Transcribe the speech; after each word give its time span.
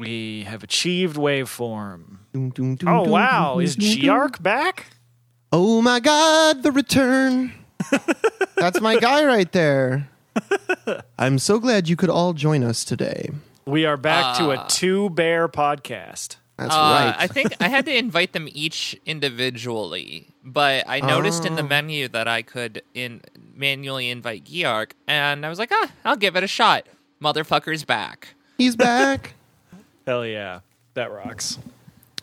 We 0.00 0.44
have 0.44 0.62
achieved 0.64 1.16
waveform. 1.18 2.16
Doom, 2.32 2.48
doom, 2.50 2.76
doom, 2.76 2.88
Oh 2.88 3.04
doom, 3.04 3.12
wow, 3.12 3.52
doom, 3.56 3.62
is 3.64 3.76
doom, 3.76 4.00
doom. 4.00 4.30
Back? 4.40 4.86
Oh 5.52 5.82
my 5.82 6.00
God, 6.00 6.62
the 6.62 6.72
return. 6.72 7.52
That's 8.56 8.80
my 8.80 8.98
guy 8.98 9.26
right 9.26 9.52
there. 9.52 10.08
I'm 11.18 11.38
so 11.38 11.58
glad 11.58 11.86
you 11.86 11.96
could 11.96 12.08
all 12.08 12.32
join 12.32 12.64
us 12.64 12.82
today. 12.82 13.28
We 13.66 13.84
are 13.84 13.98
back 13.98 14.38
to 14.38 14.52
a 14.52 14.56
Uh. 14.60 14.66
two 14.68 15.10
bear 15.10 15.48
podcast. 15.48 16.36
That's 16.56 16.74
Uh, 16.74 16.78
right. 16.78 17.14
I 17.18 17.26
think 17.26 17.54
I 17.60 17.68
had 17.68 17.84
to 17.84 17.94
invite 17.94 18.32
them 18.32 18.48
each 18.52 18.98
individually, 19.04 20.28
but 20.42 20.84
I 20.88 21.00
noticed 21.00 21.44
in 21.44 21.56
the 21.56 21.62
Oh. 21.62 21.68
menu 21.68 22.08
that 22.08 22.26
I 22.26 22.40
could 22.40 22.80
in 22.94 23.20
manually 23.54 24.08
invite 24.08 24.44
Geark, 24.46 24.92
and 25.06 25.44
I 25.44 25.50
was 25.50 25.58
like, 25.58 25.72
ah, 25.74 25.90
I'll 26.06 26.16
give 26.16 26.36
it 26.36 26.42
a 26.42 26.46
shot. 26.48 26.86
Motherfucker's 27.22 27.84
back. 27.84 28.28
He's 28.56 28.76
back. 28.76 29.34
Hell 30.10 30.26
yeah, 30.26 30.58
that 30.94 31.12
rocks. 31.12 31.56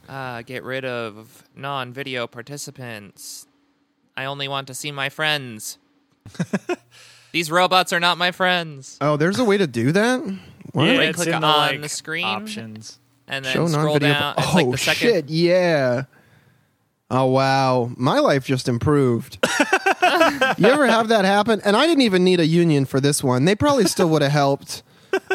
Uh, 0.09 0.41
get 0.41 0.66
rid 0.66 0.84
of 0.84 1.46
non-video 1.55 2.27
participants. 2.27 3.48
I 4.18 4.26
only 4.26 4.50
want 4.50 4.68
to 4.68 4.73
see 4.73 4.91
my 4.91 5.08
friends. 5.08 5.77
These 7.32 7.50
robots 7.50 7.94
are 7.94 8.02
not 8.02 8.18
my 8.18 8.32
friends. 8.32 8.98
Oh, 9.00 9.16
there's 9.16 9.40
a 9.40 9.46
way 9.46 9.58
to 9.58 9.68
do 9.68 9.94
that? 9.94 10.20
What? 10.73 10.84
Yeah, 10.84 10.98
Right 10.98 11.16
click 11.16 11.30
in 11.30 11.40
the, 11.40 11.48
on 11.48 11.60
like, 11.60 11.82
the 11.82 11.88
screen. 11.88 12.26
options. 12.26 13.00
And 13.26 13.46
then 13.46 13.54
Show 13.54 13.68
scroll 13.68 13.86
non-video. 13.94 14.13
down. 14.20 14.35
It's 14.38 14.48
oh 14.48 14.55
like 14.58 14.72
the 14.72 14.77
second. 14.77 15.08
shit! 15.08 15.30
Yeah. 15.30 16.04
Oh 17.10 17.27
wow, 17.27 17.90
my 17.96 18.20
life 18.20 18.46
just 18.46 18.68
improved. 18.68 19.38
you 20.58 20.66
ever 20.68 20.88
have 20.88 21.08
that 21.08 21.24
happen? 21.24 21.62
And 21.63 21.77
I 21.77 21.88
didn't 21.88 22.02
even 22.02 22.26
need 22.26 22.41
a 22.41 22.48
union 22.48 22.84
for 22.84 22.99
this 22.99 23.24
one. 23.24 23.46
They 23.46 23.55
probably 23.55 23.85
still 23.85 24.10
would 24.10 24.24
have 24.24 24.34
helped. 24.34 24.84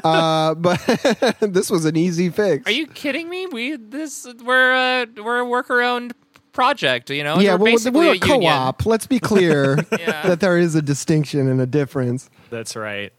Uh, 0.05 0.55
but 0.55 0.79
this 1.41 1.71
was 1.71 1.85
an 1.85 1.97
easy 1.97 2.29
fix. 2.31 2.67
Are 2.67 2.73
you 2.73 2.87
kidding 2.87 3.29
me? 3.29 3.47
We 3.47 3.77
this 3.77 4.27
we're 4.45 4.73
a 4.73 5.07
we're 5.23 5.39
a 5.39 5.45
worker 5.45 5.81
owned 5.83 6.15
project. 6.53 7.11
You 7.11 7.25
know. 7.25 7.39
yeah, 7.39 7.53
we're 7.55 7.59
well, 7.59 7.73
basically 7.73 8.07
we're 8.07 8.13
a 8.13 8.17
a 8.17 8.21
co-op. 8.21 8.87
Let's 8.87 9.07
be 9.07 9.19
clear 9.19 9.79
Yeah. 9.99 10.27
that 10.27 10.41
there 10.41 10.59
is 10.59 10.75
a 10.75 10.83
distinction 10.83 11.49
and 11.49 11.61
a 11.61 11.67
difference. 11.67 12.31
That's 12.51 12.77
right. 12.77 13.13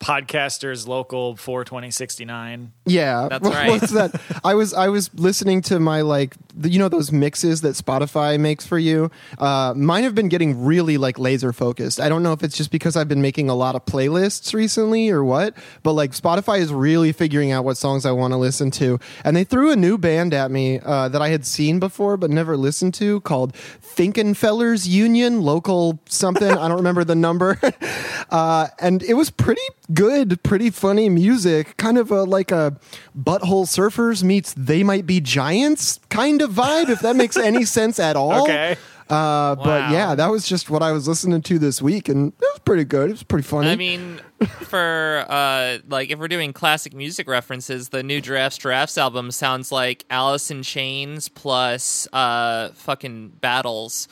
Podcasters 0.00 0.88
Local 0.88 1.36
42069. 1.36 2.72
Yeah, 2.86 3.28
That's 3.28 3.48
right. 3.48 3.68
What's 3.68 3.92
that? 3.92 4.18
I 4.42 4.54
was 4.54 4.72
I 4.72 4.88
was 4.88 5.12
listening 5.14 5.60
to 5.62 5.78
my 5.78 6.00
like 6.00 6.36
the, 6.54 6.70
you 6.70 6.78
know 6.78 6.88
those 6.88 7.12
mixes 7.12 7.60
that 7.60 7.74
Spotify 7.74 8.40
makes 8.40 8.66
for 8.66 8.78
you. 8.78 9.10
Uh, 9.38 9.74
mine 9.76 10.04
have 10.04 10.14
been 10.14 10.30
getting 10.30 10.64
really 10.64 10.96
like 10.96 11.18
laser 11.18 11.52
focused. 11.52 12.00
I 12.00 12.08
don't 12.08 12.22
know 12.22 12.32
if 12.32 12.42
it's 12.42 12.56
just 12.56 12.70
because 12.70 12.96
I've 12.96 13.08
been 13.08 13.20
making 13.20 13.50
a 13.50 13.54
lot 13.54 13.74
of 13.74 13.84
playlists 13.84 14.54
recently 14.54 15.10
or 15.10 15.22
what, 15.22 15.54
but 15.82 15.92
like 15.92 16.12
Spotify 16.12 16.60
is 16.60 16.72
really 16.72 17.12
figuring 17.12 17.52
out 17.52 17.66
what 17.66 17.76
songs 17.76 18.06
I 18.06 18.12
want 18.12 18.32
to 18.32 18.38
listen 18.38 18.70
to. 18.72 18.98
And 19.22 19.36
they 19.36 19.44
threw 19.44 19.70
a 19.70 19.76
new 19.76 19.98
band 19.98 20.32
at 20.32 20.50
me 20.50 20.80
uh, 20.80 21.10
that 21.10 21.20
I 21.20 21.28
had 21.28 21.44
seen 21.44 21.78
before 21.78 22.16
but 22.16 22.30
never 22.30 22.56
listened 22.56 22.94
to 22.94 23.20
called 23.20 23.54
Thinkin' 23.54 24.32
Fellers 24.32 24.88
Union 24.88 25.42
Local 25.42 26.00
something. 26.06 26.50
I 26.50 26.68
don't 26.68 26.78
remember 26.78 27.04
the 27.04 27.14
number. 27.14 27.60
uh, 28.30 28.68
and 28.80 29.02
it 29.02 29.14
was 29.14 29.28
pretty 29.28 29.60
good, 29.92 30.42
pretty 30.42 30.70
funny 30.70 31.08
music. 31.08 31.76
Kind 31.76 31.98
of 31.98 32.10
a 32.10 32.24
like 32.24 32.50
a 32.50 32.76
Butthole 33.18 33.66
Surfers 33.66 34.22
meets 34.22 34.54
They 34.56 34.82
Might 34.82 35.06
Be 35.06 35.20
Giants 35.20 36.00
kind 36.08 36.42
of 36.42 36.50
vibe, 36.52 36.88
if 36.88 37.00
that 37.00 37.16
makes 37.16 37.36
any 37.36 37.64
sense 37.76 37.98
at 37.98 38.16
all. 38.16 38.42
Okay. 38.44 38.76
Uh, 39.08 39.56
But 39.56 39.90
yeah, 39.90 40.14
that 40.14 40.28
was 40.30 40.46
just 40.46 40.70
what 40.70 40.82
I 40.84 40.92
was 40.92 41.08
listening 41.08 41.42
to 41.42 41.58
this 41.58 41.82
week, 41.82 42.08
and 42.08 42.28
it 42.32 42.40
was 42.40 42.60
pretty 42.64 42.84
good. 42.84 43.08
It 43.08 43.12
was 43.14 43.22
pretty 43.24 43.42
funny. 43.42 43.68
I 43.70 43.74
mean, 43.74 44.20
for 44.62 45.24
uh, 45.28 45.78
like 45.88 46.10
if 46.10 46.18
we're 46.20 46.28
doing 46.28 46.52
classic 46.52 46.94
music 46.94 47.26
references, 47.28 47.88
the 47.88 48.04
new 48.04 48.20
Giraffes 48.20 48.56
Giraffes 48.58 48.96
album 48.96 49.32
sounds 49.32 49.72
like 49.72 50.04
Alice 50.10 50.48
in 50.52 50.62
Chains 50.62 51.28
plus 51.28 52.06
uh, 52.12 52.68
fucking 52.74 53.30
Battles. 53.40 54.06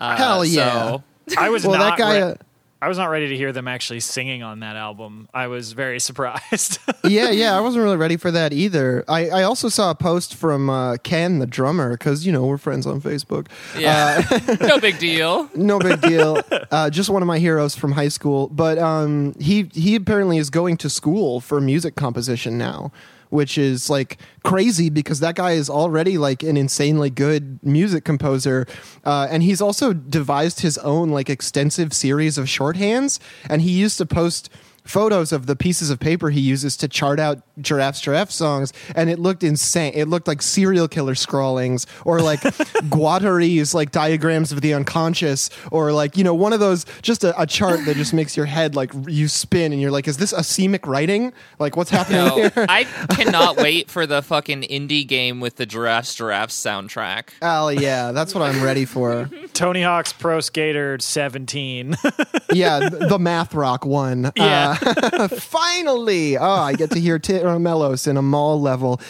Uh, 0.00 0.16
Hell 0.16 0.44
yeah. 0.44 0.98
So, 1.28 1.36
I 1.38 1.48
was 1.50 1.66
well, 1.66 1.76
not 1.78 1.98
that 1.98 1.98
guy. 1.98 2.16
re- 2.18 2.22
uh, 2.22 2.34
I 2.84 2.88
was 2.88 2.98
not 2.98 3.06
ready 3.06 3.28
to 3.28 3.36
hear 3.36 3.50
them 3.50 3.66
actually 3.66 4.00
singing 4.00 4.42
on 4.42 4.60
that 4.60 4.76
album. 4.76 5.26
I 5.32 5.46
was 5.46 5.72
very 5.72 5.98
surprised. 6.08 6.80
yeah, 7.02 7.30
yeah, 7.30 7.56
I 7.56 7.60
wasn't 7.62 7.82
really 7.82 7.96
ready 7.96 8.18
for 8.18 8.30
that 8.30 8.52
either. 8.52 9.06
I, 9.08 9.30
I 9.30 9.42
also 9.44 9.70
saw 9.70 9.90
a 9.90 9.94
post 9.94 10.34
from 10.34 10.68
uh, 10.68 10.98
Ken, 10.98 11.38
the 11.38 11.46
drummer, 11.46 11.92
because 11.92 12.26
you 12.26 12.32
know 12.32 12.44
we're 12.44 12.58
friends 12.58 12.86
on 12.86 13.00
Facebook. 13.00 13.46
yeah, 13.78 14.20
no 14.60 14.78
big 14.78 14.98
deal. 14.98 15.48
no 15.54 15.78
big 15.78 16.02
deal. 16.02 16.38
Uh, 16.70 16.90
just 16.90 17.08
one 17.08 17.22
of 17.22 17.26
my 17.26 17.38
heroes 17.38 17.74
from 17.74 17.92
high 17.92 18.08
school. 18.08 18.48
But 18.48 18.76
um, 18.76 19.34
he 19.40 19.70
he 19.72 19.94
apparently 19.94 20.36
is 20.36 20.50
going 20.50 20.76
to 20.76 20.90
school 20.90 21.40
for 21.40 21.62
music 21.62 21.94
composition 21.94 22.58
now, 22.58 22.92
which 23.34 23.58
is 23.58 23.90
like 23.90 24.18
crazy 24.44 24.88
because 24.88 25.18
that 25.18 25.34
guy 25.34 25.52
is 25.52 25.68
already 25.68 26.16
like 26.16 26.44
an 26.44 26.56
insanely 26.56 27.10
good 27.10 27.58
music 27.64 28.04
composer, 28.04 28.66
uh, 29.04 29.26
and 29.28 29.42
he's 29.42 29.60
also 29.60 29.92
devised 29.92 30.60
his 30.60 30.78
own 30.78 31.10
like 31.10 31.28
extensive 31.28 31.92
series 31.92 32.38
of 32.38 32.46
shorthands, 32.46 33.18
and 33.50 33.60
he 33.60 33.70
used 33.72 33.98
to 33.98 34.06
post 34.06 34.48
photos 34.84 35.32
of 35.32 35.46
the 35.46 35.56
pieces 35.56 35.88
of 35.90 35.98
paper 35.98 36.30
he 36.30 36.40
uses 36.40 36.76
to 36.76 36.86
chart 36.86 37.18
out 37.18 37.40
giraffes 37.60 38.00
giraffe 38.00 38.30
songs 38.30 38.72
and 38.94 39.08
it 39.08 39.18
looked 39.18 39.42
insane 39.42 39.92
it 39.94 40.06
looked 40.08 40.28
like 40.28 40.42
serial 40.42 40.86
killer 40.86 41.14
scrawlings 41.14 41.86
or 42.04 42.20
like 42.20 42.40
guattari's 42.90 43.74
like 43.74 43.90
diagrams 43.90 44.52
of 44.52 44.60
the 44.60 44.74
unconscious 44.74 45.48
or 45.70 45.92
like 45.92 46.16
you 46.16 46.24
know 46.24 46.34
one 46.34 46.52
of 46.52 46.60
those 46.60 46.84
just 47.02 47.24
a, 47.24 47.40
a 47.40 47.46
chart 47.46 47.84
that 47.86 47.96
just 47.96 48.12
makes 48.12 48.36
your 48.36 48.46
head 48.46 48.74
like 48.74 48.90
you 49.06 49.26
spin 49.28 49.72
and 49.72 49.80
you're 49.80 49.90
like 49.90 50.06
is 50.06 50.16
this 50.18 50.32
asemic 50.32 50.86
writing 50.86 51.32
like 51.58 51.76
what's 51.76 51.90
happening 51.90 52.18
No, 52.26 52.34
here 52.36 52.66
I 52.68 52.84
cannot 53.10 53.56
wait 53.56 53.90
for 53.90 54.06
the 54.06 54.22
fucking 54.22 54.62
indie 54.62 55.06
game 55.06 55.40
with 55.40 55.56
the 55.56 55.66
Giraffes 55.66 56.14
Giraffes 56.14 56.54
soundtrack. 56.62 57.30
oh 57.42 57.68
yeah 57.68 58.12
that's 58.12 58.34
what 58.34 58.42
i'm 58.42 58.62
ready 58.62 58.84
for 58.84 59.30
Tony 59.54 59.82
Hawk's 59.82 60.12
Pro 60.12 60.40
Skater 60.40 60.98
17. 60.98 61.96
yeah 62.52 62.88
the 62.88 63.18
math 63.18 63.54
rock 63.54 63.84
one 63.86 64.30
Yeah. 64.36 64.70
Uh, 64.70 64.73
finally! 65.38 66.36
Oh 66.36 66.44
i 66.44 66.72
get 66.74 66.90
to 66.90 67.00
hear 67.00 67.18
Tera 67.18 67.58
Melos 67.58 68.06
in 68.06 68.16
a 68.16 68.22
mall 68.22 68.60
level 68.60 69.00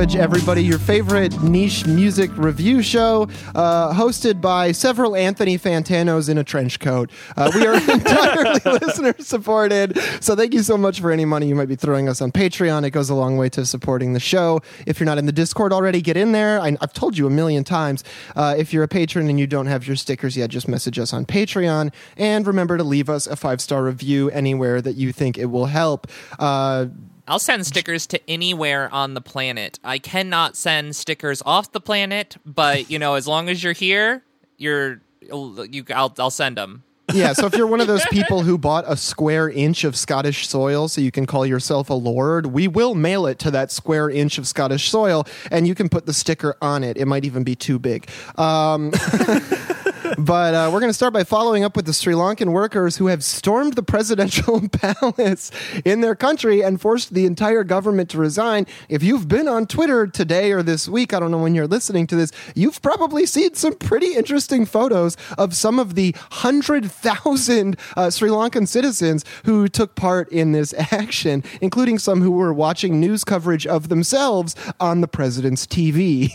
everybody. 0.00 0.64
Your 0.64 0.78
favorite 0.78 1.42
niche 1.42 1.84
music 1.84 2.30
review 2.38 2.80
show, 2.80 3.28
uh, 3.54 3.92
hosted 3.92 4.40
by 4.40 4.72
several 4.72 5.14
Anthony 5.14 5.58
Fantanos 5.58 6.30
in 6.30 6.38
a 6.38 6.44
trench 6.44 6.80
coat. 6.80 7.10
Uh, 7.36 7.52
we 7.54 7.66
are 7.66 7.74
entirely 7.90 8.60
listener 8.64 9.14
supported, 9.18 9.98
so 10.22 10.34
thank 10.34 10.54
you 10.54 10.62
so 10.62 10.78
much 10.78 11.00
for 11.00 11.10
any 11.10 11.26
money 11.26 11.48
you 11.48 11.54
might 11.54 11.68
be 11.68 11.76
throwing 11.76 12.08
us 12.08 12.22
on 12.22 12.32
Patreon. 12.32 12.82
It 12.84 12.92
goes 12.92 13.10
a 13.10 13.14
long 13.14 13.36
way 13.36 13.50
to 13.50 13.66
supporting 13.66 14.14
the 14.14 14.20
show. 14.20 14.62
If 14.86 15.00
you're 15.00 15.04
not 15.04 15.18
in 15.18 15.26
the 15.26 15.32
Discord 15.32 15.70
already, 15.70 16.00
get 16.00 16.16
in 16.16 16.32
there. 16.32 16.58
I, 16.60 16.78
I've 16.80 16.94
told 16.94 17.18
you 17.18 17.26
a 17.26 17.30
million 17.30 17.62
times. 17.62 18.02
Uh, 18.34 18.54
if 18.56 18.72
you're 18.72 18.84
a 18.84 18.88
patron 18.88 19.28
and 19.28 19.38
you 19.38 19.46
don't 19.46 19.66
have 19.66 19.86
your 19.86 19.96
stickers 19.96 20.34
yet, 20.34 20.48
just 20.48 20.66
message 20.66 20.98
us 20.98 21.12
on 21.12 21.26
Patreon, 21.26 21.92
and 22.16 22.46
remember 22.46 22.78
to 22.78 22.84
leave 22.84 23.10
us 23.10 23.26
a 23.26 23.36
five 23.36 23.60
star 23.60 23.84
review 23.84 24.30
anywhere 24.30 24.80
that 24.80 24.96
you 24.96 25.12
think 25.12 25.36
it 25.36 25.46
will 25.46 25.66
help. 25.66 26.06
Uh, 26.38 26.86
I'll 27.28 27.38
send 27.38 27.66
stickers 27.66 28.06
to 28.08 28.30
anywhere 28.30 28.92
on 28.92 29.14
the 29.14 29.20
planet. 29.20 29.78
I 29.84 29.98
cannot 29.98 30.56
send 30.56 30.96
stickers 30.96 31.42
off 31.44 31.72
the 31.72 31.80
planet, 31.80 32.36
but 32.44 32.90
you 32.90 32.98
know, 32.98 33.14
as 33.14 33.26
long 33.26 33.48
as 33.48 33.62
you're 33.62 33.72
here, 33.72 34.22
you're 34.56 35.00
you. 35.20 35.84
I'll 35.94 36.14
I'll 36.18 36.30
send 36.30 36.56
them. 36.56 36.84
Yeah, 37.12 37.32
so 37.32 37.46
if 37.46 37.56
you're 37.56 37.66
one 37.66 37.80
of 37.80 37.86
those 37.86 38.04
people 38.10 38.42
who 38.42 38.56
bought 38.56 38.84
a 38.86 38.96
square 38.96 39.48
inch 39.48 39.84
of 39.84 39.96
Scottish 39.96 40.46
soil 40.48 40.88
so 40.88 41.00
you 41.00 41.10
can 41.10 41.26
call 41.26 41.44
yourself 41.44 41.90
a 41.90 41.94
lord, 41.94 42.46
we 42.46 42.68
will 42.68 42.94
mail 42.94 43.26
it 43.26 43.38
to 43.40 43.50
that 43.50 43.72
square 43.72 44.08
inch 44.08 44.38
of 44.38 44.46
Scottish 44.46 44.88
soil 44.90 45.26
and 45.50 45.66
you 45.66 45.74
can 45.74 45.88
put 45.88 46.06
the 46.06 46.12
sticker 46.12 46.56
on 46.62 46.84
it. 46.84 46.96
It 46.96 47.06
might 47.06 47.24
even 47.24 47.42
be 47.44 47.56
too 47.56 47.78
big. 47.78 48.08
Um, 48.36 48.92
but 50.18 50.54
uh, 50.54 50.70
we're 50.72 50.80
going 50.80 50.90
to 50.90 50.94
start 50.94 51.12
by 51.12 51.24
following 51.24 51.64
up 51.64 51.76
with 51.76 51.86
the 51.86 51.92
Sri 51.92 52.14
Lankan 52.14 52.52
workers 52.52 52.96
who 52.96 53.06
have 53.06 53.22
stormed 53.24 53.74
the 53.74 53.82
presidential 53.82 54.68
palace 54.72 55.50
in 55.84 56.00
their 56.00 56.14
country 56.14 56.62
and 56.62 56.80
forced 56.80 57.14
the 57.14 57.26
entire 57.26 57.64
government 57.64 58.10
to 58.10 58.18
resign. 58.18 58.66
If 58.88 59.02
you've 59.02 59.28
been 59.28 59.48
on 59.48 59.66
Twitter 59.66 60.06
today 60.06 60.52
or 60.52 60.62
this 60.62 60.88
week, 60.88 61.12
I 61.12 61.20
don't 61.20 61.30
know 61.30 61.38
when 61.38 61.54
you're 61.54 61.66
listening 61.66 62.06
to 62.08 62.16
this, 62.16 62.32
you've 62.54 62.82
probably 62.82 63.26
seen 63.26 63.54
some 63.54 63.74
pretty 63.74 64.14
interesting 64.14 64.66
photos 64.66 65.16
of 65.38 65.54
some 65.54 65.78
of 65.78 65.94
the 65.94 66.12
100,000 66.12 67.76
uh, 67.96 68.10
Sri 68.10 68.30
Lankan 68.30 68.66
citizens 68.66 69.24
who 69.44 69.68
took 69.68 69.94
part 69.94 70.28
in 70.30 70.52
this 70.52 70.74
action, 70.92 71.42
including 71.60 71.98
some 71.98 72.20
who 72.22 72.30
were 72.32 72.52
watching 72.52 73.00
news 73.00 73.24
coverage 73.24 73.66
of 73.66 73.88
themselves 73.88 74.54
on 74.78 75.00
the 75.00 75.08
president's 75.08 75.66
TV. 75.66 76.30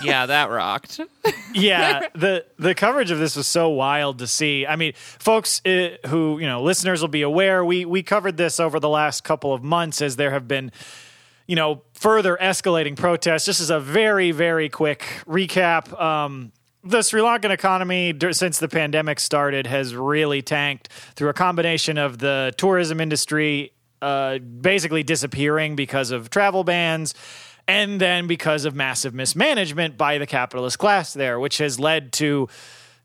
yeah, 0.02 0.26
that 0.26 0.50
rocked. 0.50 1.00
yeah, 1.52 2.08
the 2.14 2.44
the 2.58 2.74
coverage 2.94 3.10
of 3.10 3.18
this 3.18 3.34
was 3.34 3.48
so 3.48 3.68
wild 3.70 4.20
to 4.20 4.26
see. 4.28 4.64
I 4.64 4.76
mean, 4.76 4.92
folks 4.94 5.60
uh, 5.66 5.96
who 6.06 6.38
you 6.38 6.46
know 6.46 6.62
listeners 6.62 7.00
will 7.00 7.08
be 7.08 7.22
aware 7.22 7.64
we 7.64 7.84
we 7.84 8.04
covered 8.04 8.36
this 8.36 8.60
over 8.60 8.78
the 8.78 8.88
last 8.88 9.24
couple 9.24 9.52
of 9.52 9.64
months 9.64 10.00
as 10.00 10.14
there 10.14 10.30
have 10.30 10.46
been 10.46 10.70
you 11.48 11.56
know 11.56 11.82
further 11.94 12.38
escalating 12.40 12.94
protests. 12.94 13.46
This 13.46 13.58
is 13.58 13.68
a 13.68 13.80
very 13.80 14.30
very 14.30 14.68
quick 14.68 15.00
recap. 15.26 16.00
Um, 16.00 16.52
the 16.84 17.02
Sri 17.02 17.20
Lankan 17.20 17.50
economy 17.50 18.14
since 18.30 18.60
the 18.60 18.68
pandemic 18.68 19.18
started 19.18 19.66
has 19.66 19.96
really 19.96 20.40
tanked 20.40 20.88
through 21.16 21.30
a 21.30 21.34
combination 21.34 21.98
of 21.98 22.18
the 22.18 22.54
tourism 22.56 23.00
industry 23.00 23.72
uh, 24.02 24.38
basically 24.38 25.02
disappearing 25.02 25.74
because 25.74 26.12
of 26.12 26.30
travel 26.30 26.62
bans 26.62 27.12
and 27.66 28.00
then 28.00 28.28
because 28.28 28.64
of 28.64 28.76
massive 28.76 29.14
mismanagement 29.14 29.96
by 29.96 30.18
the 30.18 30.26
capitalist 30.28 30.78
class 30.78 31.12
there, 31.12 31.40
which 31.40 31.58
has 31.58 31.80
led 31.80 32.12
to 32.12 32.48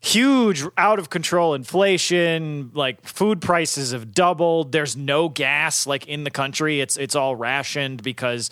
huge 0.00 0.64
out 0.78 0.98
of 0.98 1.10
control 1.10 1.52
inflation 1.52 2.70
like 2.72 3.04
food 3.06 3.40
prices 3.40 3.92
have 3.92 4.12
doubled 4.12 4.72
there's 4.72 4.96
no 4.96 5.28
gas 5.28 5.86
like 5.86 6.06
in 6.06 6.24
the 6.24 6.30
country 6.30 6.80
it's 6.80 6.96
it's 6.96 7.14
all 7.14 7.36
rationed 7.36 8.02
because 8.02 8.48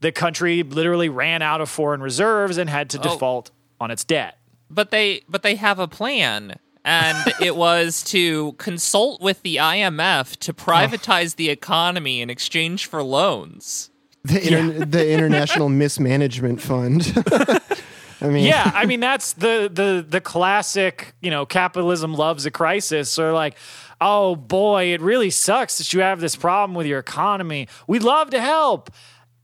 the 0.00 0.12
country 0.12 0.62
literally 0.62 1.08
ran 1.08 1.40
out 1.40 1.62
of 1.62 1.70
foreign 1.70 2.02
reserves 2.02 2.58
and 2.58 2.68
had 2.68 2.90
to 2.90 2.98
oh. 2.98 3.02
default 3.02 3.50
on 3.80 3.90
its 3.90 4.04
debt 4.04 4.36
but 4.68 4.90
they 4.90 5.22
but 5.26 5.42
they 5.42 5.54
have 5.54 5.78
a 5.78 5.88
plan 5.88 6.58
and 6.84 7.32
it 7.40 7.56
was 7.56 8.04
to 8.04 8.52
consult 8.52 9.22
with 9.22 9.40
the 9.40 9.56
IMF 9.56 10.36
to 10.36 10.52
oh. 10.52 10.54
privatize 10.54 11.32
oh. 11.32 11.36
the 11.38 11.48
economy 11.48 12.20
in 12.20 12.28
exchange 12.28 12.84
for 12.84 13.02
loans 13.02 13.90
the, 14.24 14.46
inter- 14.46 14.78
yeah. 14.78 14.84
the 14.84 15.10
International 15.14 15.68
Mismanagement 15.68 16.60
Fund. 16.60 17.02
I 18.20 18.28
mean, 18.28 18.44
yeah, 18.44 18.70
I 18.74 18.86
mean 18.86 19.00
that's 19.00 19.32
the 19.34 19.70
the 19.72 20.04
the 20.06 20.20
classic. 20.20 21.14
You 21.20 21.30
know, 21.30 21.46
capitalism 21.46 22.14
loves 22.14 22.46
a 22.46 22.50
crisis. 22.50 23.18
Or 23.18 23.32
like, 23.32 23.56
oh 24.00 24.36
boy, 24.36 24.92
it 24.92 25.00
really 25.00 25.30
sucks 25.30 25.78
that 25.78 25.92
you 25.92 26.00
have 26.00 26.20
this 26.20 26.36
problem 26.36 26.74
with 26.74 26.86
your 26.86 26.98
economy. 26.98 27.68
We'd 27.86 28.02
love 28.02 28.30
to 28.30 28.40
help. 28.40 28.90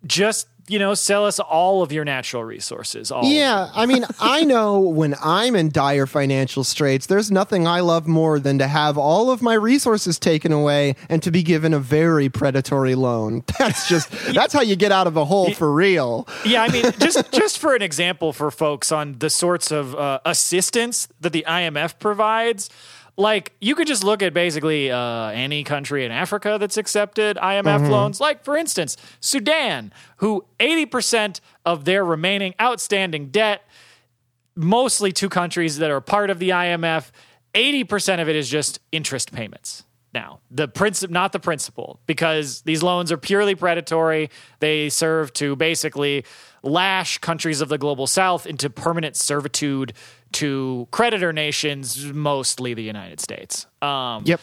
Just 0.07 0.49
you 0.69 0.79
know, 0.79 0.95
sell 0.95 1.27
us 1.27 1.39
all 1.39 1.83
of 1.83 1.93
your 1.93 2.05
natural 2.05 2.45
resources. 2.45 3.13
yeah, 3.23 3.71
I 3.75 3.87
mean, 3.87 4.05
I 4.21 4.45
know 4.45 4.81
when 4.81 5.15
I'm 5.23 5.55
in 5.55 5.71
dire 5.71 6.07
financial 6.07 6.65
straits, 6.65 7.07
there's 7.07 7.31
nothing 7.31 7.67
I 7.67 7.81
love 7.81 8.07
more 8.07 8.41
than 8.41 8.59
to 8.59 8.67
have 8.67 8.99
all 8.99 9.31
of 9.31 9.43
my 9.43 9.55
resources 9.55 10.19
taken 10.19 10.53
away 10.53 10.97
and 11.09 11.23
to 11.23 11.31
be 11.31 11.43
given 11.43 11.73
a 11.73 11.79
very 11.79 12.29
predatory 12.29 12.95
loan. 12.95 13.45
That's 13.59 13.89
just 13.89 14.11
that's 14.35 14.53
how 14.53 14.61
you 14.61 14.77
get 14.77 14.93
out 14.93 15.07
of 15.07 15.17
a 15.17 15.25
hole 15.25 15.53
for 15.53 15.73
real. 15.73 16.29
Yeah, 16.45 16.63
I 16.63 16.69
mean, 16.69 16.85
just 16.99 17.33
just 17.33 17.59
for 17.59 17.75
an 17.75 17.83
example 17.83 18.33
for 18.33 18.51
folks 18.51 18.93
on 18.93 19.19
the 19.19 19.31
sorts 19.31 19.71
of 19.71 19.95
uh, 19.95 20.21
assistance 20.25 21.09
that 21.21 21.33
the 21.33 21.45
IMF 21.47 21.99
provides 21.99 22.71
like 23.17 23.53
you 23.61 23.75
could 23.75 23.87
just 23.87 24.05
look 24.05 24.23
at 24.23 24.35
basically 24.35 24.91
uh, 24.91 25.29
any 25.29 25.65
country 25.65 26.05
in 26.05 26.13
Africa 26.13 26.57
that's 26.61 26.77
accepted 26.77 27.37
IMF 27.37 27.65
mm-hmm. 27.65 27.91
loans. 27.91 28.21
Like 28.21 28.45
for 28.45 28.57
instance, 28.57 28.97
Sudan, 29.21 29.93
who 30.19 30.45
eighty 30.61 30.87
percent 30.87 31.41
of 31.65 31.85
their 31.85 32.05
remaining 32.05 32.55
outstanding 32.61 33.29
debt, 33.29 33.63
mostly 34.55 35.13
two 35.13 35.29
countries 35.29 35.79
that 35.79 35.91
are 35.91 36.01
part 36.01 36.31
of 36.31 36.39
the 36.39 36.51
IMF, 36.51 37.11
eighty 37.55 37.85
percent 37.85 38.21
of 38.21 38.29
it 38.29 38.37
is 38.37 38.49
just 38.49 38.81
interest 38.93 39.33
payments. 39.33 39.85
Now, 40.15 40.41
the 40.51 40.67
principle, 40.67 41.13
not 41.13 41.33
the 41.33 41.41
principal, 41.41 42.01
because 42.07 42.63
these 42.63 42.83
loans 42.83 43.13
are 43.13 43.19
purely 43.19 43.55
predatory. 43.55 44.31
They 44.61 44.89
serve 44.89 45.33
to 45.35 45.57
basically 45.57 46.25
lash 46.67 47.19
countries 47.19 47.61
of 47.61 47.69
the 47.69 47.79
global 47.79 48.07
south 48.07 48.47
into 48.47 48.69
permanent 48.69 49.17
servitude 49.17 49.93
to 50.33 50.89
creditor 50.91 51.33
nations, 51.33 52.05
mostly 52.13 52.75
the 52.75 52.83
United 52.83 53.21
States. 53.21 53.67
Um, 53.81 54.25
yep. 54.27 54.41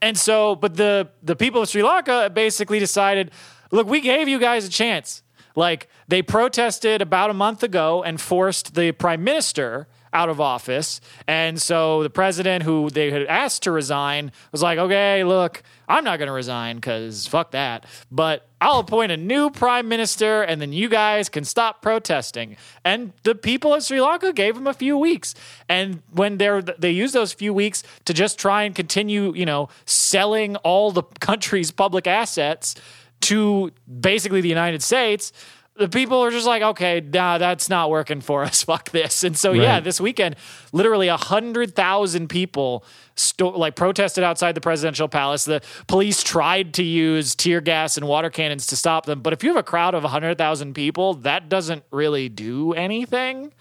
And 0.00 0.16
so, 0.16 0.54
but 0.54 0.76
the 0.76 1.08
the 1.22 1.36
people 1.36 1.62
of 1.62 1.68
Sri 1.68 1.82
Lanka 1.82 2.30
basically 2.32 2.78
decided, 2.78 3.30
look, 3.70 3.86
we 3.86 4.00
gave 4.00 4.28
you 4.28 4.38
guys 4.38 4.64
a 4.64 4.70
chance. 4.70 5.22
Like 5.54 5.88
they 6.06 6.22
protested 6.22 7.02
about 7.02 7.30
a 7.30 7.34
month 7.34 7.62
ago 7.62 8.02
and 8.02 8.20
forced 8.20 8.74
the 8.74 8.92
prime 8.92 9.24
minister 9.24 9.88
out 10.18 10.28
of 10.28 10.40
office. 10.40 11.00
And 11.28 11.62
so 11.62 12.02
the 12.02 12.10
president, 12.10 12.64
who 12.64 12.90
they 12.90 13.12
had 13.12 13.22
asked 13.26 13.62
to 13.62 13.70
resign, 13.70 14.32
was 14.50 14.62
like, 14.62 14.76
okay, 14.76 15.22
look, 15.22 15.62
I'm 15.88 16.02
not 16.02 16.18
going 16.18 16.26
to 16.26 16.32
resign 16.32 16.76
because 16.76 17.28
fuck 17.28 17.52
that. 17.52 17.86
But 18.10 18.48
I'll 18.60 18.80
appoint 18.80 19.12
a 19.12 19.16
new 19.16 19.48
prime 19.48 19.86
minister 19.86 20.42
and 20.42 20.60
then 20.60 20.72
you 20.72 20.88
guys 20.88 21.28
can 21.28 21.44
stop 21.44 21.82
protesting. 21.82 22.56
And 22.84 23.12
the 23.22 23.36
people 23.36 23.72
of 23.72 23.84
Sri 23.84 24.00
Lanka 24.00 24.32
gave 24.32 24.56
him 24.56 24.66
a 24.66 24.74
few 24.74 24.98
weeks. 24.98 25.36
And 25.68 26.02
when 26.10 26.38
they're, 26.38 26.62
they 26.62 26.90
used 26.90 27.14
those 27.14 27.32
few 27.32 27.54
weeks 27.54 27.84
to 28.06 28.12
just 28.12 28.40
try 28.40 28.64
and 28.64 28.74
continue, 28.74 29.32
you 29.36 29.46
know, 29.46 29.68
selling 29.86 30.56
all 30.56 30.90
the 30.90 31.04
country's 31.20 31.70
public 31.70 32.08
assets 32.08 32.74
to 33.20 33.70
basically 34.00 34.40
the 34.40 34.48
United 34.48 34.82
States 34.82 35.32
the 35.78 35.88
people 35.88 36.18
are 36.24 36.30
just 36.30 36.46
like, 36.46 36.60
okay, 36.60 37.00
nah, 37.00 37.38
that's 37.38 37.68
not 37.68 37.88
working 37.88 38.20
for 38.20 38.42
us. 38.42 38.62
Fuck 38.64 38.90
this. 38.90 39.22
And 39.22 39.36
so, 39.36 39.52
right. 39.52 39.60
yeah, 39.60 39.80
this 39.80 40.00
weekend, 40.00 40.36
literally 40.72 41.08
a 41.08 41.16
hundred 41.16 41.74
thousand 41.74 42.28
people 42.28 42.84
sto- 43.18 43.50
like 43.50 43.76
protested 43.76 44.24
outside 44.24 44.54
the 44.54 44.60
presidential 44.60 45.08
palace. 45.08 45.44
The 45.44 45.62
police 45.86 46.22
tried 46.22 46.74
to 46.74 46.82
use 46.82 47.34
tear 47.34 47.60
gas 47.60 47.96
and 47.96 48.06
water 48.06 48.30
cannons 48.30 48.66
to 48.68 48.76
stop 48.76 49.06
them. 49.06 49.20
But 49.22 49.32
if 49.32 49.42
you 49.42 49.50
have 49.50 49.58
a 49.58 49.62
crowd 49.62 49.94
of 49.94 50.04
a 50.04 50.08
hundred 50.08 50.38
thousand 50.38 50.74
people, 50.74 51.14
that 51.14 51.48
doesn't 51.48 51.84
really 51.90 52.28
do 52.28 52.72
anything. 52.74 53.52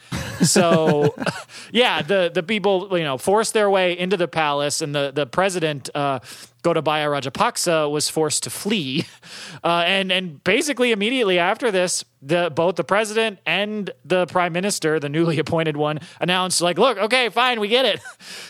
So, 0.41 1.15
yeah, 1.71 2.01
the 2.01 2.31
the 2.33 2.43
people 2.43 2.97
you 2.97 3.03
know 3.03 3.17
forced 3.17 3.53
their 3.53 3.69
way 3.69 3.97
into 3.97 4.17
the 4.17 4.27
palace, 4.27 4.81
and 4.81 4.93
the 4.93 5.11
the 5.13 5.25
president. 5.25 5.89
Uh, 5.93 6.19
Gotabaya 6.63 7.07
Rajapaksa 7.07 7.89
was 7.89 8.09
forced 8.09 8.43
to 8.43 8.49
flee, 8.49 9.05
uh, 9.63 9.83
and 9.85 10.11
and 10.11 10.43
basically 10.43 10.91
immediately 10.91 11.39
after 11.39 11.71
this, 11.71 12.03
the 12.21 12.51
both 12.53 12.75
the 12.75 12.83
president 12.83 13.39
and 13.45 13.89
the 14.03 14.25
prime 14.25 14.51
minister, 14.51 14.99
the 14.99 15.07
newly 15.07 15.39
appointed 15.45 15.77
one, 15.77 15.99
announced 16.19 16.61
like, 16.61 16.77
"Look, 16.77 16.97
okay, 16.97 17.29
fine, 17.29 17.59
we 17.59 17.69
get 17.69 17.85
it, 17.85 18.01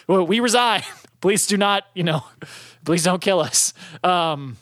we 0.07 0.39
resign. 0.39 0.81
Please 1.28 1.46
do 1.46 1.58
not, 1.58 1.84
you 1.94 2.04
know, 2.04 2.24
please 2.86 3.04
don't 3.04 3.22
kill 3.22 3.42
us." 3.42 3.74
Um, 4.02 4.56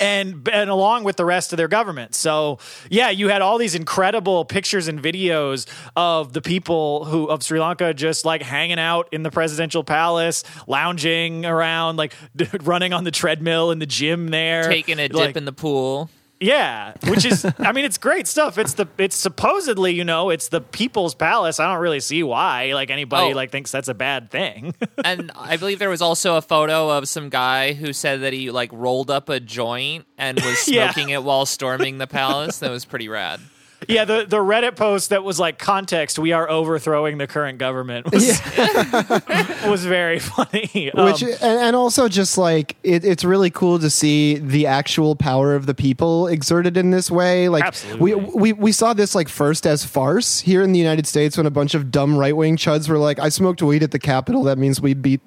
and 0.00 0.48
and 0.48 0.70
along 0.70 1.04
with 1.04 1.16
the 1.16 1.26
rest 1.26 1.52
of 1.52 1.58
their 1.58 1.68
government. 1.68 2.14
So 2.14 2.58
yeah, 2.88 3.10
you 3.10 3.28
had 3.28 3.42
all 3.42 3.58
these 3.58 3.74
incredible 3.74 4.46
pictures 4.46 4.88
and 4.88 4.98
videos 5.02 5.66
of 5.94 6.32
the 6.32 6.40
people 6.40 7.04
who 7.04 7.26
of 7.26 7.42
Sri 7.42 7.60
Lanka 7.60 7.92
just 7.92 8.24
like 8.24 8.40
hanging 8.40 8.78
out 8.78 9.10
in 9.12 9.24
the 9.24 9.30
presidential 9.30 9.84
palace, 9.84 10.42
lounging 10.66 11.44
around, 11.44 11.98
like 11.98 12.14
running 12.62 12.94
on 12.94 13.04
the 13.04 13.10
treadmill 13.10 13.70
in 13.70 13.78
the 13.78 13.84
gym 13.84 14.28
there, 14.28 14.66
taking 14.70 14.98
a 14.98 15.08
dip 15.08 15.14
like, 15.18 15.36
in 15.36 15.44
the 15.44 15.52
pool. 15.52 16.08
Yeah, 16.44 16.92
which 17.06 17.24
is, 17.24 17.46
I 17.58 17.72
mean, 17.72 17.86
it's 17.86 17.96
great 17.96 18.26
stuff. 18.26 18.58
It's 18.58 18.74
the, 18.74 18.86
it's 18.98 19.16
supposedly, 19.16 19.94
you 19.94 20.04
know, 20.04 20.28
it's 20.28 20.48
the 20.48 20.60
people's 20.60 21.14
palace. 21.14 21.58
I 21.58 21.72
don't 21.72 21.80
really 21.80 22.00
see 22.00 22.22
why, 22.22 22.74
like 22.74 22.90
anybody 22.90 23.32
oh. 23.32 23.36
like 23.36 23.50
thinks 23.50 23.70
that's 23.70 23.88
a 23.88 23.94
bad 23.94 24.30
thing. 24.30 24.74
and 25.04 25.32
I 25.34 25.56
believe 25.56 25.78
there 25.78 25.88
was 25.88 26.02
also 26.02 26.36
a 26.36 26.42
photo 26.42 26.90
of 26.90 27.08
some 27.08 27.30
guy 27.30 27.72
who 27.72 27.94
said 27.94 28.20
that 28.20 28.34
he 28.34 28.50
like 28.50 28.70
rolled 28.72 29.10
up 29.10 29.30
a 29.30 29.40
joint 29.40 30.04
and 30.18 30.38
was 30.40 30.58
smoking 30.64 31.08
yeah. 31.08 31.16
it 31.16 31.24
while 31.24 31.46
storming 31.46 31.96
the 31.96 32.06
palace. 32.06 32.58
That 32.58 32.70
was 32.70 32.84
pretty 32.84 33.08
rad 33.08 33.40
yeah, 33.88 34.04
the, 34.04 34.26
the 34.28 34.38
Reddit 34.38 34.76
post 34.76 35.10
that 35.10 35.24
was 35.24 35.40
like 35.40 35.58
context, 35.58 36.18
we 36.18 36.32
are 36.32 36.48
overthrowing 36.48 37.18
the 37.18 37.26
current 37.26 37.58
government 37.58 38.10
was, 38.12 38.40
yeah. 38.56 39.68
was 39.68 39.84
very 39.84 40.18
funny. 40.18 40.90
Um, 40.92 41.06
Which 41.06 41.22
and, 41.22 41.34
and, 41.42 41.76
also 41.76 42.08
just 42.08 42.38
like 42.38 42.76
it, 42.82 43.04
it's 43.04 43.24
really 43.24 43.50
cool 43.50 43.78
to 43.78 43.90
see 43.90 44.38
the 44.38 44.66
actual 44.66 45.16
power 45.16 45.54
of 45.54 45.66
the 45.66 45.74
people 45.74 46.26
exerted 46.26 46.76
in 46.76 46.90
this 46.90 47.10
way. 47.10 47.48
Like 47.48 47.64
absolutely. 47.64 48.14
we 48.14 48.32
we 48.34 48.52
we 48.52 48.72
saw 48.72 48.94
this 48.94 49.14
like 49.14 49.28
first 49.28 49.66
as 49.66 49.84
farce 49.84 50.40
here 50.40 50.62
in 50.62 50.72
the 50.72 50.78
United 50.78 51.06
States 51.06 51.36
when 51.36 51.46
a 51.46 51.50
bunch 51.50 51.74
of 51.74 51.90
dumb 51.90 52.16
right 52.16 52.36
wing 52.36 52.56
chuds 52.56 52.88
were 52.88 52.98
like, 52.98 53.18
"I 53.18 53.28
smoked 53.28 53.62
weed 53.62 53.82
at 53.82 53.90
the 53.90 53.98
Capitol. 53.98 54.44
That 54.44 54.58
means 54.58 54.80
we 54.80 54.94
beat 54.94 55.20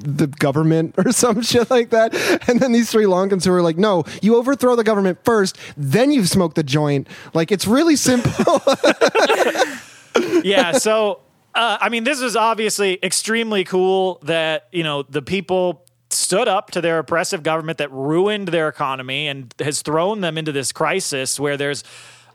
the 0.00 0.26
government 0.26 0.94
or 1.04 1.12
some 1.12 1.42
shit 1.42 1.70
like 1.70 1.90
that. 1.90 2.14
And 2.48 2.60
then 2.60 2.72
these 2.72 2.90
Sri 2.90 3.04
Lankans 3.04 3.44
who 3.44 3.52
are 3.52 3.62
like, 3.62 3.78
no, 3.78 4.04
you 4.22 4.36
overthrow 4.36 4.76
the 4.76 4.84
government 4.84 5.18
first, 5.24 5.58
then 5.76 6.10
you 6.10 6.24
smoke 6.24 6.54
the 6.54 6.62
joint. 6.62 7.08
Like 7.34 7.52
it's 7.52 7.66
really 7.66 7.96
simple. 7.96 8.60
yeah. 10.42 10.72
So 10.72 11.20
Uh, 11.54 11.78
I 11.80 11.88
mean, 11.88 12.04
this 12.04 12.20
is 12.20 12.36
obviously 12.36 12.98
extremely 13.02 13.64
cool 13.64 14.20
that 14.22 14.68
you 14.70 14.84
know 14.84 15.02
the 15.02 15.22
people 15.22 15.84
stood 16.10 16.46
up 16.46 16.70
to 16.70 16.80
their 16.80 16.98
oppressive 16.98 17.42
government 17.42 17.78
that 17.78 17.90
ruined 17.90 18.48
their 18.48 18.68
economy 18.68 19.26
and 19.28 19.52
has 19.58 19.82
thrown 19.82 20.20
them 20.20 20.38
into 20.38 20.52
this 20.52 20.72
crisis 20.72 21.40
where 21.40 21.56
there's 21.56 21.84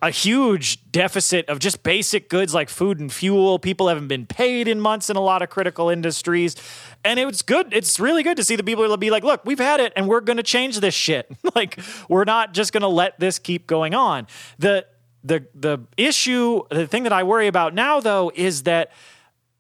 a 0.04 0.10
huge 0.10 0.92
deficit 0.92 1.48
of 1.48 1.60
just 1.60 1.82
basic 1.82 2.30
goods 2.30 2.54
like 2.54 2.68
food 2.68 3.00
and 3.00 3.12
fuel. 3.12 3.58
People 3.58 3.88
haven't 3.88 4.10
been 4.10 4.26
paid 4.26 4.68
in 4.68 4.82
months 4.82 5.10
in 5.10 5.16
a 5.16 5.22
lot 5.22 5.42
of 5.42 5.50
critical 5.50 5.90
industries. 5.90 6.58
And 7.06 7.18
it's 7.18 7.42
good. 7.42 7.74
It's 7.74 8.02
really 8.02 8.22
good 8.22 8.36
to 8.36 8.44
see 8.44 8.58
the 8.58 8.64
people 8.66 8.98
be 8.98 9.10
like, 9.10 9.24
look, 9.24 9.46
we've 9.46 9.60
had 9.60 9.80
it 9.80 9.94
and 9.96 10.10
we're 10.10 10.20
going 10.20 10.36
to 10.36 10.44
change 10.44 10.82
this 10.82 10.94
shit. 10.94 11.32
like, 11.56 11.80
we're 12.10 12.26
not 12.26 12.54
just 12.54 12.74
going 12.74 12.82
to 12.82 12.90
let 12.90 13.18
this 13.18 13.40
keep 13.40 13.66
going 13.66 13.94
on. 13.96 14.28
The, 14.60 14.86
the, 15.24 15.48
the 15.56 15.80
issue, 15.96 16.64
the 16.70 16.86
thing 16.86 17.04
that 17.04 17.14
I 17.14 17.24
worry 17.24 17.48
about 17.48 17.74
now, 17.74 18.02
though, 18.02 18.30
is 18.36 18.64
that 18.64 18.92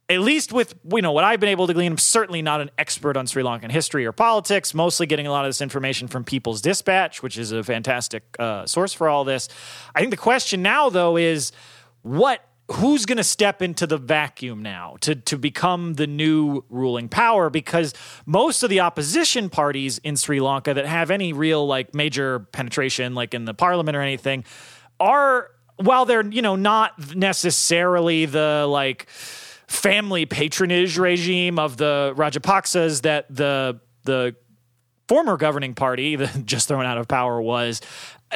at 0.09 0.19
least 0.19 0.51
with 0.51 0.75
you 0.91 1.01
know 1.01 1.11
what 1.11 1.23
I've 1.23 1.39
been 1.39 1.49
able 1.49 1.67
to 1.67 1.73
glean, 1.73 1.93
I'm 1.93 1.97
certainly 1.97 2.41
not 2.41 2.61
an 2.61 2.69
expert 2.77 3.15
on 3.15 3.27
Sri 3.27 3.43
Lankan 3.43 3.71
history 3.71 4.05
or 4.05 4.11
politics. 4.11 4.73
Mostly 4.73 5.05
getting 5.05 5.27
a 5.27 5.31
lot 5.31 5.45
of 5.45 5.49
this 5.49 5.61
information 5.61 6.07
from 6.07 6.23
People's 6.23 6.61
Dispatch, 6.61 7.23
which 7.23 7.37
is 7.37 7.51
a 7.51 7.63
fantastic 7.63 8.23
uh, 8.39 8.65
source 8.65 8.93
for 8.93 9.07
all 9.07 9.23
this. 9.23 9.47
I 9.95 9.99
think 9.99 10.11
the 10.11 10.17
question 10.17 10.61
now, 10.61 10.89
though, 10.89 11.17
is 11.17 11.51
what 12.01 12.45
who's 12.71 13.05
going 13.05 13.17
to 13.17 13.23
step 13.23 13.61
into 13.61 13.85
the 13.85 13.97
vacuum 13.97 14.61
now 14.61 14.95
to 15.01 15.15
to 15.15 15.37
become 15.37 15.95
the 15.95 16.07
new 16.07 16.63
ruling 16.69 17.09
power 17.09 17.49
because 17.49 17.93
most 18.25 18.63
of 18.63 18.69
the 18.69 18.79
opposition 18.79 19.49
parties 19.49 19.99
in 19.99 20.15
Sri 20.15 20.39
Lanka 20.39 20.73
that 20.73 20.85
have 20.85 21.11
any 21.11 21.33
real 21.33 21.65
like 21.67 21.93
major 21.93 22.39
penetration 22.39 23.15
like 23.15 23.33
in 23.33 23.45
the 23.45 23.53
parliament 23.53 23.97
or 23.97 24.01
anything 24.01 24.43
are 24.99 25.49
while 25.77 26.05
they're 26.05 26.25
you 26.25 26.41
know 26.41 26.55
not 26.55 27.15
necessarily 27.15 28.25
the 28.25 28.65
like 28.69 29.07
family 29.73 30.25
patronage 30.25 30.97
regime 30.97 31.57
of 31.57 31.77
the 31.77 32.13
Rajapaksas 32.15 33.01
that 33.01 33.25
the 33.33 33.79
the 34.03 34.35
former 35.07 35.37
governing 35.37 35.73
party, 35.73 36.15
just 36.45 36.67
thrown 36.67 36.85
out 36.85 36.97
of 36.97 37.07
power, 37.07 37.41
was. 37.41 37.81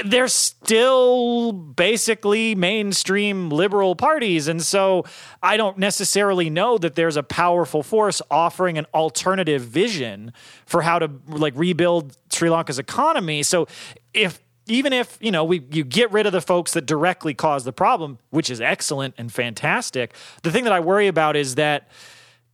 They're 0.06 0.28
still 0.28 1.52
basically 1.52 2.54
mainstream 2.54 3.50
liberal 3.50 3.96
parties. 3.96 4.48
And 4.48 4.62
so 4.62 5.06
I 5.42 5.58
don't 5.58 5.80
necessarily 5.80 6.52
know 6.52 6.78
that 6.78 6.94
there's 6.94 7.18
a 7.18 7.24
powerful 7.24 7.82
force 7.82 8.22
offering 8.30 8.78
an 8.78 8.86
alternative 8.94 9.64
vision 9.64 10.34
for 10.68 10.84
how 10.84 11.00
to 11.00 11.10
like 11.28 11.54
rebuild 11.56 12.16
Sri 12.32 12.48
Lanka's 12.48 12.78
economy. 12.78 13.42
So 13.42 13.68
if 14.14 14.40
even 14.68 14.94
if 14.94 15.18
you 15.22 15.32
know 15.32 15.44
we 15.44 15.66
you 15.72 15.84
get 15.84 16.12
rid 16.12 16.26
of 16.26 16.32
the 16.32 16.42
folks 16.42 16.74
that 16.74 16.86
directly 16.86 17.34
cause 17.34 17.64
the 17.64 17.74
problem, 17.74 18.20
which 18.30 18.50
is 18.50 18.62
excellent 18.62 19.16
and 19.18 19.32
fantastic, 19.32 20.14
the 20.44 20.52
thing 20.52 20.64
that 20.64 20.74
I 20.74 20.80
worry 20.80 21.08
about 21.08 21.36
is 21.36 21.56
that 21.56 21.90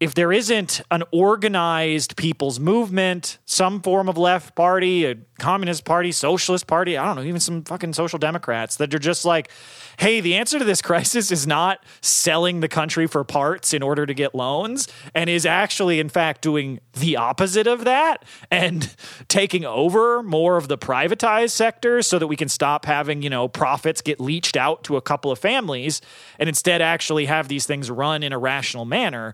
if 0.04 0.14
there 0.16 0.34
isn't 0.34 0.82
an 0.92 1.02
organized 1.12 2.18
people's 2.18 2.60
movement, 2.60 3.38
some 3.46 3.82
form 3.82 4.10
of 4.10 4.18
left 4.18 4.54
party, 4.54 5.06
a 5.06 5.16
communist 5.40 5.86
party, 5.86 6.12
socialist 6.12 6.68
party, 6.68 6.98
I 6.98 7.06
don't 7.06 7.16
know, 7.16 7.24
even 7.24 7.40
some 7.40 7.64
fucking 7.64 7.94
social 7.94 8.20
democrats 8.20 8.76
that 8.78 8.94
are 8.94 9.00
just 9.00 9.24
like, 9.24 9.50
hey, 9.98 10.20
the 10.20 10.36
answer 10.36 10.60
to 10.60 10.66
this 10.66 10.82
crisis 10.90 11.32
is 11.32 11.48
not 11.48 11.86
selling 12.02 12.60
the 12.60 12.68
country 12.68 13.08
for 13.08 13.24
parts 13.24 13.74
in 13.74 13.82
order 13.82 14.06
to 14.06 14.14
get 14.14 14.36
loans, 14.36 14.90
and 15.16 15.30
is 15.30 15.46
actually, 15.46 16.02
in 16.02 16.10
fact, 16.10 16.42
doing 16.42 16.82
the 17.00 17.16
opposite 17.16 17.66
of 17.66 17.86
that 17.86 18.26
and 18.52 18.94
taking 19.30 19.64
over 19.64 20.22
more 20.22 20.58
of 20.58 20.68
the 20.68 20.78
privatized 20.78 21.52
sector 21.52 22.02
so 22.02 22.20
that 22.20 22.28
we 22.28 22.36
can 22.36 22.50
stop 22.50 22.84
having, 22.86 23.22
you 23.22 23.30
know, 23.30 23.48
profits 23.48 24.02
get 24.02 24.20
leached 24.20 24.58
out 24.58 24.84
to 24.84 24.98
a 24.98 25.02
couple 25.02 25.32
of 25.32 25.40
families 25.40 26.02
and 26.40 26.50
instead 26.50 26.82
actually 26.82 27.26
have 27.26 27.48
these 27.48 27.66
things 27.66 27.90
run 27.90 28.22
in 28.22 28.34
a 28.34 28.38
rational 28.38 28.84
manner 28.84 29.34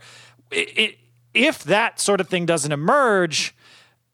it, 0.52 0.98
if 1.34 1.64
that 1.66 2.00
sort 2.00 2.22
of 2.22 2.28
thing 2.30 2.46
doesn't 2.46 2.72
emerge, 2.72 3.56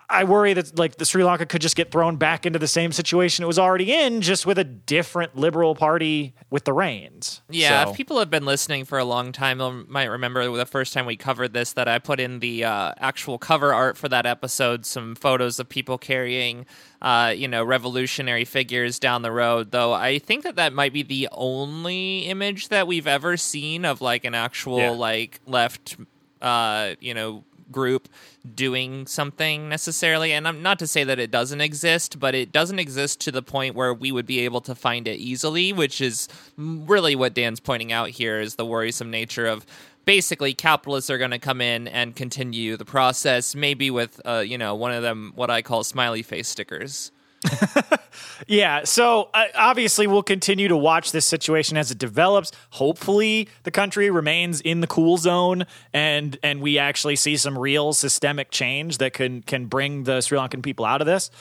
I 0.07 0.23
worry 0.23 0.53
that 0.53 0.77
like 0.77 0.97
the 0.97 1.05
Sri 1.05 1.23
Lanka 1.23 1.47
could 1.47 1.61
just 1.63 1.75
get 1.75 1.91
thrown 1.91 2.17
back 2.17 2.45
into 2.45 2.59
the 2.59 2.67
same 2.67 2.91
situation 2.91 3.43
it 3.43 3.47
was 3.47 3.57
already 3.57 3.91
in, 3.91 4.21
just 4.21 4.45
with 4.45 4.59
a 4.59 4.63
different 4.63 5.35
liberal 5.35 5.73
party 5.73 6.35
with 6.51 6.63
the 6.65 6.73
reins. 6.73 7.41
Yeah, 7.49 7.85
So- 7.85 7.89
if 7.89 7.97
people 7.97 8.19
have 8.19 8.29
been 8.29 8.45
listening 8.45 8.85
for 8.85 8.99
a 8.99 9.03
long 9.03 9.31
time, 9.31 9.57
they 9.57 9.71
might 9.87 10.05
remember 10.11 10.55
the 10.55 10.65
first 10.67 10.93
time 10.93 11.07
we 11.07 11.15
covered 11.17 11.53
this 11.53 11.73
that 11.73 11.87
I 11.87 11.97
put 11.97 12.19
in 12.19 12.37
the 12.39 12.65
uh, 12.65 12.93
actual 12.99 13.39
cover 13.39 13.73
art 13.73 13.97
for 13.97 14.07
that 14.09 14.27
episode 14.27 14.85
some 14.85 15.15
photos 15.15 15.59
of 15.59 15.69
people 15.69 15.97
carrying, 15.97 16.67
uh, 17.01 17.33
you 17.35 17.47
know, 17.47 17.63
revolutionary 17.63 18.45
figures 18.45 18.99
down 18.99 19.23
the 19.23 19.31
road. 19.31 19.71
Though 19.71 19.91
I 19.93 20.19
think 20.19 20.43
that 20.43 20.55
that 20.57 20.71
might 20.71 20.93
be 20.93 21.01
the 21.01 21.29
only 21.31 22.19
image 22.27 22.67
that 22.67 22.85
we've 22.85 23.07
ever 23.07 23.37
seen 23.37 23.85
of 23.85 24.01
like 24.01 24.23
an 24.23 24.35
actual 24.35 24.77
Yeah. 24.77 24.89
like 24.91 25.39
left, 25.47 25.95
uh, 26.41 26.95
you 26.99 27.13
know, 27.13 27.43
group 27.71 28.07
doing 28.53 29.07
something 29.07 29.69
necessarily. 29.69 30.31
And 30.33 30.47
I'm 30.47 30.61
not 30.61 30.79
to 30.79 30.87
say 30.87 31.03
that 31.03 31.19
it 31.19 31.31
doesn't 31.31 31.61
exist 31.61 32.19
but 32.19 32.35
it 32.35 32.51
doesn't 32.51 32.79
exist 32.79 33.19
to 33.21 33.31
the 33.31 33.41
point 33.41 33.75
where 33.75 33.93
we 33.93 34.11
would 34.11 34.25
be 34.25 34.39
able 34.39 34.61
to 34.61 34.75
find 34.75 35.07
it 35.07 35.17
easily 35.17 35.73
which 35.73 36.01
is 36.01 36.27
really 36.57 37.15
what 37.15 37.33
Dan's 37.33 37.59
pointing 37.59 37.91
out 37.91 38.09
here 38.09 38.39
is 38.39 38.55
the 38.55 38.65
worrisome 38.65 39.09
nature 39.09 39.47
of 39.47 39.65
basically 40.05 40.53
capitalists 40.53 41.09
are 41.09 41.17
going 41.17 41.31
to 41.31 41.39
come 41.39 41.61
in 41.61 41.87
and 41.87 42.15
continue 42.15 42.77
the 42.77 42.85
process 42.85 43.55
maybe 43.55 43.89
with 43.89 44.21
uh, 44.25 44.43
you 44.45 44.57
know 44.57 44.75
one 44.75 44.91
of 44.91 45.01
them 45.01 45.33
what 45.35 45.49
I 45.49 45.61
call 45.61 45.83
smiley 45.83 46.21
face 46.21 46.47
stickers 46.47 47.11
Yeah, 48.47 48.83
so 48.83 49.29
uh, 49.33 49.45
obviously 49.55 50.07
we'll 50.07 50.23
continue 50.23 50.67
to 50.67 50.77
watch 50.77 51.11
this 51.11 51.25
situation 51.25 51.77
as 51.77 51.91
it 51.91 51.97
develops. 51.97 52.51
Hopefully, 52.71 53.47
the 53.63 53.71
country 53.71 54.09
remains 54.09 54.61
in 54.61 54.81
the 54.81 54.87
cool 54.87 55.17
zone, 55.17 55.65
and 55.93 56.37
and 56.43 56.61
we 56.61 56.77
actually 56.77 57.15
see 57.15 57.37
some 57.37 57.57
real 57.57 57.93
systemic 57.93 58.51
change 58.51 58.97
that 58.97 59.13
can 59.13 59.41
can 59.41 59.65
bring 59.65 60.03
the 60.03 60.21
Sri 60.21 60.37
Lankan 60.37 60.61
people 60.61 60.85
out 60.85 61.01
of 61.01 61.07
this. 61.07 61.31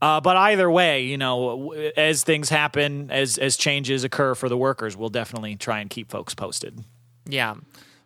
Uh, 0.00 0.20
but 0.20 0.36
either 0.36 0.70
way, 0.70 1.02
you 1.02 1.16
know, 1.16 1.72
as 1.96 2.22
things 2.22 2.48
happen, 2.48 3.10
as 3.10 3.36
as 3.38 3.56
changes 3.56 4.04
occur 4.04 4.34
for 4.34 4.48
the 4.48 4.56
workers, 4.56 4.96
we'll 4.96 5.08
definitely 5.10 5.56
try 5.56 5.80
and 5.80 5.90
keep 5.90 6.10
folks 6.10 6.34
posted. 6.34 6.84
Yeah. 7.26 7.54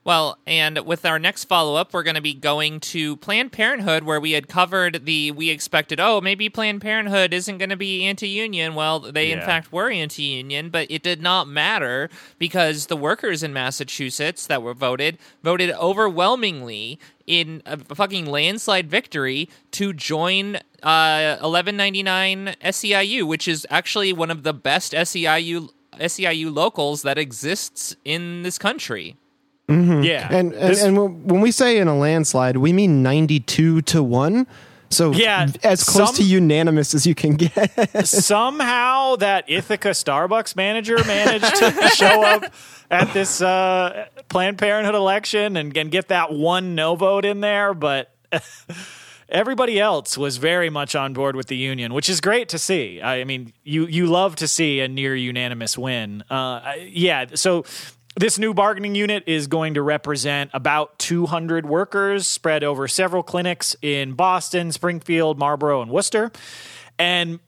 Well, 0.08 0.38
and 0.46 0.78
with 0.86 1.04
our 1.04 1.18
next 1.18 1.44
follow 1.44 1.74
up, 1.74 1.92
we're 1.92 2.02
going 2.02 2.14
to 2.14 2.22
be 2.22 2.32
going 2.32 2.80
to 2.80 3.16
Planned 3.16 3.52
Parenthood, 3.52 4.04
where 4.04 4.18
we 4.18 4.32
had 4.32 4.48
covered 4.48 5.04
the. 5.04 5.32
We 5.32 5.50
expected, 5.50 6.00
oh, 6.00 6.22
maybe 6.22 6.48
Planned 6.48 6.80
Parenthood 6.80 7.34
isn't 7.34 7.58
going 7.58 7.68
to 7.68 7.76
be 7.76 8.06
anti 8.06 8.26
union. 8.26 8.74
Well, 8.74 9.00
they 9.00 9.30
in 9.30 9.42
fact 9.42 9.70
were 9.70 9.90
anti 9.90 10.22
union, 10.22 10.70
but 10.70 10.90
it 10.90 11.02
did 11.02 11.20
not 11.20 11.46
matter 11.46 12.08
because 12.38 12.86
the 12.86 12.96
workers 12.96 13.42
in 13.42 13.52
Massachusetts 13.52 14.46
that 14.46 14.62
were 14.62 14.72
voted 14.72 15.18
voted 15.42 15.72
overwhelmingly 15.72 16.98
in 17.26 17.60
a 17.66 17.76
fucking 17.76 18.24
landslide 18.24 18.88
victory 18.88 19.50
to 19.72 19.92
join 19.92 20.56
uh, 20.82 21.36
1199 21.42 22.56
SEIU, 22.62 23.24
which 23.24 23.46
is 23.46 23.66
actually 23.68 24.14
one 24.14 24.30
of 24.30 24.42
the 24.42 24.54
best 24.54 24.94
SEIU 24.94 25.68
SEIU 26.00 26.54
locals 26.54 27.02
that 27.02 27.18
exists 27.18 27.94
in 28.06 28.42
this 28.42 28.56
country. 28.56 29.14
Yeah, 29.68 30.26
And 30.30 30.52
and, 30.54 30.70
This- 30.70 30.82
and 30.82 30.96
when 31.30 31.40
we 31.40 31.50
say 31.52 31.78
in 31.78 31.88
a 31.88 31.96
landslide, 31.96 32.56
we 32.56 32.72
mean 32.72 33.02
ninety-two 33.02 33.82
to 33.82 34.02
one. 34.02 34.46
So 34.90 35.12
Yeah, 35.12 35.48
as 35.62 35.84
close 35.84 36.08
some- 36.08 36.16
to 36.16 36.22
unanimous 36.24 36.94
as 36.94 37.06
you 37.06 37.14
can 37.14 37.34
get. 37.36 38.06
somehow 38.06 39.16
that 39.16 39.44
Ithaca 39.46 39.90
Starbucks 39.90 40.56
manager 40.56 40.96
managed 41.04 41.54
to 41.56 41.88
show 41.94 42.22
up 42.24 42.44
at 42.90 43.12
this 43.12 43.42
uh, 43.42 44.06
Planned 44.30 44.56
Parenthood 44.56 44.94
election 44.94 45.58
and, 45.58 45.76
and 45.76 45.90
get 45.90 46.08
that 46.08 46.32
one 46.32 46.74
no 46.74 46.96
vote 46.96 47.26
in 47.26 47.40
there, 47.42 47.74
but 47.74 48.14
everybody 49.28 49.78
else 49.78 50.16
was 50.16 50.38
very 50.38 50.70
much 50.70 50.94
on 50.94 51.12
board 51.12 51.36
with 51.36 51.48
the 51.48 51.56
union, 51.56 51.92
which 51.92 52.08
is 52.08 52.22
great 52.22 52.48
to 52.48 52.58
see. 52.58 53.02
I 53.02 53.24
mean, 53.24 53.52
you 53.64 53.86
you 53.86 54.06
love 54.06 54.36
to 54.36 54.48
see 54.48 54.80
a 54.80 54.88
near 54.88 55.14
unanimous 55.14 55.76
win. 55.76 56.22
Uh, 56.30 56.72
yeah, 56.80 57.26
so. 57.34 57.64
This 58.18 58.36
new 58.36 58.52
bargaining 58.52 58.96
unit 58.96 59.22
is 59.28 59.46
going 59.46 59.74
to 59.74 59.82
represent 59.82 60.50
about 60.52 60.98
200 60.98 61.64
workers 61.66 62.26
spread 62.26 62.64
over 62.64 62.88
several 62.88 63.22
clinics 63.22 63.76
in 63.80 64.14
Boston, 64.14 64.72
Springfield, 64.72 65.38
Marlborough, 65.38 65.82
and 65.82 65.88
Worcester. 65.88 66.32
And 66.98 67.38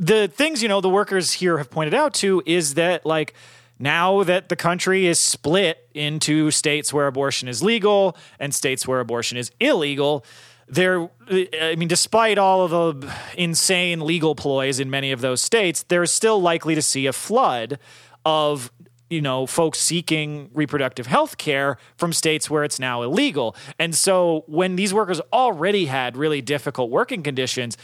the 0.00 0.26
things 0.26 0.60
you 0.60 0.68
know 0.68 0.80
the 0.80 0.88
workers 0.88 1.34
here 1.34 1.56
have 1.58 1.70
pointed 1.70 1.94
out 1.94 2.14
to 2.14 2.42
is 2.44 2.74
that 2.74 3.06
like 3.06 3.34
now 3.78 4.24
that 4.24 4.48
the 4.48 4.56
country 4.56 5.06
is 5.06 5.20
split 5.20 5.78
into 5.94 6.50
states 6.50 6.92
where 6.92 7.06
abortion 7.06 7.46
is 7.46 7.62
legal 7.62 8.16
and 8.40 8.52
states 8.52 8.88
where 8.88 8.98
abortion 8.98 9.38
is 9.38 9.52
illegal 9.60 10.24
there 10.66 11.08
i 11.30 11.76
mean 11.76 11.88
despite 11.88 12.38
all 12.38 12.64
of 12.64 13.00
the 13.00 13.14
insane 13.36 14.00
legal 14.00 14.34
ploys 14.34 14.80
in 14.80 14.90
many 14.90 15.12
of 15.12 15.20
those 15.20 15.40
states 15.40 15.84
there's 15.84 16.10
still 16.10 16.40
likely 16.40 16.74
to 16.74 16.82
see 16.82 17.06
a 17.06 17.12
flood 17.12 17.78
of 18.24 18.72
you 19.12 19.20
know 19.20 19.46
folks 19.46 19.78
seeking 19.78 20.50
reproductive 20.54 21.06
health 21.06 21.36
care 21.38 21.76
from 21.96 22.12
states 22.12 22.48
where 22.48 22.64
it's 22.64 22.78
now 22.78 23.02
illegal 23.02 23.54
and 23.78 23.94
so 23.94 24.44
when 24.46 24.76
these 24.76 24.94
workers 24.94 25.20
already 25.32 25.86
had 25.86 26.16
really 26.16 26.40
difficult 26.40 26.90
working 26.90 27.22
conditions 27.22 27.76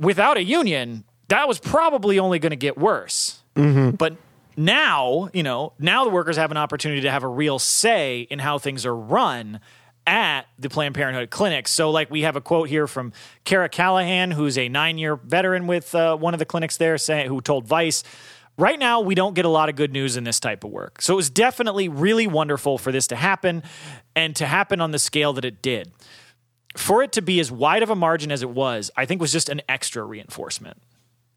without 0.00 0.36
a 0.36 0.42
union, 0.42 1.04
that 1.28 1.46
was 1.46 1.60
probably 1.60 2.18
only 2.18 2.38
going 2.38 2.50
to 2.50 2.56
get 2.56 2.76
worse. 2.76 3.42
But 3.92 4.16
now, 4.56 5.28
you 5.32 5.42
know, 5.42 5.74
now 5.78 6.04
the 6.04 6.10
workers 6.10 6.36
have 6.36 6.50
an 6.50 6.56
opportunity 6.56 7.02
to 7.02 7.10
have 7.10 7.22
a 7.22 7.28
real 7.28 7.58
say 7.58 8.22
in 8.22 8.40
how 8.40 8.58
things 8.58 8.84
are 8.84 8.96
run 8.96 9.60
at 10.06 10.46
the 10.58 10.68
Planned 10.68 10.94
Parenthood 10.94 11.30
clinics. 11.30 11.70
So, 11.70 11.90
like, 11.90 12.10
we 12.10 12.22
have 12.22 12.34
a 12.34 12.40
quote 12.40 12.68
here 12.68 12.86
from 12.86 13.12
Kara 13.44 13.68
Callahan, 13.68 14.32
who's 14.32 14.58
a 14.58 14.68
nine 14.68 14.98
year 14.98 15.14
veteran 15.16 15.66
with 15.66 15.94
uh, 15.94 16.16
one 16.16 16.34
of 16.34 16.38
the 16.38 16.46
clinics 16.46 16.78
there, 16.78 16.98
saying, 16.98 17.28
who 17.28 17.40
told 17.40 17.66
Vice, 17.66 18.02
Right 18.60 18.78
now, 18.78 19.00
we 19.00 19.14
don't 19.14 19.34
get 19.34 19.46
a 19.46 19.48
lot 19.48 19.70
of 19.70 19.74
good 19.74 19.90
news 19.90 20.18
in 20.18 20.24
this 20.24 20.38
type 20.38 20.64
of 20.64 20.70
work. 20.70 21.00
So, 21.00 21.14
it 21.14 21.16
was 21.16 21.30
definitely 21.30 21.88
really 21.88 22.26
wonderful 22.26 22.76
for 22.76 22.92
this 22.92 23.06
to 23.06 23.16
happen 23.16 23.62
and 24.14 24.36
to 24.36 24.44
happen 24.44 24.82
on 24.82 24.90
the 24.90 24.98
scale 24.98 25.32
that 25.32 25.46
it 25.46 25.62
did. 25.62 25.90
For 26.76 27.02
it 27.02 27.10
to 27.12 27.22
be 27.22 27.40
as 27.40 27.50
wide 27.50 27.82
of 27.82 27.88
a 27.88 27.96
margin 27.96 28.30
as 28.30 28.42
it 28.42 28.50
was, 28.50 28.90
I 28.98 29.06
think 29.06 29.18
was 29.18 29.32
just 29.32 29.48
an 29.48 29.62
extra 29.66 30.04
reinforcement. 30.04 30.76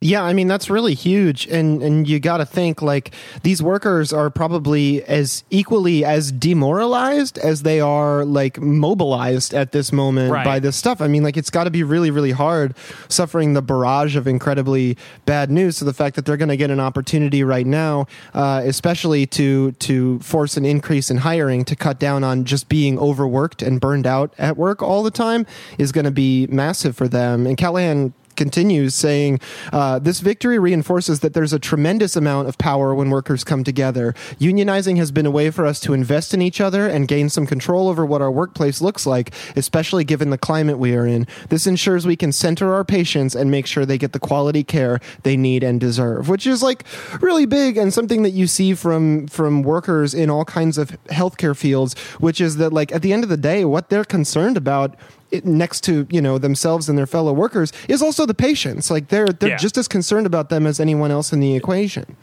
Yeah, 0.04 0.24
I 0.24 0.34
mean 0.34 0.48
that's 0.48 0.70
really 0.70 0.94
huge, 0.94 1.48
and 1.48 1.82
and 1.82 2.08
you 2.08 2.20
got 2.20 2.38
to 2.38 2.46
think 2.46 2.82
like 2.82 3.12
these 3.44 3.64
workers 3.64 4.12
are 4.12 4.30
probably 4.30 5.02
as 5.06 5.44
equally 5.50 6.04
as 6.04 6.32
demoralized 6.32 7.38
as 7.38 7.64
they 7.64 7.80
are 7.80 8.26
like 8.26 8.60
mobilized 8.60 9.54
at 9.54 9.72
this 9.72 9.92
moment 9.94 10.32
Right. 10.32 10.46
by 10.46 10.60
this 10.60 10.76
stuff. 10.76 11.02
I 11.02 11.08
mean, 11.08 11.24
like 11.24 11.38
it's 11.38 11.50
got 11.50 11.64
to 11.66 11.72
be 11.72 11.84
really 11.84 12.12
really 12.12 12.32
hard 12.32 12.76
suffering 13.08 13.54
the 13.54 13.62
barrage 13.62 14.16
of 14.16 14.28
incredibly 14.28 14.98
bad 15.26 15.50
news. 15.50 15.78
So 15.78 15.86
the 15.86 15.94
fact 15.94 16.16
that 16.18 16.26
they're 16.26 16.38
going 16.38 16.50
to 16.50 16.58
get 16.58 16.70
an 16.70 16.80
opportunity 16.80 17.44
right 17.44 17.66
now, 17.66 18.08
uh, 18.34 18.62
especially 18.66 19.26
to 19.28 19.72
to 19.74 20.20
force 20.20 20.58
an 20.58 20.66
increase 20.66 21.10
in 21.10 21.18
hiring 21.18 21.64
to 21.66 21.76
cut 21.76 21.98
down 22.00 22.24
on 22.24 22.44
just 22.44 22.68
being 22.68 23.00
overworked 23.00 23.62
and 23.62 23.80
burned 23.80 24.06
out 24.06 24.34
at 24.38 24.58
work 24.58 24.82
all 24.82 25.02
the 25.04 25.12
time, 25.12 25.46
is 25.78 25.92
going 25.92 26.06
to 26.06 26.12
be 26.12 26.48
massive 26.48 26.96
for 26.96 27.08
them. 27.08 27.48
And 27.48 27.58
Callahan 27.58 28.14
continues 28.36 28.96
saying 28.96 29.40
uh, 29.72 30.00
this 30.00 30.20
victory 30.20 30.60
reinforces 30.60 31.22
that 31.22 31.34
there's 31.34 31.54
a 31.54 31.60
tremendous 31.60 32.16
amount 32.16 32.48
of 32.48 32.58
power 32.58 32.94
when 32.94 33.10
workers 33.10 33.44
come 33.44 33.64
together. 33.64 34.14
Unionizing 34.40 34.98
has 34.98 35.12
been 35.12 35.26
a 35.26 35.32
way 35.32 35.52
for 35.52 35.66
us 35.66 35.80
to 35.82 35.94
invest 35.94 36.34
in 36.34 36.42
each 36.42 36.60
other 36.60 36.88
and 36.88 37.08
gain 37.08 37.30
some 37.30 37.46
control 37.46 37.88
over 37.88 38.06
what 38.06 38.22
our 38.22 38.32
workplace 38.32 38.82
looks 38.82 39.06
like 39.06 39.34
especially 39.56 40.04
given 40.04 40.30
the 40.30 40.38
climate 40.38 40.78
we 40.78 40.96
are 40.96 41.06
in. 41.06 41.28
This 41.50 41.68
ensures 41.68 42.06
we 42.06 42.16
can 42.16 42.32
center 42.32 42.74
our 42.74 42.84
patients 42.84 43.36
and 43.36 43.52
make 43.52 43.66
sure 43.68 43.86
they 43.86 43.98
get 43.98 44.14
the 44.14 44.20
quality 44.20 44.64
care 44.64 45.00
they 45.24 45.38
need 45.38 45.64
and 45.64 45.80
deserve 45.80 46.30
which 46.30 46.48
is 46.48 46.64
like 46.64 46.84
really 47.22 47.46
big 47.46 47.78
and 47.78 47.94
something 47.94 48.24
that 48.24 48.32
you 48.32 48.48
see 48.48 48.74
from 48.74 49.28
from 49.28 49.62
workers 49.64 50.14
in 50.14 50.30
all 50.30 50.46
kinds 50.46 50.78
of 50.78 50.92
healthcare 51.08 51.56
fields 51.56 51.98
which 52.20 52.42
is 52.42 52.58
that 52.58 52.74
like 52.74 52.92
at 52.92 53.02
the 53.02 53.14
end 53.14 53.24
of 53.24 53.30
the 53.30 53.38
day 53.38 53.66
what 53.66 53.90
they're 53.90 54.04
concerned 54.04 54.58
about 54.58 54.96
next 55.44 55.82
to 55.86 56.08
you 56.10 56.22
know 56.22 56.38
themselves 56.38 56.90
and 56.90 56.98
their 56.98 57.08
fellow 57.08 57.34
workers 57.34 57.72
is 57.90 58.02
also 58.02 58.26
the 58.26 58.34
patients. 58.34 58.90
Like 58.92 59.08
they're 59.10 59.28
they're 59.28 59.50
Yeah. 59.50 59.58
just 59.58 59.78
as 59.78 59.88
concerned 59.88 60.26
about 60.28 60.50
them 60.50 60.66
as 60.68 60.80
anyone 60.80 61.12
else 61.12 61.34
in 61.34 61.40
the 61.40 61.56
equation. 61.56 62.16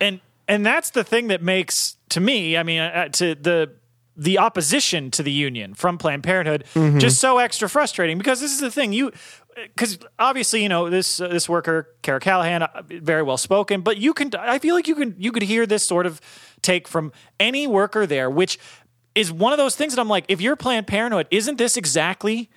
and 0.00 0.20
and 0.48 0.66
that's 0.66 0.90
the 0.90 1.04
thing 1.04 1.28
that 1.28 1.40
makes 1.42 1.96
to 2.08 2.20
me 2.20 2.56
i 2.56 2.62
mean 2.64 2.80
uh, 2.80 3.08
to 3.08 3.34
the 3.36 3.70
the 4.16 4.38
opposition 4.38 5.10
to 5.10 5.22
the 5.22 5.30
union 5.30 5.72
from 5.74 5.96
planned 5.98 6.22
parenthood 6.24 6.64
just 6.98 7.18
so 7.20 7.38
extra 7.38 7.68
frustrating 7.68 8.18
because 8.18 8.40
this 8.40 8.52
is 8.52 8.60
the 8.60 8.70
thing 8.70 8.92
you 8.92 9.12
because 9.56 9.98
obviously 10.18 10.62
you 10.62 10.68
know 10.68 10.90
this 10.90 11.20
uh, 11.20 11.28
this 11.28 11.48
worker 11.48 11.88
Kara 12.02 12.18
Callahan 12.20 12.62
uh, 12.62 12.68
very 12.90 13.22
well 13.22 13.38
spoken 13.38 13.80
but 13.82 13.96
you 13.98 14.12
can 14.12 14.30
I 14.38 14.58
feel 14.58 14.74
like 14.74 14.88
you 14.88 14.96
can 14.96 15.14
you 15.16 15.30
could 15.32 15.42
hear 15.44 15.64
this 15.66 15.86
sort 15.86 16.04
of 16.06 16.20
take 16.60 16.88
from 16.88 17.12
any 17.38 17.66
worker 17.66 18.06
there 18.06 18.28
which 18.28 18.58
is 19.14 19.30
one 19.32 19.52
of 19.52 19.58
those 19.58 19.76
things 19.76 19.94
that 19.94 20.00
I'm 20.00 20.08
like 20.08 20.24
if 20.28 20.40
you're 20.40 20.56
Planned 20.56 20.86
Parenthood 20.86 21.26
isn't 21.30 21.58
this 21.58 21.76
exactly 21.76 22.48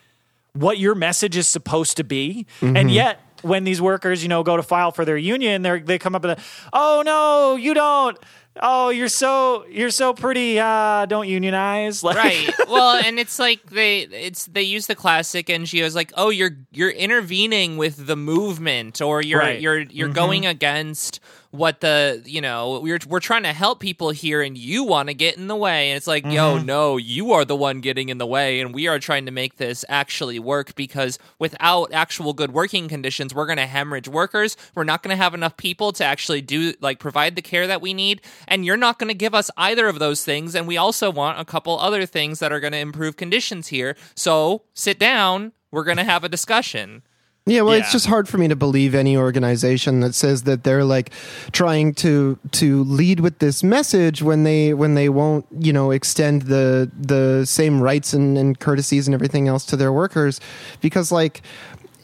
what 0.54 0.78
your 0.78 0.96
message 0.96 1.36
is 1.36 1.48
supposed 1.48 1.98
to 1.98 2.04
be. 2.04 2.46
And 2.62 2.90
yet, 2.90 3.20
when 3.42 3.64
these 3.66 3.82
workers, 3.82 4.24
you 4.24 4.30
know, 4.30 4.42
go 4.44 4.56
to 4.58 4.64
file 4.64 4.92
for 4.92 5.04
their 5.06 5.18
union, 5.18 5.62
they 5.64 5.80
they 5.80 6.00
come 6.00 6.16
up 6.16 6.24
with, 6.24 6.40
a, 6.40 6.42
"Oh 6.74 7.04
no, 7.06 7.56
you 7.56 7.74
don't. 7.74 8.18
Oh, 8.62 8.88
you're 8.88 9.10
so 9.10 9.66
you're 9.70 9.90
so 9.90 10.14
pretty. 10.14 10.58
Uh, 10.58 11.06
don't 11.08 11.28
unionize." 11.28 12.02
Like, 12.04 12.16
right 12.16 12.50
well 12.70 12.96
and 13.06 13.20
it's 13.20 13.38
like 13.38 13.70
they 13.70 14.00
it's 14.04 14.46
they 14.46 14.62
use 14.64 14.88
the 14.88 14.96
classic 14.96 15.48
ngos 15.48 15.94
like 15.94 16.12
oh 16.16 16.30
you're 16.30 16.52
you're 16.72 16.90
intervening 16.90 17.76
with 17.78 18.08
the 18.08 18.16
movement 18.16 19.02
or 19.02 19.22
you're 19.22 19.40
Right. 19.42 19.60
you're 19.60 19.80
you're 19.80 20.08
going 20.10 20.46
against 20.46 21.20
what 21.58 21.82
the 21.82 22.22
you 22.26 22.42
know 22.42 22.80
we're 22.82 23.00
we're 23.08 23.20
trying 23.20 23.44
to 23.44 23.54
help 23.54 23.80
people 23.80 24.10
here 24.10 24.42
and 24.42 24.58
you 24.58 24.84
want 24.84 25.10
to 25.10 25.14
get 25.14 25.38
in 25.38 25.48
the 25.48 25.56
way. 25.56 25.92
And 25.92 25.98
it's 25.98 26.08
like 26.08 26.26
yo 26.26 26.58
mm-hmm. 26.58 26.66
no 26.66 26.98
you 26.98 27.34
are 27.34 27.46
the 27.46 27.56
one 27.56 27.82
getting 27.82 28.10
in 28.10 28.18
the 28.18 28.28
way 28.28 28.60
and 28.60 28.74
we 28.74 28.88
are 28.88 29.00
trying 29.00 29.26
to 29.26 29.32
make 29.32 29.58
this 29.58 29.86
actually 29.90 30.40
work 30.40 30.76
because 30.76 31.20
without 31.40 31.94
actual 31.94 32.34
good 32.34 32.52
working 32.52 32.88
conditions 32.88 33.34
we're 33.34 33.46
going 33.46 33.58
to 33.58 33.66
hemorrhage 33.66 34.08
workers. 34.08 34.58
We're 34.74 34.84
not 34.84 35.04
going 35.04 35.16
to 35.16 35.22
have 35.22 35.34
enough 35.34 35.58
people 35.58 35.92
to 35.94 36.04
actually 36.04 36.42
do 36.42 36.74
like 36.82 37.00
provide 37.00 37.36
the 37.36 37.42
care 37.42 37.68
that 37.68 37.82
we 37.82 37.94
need. 37.94 38.22
And 38.48 38.66
you're 38.66 38.78
not 38.78 39.00
going 39.00 39.10
to 39.10 39.14
give 39.14 39.36
us 39.36 39.52
either 39.58 39.88
of 39.88 40.00
those 40.00 40.24
things. 40.24 40.56
And 40.56 40.68
we 40.68 40.78
also 40.78 41.12
want 41.12 41.40
a 41.40 41.46
couple 41.46 41.78
other 41.80 42.06
things 42.06 42.40
that 42.40 42.52
are 42.52 42.60
going 42.60 42.74
to 42.74 42.80
improve 42.80 43.18
conditions 43.18 43.68
here. 43.68 43.96
So 44.16 44.64
sit 44.74 44.98
down. 44.98 45.52
We're 45.72 45.84
going 45.84 45.98
to 45.98 46.06
have 46.06 46.24
a 46.24 46.30
discussion 46.30 47.04
Yeah, 47.48 47.62
well, 47.62 47.76
Yeah. 47.76 47.84
it's 47.84 47.92
just 47.92 48.08
hard 48.08 48.28
for 48.28 48.40
me 48.40 48.48
to 48.48 48.56
believe 48.56 48.96
any 48.96 49.16
organization 49.16 50.00
that 50.00 50.16
says 50.16 50.44
that 50.44 50.64
they're 50.64 50.84
like 50.84 51.12
trying 51.52 51.94
to 51.96 52.40
to 52.54 52.84
lead 52.86 53.20
with 53.20 53.38
this 53.38 53.64
message 53.64 54.24
when 54.24 54.44
they 54.44 54.74
when 54.74 54.96
they 54.96 55.10
won't 55.10 55.46
you 55.60 55.72
know 55.72 55.92
extend 55.92 56.44
the 56.44 56.90
the 57.00 57.46
same 57.46 57.82
rights 57.82 58.14
and, 58.14 58.36
and 58.38 58.60
courtesies 58.60 59.08
and 59.08 59.14
everything 59.14 59.48
else 59.48 59.64
to 59.66 59.76
their 59.78 59.92
workers 59.94 60.40
because 60.82 61.12
like. 61.12 61.42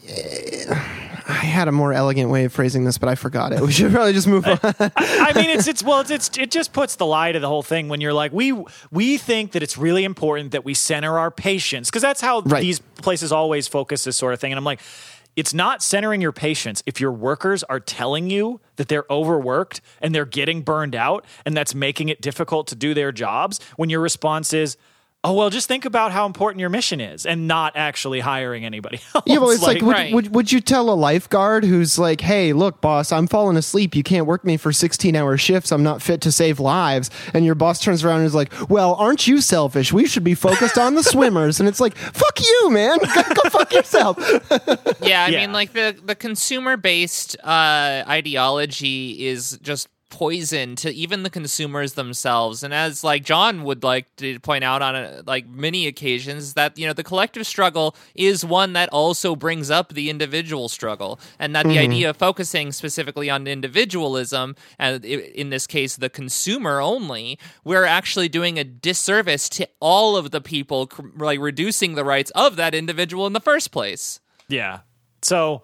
eh, 0.08 0.75
I 1.27 1.34
had 1.45 1.67
a 1.67 1.71
more 1.71 1.93
elegant 1.93 2.30
way 2.32 2.43
of 2.45 2.51
phrasing 2.51 2.84
this, 2.84 2.97
but 2.97 3.08
I 3.08 3.15
forgot 3.15 3.54
it. 3.54 3.62
We 3.62 3.71
should 3.71 3.91
probably 3.91 4.12
just 4.12 4.27
move 4.27 4.45
on. 4.45 4.60
I 4.63 5.32
mean, 5.36 5.49
it's 5.51 5.67
it's 5.67 5.82
well, 5.84 6.01
it's, 6.01 6.10
it's 6.12 6.38
it 6.38 6.51
just 6.51 6.73
puts 6.73 6.95
the 6.97 7.06
lie 7.06 7.32
to 7.32 7.39
the 7.39 7.47
whole 7.47 7.62
thing 7.63 7.88
when 7.89 8.01
you're 8.01 8.12
like, 8.13 8.34
we 8.34 8.54
we 8.91 9.17
think 9.17 9.51
that 9.51 9.63
it's 9.63 9.77
really 9.77 10.04
important 10.04 10.51
that 10.51 10.65
we 10.65 10.73
center 10.73 11.17
our 11.19 11.32
patients 11.32 11.89
because 11.89 12.01
that's 12.01 12.21
how 12.21 12.41
Right. 12.41 12.62
these 12.62 12.80
places 12.80 13.32
always 13.32 13.67
focus 13.67 14.04
this 14.04 14.17
sort 14.17 14.34
of 14.34 14.39
thing. 14.41 14.51
And 14.51 14.58
I'm 14.58 14.65
like, 14.65 14.82
it's 15.35 15.53
not 15.53 15.81
centering 15.81 16.21
your 16.21 16.31
patients 16.31 16.83
if 16.85 16.99
your 16.99 17.11
workers 17.11 17.63
are 17.63 17.79
telling 17.79 18.29
you 18.29 18.59
that 18.75 18.87
they're 18.87 19.05
overworked 19.09 19.81
and 20.01 20.13
they're 20.13 20.25
getting 20.25 20.61
burned 20.61 20.95
out 20.95 21.25
and 21.45 21.55
that's 21.55 21.73
making 21.73 22.09
it 22.09 22.21
difficult 22.21 22.67
to 22.67 22.75
do 22.75 22.93
their 22.93 23.11
jobs. 23.11 23.59
When 23.75 23.89
your 23.89 24.01
response 24.01 24.53
is. 24.53 24.77
Oh 25.23 25.34
well, 25.34 25.51
just 25.51 25.67
think 25.67 25.86
about 25.86 26.12
how 26.12 26.25
important 26.25 26.60
your 26.62 26.69
mission 26.71 26.99
is, 26.99 27.27
and 27.27 27.47
not 27.47 27.73
actually 27.75 28.21
hiring 28.21 28.65
anybody 28.65 28.99
else. 29.15 29.23
Yeah, 29.27 29.38
well, 29.38 29.51
it's 29.51 29.62
like, 29.62 29.79
would, 29.84 29.91
right. 29.91 30.12
would, 30.12 30.34
would 30.34 30.51
you 30.51 30.60
tell 30.62 30.89
a 30.89 30.95
lifeguard 30.95 31.63
who's 31.63 31.99
like, 31.99 32.21
hey, 32.21 32.53
look, 32.53 32.81
boss, 32.81 33.12
I'm 33.12 33.27
falling 33.27 33.55
asleep. 33.55 33.93
You 33.95 34.01
can't 34.01 34.25
work 34.25 34.43
me 34.43 34.57
for 34.57 34.73
16 34.73 35.15
hour 35.15 35.38
shifts. 35.38 35.71
I'm 35.71 35.84
not 35.84 36.01
fit 36.01 36.21
to 36.21 36.31
save 36.31 36.60
lives. 36.60 37.12
And 37.36 37.45
your 37.45 37.53
boss 37.53 37.79
turns 37.79 38.03
around 38.03 38.17
and 38.21 38.25
is 38.25 38.34
like, 38.34 38.51
well, 38.67 38.95
aren't 38.95 39.27
you 39.27 39.41
selfish? 39.41 39.93
We 39.93 40.07
should 40.07 40.23
be 40.23 40.34
focused 40.34 40.79
on 40.79 40.95
the 40.95 41.03
swimmers. 41.13 41.60
And 41.60 41.69
it's 41.69 41.79
like, 41.79 41.95
fuck 41.95 42.39
you, 42.41 42.71
man. 42.71 42.97
Go, 43.13 43.21
go 43.43 43.49
fuck 43.51 43.71
yourself. 43.73 44.17
Yeah, 45.03 45.25
I 45.25 45.27
Yeah. 45.29 45.41
mean, 45.41 45.53
like 45.53 45.73
the 45.73 45.95
the 46.03 46.15
consumer 46.15 46.77
based 46.77 47.38
uh, 47.43 48.03
ideology 48.07 49.27
is 49.27 49.60
just 49.62 49.88
poison 50.12 50.76
to 50.76 50.93
even 50.93 51.24
the 51.24 51.30
consumers 51.30 51.93
themselves. 51.93 52.62
And 52.62 52.74
as 52.74 53.04
like 53.04 53.24
John 53.24 53.63
would 53.63 53.84
like 53.84 54.15
to 54.17 54.39
point 54.41 54.63
out 54.63 54.84
on 54.84 54.95
a, 54.95 55.24
like 55.26 55.47
many 55.47 55.88
occasions, 55.88 56.54
that 56.54 56.78
you 56.78 56.86
know 56.86 56.93
the 56.93 57.04
collective 57.04 57.47
struggle 57.47 57.95
is 58.13 58.45
one 58.45 58.74
that 58.74 58.89
also 58.89 59.36
brings 59.36 59.71
up 59.71 59.93
the 59.93 60.10
individual 60.12 60.69
struggle, 60.69 61.19
and 61.39 61.56
that 61.56 61.63
the 61.63 61.78
mm-hmm. 61.78 61.91
idea 61.91 62.10
of 62.12 62.17
focusing 62.17 62.71
specifically 62.71 63.30
on 63.30 63.47
individualism, 63.47 64.56
and 64.78 65.04
in 65.04 65.50
this 65.50 65.65
case 65.65 65.95
the 65.95 66.10
consumer 66.10 66.80
only, 66.80 67.39
we're 67.63 67.86
actually 67.86 68.30
doing 68.30 68.60
a 68.60 68.63
disservice 68.63 69.50
to 69.50 69.67
all 69.80 70.15
of 70.15 70.32
the 70.32 70.41
people, 70.41 70.91
like 71.17 71.39
reducing 71.39 71.95
the 71.95 72.04
rights 72.04 72.32
of 72.32 72.58
that 72.58 72.76
individual 72.76 73.26
in 73.26 73.34
the 73.34 73.39
first 73.39 73.71
place. 73.71 74.19
Yeah. 74.47 74.80
So, 75.21 75.62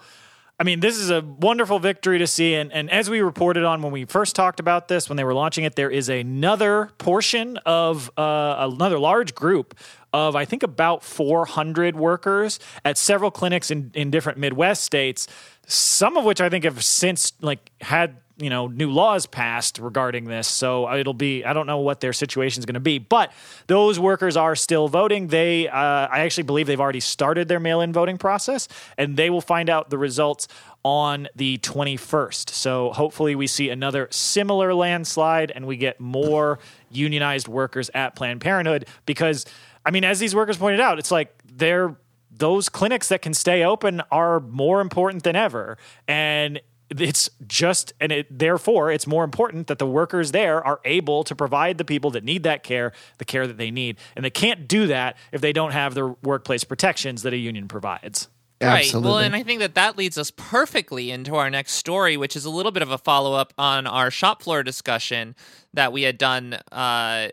I 0.60 0.64
mean, 0.64 0.80
this 0.80 0.98
is 0.98 1.12
a 1.12 1.22
wonderful 1.22 1.78
victory 1.78 2.18
to 2.18 2.26
see. 2.26 2.56
And, 2.56 2.74
and 2.74 2.90
as 2.90 3.12
we 3.12 3.22
reported 3.22 3.64
on 3.64 3.84
when 3.84 3.92
we 3.92 4.06
first 4.06 4.36
talked 4.36 4.60
about 4.60 4.88
this, 4.88 5.08
when 5.08 5.16
they 5.16 5.24
were 5.24 5.36
launching 5.36 5.66
it, 5.66 5.76
there 5.76 5.92
is 5.92 6.10
another 6.10 6.90
portion 6.98 7.58
of 7.58 8.10
uh, 8.18 8.68
another 8.72 8.98
large 8.98 9.36
group 9.36 9.76
of, 10.14 10.36
I 10.36 10.46
think, 10.46 10.64
about 10.64 11.04
400 11.04 11.96
workers 11.96 12.60
at 12.84 12.98
several 12.98 13.30
clinics 13.30 13.70
in, 13.70 13.92
in 13.94 14.10
different 14.10 14.40
Midwest 14.40 14.84
states, 14.84 15.28
some 15.68 16.18
of 16.18 16.26
which 16.26 16.42
I 16.42 16.50
think 16.50 16.64
have 16.64 16.84
since 16.84 17.34
like 17.42 17.72
had 17.82 18.18
you 18.38 18.50
know 18.50 18.68
new 18.68 18.92
laws 18.92 19.26
passed 19.26 19.80
regarding 19.80 20.26
this. 20.26 20.48
So 20.48 20.92
it'll 20.94 21.14
be 21.14 21.44
i 21.44 21.54
don't 21.54 21.68
know 21.68 21.80
what 21.80 22.00
their 22.00 22.14
situation 22.14 22.62
is 22.62 22.66
going 22.66 22.76
to 22.76 22.80
be 22.80 23.00
but 23.00 23.32
those 23.68 24.00
workers 24.00 24.38
are 24.38 24.56
still 24.56 24.88
voting. 24.88 25.28
They 25.28 25.68
uh, 25.68 25.78
i 25.78 26.20
actually 26.20 26.44
believe 26.44 26.68
they've 26.68 26.80
already 26.80 27.00
started 27.00 27.48
their 27.48 27.60
mail-in 27.60 27.94
voting 27.94 28.18
process 28.18 28.68
and 28.98 29.18
they 29.18 29.30
will 29.30 29.42
find 29.42 29.70
out 29.70 29.90
the 29.90 29.98
results 29.98 30.48
on 30.84 31.28
the 31.36 31.58
21st 31.58 32.50
so 32.50 32.92
hopefully 32.94 33.36
we 33.36 33.48
see 33.48 33.70
another 33.70 34.08
similar 34.10 34.74
landslide 34.74 35.52
and 35.52 35.66
we 35.66 35.76
get 35.76 36.00
more 36.00 36.60
unionized 36.90 37.48
workers 37.48 37.90
at 37.94 38.16
planned 38.16 38.40
parenthood 38.40 38.88
because 39.06 39.46
i 39.86 39.92
mean 39.92 40.06
as 40.06 40.20
these 40.20 40.34
workers 40.34 40.56
pointed 40.56 40.80
out 40.80 40.98
it's 40.98 41.12
like 41.12 41.34
they're 41.44 41.98
those 42.38 42.70
clinics 42.70 43.10
that 43.10 43.22
can 43.22 43.34
stay 43.34 43.64
open 43.64 44.02
are 44.12 44.40
more 44.40 44.82
important 44.82 45.24
than 45.24 45.36
ever. 45.36 45.78
And 46.08 46.62
it's 46.90 47.30
just 47.46 47.94
and 48.00 48.12
it 48.12 48.40
therefore 48.40 48.92
it's 48.92 49.06
more 49.06 49.24
important 49.24 49.68
that 49.68 49.78
the 49.78 49.86
workers 49.86 50.32
there 50.32 50.66
are 50.66 50.80
able 50.86 51.24
to 51.24 51.36
provide 51.36 51.78
the 51.78 51.86
people 51.86 52.12
that 52.12 52.24
need 52.24 52.44
that 52.44 52.64
care 52.64 52.94
the 53.18 53.26
care 53.26 53.48
that 53.48 53.58
they 53.58 53.72
need. 53.72 53.98
And 54.16 54.24
they 54.24 54.30
can't 54.30 54.68
do 54.68 54.88
that 54.88 55.18
if 55.32 55.42
they 55.42 55.54
don't 55.54 55.72
have 55.72 55.94
the 55.94 56.16
workplace 56.24 56.64
protections 56.64 57.24
that 57.24 57.34
a 57.34 57.38
union 57.38 57.68
provides. 57.68 58.30
Right. 58.60 58.92
Well, 58.92 59.20
and 59.20 59.36
I 59.36 59.44
think 59.44 59.60
that 59.60 59.76
that 59.76 59.98
leads 59.98 60.18
us 60.18 60.32
perfectly 60.32 61.12
into 61.12 61.36
our 61.36 61.50
next 61.50 61.74
story, 61.74 62.18
which 62.18 62.36
is 62.36 62.46
a 62.46 62.50
little 62.50 62.72
bit 62.72 62.82
of 62.82 62.90
a 62.90 62.98
follow 62.98 63.34
up 63.34 63.54
on 63.58 63.86
our 63.86 64.10
shop 64.10 64.42
floor 64.42 64.64
discussion 64.64 65.36
that 65.74 65.94
we 65.94 66.02
had 66.02 66.18
done 66.18 66.58
uh, 66.72 67.28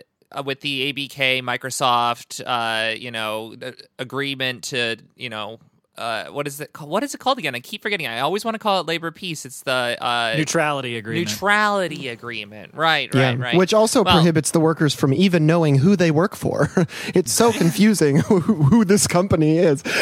with 0.44 0.60
the 0.60 0.92
ABK 0.92 1.42
Microsoft, 1.42 2.42
uh, 2.44 2.94
you 2.94 3.10
know, 3.10 3.54
agreement 3.98 4.64
to, 4.64 4.96
you 5.16 5.30
know, 5.30 5.60
uh, 5.96 6.26
what 6.26 6.46
is 6.46 6.60
it 6.60 6.72
called? 6.72 6.90
What 6.90 7.02
is 7.02 7.14
it 7.14 7.18
called 7.18 7.38
again? 7.38 7.54
I 7.54 7.60
keep 7.60 7.82
forgetting. 7.82 8.06
I 8.06 8.20
always 8.20 8.44
want 8.44 8.54
to 8.54 8.58
call 8.58 8.80
it 8.80 8.86
labor 8.86 9.10
peace. 9.10 9.44
It's 9.46 9.62
the 9.62 9.96
uh, 10.00 10.34
neutrality 10.36 10.96
agreement 10.96 11.30
neutrality 11.30 12.08
agreement. 12.08 12.74
Right, 12.74 13.14
Yeah, 13.14 13.28
right, 13.30 13.38
right. 13.38 13.56
which 13.56 13.72
also 13.72 14.02
Well, 14.02 14.14
prohibits 14.14 14.50
the 14.50 14.60
workers 14.60 14.94
from 14.94 15.12
even 15.14 15.46
knowing 15.46 15.78
who 15.78 15.96
they 15.96 16.10
work 16.10 16.34
for. 16.34 16.70
it's 17.14 17.32
so 17.32 17.52
confusing 17.52 18.18
who, 18.18 18.40
who 18.40 18.84
this 18.84 19.06
company 19.06 19.58
is. 19.58 19.82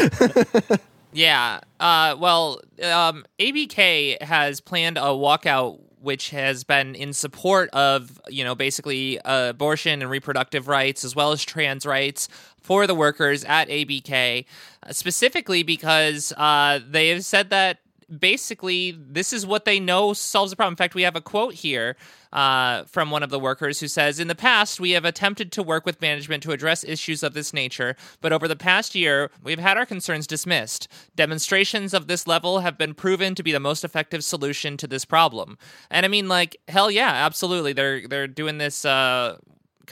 Yeah. 1.13 1.61
Uh, 1.79 2.17
well, 2.19 2.63
um, 2.83 3.25
ABK 3.39 4.23
has 4.23 4.61
planned 4.61 4.97
a 4.97 5.13
walkout 5.13 5.79
which 6.01 6.31
has 6.31 6.65
been 6.65 6.97
in 6.97 7.13
support 7.13 7.71
of, 7.71 8.21
you 8.29 8.43
know, 8.43 8.57
basically 8.57 9.21
uh, 9.21 9.51
abortion 9.51 10.03
and 10.03 10.11
reproductive 10.11 10.67
rights 10.67 11.05
as 11.05 11.15
well 11.15 11.31
as 11.31 11.45
trans 11.45 11.87
rights 11.87 12.29
for 12.63 12.87
the 12.87 12.95
workers 12.95 13.45
at 13.45 13.69
ABK, 13.69 14.45
specifically 14.91 15.63
because 15.63 16.33
uh, 16.37 16.81
they 16.89 17.09
have 17.09 17.25
said 17.25 17.51
that 17.51 17.79
basically 18.19 18.93
this 18.93 19.33
is 19.33 19.47
what 19.47 19.65
they 19.65 19.81
know 19.81 20.13
solves 20.13 20.51
the 20.51 20.57
problem. 20.57 20.73
In 20.73 20.77
fact, 20.77 20.95
we 20.95 21.03
have 21.03 21.17
a 21.17 21.21
quote 21.21 21.55
here 21.55 21.97
uh, 22.33 22.85
from 22.85 23.11
one 23.11 23.23
of 23.23 23.31
the 23.31 23.39
workers 23.39 23.81
who 23.81 23.89
says 23.89 24.19
In 24.19 24.29
the 24.29 24.35
past, 24.35 24.81
we 24.81 24.93
have 24.93 25.05
attempted 25.05 25.53
to 25.53 25.63
work 25.63 25.87
with 25.87 26.01
management 26.01 26.43
to 26.45 26.53
address 26.53 26.85
issues 26.85 27.23
of 27.23 27.35
this 27.35 27.53
nature, 27.53 27.97
but 28.21 28.33
over 28.33 28.49
the 28.49 28.57
past 28.57 28.95
year, 28.95 29.31
we've 29.43 29.59
had 29.59 29.77
our 29.77 29.87
concerns 29.87 30.27
dismissed. 30.27 30.89
Demonstrations 31.17 31.95
of 31.95 32.07
this 32.07 32.27
level 32.27 32.61
have 32.61 32.79
been 32.79 32.95
proven 32.95 33.35
to 33.35 33.43
be 33.43 33.53
the 33.53 33.61
most 33.61 33.85
effective 33.85 34.25
solution 34.25 34.77
to 34.77 34.87
this 34.87 35.05
problem. 35.05 35.59
And 35.91 36.05
I 36.07 36.09
mean, 36.09 36.29
like, 36.29 36.57
hell 36.69 36.91
yeah, 36.91 37.11
absolutely. 37.11 37.73
They're, 37.73 38.07
they're 38.07 38.29
doing 38.29 38.59
this. 38.59 38.85
Uh, 38.85 39.39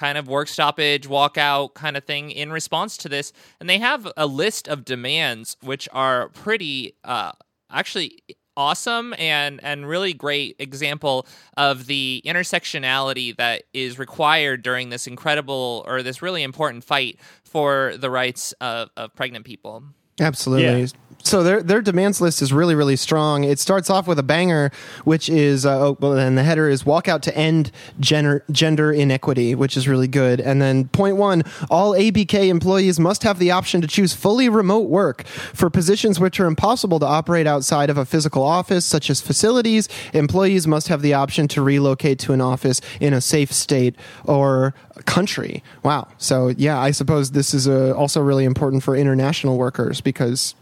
kind 0.01 0.17
of 0.17 0.29
work 0.29 0.49
stoppage, 0.49 1.07
walkout 1.07 1.75
kind 1.75 1.95
of 1.95 2.05
thing 2.05 2.31
in 2.31 2.51
response 2.51 2.97
to 2.97 3.07
this. 3.07 3.35
And 3.61 3.69
they 3.69 3.79
have 3.79 4.11
a 4.17 4.27
list 4.27 4.67
of 4.67 4.87
demands 4.87 5.59
which 5.63 5.91
are 5.93 6.31
pretty 6.31 6.95
uh, 7.05 7.33
actually 7.71 8.23
awesome 8.57 9.15
and 9.19 9.61
and 9.63 9.87
really 9.89 10.13
great 10.13 10.57
example 10.59 11.27
of 11.57 11.87
the 11.87 12.21
intersectionality 12.27 13.37
that 13.37 13.63
is 13.73 13.99
required 13.99 14.63
during 14.63 14.89
this 14.89 15.07
incredible 15.07 15.85
or 15.87 16.03
this 16.03 16.21
really 16.23 16.43
important 16.43 16.83
fight 16.83 17.19
for 17.45 17.95
the 17.99 18.11
rights 18.11 18.53
of, 18.61 18.89
of 18.97 19.15
pregnant 19.15 19.45
people. 19.45 19.85
Absolutely. 20.19 20.81
Yeah. 20.81 20.87
So 21.23 21.43
their 21.43 21.63
their 21.63 21.83
demands 21.83 22.21
list 22.21 22.41
is 22.41 22.53
really 22.53 22.75
really 22.75 22.97
strong. 22.97 23.45
It 23.45 23.59
starts 23.59 23.91
off 23.91 24.07
with 24.07 24.19
a 24.19 24.23
banger, 24.23 24.71
which 25.05 25.29
is 25.29 25.67
uh, 25.67 25.89
oh, 25.89 25.97
well, 26.01 26.19
and 26.19 26.37
the 26.37 26.43
header 26.43 26.69
is 26.69 26.87
walk 26.87 27.09
out 27.09 27.23
to 27.25 27.37
end 27.37 27.71
gender 27.99 28.45
gender 28.51 28.91
inequity, 28.93 29.55
which 29.55 29.77
is 29.77 29.87
really 29.87 30.09
good. 30.09 30.41
And 30.41 30.63
then 30.63 30.89
point 30.89 31.17
one: 31.17 31.43
all 31.71 31.93
ABK 31.93 32.49
employees 32.49 32.99
must 32.99 33.23
have 33.23 33.39
the 33.39 33.51
option 33.51 33.81
to 33.81 33.87
choose 33.87 34.15
fully 34.15 34.49
remote 34.49 34.89
work 34.89 35.25
for 35.27 35.69
positions 35.69 36.19
which 36.19 36.41
are 36.41 36.47
impossible 36.47 36.99
to 37.01 37.07
operate 37.07 37.47
outside 37.47 37.91
of 37.91 37.99
a 37.99 38.07
physical 38.07 38.43
office, 38.43 38.85
such 38.85 39.11
as 39.11 39.21
facilities. 39.21 39.89
Employees 40.15 40.67
must 40.67 40.89
have 40.89 41.03
the 41.03 41.15
option 41.15 41.49
to 41.49 41.63
relocate 41.63 42.19
to 42.21 42.33
an 42.33 42.41
office 42.41 42.81
in 42.99 43.13
a 43.13 43.21
safe 43.21 43.53
state 43.53 43.95
or 44.25 44.75
country. 45.05 45.63
Wow. 45.83 46.09
So 46.19 46.49
yeah, 46.49 46.79
I 46.79 46.91
suppose 46.93 47.33
this 47.33 47.53
is 47.55 47.69
uh, 47.69 47.93
also 47.97 48.21
really 48.21 48.45
important 48.45 48.83
for 48.83 48.97
international 48.97 49.59
workers 49.59 50.01
because 50.01 50.55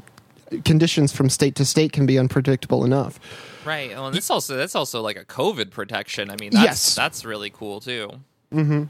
conditions 0.65 1.13
from 1.13 1.29
state 1.31 1.55
to 1.57 1.65
state 1.65 1.93
can 1.93 2.07
be 2.07 2.19
unpredictable 2.19 2.85
enough. 2.85 3.19
Right. 3.65 3.91
Well, 3.91 4.07
and 4.07 4.17
this 4.17 4.31
also 4.31 4.57
that's 4.57 4.75
also 4.75 5.01
like 5.03 5.17
a 5.19 5.25
COVID 5.25 5.71
protection. 5.71 6.31
I 6.31 6.37
mean, 6.37 6.51
that's 6.53 6.65
Yes. 6.65 6.95
that's 6.95 7.25
really 7.25 7.51
cool 7.51 7.81
too. 7.81 8.11
Mm-hmm. 8.53 8.85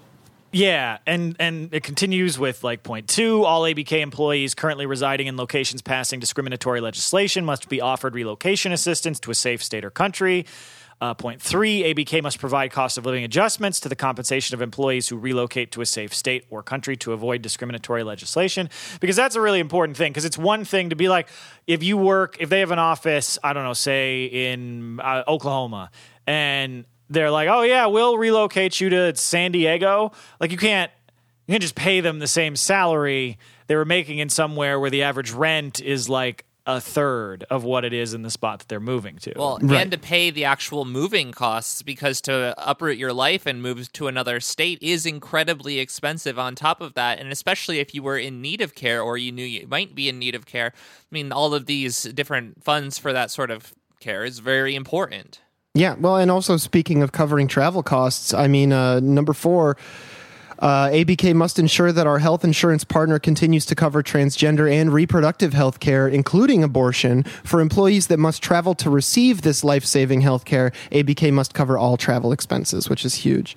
Yeah, 0.50 0.98
and 1.06 1.36
and 1.38 1.74
it 1.74 1.82
continues 1.82 2.38
with 2.38 2.64
like 2.64 2.82
point 2.82 3.06
two: 3.08 3.44
all 3.44 3.62
ABK 3.64 4.00
employees 4.00 4.54
currently 4.54 4.86
residing 4.86 5.26
in 5.26 5.36
locations 5.36 5.82
passing 5.82 6.20
discriminatory 6.20 6.80
legislation 6.80 7.44
must 7.44 7.68
be 7.68 7.80
offered 7.82 8.14
relocation 8.14 8.72
assistance 8.72 9.20
to 9.20 9.30
a 9.30 9.34
safe 9.34 9.62
state 9.62 9.84
or 9.84 9.90
country. 9.90 10.46
Uh, 11.00 11.14
point 11.14 11.40
three: 11.40 11.82
ABK 11.82 12.22
must 12.22 12.40
provide 12.40 12.72
cost 12.72 12.98
of 12.98 13.06
living 13.06 13.22
adjustments 13.22 13.78
to 13.80 13.88
the 13.88 13.94
compensation 13.94 14.54
of 14.54 14.62
employees 14.62 15.08
who 15.08 15.16
relocate 15.16 15.70
to 15.72 15.80
a 15.80 15.86
safe 15.86 16.12
state 16.12 16.44
or 16.50 16.62
country 16.62 16.96
to 16.96 17.12
avoid 17.12 17.40
discriminatory 17.40 18.02
legislation. 18.02 18.68
Because 19.00 19.14
that's 19.14 19.36
a 19.36 19.40
really 19.40 19.60
important 19.60 19.96
thing. 19.96 20.10
Because 20.10 20.24
it's 20.24 20.38
one 20.38 20.64
thing 20.64 20.90
to 20.90 20.96
be 20.96 21.08
like, 21.08 21.28
if 21.68 21.84
you 21.84 21.96
work, 21.96 22.36
if 22.40 22.48
they 22.48 22.60
have 22.60 22.72
an 22.72 22.80
office, 22.80 23.38
I 23.44 23.52
don't 23.52 23.62
know, 23.62 23.74
say 23.74 24.24
in 24.24 24.98
uh, 24.98 25.22
Oklahoma, 25.28 25.90
and 26.26 26.84
they're 27.08 27.30
like, 27.30 27.48
"Oh 27.48 27.62
yeah, 27.62 27.86
we'll 27.86 28.18
relocate 28.18 28.80
you 28.80 28.90
to 28.90 29.14
San 29.14 29.52
Diego." 29.52 30.12
Like 30.40 30.50
you 30.50 30.58
can't 30.58 30.90
you 31.46 31.52
can't 31.52 31.62
just 31.62 31.74
pay 31.74 32.00
them 32.00 32.18
the 32.18 32.26
same 32.26 32.56
salary 32.56 33.38
they 33.68 33.76
were 33.76 33.84
making 33.84 34.18
in 34.18 34.28
somewhere 34.28 34.80
where 34.80 34.90
the 34.90 35.02
average 35.04 35.30
rent 35.30 35.80
is 35.80 36.08
like 36.08 36.44
a 36.68 36.80
third 36.82 37.44
of 37.48 37.64
what 37.64 37.82
it 37.82 37.94
is 37.94 38.12
in 38.12 38.20
the 38.20 38.30
spot 38.30 38.58
that 38.58 38.68
they're 38.68 38.78
moving 38.78 39.16
to. 39.16 39.32
Well, 39.34 39.58
Right. 39.62 39.80
and 39.80 39.90
to 39.90 39.96
pay 39.96 40.28
the 40.30 40.44
actual 40.44 40.84
moving 40.84 41.32
costs 41.32 41.80
because 41.80 42.20
to 42.22 42.54
uproot 42.58 42.98
your 42.98 43.14
life 43.14 43.46
and 43.46 43.62
move 43.62 43.90
to 43.94 44.06
another 44.06 44.38
state 44.38 44.78
is 44.82 45.06
incredibly 45.06 45.78
expensive 45.78 46.38
on 46.38 46.54
top 46.54 46.82
of 46.82 46.92
that. 46.92 47.18
And 47.18 47.32
especially 47.32 47.78
if 47.78 47.94
you 47.94 48.02
were 48.02 48.18
in 48.18 48.42
need 48.42 48.60
of 48.60 48.74
care 48.74 49.00
or 49.02 49.16
you 49.16 49.32
knew 49.32 49.44
you 49.44 49.66
might 49.66 49.94
be 49.94 50.10
in 50.10 50.18
need 50.18 50.34
of 50.34 50.44
care. 50.44 50.72
I 50.76 51.10
mean, 51.10 51.32
all 51.32 51.54
of 51.54 51.64
these 51.64 52.02
different 52.02 52.62
funds 52.62 52.98
for 52.98 53.14
that 53.14 53.30
sort 53.30 53.50
of 53.50 53.72
care 53.98 54.22
is 54.24 54.38
very 54.38 54.74
important. 54.74 55.40
Yeah, 55.74 55.94
well, 55.98 56.16
and 56.16 56.30
also 56.30 56.58
speaking 56.58 57.02
of 57.02 57.12
covering 57.12 57.48
travel 57.48 57.82
costs, 57.82 58.34
I 58.34 58.46
mean, 58.46 58.72
uh, 58.72 59.00
number 59.00 59.32
four, 59.32 59.78
uh, 60.58 60.88
ABK 60.88 61.34
must 61.34 61.58
ensure 61.58 61.92
that 61.92 62.06
our 62.06 62.18
health 62.18 62.44
insurance 62.44 62.84
partner 62.84 63.18
continues 63.18 63.64
to 63.66 63.74
cover 63.74 64.02
transgender 64.02 64.70
and 64.70 64.92
reproductive 64.92 65.54
health 65.54 65.80
care, 65.80 66.08
including 66.08 66.64
abortion. 66.64 67.22
For 67.44 67.60
employees 67.60 68.08
that 68.08 68.18
must 68.18 68.42
travel 68.42 68.74
to 68.76 68.90
receive 68.90 69.42
this 69.42 69.62
life 69.62 69.84
saving 69.84 70.22
health 70.22 70.44
care, 70.44 70.72
ABK 70.90 71.32
must 71.32 71.54
cover 71.54 71.78
all 71.78 71.96
travel 71.96 72.32
expenses, 72.32 72.88
which 72.88 73.04
is 73.04 73.14
huge. 73.14 73.56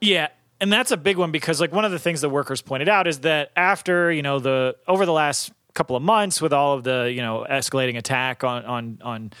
Yeah, 0.00 0.28
and 0.60 0.72
that's 0.72 0.90
a 0.90 0.96
big 0.96 1.16
one 1.16 1.30
because 1.30 1.60
like 1.60 1.72
one 1.72 1.84
of 1.84 1.92
the 1.92 1.98
things 1.98 2.20
the 2.20 2.28
workers 2.28 2.62
pointed 2.62 2.88
out 2.88 3.06
is 3.06 3.20
that 3.20 3.50
after 3.56 4.12
you 4.12 4.22
know 4.22 4.38
the 4.38 4.76
over 4.86 5.06
the 5.06 5.12
last 5.12 5.52
couple 5.74 5.96
of 5.96 6.02
months 6.02 6.40
with 6.40 6.52
all 6.52 6.74
of 6.74 6.84
the 6.84 7.12
you 7.14 7.22
know 7.22 7.46
escalating 7.48 7.96
attack 7.96 8.42
on 8.44 8.64
on 8.64 8.98
on 9.02 9.32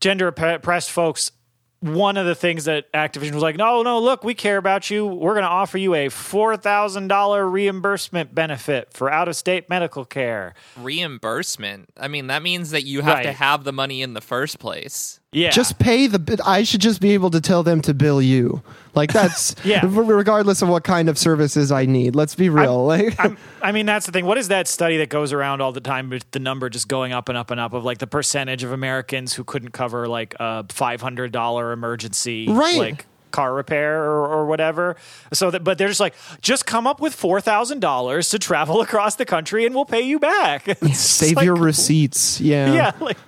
gender 0.00 0.28
oppressed 0.28 0.90
folks. 0.90 1.32
One 1.80 2.16
of 2.16 2.26
the 2.26 2.34
things 2.34 2.64
that 2.64 2.92
Activision 2.92 3.34
was 3.34 3.42
like, 3.42 3.56
no, 3.56 3.82
no, 3.82 4.00
look, 4.00 4.24
we 4.24 4.34
care 4.34 4.56
about 4.56 4.90
you. 4.90 5.06
We're 5.06 5.34
going 5.34 5.44
to 5.44 5.48
offer 5.48 5.78
you 5.78 5.94
a 5.94 6.08
four 6.08 6.56
thousand 6.56 7.06
dollar 7.08 7.48
reimbursement 7.48 8.34
benefit 8.34 8.92
for 8.92 9.10
out 9.12 9.28
of 9.28 9.36
state 9.36 9.68
medical 9.68 10.04
care. 10.04 10.54
Reimbursement. 10.76 11.88
I 11.96 12.08
mean, 12.08 12.26
that 12.28 12.42
means 12.42 12.70
that 12.72 12.82
you 12.84 13.02
have 13.02 13.22
to 13.22 13.32
have 13.32 13.64
the 13.64 13.72
money 13.72 14.02
in 14.02 14.14
the 14.14 14.20
first 14.20 14.58
place. 14.58 15.20
Yeah, 15.30 15.50
Just 15.50 15.78
pay 15.78 16.06
the. 16.06 16.42
I 16.44 16.62
should 16.62 16.80
just 16.80 17.00
be 17.00 17.10
able 17.12 17.30
to 17.30 17.40
tell 17.40 17.62
them 17.62 17.82
to 17.82 17.92
bill 17.94 18.22
you. 18.22 18.62
Like 18.98 19.12
that's 19.12 19.54
Yeah. 19.64 19.80
regardless 19.84 20.60
of 20.60 20.68
what 20.68 20.84
kind 20.84 21.08
of 21.08 21.16
services 21.16 21.72
I 21.72 21.86
need. 21.86 22.14
Let's 22.14 22.34
be 22.34 22.48
real. 22.50 22.84
like, 22.84 23.14
I'm, 23.18 23.38
I 23.62 23.72
mean, 23.72 23.86
that's 23.86 24.04
the 24.04 24.12
thing. 24.12 24.26
What 24.26 24.36
is 24.36 24.48
that 24.48 24.68
study 24.68 24.98
that 24.98 25.08
goes 25.08 25.32
around 25.32 25.62
all 25.62 25.72
the 25.72 25.80
time 25.80 26.10
with 26.10 26.30
the 26.32 26.38
number 26.40 26.68
just 26.68 26.88
going 26.88 27.12
up 27.12 27.28
and 27.30 27.38
up 27.38 27.50
and 27.50 27.58
up 27.60 27.72
of 27.72 27.84
like 27.84 27.98
the 27.98 28.06
percentage 28.06 28.64
of 28.64 28.72
Americans 28.72 29.32
who 29.34 29.44
couldn't 29.44 29.70
cover 29.70 30.06
like 30.08 30.34
a 30.40 30.66
five 30.68 31.00
hundred 31.00 31.32
dollar 31.32 31.72
emergency 31.72 32.46
Right. 32.48 32.76
like 32.78 33.06
car 33.30 33.54
repair 33.54 34.02
or, 34.02 34.26
or 34.26 34.46
whatever. 34.46 34.96
So 35.32 35.50
that, 35.50 35.64
but 35.64 35.78
they're 35.78 35.88
just 35.88 36.00
like, 36.00 36.14
just 36.40 36.66
come 36.66 36.86
up 36.86 37.00
with 37.00 37.14
four 37.14 37.40
thousand 37.40 37.80
dollars 37.80 38.30
to 38.30 38.38
travel 38.38 38.80
across 38.88 39.16
the 39.16 39.24
country 39.24 39.66
and 39.66 39.74
we'll 39.74 39.84
pay 39.84 40.02
you 40.02 40.18
back. 40.18 40.66
It's 40.88 41.00
save 41.00 41.36
like, 41.36 41.44
your 41.44 41.56
receipts. 41.56 42.40
Yeah. 42.40 42.72
Yeah, 42.78 42.92
like 43.00 43.18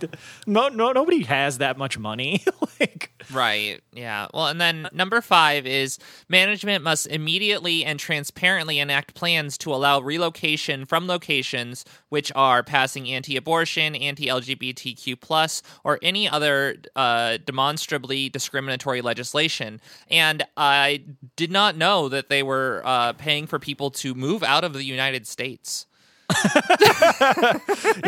no, 0.46 0.68
no, 0.68 0.92
nobody 0.92 1.24
has 1.24 1.58
that 1.58 1.76
much 1.76 1.98
money. 1.98 2.44
like, 2.78 3.10
Right. 3.32 3.80
Yeah. 3.92 4.28
Well, 4.32 4.46
and 4.46 4.60
then 4.60 4.88
number 4.92 5.20
five 5.20 5.66
is 5.66 5.98
management 6.28 6.84
must 6.84 7.06
immediately 7.06 7.84
and 7.84 7.98
transparently 7.98 8.78
enact 8.78 9.14
plans 9.14 9.58
to 9.58 9.74
allow 9.74 10.00
relocation 10.00 10.86
from 10.86 11.06
locations 11.06 11.84
which 12.08 12.32
are 12.34 12.62
passing 12.62 13.08
anti-abortion, 13.08 13.94
anti-LGBTQ 13.94 15.20
plus, 15.20 15.62
or 15.84 15.98
any 16.02 16.28
other 16.28 16.76
uh, 16.96 17.38
demonstrably 17.44 18.28
discriminatory 18.28 19.00
legislation. 19.00 19.80
And 20.11 20.44
I 20.57 21.05
did 21.37 21.50
not 21.50 21.76
know 21.76 22.09
that 22.09 22.29
they 22.29 22.42
were 22.42 22.83
uh, 22.85 23.12
paying 23.14 23.46
for 23.46 23.59
people 23.59 23.90
to 23.92 24.14
move 24.14 24.42
out 24.42 24.64
of 24.64 24.72
the 24.72 24.85
United 24.85 25.26
States. 25.26 25.87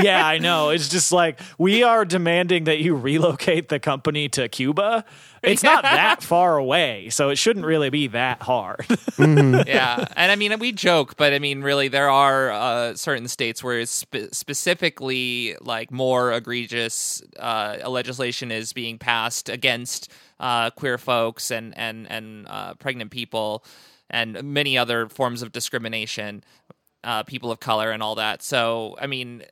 yeah, 0.01 0.23
I 0.25 0.39
know. 0.41 0.71
It's 0.71 0.89
just 0.89 1.13
like 1.13 1.41
we 1.59 1.83
are 1.83 2.05
demanding 2.05 2.65
that 2.65 2.79
you 2.79 2.95
relocate 2.95 3.69
the 3.69 3.79
company 3.79 4.29
to 4.31 4.49
Cuba. 4.49 5.05
It's 5.43 5.63
not 5.63 5.83
that 5.83 6.23
far 6.23 6.57
away, 6.57 7.09
so 7.11 7.31
it 7.31 7.37
shouldn't 7.37 7.67
really 7.67 7.91
be 7.91 8.07
that 8.09 8.43
hard. 8.43 8.87
yeah, 9.19 10.05
and 10.17 10.31
I 10.31 10.37
mean 10.37 10.57
we 10.61 10.73
joke, 10.73 11.17
but 11.17 11.33
I 11.33 11.39
mean 11.41 11.63
really 11.63 11.89
there 11.89 12.11
are 12.11 12.51
uh, 12.51 12.95
certain 12.95 13.29
states 13.29 13.63
where 13.63 13.85
spe- 13.87 14.33
specifically 14.33 15.57
like 15.61 15.91
more 15.91 16.33
egregious 16.33 17.23
uh, 17.39 17.79
legislation 17.89 18.53
is 18.53 18.73
being 18.73 18.99
passed 18.99 19.49
against 19.49 20.11
uh, 20.43 20.71
queer 20.71 20.99
folks 20.99 21.51
and 21.51 21.77
and 21.79 22.11
and 22.11 22.47
uh, 22.49 22.75
pregnant 22.75 23.11
people 23.11 23.65
and 24.11 24.43
many 24.43 24.77
other 24.77 25.09
forms 25.09 25.41
of 25.41 25.53
discrimination, 25.53 26.45
uh, 27.05 27.23
people 27.23 27.51
of 27.51 27.61
color 27.61 27.91
and 27.91 28.03
all 28.03 28.17
that. 28.17 28.43
So 28.43 28.97
I 29.01 29.07
mean 29.07 29.45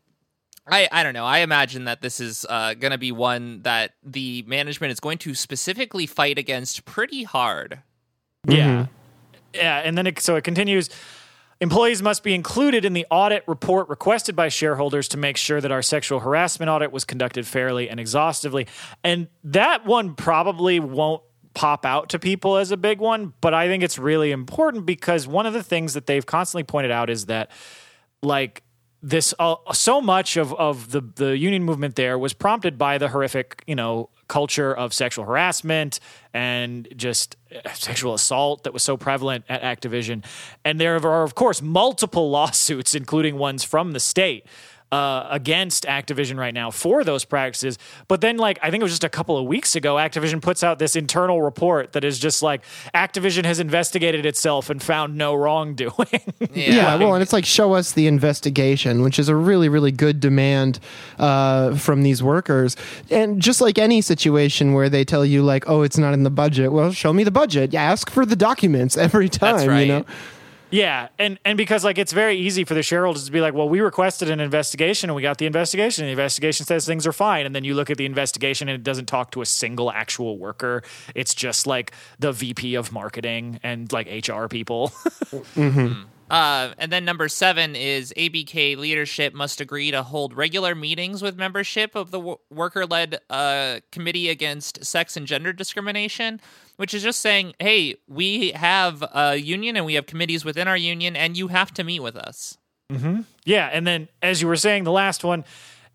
I, 0.67 0.89
I 0.93 1.03
don't 1.03 1.15
know. 1.15 1.25
I 1.25 1.39
imagine 1.39 1.85
that 1.85 2.03
this 2.03 2.21
is 2.21 2.47
uh, 2.49 2.75
going 2.75 2.93
to 2.93 2.99
be 2.99 3.13
one 3.13 3.63
that 3.63 3.93
the 4.05 4.45
management 4.47 4.93
is 4.93 5.01
going 5.01 5.19
to 5.19 5.35
specifically 5.35 6.07
fight 6.07 6.39
against 6.39 6.85
pretty 6.85 7.25
hard. 7.25 7.81
Yeah. 8.47 8.87
Yeah. 9.55 9.79
And 9.79 9.99
then 9.99 10.07
it, 10.07 10.21
so 10.21 10.37
it 10.37 10.45
continues. 10.45 10.91
Employees 11.61 12.03
must 12.03 12.23
be 12.23 12.35
included 12.35 12.87
in 12.87 12.95
the 12.95 13.07
audit 13.11 13.45
report 13.47 13.89
requested 13.91 14.35
by 14.35 14.49
shareholders 14.49 15.09
to 15.09 15.19
make 15.19 15.37
sure 15.37 15.61
that 15.61 15.71
our 15.71 15.83
sexual 15.83 16.21
harassment 16.21 16.71
audit 16.71 16.91
was 16.91 17.05
conducted 17.05 17.47
fairly 17.47 17.91
and 17.91 18.01
exhaustively. 18.01 18.67
And 19.05 19.29
that 19.45 19.85
one 19.85 20.15
probably 20.15 20.81
won't 20.81 21.23
pop 21.53 21.85
out 21.85 22.09
to 22.11 22.19
people 22.19 22.57
as 22.57 22.71
a 22.71 22.77
big 22.79 22.99
one, 22.99 23.35
but 23.43 23.53
I 23.53 23.67
think 23.67 23.83
it's 23.83 23.99
really 23.99 24.31
important 24.31 24.87
because 24.87 25.27
one 25.27 25.45
of 25.45 25.53
the 25.53 25.63
things 25.63 25.95
that 25.95 26.07
they've 26.07 26.25
constantly 26.25 26.63
pointed 26.63 26.93
out 26.93 27.11
is 27.11 27.27
that, 27.27 27.51
like, 28.23 28.63
this 29.03 29.33
uh, 29.39 29.57
so 29.73 30.01
much 30.01 30.37
of, 30.37 30.53
of 30.55 30.91
the, 30.91 31.01
the 31.01 31.39
union 31.39 31.65
movement 31.65 31.97
there 31.97 32.19
was 32.19 32.33
prompted 32.33 32.77
by 32.77 32.99
the 32.99 33.09
horrific 33.09 33.63
you 33.67 33.75
know 33.75 34.11
culture 34.29 34.73
of 34.73 34.95
sexual 34.95 35.25
harassment 35.25 35.99
and 36.33 36.89
just 36.97 37.37
uh, 37.55 37.69
sexual 37.75 38.15
assault 38.15 38.65
that 38.65 38.73
was 38.73 38.83
so 38.83 38.97
prevalent 38.97 39.45
at 39.49 39.63
Activision. 39.63 40.25
And 40.65 40.81
there 40.81 40.97
are 40.97 41.23
of 41.23 41.35
course 41.35 41.63
multiple 41.63 42.31
lawsuits 42.39 42.95
including 42.95 43.39
ones 43.39 43.65
from 43.65 43.93
the 43.93 44.01
state 44.01 44.47
uh, 44.93 45.27
against 45.31 45.85
Activision 45.85 46.37
right 46.37 46.53
now 46.53 46.71
for 46.71 47.05
those 47.05 47.25
practices. 47.25 47.79
But 48.09 48.21
then, 48.21 48.37
like, 48.37 48.59
I 48.63 48.71
think 48.71 48.81
it 48.81 48.85
was 48.85 48.93
just 48.93 49.05
a 49.05 49.09
couple 49.09 49.39
of 49.39 49.47
weeks 49.47 49.77
ago, 49.77 49.95
Activision 49.95 50.43
puts 50.43 50.65
out 50.65 50.79
this 50.79 50.97
internal 50.97 51.43
report 51.43 51.93
that 51.93 52.05
is 52.05 52.19
just 52.19 52.43
like 52.43 52.63
Activision 52.95 53.45
has 53.45 53.61
investigated 53.61 54.27
itself 54.27 54.69
and 54.69 54.83
found 54.83 55.17
no 55.17 55.35
wrongdoing. 55.35 55.93
Yeah. 56.53 56.75
Yeah, 56.75 56.97
well, 56.97 57.15
and 57.15 57.23
it's 57.23 57.33
like 57.33 57.45
show 57.45 57.75
us 57.75 57.93
the 57.93 58.07
investigation, 58.07 59.03
which 59.03 59.19
is 59.19 59.29
a 59.29 59.37
really, 59.37 59.69
really 59.69 59.93
good 59.93 60.19
demand 60.19 60.81
uh, 61.19 61.77
from 61.77 62.03
these 62.03 62.23
workers. 62.23 62.77
And 63.11 63.41
just 63.41 63.61
like 63.61 63.79
any 63.79 64.01
situation 64.01 64.73
where 64.73 64.89
they 64.89 65.05
tell 65.05 65.25
you, 65.25 65.43
like, 65.43 65.69
oh, 65.69 65.83
it's 65.83 65.99
not 65.99 66.13
in 66.13 66.25
the 66.25 66.31
budget, 66.31 66.73
well, 66.73 66.93
show 66.93 67.13
me 67.13 67.25
the 67.25 67.31
budget. 67.31 67.73
Yeah, 67.73 67.83
ask 67.83 68.11
for 68.11 68.27
the 68.27 68.37
documents 68.37 68.97
every 68.97 69.29
time. 69.29 69.57
That's 69.57 69.69
right. 69.69 69.81
You 69.81 69.87
know, 69.87 70.05
Yeah, 70.71 71.09
and 71.19 71.39
and 71.45 71.57
because 71.57 71.85
like 71.85 71.99
it's 71.99 72.13
very 72.13 72.37
easy 72.37 72.65
for 72.65 72.75
the 72.75 72.83
shareholders 72.83 73.27
to 73.27 73.33
be 73.33 73.41
like, 73.41 73.55
well, 73.55 73.69
we 73.69 73.81
requested 73.81 74.31
an 74.31 74.41
investigation 74.41 75.11
and 75.11 75.17
we 75.17 75.23
got 75.23 75.39
the 75.39 75.47
investigation. 75.47 76.05
And 76.05 76.09
the 76.09 76.13
investigation 76.13 76.67
says 76.67 76.87
things 76.87 77.07
are 77.07 77.13
fine, 77.13 77.47
and 77.47 77.55
then 77.55 77.65
you 77.65 77.75
look 77.75 77.91
at 77.91 77.97
the 77.97 78.07
investigation 78.07 78.69
and 78.69 78.77
it 78.77 78.85
doesn't 78.85 79.07
talk 79.07 79.33
to 79.33 79.43
a 79.43 79.47
single 79.47 79.91
actual 79.91 80.39
worker. 80.39 80.83
It's 81.15 81.35
just 81.35 81.67
like 81.67 81.93
the 82.19 82.33
VP 82.33 82.75
of 82.77 82.93
marketing 82.93 83.59
and 83.63 83.93
like 83.93 84.07
HR 84.07 84.47
people. 84.47 84.93
Mm-hmm. 85.31 86.03
Uh, 86.31 86.73
and 86.79 86.93
then 86.93 87.05
number 87.05 87.29
seven 87.29 87.75
is 87.75 88.15
ABK 88.17 88.77
leadership 88.77 89.35
must 89.35 89.61
agree 89.61 89.91
to 89.91 90.03
hold 90.05 90.33
regular 90.37 90.77
meetings 90.77 91.23
with 91.23 91.37
membership 91.37 91.97
of 91.97 92.13
the 92.13 92.19
w- 92.19 92.39
worker 92.51 92.87
led 92.87 93.19
uh, 93.31 93.81
committee 93.91 94.29
against 94.29 94.85
sex 94.85 95.17
and 95.17 95.27
gender 95.27 95.53
discrimination, 95.53 96.41
which 96.77 96.95
is 96.95 97.03
just 97.03 97.21
saying, 97.21 97.55
hey, 97.59 97.97
we 98.07 98.53
have 98.53 99.03
a 99.13 99.37
union 99.37 99.77
and 99.77 99.85
we 99.85 99.95
have 99.95 100.07
committees 100.07 100.45
within 100.45 100.69
our 100.69 100.77
union, 100.77 101.17
and 101.17 101.37
you 101.37 101.49
have 101.49 101.75
to 101.75 101.83
meet 101.83 102.01
with 102.01 102.17
us. 102.17 102.57
Yeah, 103.45 103.69
and 103.73 103.87
then 103.87 104.09
as 104.23 104.41
you 104.41 104.49
were 104.49 104.57
saying, 104.57 104.85
the 104.85 104.93
last 104.93 105.25
one, 105.25 105.45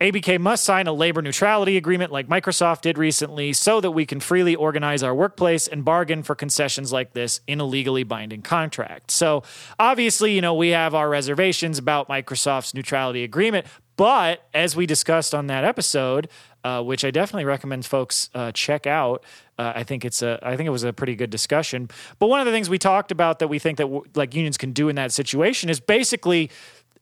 ABK 0.02 0.38
must 0.40 0.66
sign 0.66 0.88
a 0.88 0.94
labor 0.94 1.22
neutrality 1.22 1.78
agreement 1.78 2.12
like 2.12 2.28
Microsoft 2.28 2.82
did 2.82 2.98
recently 2.98 3.54
so 3.54 3.80
that 3.80 3.92
we 3.92 4.06
can 4.06 4.20
freely 4.20 4.54
organize 4.54 5.02
our 5.02 5.16
workplace 5.16 5.68
and 5.68 5.86
bargain 5.86 6.22
for 6.22 6.36
concessions 6.36 6.92
like 6.92 7.14
this 7.14 7.40
in 7.48 7.62
a 7.62 7.66
legally 7.66 8.04
binding 8.04 8.42
contract. 8.42 9.10
So, 9.10 9.44
obviously, 9.80 10.34
you 10.34 10.42
know, 10.42 10.54
we 10.54 10.70
have 10.70 10.94
our 10.94 11.08
reservations 11.08 11.78
about 11.78 12.10
Microsoft's 12.10 12.74
neutrality 12.74 13.24
agreement, 13.24 13.68
but 13.96 14.46
as 14.54 14.76
we 14.76 14.86
discussed 14.86 15.34
on 15.34 15.48
that 15.48 15.64
episode, 15.64 16.28
uh, 16.66 16.82
which 16.82 17.06
I 17.06 17.12
definitely 17.12 17.46
recommend 17.46 17.86
folks 17.86 18.30
uh, 18.34 18.52
check 18.52 18.86
out. 18.86 19.24
Uh, 19.58 19.72
I 19.76 19.84
think 19.84 20.04
it's 20.04 20.22
a, 20.22 20.40
I 20.42 20.58
think 20.58 20.68
it 20.68 20.72
was 20.72 20.84
a 20.84 20.92
pretty 20.92 21.16
good 21.16 21.30
discussion. 21.30 21.90
But 22.20 22.28
one 22.28 22.42
of 22.42 22.46
the 22.46 22.52
things 22.52 22.70
we 22.70 22.80
talked 22.80 23.12
about 23.12 23.40
that 23.40 23.48
we 23.48 23.60
think 23.60 23.78
that 23.78 24.18
like 24.18 24.36
unions 24.36 24.58
can 24.58 24.74
do 24.74 24.90
in 24.90 24.96
that 24.98 25.14
situation 25.14 25.70
is 25.70 25.80
basically 25.80 26.50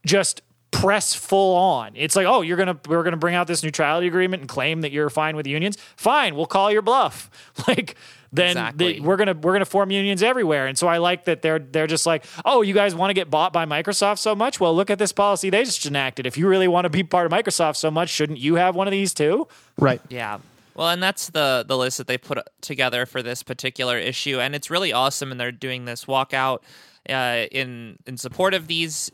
just 0.05 0.43
press 0.73 1.13
full 1.13 1.55
on. 1.55 1.91
It's 1.95 2.15
like, 2.15 2.25
oh, 2.25 2.41
you're 2.41 2.57
gonna 2.57 2.77
we're 2.89 3.03
gonna 3.03 3.15
bring 3.15 3.35
out 3.35 3.47
this 3.47 3.63
neutrality 3.63 4.07
agreement 4.07 4.41
and 4.41 4.49
claim 4.49 4.81
that 4.81 4.91
you're 4.91 5.09
fine 5.09 5.37
with 5.37 5.47
unions. 5.47 5.77
Fine, 5.95 6.35
we'll 6.35 6.45
call 6.47 6.71
your 6.71 6.81
bluff. 6.81 7.29
Like 7.67 7.95
then 8.33 8.49
Exactly. 8.49 8.93
the, 8.93 8.99
we're 9.01 9.15
gonna 9.15 9.35
we're 9.35 9.53
gonna 9.53 9.63
form 9.63 9.91
unions 9.91 10.23
everywhere. 10.23 10.65
And 10.67 10.75
so 10.77 10.87
I 10.87 10.97
like 10.97 11.25
that 11.25 11.41
they're 11.43 11.59
they're 11.59 11.87
just 11.87 12.05
like, 12.07 12.25
oh, 12.43 12.63
you 12.63 12.73
guys 12.73 12.95
want 12.95 13.11
to 13.11 13.13
get 13.13 13.29
bought 13.29 13.53
by 13.53 13.65
Microsoft 13.65 14.17
so 14.17 14.33
much? 14.35 14.59
Well, 14.59 14.75
look 14.75 14.89
at 14.89 14.97
this 14.97 15.11
policy 15.13 15.49
they 15.51 15.63
just 15.63 15.85
enacted. 15.85 16.25
If 16.25 16.35
you 16.37 16.47
really 16.47 16.67
want 16.67 16.85
to 16.85 16.89
be 16.89 17.03
part 17.03 17.25
of 17.25 17.31
Microsoft 17.31 17.75
so 17.77 17.91
much, 17.91 18.09
shouldn't 18.09 18.39
you 18.39 18.55
have 18.55 18.75
one 18.75 18.87
of 18.87 18.91
these 18.91 19.13
too? 19.13 19.47
right? 19.77 20.01
Yeah. 20.09 20.39
Well, 20.75 20.89
and 20.89 21.01
that's 21.03 21.29
the 21.29 21.63
the 21.67 21.77
list 21.77 21.99
that 21.99 22.07
they 22.07 22.17
put 22.17 22.39
together 22.61 23.05
for 23.05 23.21
this 23.21 23.43
particular 23.43 23.99
issue, 23.99 24.39
and 24.39 24.55
it's 24.55 24.71
really 24.71 24.91
awesome. 24.91 25.31
And 25.31 25.39
they're 25.39 25.51
doing 25.51 25.85
this 25.85 26.05
walkout 26.05 26.59
uh, 27.07 27.45
in 27.51 27.99
in 28.07 28.17
support 28.17 28.55
of 28.55 28.65
these 28.65 29.11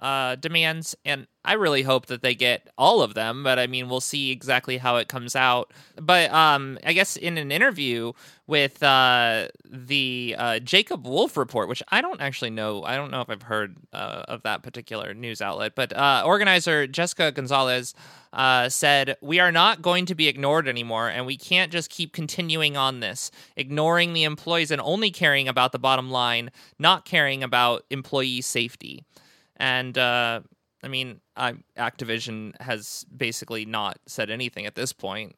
uh, 0.00 0.36
demands, 0.36 0.96
and 1.04 1.26
I 1.44 1.54
really 1.54 1.82
hope 1.82 2.06
that 2.06 2.22
they 2.22 2.34
get 2.34 2.68
all 2.76 3.02
of 3.02 3.14
them. 3.14 3.42
But 3.42 3.58
I 3.58 3.66
mean, 3.66 3.88
we'll 3.88 4.00
see 4.00 4.30
exactly 4.30 4.78
how 4.78 4.96
it 4.96 5.08
comes 5.08 5.36
out. 5.36 5.72
But 6.00 6.30
um, 6.32 6.78
I 6.84 6.92
guess 6.92 7.16
in 7.16 7.38
an 7.38 7.50
interview 7.52 8.12
with 8.46 8.82
uh, 8.82 9.48
the 9.64 10.34
uh, 10.38 10.58
Jacob 10.60 11.06
Wolf 11.06 11.36
report, 11.36 11.68
which 11.68 11.82
I 11.88 12.00
don't 12.00 12.20
actually 12.20 12.50
know, 12.50 12.82
I 12.82 12.96
don't 12.96 13.10
know 13.10 13.20
if 13.20 13.30
I've 13.30 13.42
heard 13.42 13.76
uh, 13.92 14.24
of 14.28 14.42
that 14.42 14.62
particular 14.62 15.14
news 15.14 15.40
outlet, 15.40 15.74
but 15.74 15.96
uh, 15.96 16.22
organizer 16.26 16.86
Jessica 16.86 17.30
Gonzalez 17.32 17.94
uh, 18.32 18.68
said, 18.68 19.16
We 19.20 19.38
are 19.38 19.52
not 19.52 19.82
going 19.82 20.06
to 20.06 20.14
be 20.14 20.28
ignored 20.28 20.68
anymore, 20.68 21.08
and 21.08 21.26
we 21.26 21.36
can't 21.36 21.72
just 21.72 21.90
keep 21.90 22.12
continuing 22.12 22.76
on 22.76 23.00
this, 23.00 23.30
ignoring 23.56 24.12
the 24.12 24.24
employees 24.24 24.70
and 24.70 24.80
only 24.80 25.10
caring 25.10 25.48
about 25.48 25.72
the 25.72 25.78
bottom 25.78 26.10
line, 26.10 26.50
not 26.78 27.04
caring 27.04 27.42
about 27.42 27.84
employee 27.90 28.40
safety. 28.40 29.04
And 29.60 29.96
uh, 29.96 30.40
I 30.82 30.88
mean, 30.88 31.20
I, 31.36 31.54
Activision 31.76 32.60
has 32.60 33.04
basically 33.14 33.66
not 33.66 33.98
said 34.06 34.30
anything 34.30 34.66
at 34.66 34.74
this 34.74 34.92
point. 34.92 35.36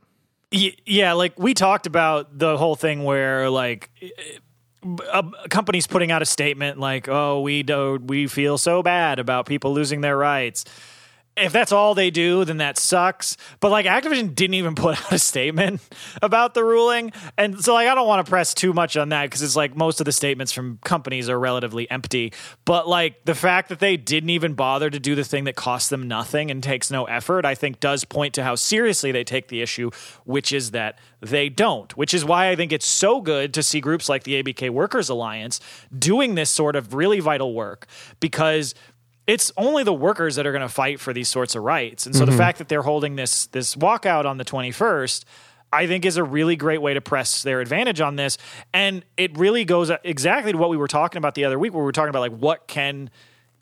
Yeah, 0.50 1.14
like 1.14 1.38
we 1.38 1.54
talked 1.54 1.86
about 1.86 2.38
the 2.38 2.56
whole 2.56 2.76
thing 2.76 3.04
where 3.04 3.50
like 3.50 3.90
a 5.12 5.24
company's 5.48 5.86
putting 5.86 6.10
out 6.12 6.22
a 6.22 6.26
statement 6.26 6.78
like, 6.78 7.08
"Oh, 7.08 7.40
we 7.40 7.62
do 7.62 7.98
we 8.04 8.26
feel 8.26 8.58
so 8.58 8.82
bad 8.82 9.18
about 9.18 9.46
people 9.46 9.72
losing 9.72 10.02
their 10.02 10.16
rights." 10.16 10.64
If 11.34 11.50
that's 11.52 11.72
all 11.72 11.94
they 11.94 12.10
do, 12.10 12.44
then 12.44 12.58
that 12.58 12.76
sucks. 12.76 13.38
But 13.60 13.70
like 13.70 13.86
Activision 13.86 14.34
didn't 14.34 14.54
even 14.54 14.74
put 14.74 15.02
out 15.04 15.12
a 15.12 15.18
statement 15.18 15.80
about 16.20 16.52
the 16.52 16.62
ruling. 16.62 17.12
And 17.38 17.62
so 17.62 17.72
like 17.72 17.88
I 17.88 17.94
don't 17.94 18.06
want 18.06 18.24
to 18.24 18.30
press 18.30 18.52
too 18.52 18.74
much 18.74 18.96
on 18.98 19.08
that 19.10 19.24
because 19.24 19.40
it's 19.42 19.56
like 19.56 19.74
most 19.74 20.00
of 20.00 20.04
the 20.04 20.12
statements 20.12 20.52
from 20.52 20.78
companies 20.84 21.30
are 21.30 21.38
relatively 21.38 21.90
empty. 21.90 22.32
But 22.66 22.86
like 22.86 23.24
the 23.24 23.34
fact 23.34 23.70
that 23.70 23.78
they 23.78 23.96
didn't 23.96 24.30
even 24.30 24.52
bother 24.52 24.90
to 24.90 25.00
do 25.00 25.14
the 25.14 25.24
thing 25.24 25.44
that 25.44 25.56
costs 25.56 25.88
them 25.88 26.06
nothing 26.06 26.50
and 26.50 26.62
takes 26.62 26.90
no 26.90 27.04
effort, 27.04 27.46
I 27.46 27.54
think 27.54 27.80
does 27.80 28.04
point 28.04 28.34
to 28.34 28.44
how 28.44 28.54
seriously 28.54 29.10
they 29.10 29.24
take 29.24 29.48
the 29.48 29.62
issue, 29.62 29.90
which 30.24 30.52
is 30.52 30.72
that 30.72 30.98
they 31.22 31.48
don't. 31.48 31.96
Which 31.96 32.12
is 32.12 32.26
why 32.26 32.50
I 32.50 32.56
think 32.56 32.72
it's 32.72 32.86
so 32.86 33.22
good 33.22 33.54
to 33.54 33.62
see 33.62 33.80
groups 33.80 34.08
like 34.08 34.24
the 34.24 34.42
ABK 34.42 34.68
Workers 34.68 35.08
Alliance 35.08 35.60
doing 35.96 36.34
this 36.34 36.50
sort 36.50 36.76
of 36.76 36.92
really 36.92 37.20
vital 37.20 37.54
work 37.54 37.86
because 38.20 38.74
it's 39.26 39.52
only 39.56 39.84
the 39.84 39.92
workers 39.92 40.36
that 40.36 40.46
are 40.46 40.52
going 40.52 40.62
to 40.62 40.68
fight 40.68 41.00
for 41.00 41.12
these 41.12 41.28
sorts 41.28 41.54
of 41.54 41.62
rights. 41.62 42.06
And 42.06 42.14
so 42.14 42.24
the 42.24 42.32
mm-hmm. 42.32 42.38
fact 42.38 42.58
that 42.58 42.68
they're 42.68 42.82
holding 42.82 43.16
this 43.16 43.46
this 43.46 43.76
walkout 43.76 44.24
on 44.24 44.38
the 44.38 44.44
21st 44.44 45.24
I 45.72 45.86
think 45.86 46.04
is 46.04 46.18
a 46.18 46.24
really 46.24 46.54
great 46.54 46.82
way 46.82 46.92
to 46.94 47.00
press 47.00 47.42
their 47.42 47.60
advantage 47.60 48.00
on 48.00 48.16
this. 48.16 48.36
And 48.74 49.04
it 49.16 49.36
really 49.38 49.64
goes 49.64 49.90
exactly 50.04 50.52
to 50.52 50.58
what 50.58 50.68
we 50.68 50.76
were 50.76 50.88
talking 50.88 51.16
about 51.16 51.34
the 51.34 51.46
other 51.46 51.58
week 51.58 51.72
where 51.72 51.82
we 51.82 51.86
were 51.86 51.92
talking 51.92 52.10
about 52.10 52.20
like 52.20 52.36
what 52.36 52.66
can 52.66 53.10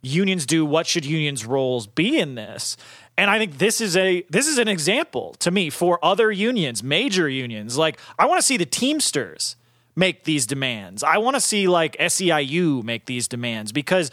unions 0.03 0.44
do? 0.44 0.66
What 0.66 0.87
should 0.87 1.05
unions 1.05 1.46
roles 1.46 1.87
be 1.87 2.18
in 2.18 2.35
this? 2.35 2.77
And 3.16 3.31
i 3.31 3.38
think 3.38 3.59
this 3.59 3.81
is 3.81 3.96
a 3.96 4.23
this 4.31 4.49
is 4.49 4.59
an 4.59 4.66
example 4.66 5.35
to 5.40 5.51
me 5.51 5.70
for 5.70 6.03
other 6.03 6.33
unions 6.33 6.83
major 6.83 7.29
unions. 7.29 7.79
Like 7.79 8.01
i 8.18 8.27
want 8.27 8.40
to 8.40 8.46
see 8.46 8.57
the 8.57 8.66
teamsters 8.66 9.57
make 9.94 10.25
these 10.25 10.46
demands. 10.46 11.03
I 11.03 11.18
want 11.18 11.37
to 11.37 11.40
see 11.40 11.68
like 11.68 11.96
seiu 11.99 12.83
make 12.83 13.07
these 13.07 13.29
demands 13.29 13.73
because 13.73 14.11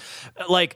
like 0.50 0.76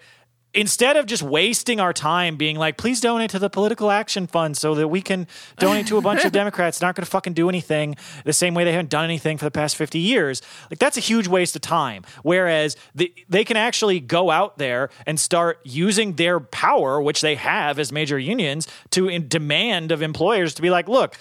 instead 0.53 0.97
of 0.97 1.05
just 1.05 1.23
wasting 1.23 1.79
our 1.79 1.93
time 1.93 2.35
being 2.35 2.57
like, 2.57 2.77
please 2.77 2.99
donate 2.99 3.29
to 3.31 3.39
the 3.39 3.49
political 3.49 3.89
action 3.89 4.27
fund 4.27 4.57
so 4.57 4.75
that 4.75 4.87
we 4.87 5.01
can 5.01 5.27
donate 5.57 5.87
to 5.87 5.97
a 5.97 6.01
bunch 6.01 6.25
of 6.25 6.31
Democrats 6.41 6.79
that 6.79 6.85
aren't 6.85 6.97
going 6.97 7.05
to 7.05 7.11
fucking 7.11 7.33
do 7.33 7.47
anything 7.47 7.95
the 8.25 8.33
same 8.33 8.53
way 8.53 8.63
they 8.63 8.71
haven't 8.71 8.89
done 8.89 9.05
anything 9.05 9.37
for 9.37 9.45
the 9.45 9.51
past 9.51 9.75
50 9.75 9.99
years. 9.99 10.41
Like, 10.69 10.79
that's 10.79 10.97
a 10.97 11.01
huge 11.01 11.27
waste 11.27 11.55
of 11.55 11.61
time. 11.61 12.03
Whereas 12.23 12.75
the, 12.93 13.13
they 13.29 13.43
can 13.43 13.57
actually 13.57 13.99
go 13.99 14.29
out 14.29 14.57
there 14.57 14.89
and 15.05 15.19
start 15.19 15.59
using 15.63 16.13
their 16.13 16.39
power, 16.39 17.01
which 17.01 17.21
they 17.21 17.35
have 17.35 17.79
as 17.79 17.91
major 17.91 18.19
unions, 18.19 18.67
to 18.91 19.07
in- 19.07 19.27
demand 19.27 19.91
of 19.91 20.01
employers 20.01 20.53
to 20.55 20.61
be 20.61 20.69
like, 20.69 20.89
look, 20.89 21.15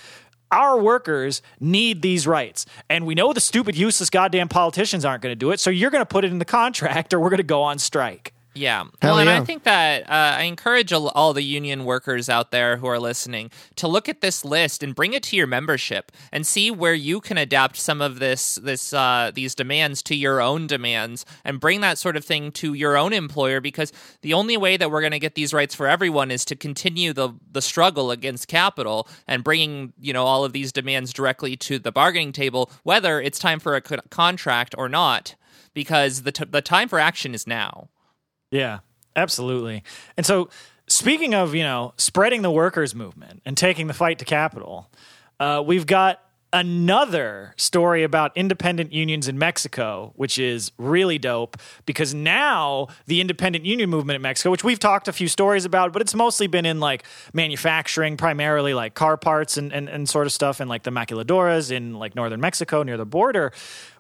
our 0.50 0.80
workers 0.80 1.42
need 1.60 2.02
these 2.02 2.26
rights. 2.26 2.66
And 2.88 3.06
we 3.06 3.14
know 3.14 3.32
the 3.32 3.40
stupid, 3.40 3.76
useless, 3.76 4.10
goddamn 4.10 4.48
politicians 4.48 5.04
aren't 5.04 5.22
going 5.22 5.30
to 5.30 5.36
do 5.36 5.52
it. 5.52 5.60
So 5.60 5.70
you're 5.70 5.90
going 5.90 6.02
to 6.02 6.06
put 6.06 6.24
it 6.24 6.32
in 6.32 6.38
the 6.40 6.44
contract 6.44 7.14
or 7.14 7.20
we're 7.20 7.30
going 7.30 7.38
to 7.38 7.44
go 7.44 7.62
on 7.62 7.78
strike. 7.78 8.32
Yeah. 8.54 8.84
Hell 9.00 9.12
well, 9.14 9.18
and 9.20 9.30
I 9.30 9.44
think 9.44 9.62
that 9.62 10.02
uh, 10.10 10.36
I 10.38 10.42
encourage 10.42 10.92
all, 10.92 11.08
all 11.10 11.32
the 11.32 11.42
union 11.42 11.84
workers 11.84 12.28
out 12.28 12.50
there 12.50 12.78
who 12.78 12.86
are 12.88 12.98
listening 12.98 13.50
to 13.76 13.86
look 13.86 14.08
at 14.08 14.20
this 14.20 14.44
list 14.44 14.82
and 14.82 14.94
bring 14.94 15.12
it 15.12 15.22
to 15.24 15.36
your 15.36 15.46
membership 15.46 16.10
and 16.32 16.44
see 16.44 16.70
where 16.70 16.94
you 16.94 17.20
can 17.20 17.38
adapt 17.38 17.76
some 17.76 18.00
of 18.00 18.18
this 18.18 18.56
this 18.56 18.92
uh, 18.92 19.30
these 19.32 19.54
demands 19.54 20.02
to 20.02 20.16
your 20.16 20.40
own 20.40 20.66
demands 20.66 21.24
and 21.44 21.60
bring 21.60 21.80
that 21.82 21.96
sort 21.96 22.16
of 22.16 22.24
thing 22.24 22.50
to 22.52 22.74
your 22.74 22.96
own 22.96 23.12
employer 23.12 23.60
because 23.60 23.92
the 24.22 24.34
only 24.34 24.56
way 24.56 24.76
that 24.76 24.90
we're 24.90 25.00
going 25.00 25.12
to 25.12 25.20
get 25.20 25.36
these 25.36 25.54
rights 25.54 25.74
for 25.74 25.86
everyone 25.86 26.32
is 26.32 26.44
to 26.44 26.56
continue 26.56 27.12
the 27.12 27.30
the 27.52 27.62
struggle 27.62 28.10
against 28.10 28.48
capital 28.48 29.06
and 29.28 29.44
bringing 29.44 29.92
you 30.00 30.12
know 30.12 30.24
all 30.26 30.44
of 30.44 30.52
these 30.52 30.72
demands 30.72 31.12
directly 31.12 31.56
to 31.56 31.78
the 31.78 31.92
bargaining 31.92 32.32
table 32.32 32.68
whether 32.82 33.20
it's 33.20 33.38
time 33.38 33.60
for 33.60 33.76
a 33.76 33.80
co- 33.80 33.98
contract 34.10 34.74
or 34.76 34.88
not 34.88 35.36
because 35.72 36.22
the 36.22 36.32
t- 36.32 36.44
the 36.44 36.62
time 36.62 36.88
for 36.88 36.98
action 36.98 37.32
is 37.34 37.46
now. 37.46 37.88
Yeah, 38.50 38.80
absolutely. 39.16 39.82
And 40.16 40.26
so, 40.26 40.48
speaking 40.88 41.34
of, 41.34 41.54
you 41.54 41.62
know, 41.62 41.94
spreading 41.96 42.42
the 42.42 42.50
workers' 42.50 42.94
movement 42.94 43.42
and 43.44 43.56
taking 43.56 43.86
the 43.86 43.94
fight 43.94 44.18
to 44.18 44.24
capital, 44.24 44.90
uh, 45.38 45.62
we've 45.64 45.86
got 45.86 46.20
another 46.52 47.54
story 47.56 48.02
about 48.02 48.36
independent 48.36 48.92
unions 48.92 49.28
in 49.28 49.38
Mexico, 49.38 50.12
which 50.16 50.36
is 50.36 50.72
really 50.78 51.16
dope 51.16 51.56
because 51.86 52.12
now 52.12 52.88
the 53.06 53.20
independent 53.20 53.64
union 53.64 53.88
movement 53.88 54.16
in 54.16 54.22
Mexico, 54.22 54.50
which 54.50 54.64
we've 54.64 54.80
talked 54.80 55.06
a 55.06 55.12
few 55.12 55.28
stories 55.28 55.64
about, 55.64 55.92
but 55.92 56.02
it's 56.02 56.14
mostly 56.14 56.48
been 56.48 56.66
in 56.66 56.80
like 56.80 57.04
manufacturing, 57.32 58.16
primarily 58.16 58.74
like 58.74 58.94
car 58.94 59.16
parts 59.16 59.56
and, 59.56 59.72
and, 59.72 59.88
and 59.88 60.08
sort 60.08 60.26
of 60.26 60.32
stuff, 60.32 60.58
and 60.58 60.68
like 60.68 60.82
the 60.82 60.90
maquiladoras 60.90 61.70
in 61.70 61.94
like 61.94 62.16
northern 62.16 62.40
Mexico 62.40 62.82
near 62.82 62.96
the 62.96 63.06
border 63.06 63.52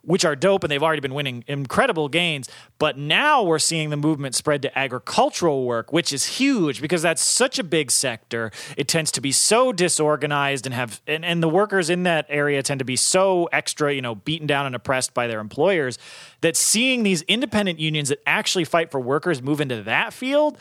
which 0.02 0.24
are 0.24 0.34
dope 0.34 0.64
and 0.64 0.70
they've 0.70 0.82
already 0.82 1.00
been 1.00 1.14
winning 1.14 1.44
incredible 1.46 2.08
gains. 2.08 2.48
But 2.78 2.96
now 2.96 3.42
we're 3.42 3.58
seeing 3.58 3.90
the 3.90 3.96
movement 3.96 4.34
spread 4.34 4.62
to 4.62 4.78
agricultural 4.78 5.64
work, 5.64 5.92
which 5.92 6.12
is 6.12 6.24
huge 6.24 6.80
because 6.80 7.02
that's 7.02 7.22
such 7.22 7.58
a 7.58 7.64
big 7.64 7.90
sector. 7.90 8.50
It 8.76 8.88
tends 8.88 9.10
to 9.12 9.20
be 9.20 9.32
so 9.32 9.72
disorganized 9.72 10.66
and 10.66 10.74
have 10.74 11.00
and, 11.06 11.24
and 11.24 11.42
the 11.42 11.48
workers 11.48 11.90
in 11.90 12.04
that 12.04 12.26
area 12.28 12.62
tend 12.62 12.78
to 12.78 12.84
be 12.84 12.96
so 12.96 13.48
extra, 13.52 13.92
you 13.92 14.02
know, 14.02 14.14
beaten 14.14 14.46
down 14.46 14.66
and 14.66 14.74
oppressed 14.74 15.14
by 15.14 15.26
their 15.26 15.40
employers 15.40 15.98
that 16.40 16.56
seeing 16.56 17.02
these 17.02 17.22
independent 17.22 17.78
unions 17.78 18.08
that 18.08 18.22
actually 18.26 18.64
fight 18.64 18.90
for 18.90 19.00
workers 19.00 19.42
move 19.42 19.60
into 19.60 19.82
that 19.82 20.12
field. 20.12 20.56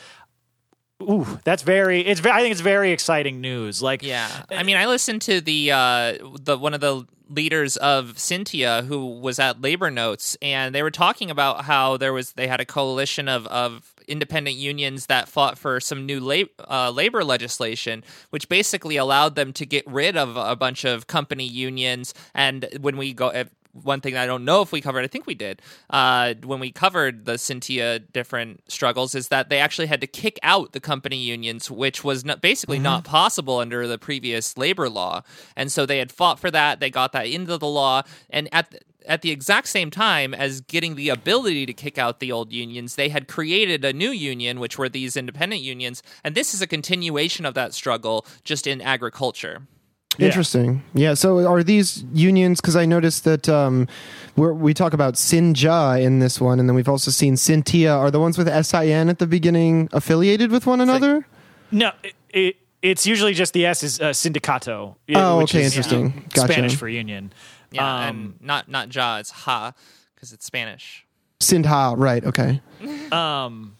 Ooh, 1.02 1.38
that's 1.44 1.62
very. 1.62 2.00
It's. 2.00 2.24
I 2.24 2.40
think 2.40 2.52
it's 2.52 2.60
very 2.60 2.92
exciting 2.92 3.40
news. 3.40 3.82
Like, 3.82 4.02
Yeah, 4.02 4.28
I 4.50 4.62
mean, 4.62 4.76
I 4.76 4.86
listened 4.86 5.22
to 5.22 5.40
the 5.40 5.72
uh, 5.72 6.18
the 6.42 6.58
one 6.58 6.74
of 6.74 6.80
the 6.80 7.06
leaders 7.28 7.76
of 7.76 8.14
SINTTIA 8.16 8.84
who 8.86 9.20
was 9.20 9.38
at 9.38 9.60
Labor 9.60 9.90
Notes, 9.90 10.36
and 10.42 10.74
they 10.74 10.82
were 10.82 10.90
talking 10.90 11.30
about 11.30 11.64
how 11.64 11.96
there 11.96 12.12
was 12.12 12.32
they 12.32 12.46
had 12.46 12.60
a 12.60 12.66
coalition 12.66 13.28
of 13.28 13.46
of 13.46 13.94
independent 14.08 14.56
unions 14.56 15.06
that 15.06 15.28
fought 15.28 15.56
for 15.56 15.80
some 15.80 16.04
new 16.04 16.20
lab, 16.20 16.48
uh, 16.68 16.90
labor 16.90 17.22
legislation, 17.24 18.02
which 18.30 18.48
basically 18.48 18.96
allowed 18.96 19.36
them 19.36 19.52
to 19.52 19.64
get 19.64 19.86
rid 19.86 20.16
of 20.16 20.36
a 20.36 20.56
bunch 20.56 20.84
of 20.84 21.06
company 21.06 21.46
unions. 21.46 22.12
And 22.34 22.68
when 22.80 22.96
we 22.96 23.14
go, 23.14 23.44
one 23.72 24.00
thing 24.00 24.16
I 24.16 24.26
don't 24.26 24.44
know 24.44 24.62
if 24.62 24.72
we 24.72 24.80
covered, 24.80 25.04
I 25.04 25.08
think 25.08 25.26
we 25.26 25.34
did, 25.34 25.62
uh, 25.90 26.34
when 26.44 26.60
we 26.60 26.72
covered 26.72 27.24
the 27.24 27.34
SINTTIA 27.34 28.12
different 28.12 28.62
struggles, 28.70 29.14
is 29.14 29.28
that 29.28 29.48
they 29.48 29.58
actually 29.58 29.86
had 29.86 30.00
to 30.00 30.06
kick 30.06 30.38
out 30.42 30.72
the 30.72 30.80
company 30.80 31.18
unions, 31.18 31.70
which 31.70 32.02
was 32.02 32.24
not, 32.24 32.40
basically 32.40 32.78
not 32.78 33.04
possible 33.04 33.58
under 33.58 33.86
the 33.86 33.98
previous 33.98 34.56
labor 34.56 34.88
law. 34.88 35.22
And 35.56 35.70
so 35.70 35.86
they 35.86 35.98
had 35.98 36.10
fought 36.10 36.38
for 36.38 36.50
that. 36.50 36.80
They 36.80 36.90
got 36.90 37.12
that 37.12 37.26
into 37.26 37.58
the 37.58 37.68
law. 37.68 38.02
And 38.30 38.48
at 38.52 38.74
at 39.06 39.22
the 39.22 39.30
exact 39.30 39.66
same 39.66 39.90
time 39.90 40.34
as 40.34 40.60
getting 40.60 40.94
the 40.94 41.08
ability 41.08 41.66
to 41.66 41.72
kick 41.72 41.98
out 41.98 42.20
the 42.20 42.30
old 42.30 42.52
unions, 42.52 42.96
they 42.96 43.08
had 43.08 43.28
created 43.28 43.84
a 43.84 43.92
new 43.92 44.10
union, 44.10 44.60
which 44.60 44.78
were 44.78 44.88
these 44.88 45.16
independent 45.16 45.62
unions. 45.62 46.02
And 46.22 46.34
this 46.34 46.54
is 46.54 46.62
a 46.62 46.66
continuation 46.66 47.46
of 47.46 47.54
that 47.54 47.74
struggle, 47.74 48.26
just 48.44 48.66
in 48.66 48.80
agriculture. 48.80 49.62
Yeah. 50.18 50.26
Interesting. 50.26 50.82
Yeah. 50.92 51.14
So 51.14 51.46
are 51.46 51.62
these 51.62 52.04
unions? 52.12 52.60
Because 52.60 52.76
I 52.76 52.84
noticed 52.84 53.24
that 53.24 53.48
um, 53.48 53.88
we're, 54.36 54.52
we 54.52 54.74
talk 54.74 54.92
about 54.92 55.14
Sinja 55.14 56.02
in 56.02 56.18
this 56.18 56.40
one, 56.40 56.58
and 56.58 56.68
then 56.68 56.74
we've 56.74 56.88
also 56.88 57.10
seen 57.10 57.36
SINTTIA. 57.36 57.96
Are 57.96 58.10
the 58.10 58.20
ones 58.20 58.36
with 58.36 58.48
SIN 58.66 59.08
at 59.08 59.18
the 59.18 59.26
beginning 59.26 59.88
affiliated 59.92 60.50
with 60.50 60.66
one 60.66 60.80
another? 60.80 61.26
No, 61.70 61.92
it, 62.02 62.14
it, 62.30 62.56
it's 62.82 63.06
usually 63.06 63.34
just 63.34 63.52
the 63.52 63.66
S 63.66 63.82
is 63.82 64.00
uh, 64.00 64.10
sindicato. 64.10 64.96
Oh, 65.14 65.38
which 65.38 65.54
okay, 65.54 65.64
is, 65.64 65.76
interesting. 65.76 66.24
Gotcha. 66.34 66.52
Spanish 66.52 66.76
for 66.76 66.88
union. 66.88 67.32
Yeah, 67.70 68.08
Um, 68.08 68.08
and 68.08 68.34
not 68.40 68.68
not 68.68 68.94
ja, 68.94 69.18
it's 69.18 69.30
ha, 69.30 69.72
because 70.14 70.32
it's 70.32 70.44
Spanish. 70.44 71.06
Sindha, 71.38 71.94
right? 71.96 72.24
Okay. 72.24 72.60
Um. 73.12 73.76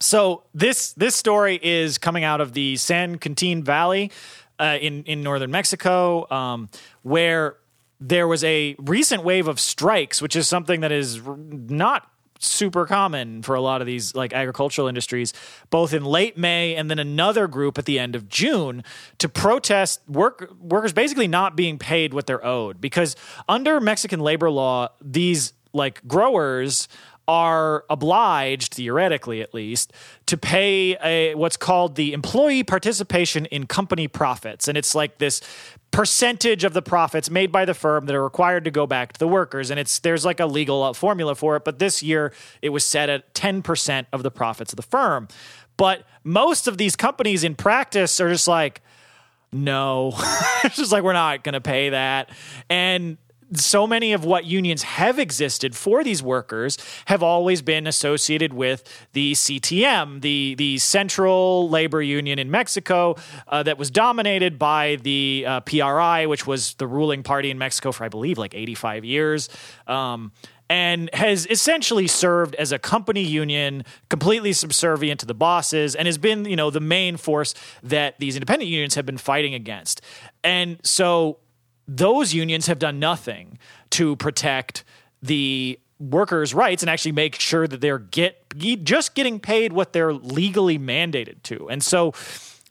So 0.00 0.42
this 0.54 0.92
this 0.94 1.14
story 1.14 1.58
is 1.62 1.98
coming 1.98 2.24
out 2.24 2.40
of 2.40 2.52
the 2.52 2.76
San 2.76 3.18
Quintin 3.18 3.62
Valley 3.62 4.10
uh, 4.58 4.78
in 4.80 5.04
in 5.04 5.22
northern 5.22 5.50
Mexico, 5.50 6.30
um, 6.30 6.68
where 7.02 7.56
there 8.00 8.28
was 8.28 8.44
a 8.44 8.76
recent 8.78 9.24
wave 9.24 9.48
of 9.48 9.58
strikes, 9.58 10.20
which 10.20 10.36
is 10.36 10.46
something 10.48 10.80
that 10.80 10.92
is 10.92 11.20
not 11.24 12.10
super 12.38 12.84
common 12.84 13.42
for 13.42 13.54
a 13.54 13.60
lot 13.60 13.80
of 13.80 13.86
these 13.86 14.14
like 14.14 14.32
agricultural 14.32 14.88
industries 14.88 15.32
both 15.70 15.94
in 15.94 16.04
late 16.04 16.36
May 16.36 16.74
and 16.74 16.90
then 16.90 16.98
another 16.98 17.46
group 17.46 17.78
at 17.78 17.84
the 17.84 17.98
end 17.98 18.14
of 18.14 18.28
June 18.28 18.84
to 19.18 19.28
protest 19.28 20.00
work 20.08 20.52
workers 20.60 20.92
basically 20.92 21.28
not 21.28 21.56
being 21.56 21.78
paid 21.78 22.12
what 22.12 22.26
they're 22.26 22.44
owed. 22.44 22.80
Because 22.80 23.16
under 23.48 23.80
Mexican 23.80 24.20
labor 24.20 24.50
law 24.50 24.88
these 25.00 25.52
like 25.72 26.06
growers 26.06 26.88
are 27.26 27.84
obliged, 27.88 28.74
theoretically 28.74 29.40
at 29.40 29.54
least, 29.54 29.92
to 30.26 30.36
pay 30.36 30.96
a 31.02 31.34
what's 31.34 31.56
called 31.56 31.96
the 31.96 32.12
employee 32.12 32.62
participation 32.62 33.46
in 33.46 33.66
company 33.66 34.08
profits, 34.08 34.68
and 34.68 34.76
it's 34.76 34.94
like 34.94 35.18
this 35.18 35.40
percentage 35.90 36.64
of 36.64 36.72
the 36.72 36.82
profits 36.82 37.30
made 37.30 37.52
by 37.52 37.64
the 37.64 37.72
firm 37.72 38.06
that 38.06 38.16
are 38.16 38.24
required 38.24 38.64
to 38.64 38.70
go 38.70 38.86
back 38.86 39.12
to 39.12 39.18
the 39.18 39.28
workers, 39.28 39.70
and 39.70 39.78
it's 39.78 40.00
there's 40.00 40.24
like 40.24 40.40
a 40.40 40.46
legal 40.46 40.82
uh, 40.82 40.92
formula 40.92 41.34
for 41.34 41.56
it, 41.56 41.64
but 41.64 41.78
this 41.78 42.02
year 42.02 42.32
it 42.62 42.70
was 42.70 42.84
set 42.84 43.08
at 43.08 43.32
ten 43.34 43.62
percent 43.62 44.06
of 44.12 44.22
the 44.22 44.30
profits 44.30 44.72
of 44.72 44.76
the 44.76 44.82
firm. 44.82 45.28
But 45.76 46.04
most 46.22 46.68
of 46.68 46.78
these 46.78 46.94
companies 46.94 47.42
in 47.42 47.54
practice 47.54 48.20
are 48.20 48.28
just 48.28 48.46
like, 48.46 48.80
no, 49.52 50.12
it's 50.64 50.76
just 50.76 50.92
like 50.92 51.02
we're 51.02 51.12
not 51.12 51.42
going 51.42 51.54
to 51.54 51.60
pay 51.60 51.90
that, 51.90 52.30
and 52.68 53.16
so 53.58 53.86
many 53.86 54.12
of 54.12 54.24
what 54.24 54.44
unions 54.44 54.82
have 54.82 55.18
existed 55.18 55.76
for 55.76 56.04
these 56.04 56.22
workers 56.22 56.78
have 57.06 57.22
always 57.22 57.62
been 57.62 57.86
associated 57.86 58.52
with 58.52 58.82
the 59.12 59.32
CTM, 59.32 60.20
the 60.20 60.54
the 60.56 60.78
Central 60.78 61.68
Labor 61.68 62.02
Union 62.02 62.38
in 62.38 62.50
Mexico, 62.50 63.16
uh, 63.48 63.62
that 63.62 63.78
was 63.78 63.90
dominated 63.90 64.58
by 64.58 64.96
the 65.02 65.44
uh, 65.46 65.60
PRI, 65.60 66.26
which 66.26 66.46
was 66.46 66.74
the 66.74 66.86
ruling 66.86 67.22
party 67.22 67.50
in 67.50 67.58
Mexico 67.58 67.92
for 67.92 68.04
I 68.04 68.08
believe 68.08 68.38
like 68.38 68.54
85 68.54 69.04
years. 69.04 69.48
Um, 69.86 70.32
and 70.70 71.10
has 71.12 71.46
essentially 71.46 72.06
served 72.06 72.54
as 72.54 72.72
a 72.72 72.78
company 72.78 73.22
union, 73.22 73.84
completely 74.08 74.52
subservient 74.52 75.20
to 75.20 75.26
the 75.26 75.34
bosses, 75.34 75.94
and 75.94 76.06
has 76.06 76.18
been, 76.18 76.46
you 76.46 76.56
know, 76.56 76.70
the 76.70 76.80
main 76.80 77.16
force 77.16 77.54
that 77.82 78.18
these 78.18 78.34
independent 78.34 78.70
unions 78.70 78.94
have 78.94 79.04
been 79.04 79.18
fighting 79.18 79.54
against. 79.54 80.00
And 80.42 80.78
so 80.82 81.38
those 81.86 82.34
unions 82.34 82.66
have 82.66 82.78
done 82.78 82.98
nothing 82.98 83.58
to 83.90 84.16
protect 84.16 84.84
the 85.22 85.78
workers' 85.98 86.52
rights 86.54 86.82
and 86.82 86.90
actually 86.90 87.12
make 87.12 87.36
sure 87.36 87.66
that 87.66 87.80
they're 87.80 87.98
get 87.98 88.40
just 88.82 89.14
getting 89.14 89.40
paid 89.40 89.72
what 89.72 89.92
they're 89.92 90.12
legally 90.12 90.78
mandated 90.78 91.42
to. 91.42 91.68
And 91.68 91.82
so 91.82 92.12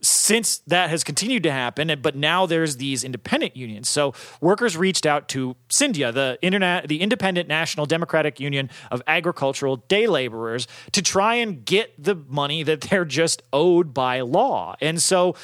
since 0.01 0.57
that 0.67 0.89
has 0.89 1.03
continued 1.03 1.43
to 1.43 1.51
happen, 1.51 1.97
but 2.01 2.15
now 2.15 2.45
there's 2.45 2.75
these 2.75 3.05
independent 3.05 3.55
unions. 3.55 3.87
So 3.87 4.13
workers 4.41 4.75
reached 4.75 5.05
out 5.05 5.29
to 5.29 5.55
SINDJA, 5.69 6.13
the 6.13 6.37
internet, 6.41 6.89
the 6.89 7.01
Independent 7.01 7.47
National 7.47 7.85
Democratic 7.85 8.37
Union 8.39 8.69
of 8.91 9.01
Agricultural 9.07 9.77
Day 9.77 10.07
Laborers, 10.07 10.67
to 10.91 11.01
try 11.01 11.35
and 11.35 11.63
get 11.63 11.93
the 11.97 12.15
money 12.15 12.63
that 12.63 12.81
they're 12.81 13.05
just 13.05 13.43
owed 13.53 13.93
by 13.93 14.19
law. 14.19 14.75
And 14.81 15.01
so 15.01 15.35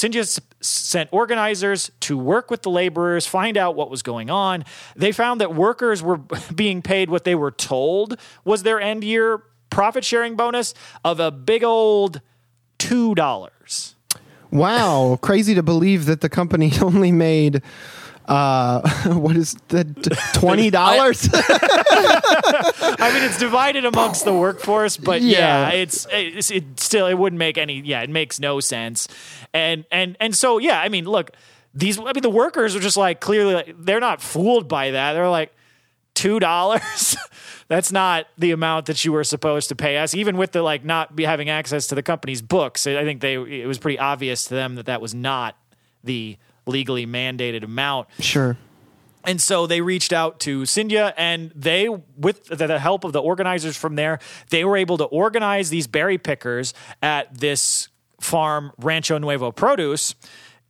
SINDJA 0.00 0.20
s- 0.20 0.40
sent 0.60 1.08
organizers 1.12 1.90
to 2.00 2.16
work 2.16 2.50
with 2.50 2.62
the 2.62 2.70
laborers, 2.70 3.26
find 3.26 3.56
out 3.56 3.74
what 3.74 3.90
was 3.90 4.02
going 4.02 4.30
on. 4.30 4.64
They 4.94 5.12
found 5.12 5.40
that 5.40 5.54
workers 5.54 6.02
were 6.02 6.18
being 6.54 6.82
paid 6.82 7.10
what 7.10 7.24
they 7.24 7.34
were 7.34 7.50
told 7.50 8.18
was 8.44 8.62
their 8.62 8.80
end 8.80 9.02
year 9.04 9.42
profit 9.70 10.04
sharing 10.04 10.36
bonus 10.36 10.72
of 11.04 11.20
a 11.20 11.30
big 11.30 11.64
old 11.64 12.20
two 12.78 13.14
dollars. 13.14 13.94
Wow, 14.50 15.18
crazy 15.20 15.54
to 15.54 15.62
believe 15.62 16.06
that 16.06 16.20
the 16.20 16.28
company 16.28 16.72
only 16.82 17.12
made 17.12 17.62
uh 18.28 18.80
what 19.14 19.36
is 19.36 19.54
the 19.68 19.84
twenty 20.34 20.70
dollars? 20.70 21.28
I 21.34 23.10
mean, 23.14 23.22
it's 23.24 23.38
divided 23.38 23.84
amongst 23.84 24.24
the 24.24 24.32
workforce, 24.34 24.96
but 24.96 25.22
yeah, 25.22 25.70
Yeah. 25.70 25.76
it's, 25.78 26.06
it's 26.10 26.50
it 26.50 26.78
still 26.80 27.06
it 27.06 27.14
wouldn't 27.14 27.38
make 27.38 27.58
any 27.58 27.80
yeah, 27.80 28.02
it 28.02 28.10
makes 28.10 28.38
no 28.38 28.60
sense. 28.60 29.08
And 29.54 29.84
and 29.90 30.16
and 30.20 30.36
so 30.36 30.58
yeah, 30.58 30.80
I 30.80 30.88
mean, 30.88 31.04
look, 31.06 31.30
these 31.74 31.98
I 31.98 32.12
mean 32.12 32.22
the 32.22 32.30
workers 32.30 32.76
are 32.76 32.80
just 32.80 32.96
like 32.96 33.20
clearly 33.20 33.54
like, 33.54 33.74
they're 33.78 34.00
not 34.00 34.20
fooled 34.20 34.68
by 34.68 34.90
that. 34.92 35.14
They're 35.14 35.28
like 35.30 35.52
two 36.14 36.38
dollars. 36.38 37.16
That's 37.68 37.92
not 37.92 38.26
the 38.38 38.50
amount 38.52 38.86
that 38.86 39.04
you 39.04 39.12
were 39.12 39.24
supposed 39.24 39.68
to 39.68 39.76
pay 39.76 39.98
us, 39.98 40.14
even 40.14 40.36
with 40.38 40.52
the 40.52 40.62
like 40.62 40.84
not 40.84 41.14
be 41.16 41.24
having 41.24 41.48
access 41.50 41.86
to 41.88 41.94
the 41.94 42.02
company's 42.02 42.40
books. 42.42 42.86
I 42.86 43.04
think 43.04 43.20
they 43.20 43.34
it 43.34 43.66
was 43.66 43.78
pretty 43.78 43.98
obvious 43.98 44.44
to 44.44 44.54
them 44.54 44.74
that 44.76 44.86
that 44.86 45.00
was 45.00 45.14
not 45.14 45.56
the 46.04 46.36
legally 46.68 47.06
mandated 47.06 47.64
amount. 47.64 48.08
sure. 48.20 48.56
And 49.24 49.40
so 49.40 49.66
they 49.66 49.80
reached 49.80 50.12
out 50.12 50.40
to 50.40 50.62
SINDJA, 50.62 51.12
and 51.16 51.52
they, 51.54 51.88
with 51.88 52.46
the, 52.46 52.66
the 52.66 52.78
help 52.78 53.04
of 53.04 53.12
the 53.12 53.20
organizers 53.20 53.76
from 53.76 53.96
there, 53.96 54.20
they 54.50 54.64
were 54.64 54.76
able 54.76 54.96
to 54.98 55.04
organize 55.04 55.70
these 55.70 55.86
berry 55.86 56.18
pickers 56.18 56.72
at 57.02 57.38
this 57.38 57.88
farm, 58.20 58.72
Rancho 58.78 59.18
Nuevo 59.18 59.52
Produce, 59.52 60.14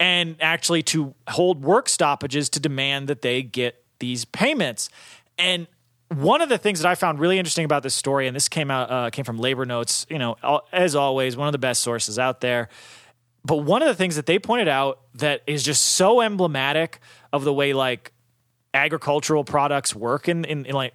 and 0.01 0.37
actually 0.41 0.83
to 0.85 1.15
hold 1.29 1.63
work 1.63 1.89
stoppages 1.89 2.49
to 2.51 2.61
demand 2.61 3.09
that 3.09 3.23
they 3.23 3.43
get 3.43 3.85
these 4.01 4.25
payments. 4.25 4.89
And 5.39 5.67
one 6.09 6.41
of 6.41 6.49
the 6.49 6.59
things 6.59 6.81
that 6.81 6.89
I 6.89 6.95
found 6.95 7.21
really 7.21 7.39
interesting 7.39 7.65
about 7.65 7.83
this 7.83 7.95
story, 7.95 8.27
and 8.27 8.35
this 8.35 8.49
came 8.49 8.71
out 8.71 8.91
uh, 8.91 9.11
came 9.11 9.25
from 9.25 9.39
Labor 9.39 9.67
Notes, 9.67 10.07
you 10.09 10.19
know, 10.19 10.37
as 10.73 10.95
always, 10.95 11.37
one 11.37 11.49
of 11.49 11.53
the 11.53 11.59
best 11.59 11.83
sources 11.83 12.19
out 12.19 12.41
there. 12.41 12.69
But 13.49 13.65
one 13.65 13.81
of 13.81 13.89
the 13.89 13.95
things 13.95 14.17
that 14.17 14.27
they 14.27 14.39
pointed 14.39 14.69
out 14.69 15.01
that 15.15 15.43
is 15.47 15.63
just 15.63 15.83
so 15.83 16.21
emblematic 16.21 17.01
of 17.33 17.45
the 17.45 17.53
way 17.53 17.73
like 17.73 18.13
agricultural 18.75 19.43
products 19.43 19.97
work 19.97 20.29
in, 20.29 20.45
in, 20.45 20.67
in 20.67 20.75
like 20.75 20.93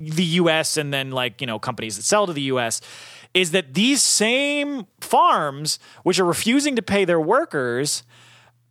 the 0.00 0.24
US 0.24 0.76
and 0.76 0.92
then 0.92 1.12
like, 1.12 1.40
you 1.40 1.46
know, 1.46 1.60
companies 1.60 1.96
that 1.96 2.02
sell 2.02 2.26
to 2.26 2.32
the 2.32 2.42
US 2.42 2.80
is 3.34 3.52
that 3.52 3.74
these 3.74 4.02
same 4.02 4.88
farms, 5.00 5.78
which 6.02 6.18
are 6.18 6.24
refusing 6.24 6.74
to 6.74 6.82
pay 6.82 7.04
their 7.04 7.20
workers, 7.20 8.02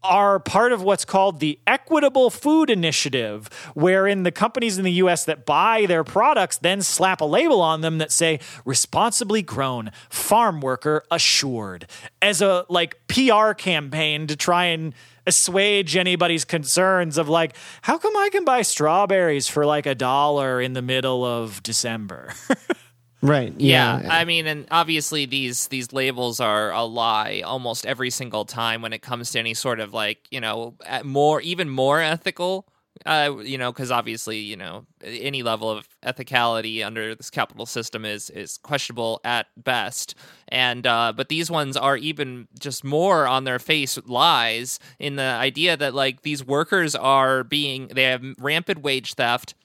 are 0.06 0.40
part 0.40 0.72
of 0.72 0.82
what's 0.82 1.06
called 1.06 1.40
the 1.40 1.60
Equitable 1.68 2.30
Food 2.30 2.70
Initiative, 2.70 3.50
wherein 3.74 4.24
the 4.24 4.32
companies 4.32 4.78
in 4.78 4.84
the 4.84 4.92
US 4.94 5.26
that 5.26 5.46
buy 5.46 5.86
their 5.86 6.04
products 6.04 6.58
then 6.58 6.82
slap 6.82 7.22
a 7.22 7.26
label 7.26 7.62
on 7.62 7.82
them 7.82 7.98
that 7.98 8.12
say 8.12 8.40
responsibly 8.64 9.42
grown, 9.42 9.92
farm 10.10 10.62
worker 10.62 11.04
assured, 11.12 11.88
as 12.22 12.42
a 12.42 12.66
like 12.70 13.00
PR 13.08 13.52
campaign 13.54 14.28
to 14.28 14.36
try 14.36 14.66
and 14.66 14.94
assuage 15.28 15.96
anybody's 15.96 16.46
concerns 16.46 17.18
of 17.18 17.28
like, 17.28 17.56
how 17.82 17.98
come 17.98 18.16
I 18.16 18.30
can 18.32 18.46
buy 18.46 18.62
strawberries 18.62 19.48
for 19.48 19.66
like 19.66 19.86
a 19.86 19.96
dollar 19.96 20.62
in 20.62 20.74
the 20.74 20.82
middle 20.82 21.26
of 21.26 21.64
December? 21.64 22.34
Right. 23.26 23.54
Yeah, 23.58 24.02
Yeah. 24.02 24.14
I 24.14 24.26
mean, 24.26 24.46
and 24.46 24.68
obviously 24.72 25.26
these 25.26 25.68
these 25.68 25.92
labels 25.92 26.40
are 26.40 26.72
a 26.72 26.84
lie 26.84 27.42
almost 27.46 27.86
every 27.86 28.10
single 28.10 28.46
time 28.46 28.82
when 28.82 28.94
it 28.94 29.02
comes 29.02 29.32
to 29.32 29.40
any 29.40 29.54
sort 29.54 29.80
of 29.80 29.94
like 29.94 30.20
you 30.32 30.40
know 30.40 30.76
more 31.04 31.42
even 31.42 31.70
more 31.70 32.02
ethical. 32.02 32.68
Uh, 33.06 33.36
you 33.44 33.58
know, 33.58 33.74
because 33.74 33.92
obviously, 33.92 34.38
you 34.40 34.56
know, 34.56 34.86
any 35.04 35.44
level 35.44 35.70
of 35.70 35.88
ethicality 36.06 36.84
under 36.84 37.14
this 37.14 37.30
capital 37.30 37.66
system 37.66 38.06
is 38.06 38.30
is 38.30 38.58
questionable 38.58 39.20
at 39.26 39.48
best. 39.58 40.16
And 40.48 40.88
uh, 40.88 41.12
but 41.16 41.28
these 41.28 41.52
ones 41.52 41.76
are 41.76 41.98
even 41.98 42.48
just 42.58 42.86
more 42.86 43.28
on 43.28 43.44
their 43.44 43.60
face 43.60 44.00
lies 44.06 44.80
in 44.98 45.18
the 45.18 45.24
idea 45.24 45.76
that 45.76 45.94
like 45.94 46.22
these 46.22 46.46
workers 46.46 46.96
are 46.96 47.44
being 47.44 47.88
they 47.88 48.04
have 48.04 48.24
rampant 48.40 48.82
wage 48.82 49.16
theft 49.16 49.56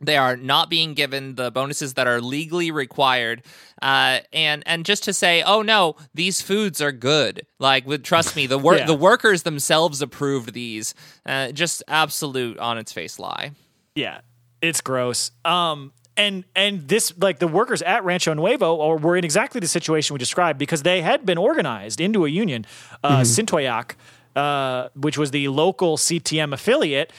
they 0.00 0.16
are 0.16 0.36
not 0.36 0.68
being 0.68 0.94
given 0.94 1.36
the 1.36 1.50
bonuses 1.50 1.94
that 1.94 2.06
are 2.06 2.20
legally 2.20 2.70
required 2.70 3.42
uh, 3.82 4.18
and 4.32 4.62
and 4.66 4.84
just 4.84 5.04
to 5.04 5.12
say 5.12 5.42
oh 5.46 5.62
no 5.62 5.94
these 6.14 6.40
foods 6.42 6.80
are 6.82 6.92
good 6.92 7.46
like 7.58 7.86
with 7.86 8.02
trust 8.02 8.34
me 8.36 8.46
the 8.46 8.58
wor- 8.58 8.76
Yeah. 8.78 8.86
the 8.86 8.94
workers 8.94 9.42
themselves 9.44 10.02
approved 10.02 10.52
these 10.52 10.94
uh, 11.26 11.52
just 11.52 11.82
absolute 11.88 12.58
on 12.58 12.76
its 12.78 12.92
face 12.92 13.18
lie 13.18 13.52
Yeah, 13.94 14.20
it's 14.60 14.80
gross. 14.80 15.30
Um, 15.44 15.92
and 16.16 16.44
and 16.56 16.86
this 16.88 17.12
like 17.18 17.38
the 17.38 17.48
workers 17.48 17.82
at 17.82 18.04
Rancho 18.04 18.34
Nuevo 18.34 18.74
or 18.74 18.96
were 18.98 19.16
in 19.16 19.24
exactly 19.24 19.60
the 19.60 19.68
situation 19.68 20.14
we 20.14 20.18
described 20.18 20.58
because 20.58 20.82
they 20.82 21.02
had 21.02 21.24
been 21.26 21.38
organized 21.38 22.00
into 22.00 22.24
a 22.24 22.28
union, 22.28 22.64
uh, 23.02 23.20
Sintoyac, 23.22 23.94
uh, 24.36 24.88
which 24.94 25.18
was 25.18 25.30
the 25.32 25.48
local 25.48 25.96
CTM 25.96 26.52
affiliate. 26.52 27.12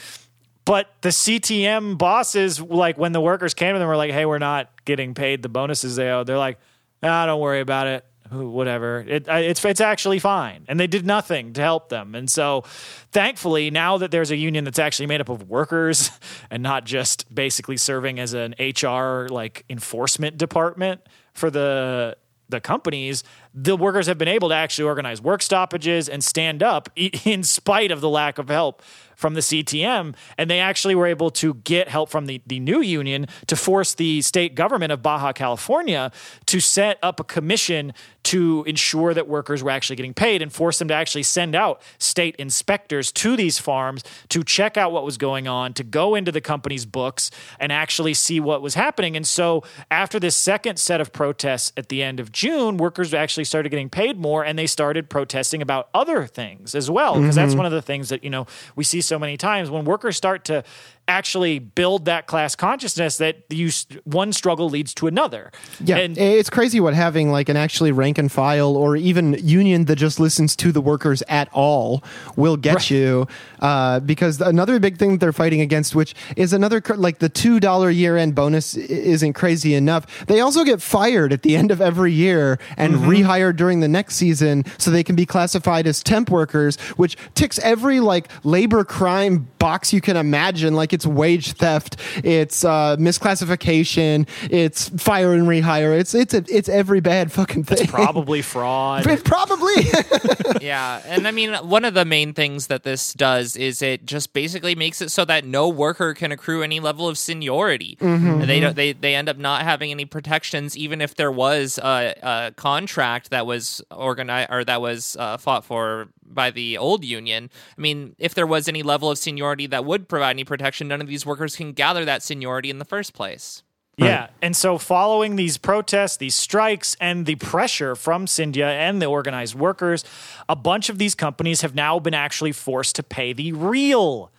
But 0.65 0.91
the 1.01 1.09
CTM 1.09 1.97
bosses, 1.97 2.59
like 2.59 2.97
when 2.97 3.11
the 3.11 3.21
workers 3.21 3.53
came 3.53 3.73
to 3.73 3.79
them, 3.79 3.87
were 3.87 3.95
like, 3.95 4.11
"Hey, 4.11 4.25
we're 4.25 4.39
not 4.39 4.83
getting 4.83 5.13
paid 5.13 5.43
the 5.43 5.49
bonuses 5.49 5.95
they 5.95 6.09
owe." 6.09 6.23
They're 6.23 6.39
like, 6.39 6.57
"Ah, 7.03 7.27
don't 7.27 7.39
worry 7.39 7.61
about 7.61 7.85
it. 7.85 8.05
Whatever. 8.31 9.05
It, 9.07 9.27
it's 9.27 9.63
it's 9.63 9.79
actually 9.79 10.17
fine." 10.17 10.65
And 10.67 10.79
they 10.79 10.87
did 10.87 11.05
nothing 11.05 11.53
to 11.53 11.61
help 11.61 11.89
them. 11.89 12.15
And 12.15 12.27
so, 12.29 12.63
thankfully, 13.11 13.69
now 13.69 13.99
that 13.99 14.09
there's 14.09 14.31
a 14.31 14.35
union 14.35 14.63
that's 14.63 14.79
actually 14.79 15.05
made 15.05 15.21
up 15.21 15.29
of 15.29 15.47
workers 15.47 16.09
and 16.49 16.63
not 16.63 16.83
just 16.83 17.33
basically 17.33 17.77
serving 17.77 18.19
as 18.19 18.33
an 18.33 18.55
HR 18.59 19.27
like 19.29 19.65
enforcement 19.69 20.37
department 20.39 21.01
for 21.33 21.51
the 21.51 22.17
the 22.49 22.59
companies, 22.59 23.23
the 23.53 23.75
workers 23.75 24.07
have 24.07 24.17
been 24.17 24.27
able 24.27 24.49
to 24.49 24.55
actually 24.55 24.85
organize 24.85 25.21
work 25.21 25.41
stoppages 25.41 26.09
and 26.09 26.23
stand 26.23 26.61
up 26.61 26.89
in 26.95 27.43
spite 27.43 27.91
of 27.91 28.01
the 28.01 28.09
lack 28.09 28.37
of 28.37 28.49
help 28.49 28.81
from 29.15 29.33
the 29.33 29.41
CTM. 29.41 30.15
And 30.37 30.49
they 30.49 30.59
actually 30.59 30.95
were 30.95 31.07
able 31.07 31.29
to 31.31 31.55
get 31.55 31.87
help 31.87 32.09
from 32.09 32.25
the, 32.25 32.41
the 32.45 32.59
new 32.59 32.81
union 32.81 33.27
to 33.47 33.55
force 33.55 33.93
the 33.93 34.21
state 34.21 34.55
government 34.55 34.91
of 34.91 35.01
Baja 35.01 35.33
California 35.33 36.11
to 36.45 36.59
set 36.59 36.97
up 37.01 37.19
a 37.19 37.23
commission 37.23 37.93
to 38.25 38.63
ensure 38.65 39.13
that 39.13 39.27
workers 39.27 39.61
were 39.61 39.69
actually 39.69 39.95
getting 39.95 40.13
paid 40.13 40.41
and 40.41 40.51
force 40.51 40.79
them 40.79 40.87
to 40.87 40.93
actually 40.95 41.21
send 41.21 41.53
out 41.53 41.79
state 41.99 42.35
inspectors 42.37 43.11
to 43.11 43.35
these 43.35 43.59
farms 43.59 44.03
to 44.29 44.43
check 44.43 44.77
out 44.77 44.91
what 44.91 45.05
was 45.05 45.17
going 45.17 45.47
on, 45.47 45.73
to 45.73 45.83
go 45.83 46.15
into 46.15 46.31
the 46.31 46.41
company's 46.41 46.87
books 46.87 47.29
and 47.59 47.71
actually 47.71 48.15
see 48.15 48.39
what 48.39 48.63
was 48.63 48.73
happening. 48.73 49.15
And 49.15 49.27
so 49.27 49.63
after 49.91 50.19
this 50.19 50.35
second 50.35 50.79
set 50.79 50.99
of 50.99 51.13
protests 51.13 51.71
at 51.77 51.89
the 51.89 52.01
end 52.01 52.19
of 52.19 52.31
June, 52.31 52.77
workers 52.77 53.13
actually 53.13 53.43
started 53.43 53.69
getting 53.69 53.89
paid 53.89 54.17
more 54.17 54.43
and 54.43 54.57
they 54.57 54.67
started 54.67 55.07
protesting 55.07 55.61
about 55.61 55.89
other 55.93 56.25
things 56.25 56.73
as 56.73 56.89
well. 56.89 57.19
Because 57.19 57.35
that's 57.35 57.51
mm-hmm. 57.51 57.57
one 57.57 57.65
of 57.67 57.71
the 57.71 57.81
things 57.81 58.09
that, 58.09 58.23
you 58.23 58.31
know, 58.31 58.47
we 58.75 58.83
see 58.83 59.01
so 59.05 59.19
many 59.19 59.37
times 59.37 59.69
when 59.69 59.85
workers 59.85 60.17
start 60.17 60.45
to 60.45 60.63
actually 61.07 61.59
build 61.59 62.05
that 62.05 62.25
class 62.25 62.55
consciousness 62.55 63.17
that 63.17 63.43
you 63.49 63.69
one 64.05 64.33
struggle 64.33 64.69
leads 64.69 64.93
to 64.95 65.07
another. 65.07 65.51
Yeah, 65.79 65.97
And 65.97 66.17
it's 66.17 66.49
crazy 66.49 66.79
what 66.79 66.93
having 66.93 67.31
like 67.31 67.49
an 67.49 67.57
actually 67.57 67.91
rank 67.91 68.17
and 68.17 68.31
file 68.31 68.75
or 68.75 68.95
even 68.95 69.33
union 69.41 69.85
that 69.85 69.97
just 69.97 70.19
listens 70.19 70.55
to 70.57 70.71
the 70.71 70.81
workers 70.81 71.21
at 71.27 71.49
all 71.53 72.03
will 72.35 72.57
get 72.57 72.89
you. 72.89 73.27
Uh, 73.59 73.99
because 73.99 74.41
another 74.41 74.79
big 74.79 74.97
thing 74.97 75.19
they're 75.19 75.33
fighting 75.33 75.61
against, 75.61 75.95
which 75.95 76.15
is 76.35 76.53
another 76.53 76.81
like 76.95 77.19
the 77.19 77.29
two 77.29 77.59
dollar 77.59 77.89
year 77.89 78.17
end 78.17 78.33
bonus, 78.33 78.75
isn't 78.75 79.33
crazy 79.33 79.75
enough. 79.75 80.25
They 80.25 80.39
also 80.39 80.63
get 80.63 80.81
fired 80.81 81.33
at 81.33 81.43
the 81.43 81.55
end 81.55 81.71
of 81.71 81.81
every 81.81 82.13
year 82.13 82.57
and 82.77 82.95
rehired 82.95 83.57
during 83.57 83.79
the 83.79 83.87
next 83.87 84.15
season, 84.15 84.65
so 84.77 84.89
they 84.89 85.03
can 85.03 85.15
be 85.15 85.25
classified 85.25 85.85
as 85.87 86.01
temp 86.01 86.29
workers, 86.29 86.77
which 86.97 87.15
ticks 87.35 87.59
every 87.59 87.99
like 87.99 88.27
labor 88.43 88.83
crime 88.95 89.45
box 89.59 89.91
you 89.91 89.99
can 89.99 90.15
imagine. 90.15 90.73
Like 90.73 90.93
it's 90.93 91.05
wage 91.05 91.51
theft, 91.53 91.97
it's 92.23 92.63
uh, 92.63 92.95
misclassification, 92.97 94.25
it's 94.49 94.87
fire 94.89 95.33
and 95.33 95.43
rehire. 95.43 95.99
It's 95.99 96.15
it's 96.15 96.33
it's 96.33 96.69
every 96.69 97.01
bad 97.01 97.29
fucking 97.29 97.65
thing. 97.65 97.87
probably 97.87 98.41
fraud. 98.53 99.05
It 99.05 99.25
probably. 99.25 99.73
yeah 100.61 101.01
and 101.05 101.27
i 101.27 101.31
mean 101.31 101.53
one 101.55 101.83
of 101.83 101.93
the 101.93 102.05
main 102.05 102.33
things 102.33 102.67
that 102.67 102.83
this 102.83 103.13
does 103.13 103.55
is 103.55 103.81
it 103.81 104.05
just 104.05 104.33
basically 104.33 104.75
makes 104.75 105.01
it 105.01 105.09
so 105.11 105.25
that 105.25 105.43
no 105.45 105.67
worker 105.67 106.13
can 106.13 106.31
accrue 106.31 106.63
any 106.63 106.79
level 106.79 107.07
of 107.07 107.17
seniority 107.17 107.97
And 107.99 108.43
they 108.43 108.59
don't 108.59 108.75
they, 108.75 108.93
they 108.93 109.15
end 109.15 109.27
up 109.29 109.37
not 109.37 109.63
having 109.63 109.91
any 109.91 110.05
protections 110.05 110.77
even 110.77 111.01
if 111.01 111.15
there 111.15 111.31
was 111.31 111.77
a, 111.79 112.13
a 112.21 112.51
contract 112.55 113.31
that 113.31 113.45
was 113.45 113.81
organized 113.91 114.49
or 114.51 114.63
that 114.63 114.81
was 114.81 115.17
uh, 115.19 115.37
fought 115.37 115.65
for 115.65 116.09
by 116.25 116.51
the 116.51 116.77
old 116.77 117.03
union 117.03 117.49
i 117.77 117.81
mean 117.81 118.15
if 118.17 118.33
there 118.33 118.47
was 118.47 118.67
any 118.67 118.83
level 118.83 119.09
of 119.11 119.17
seniority 119.17 119.67
that 119.67 119.85
would 119.85 120.07
provide 120.07 120.31
any 120.31 120.43
protection 120.43 120.87
none 120.87 121.01
of 121.01 121.07
these 121.07 121.25
workers 121.25 121.55
can 121.55 121.71
gather 121.71 122.05
that 122.05 122.23
seniority 122.23 122.69
in 122.69 122.79
the 122.79 122.85
first 122.85 123.13
place 123.13 123.63
Yeah. 123.97 124.27
And 124.41 124.55
so, 124.55 124.77
following 124.77 125.37
these 125.37 125.57
protests, 125.57 126.17
these 126.17 126.35
strikes, 126.35 126.97
and 126.99 127.25
the 127.25 127.35
pressure 127.35 127.95
from 127.95 128.25
SINDJA 128.25 128.65
and 128.65 129.01
the 129.01 129.05
organized 129.05 129.55
workers, 129.55 130.03
a 130.49 130.55
bunch 130.55 130.89
of 130.89 130.97
these 130.97 131.15
companies 131.15 131.61
have 131.61 131.75
now 131.75 131.99
been 131.99 132.13
actually 132.13 132.51
forced 132.51 132.97
to 132.97 133.03
pay 133.03 133.31
the 133.31 133.53
real 133.53 134.31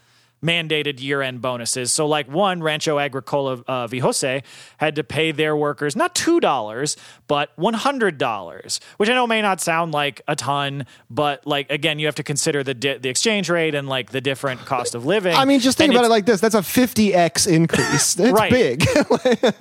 mandated 0.47 1.01
year 1.03 1.22
end 1.22 1.40
bonuses. 1.40 1.92
So, 1.92 2.07
like 2.07 2.28
one, 2.30 2.62
Rancho 2.62 2.99
Agricola 2.99 3.62
uh, 3.66 3.86
Vihose 3.88 4.42
had 4.78 4.94
to 4.97 5.05
pay 5.05 5.32
their 5.32 5.57
workers 5.57 5.97
not 5.97 6.14
$2, 6.14 6.97
but 7.26 7.57
$100, 7.57 8.80
which 8.97 9.09
I 9.09 9.14
know 9.14 9.26
may 9.26 9.42
not 9.42 9.61
sound 9.61 9.92
like 9.92 10.22
a 10.28 10.36
ton, 10.36 10.86
but 11.11 11.47
like, 11.47 11.70
again, 11.70 11.99
you 11.99 12.07
have 12.07 12.14
to 12.16 12.22
consider 12.22 12.62
the, 12.62 12.74
di- 12.74 12.99
the 12.99 13.09
exchange 13.09 13.49
rate 13.51 13.74
and 13.74 13.88
like 13.88 14.11
the 14.11 14.20
different 14.20 14.61
cost 14.66 14.94
of 14.94 15.05
living. 15.07 15.34
I 15.34 15.44
mean, 15.44 15.61
just 15.61 15.78
think 15.78 15.90
And 15.90 15.97
about 15.99 16.07
it 16.07 16.11
like 16.11 16.26
this: 16.26 16.40
that's 16.40 16.55
a 16.55 16.61
50x 16.61 17.47
increase. 17.47 18.18
It's 18.18 18.32
Right. 18.32 18.51
big. 18.51 18.84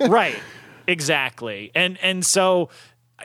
right 0.08 0.36
exactly 0.88 1.72
and 1.74 1.98
and 2.00 2.24
so 2.24 2.68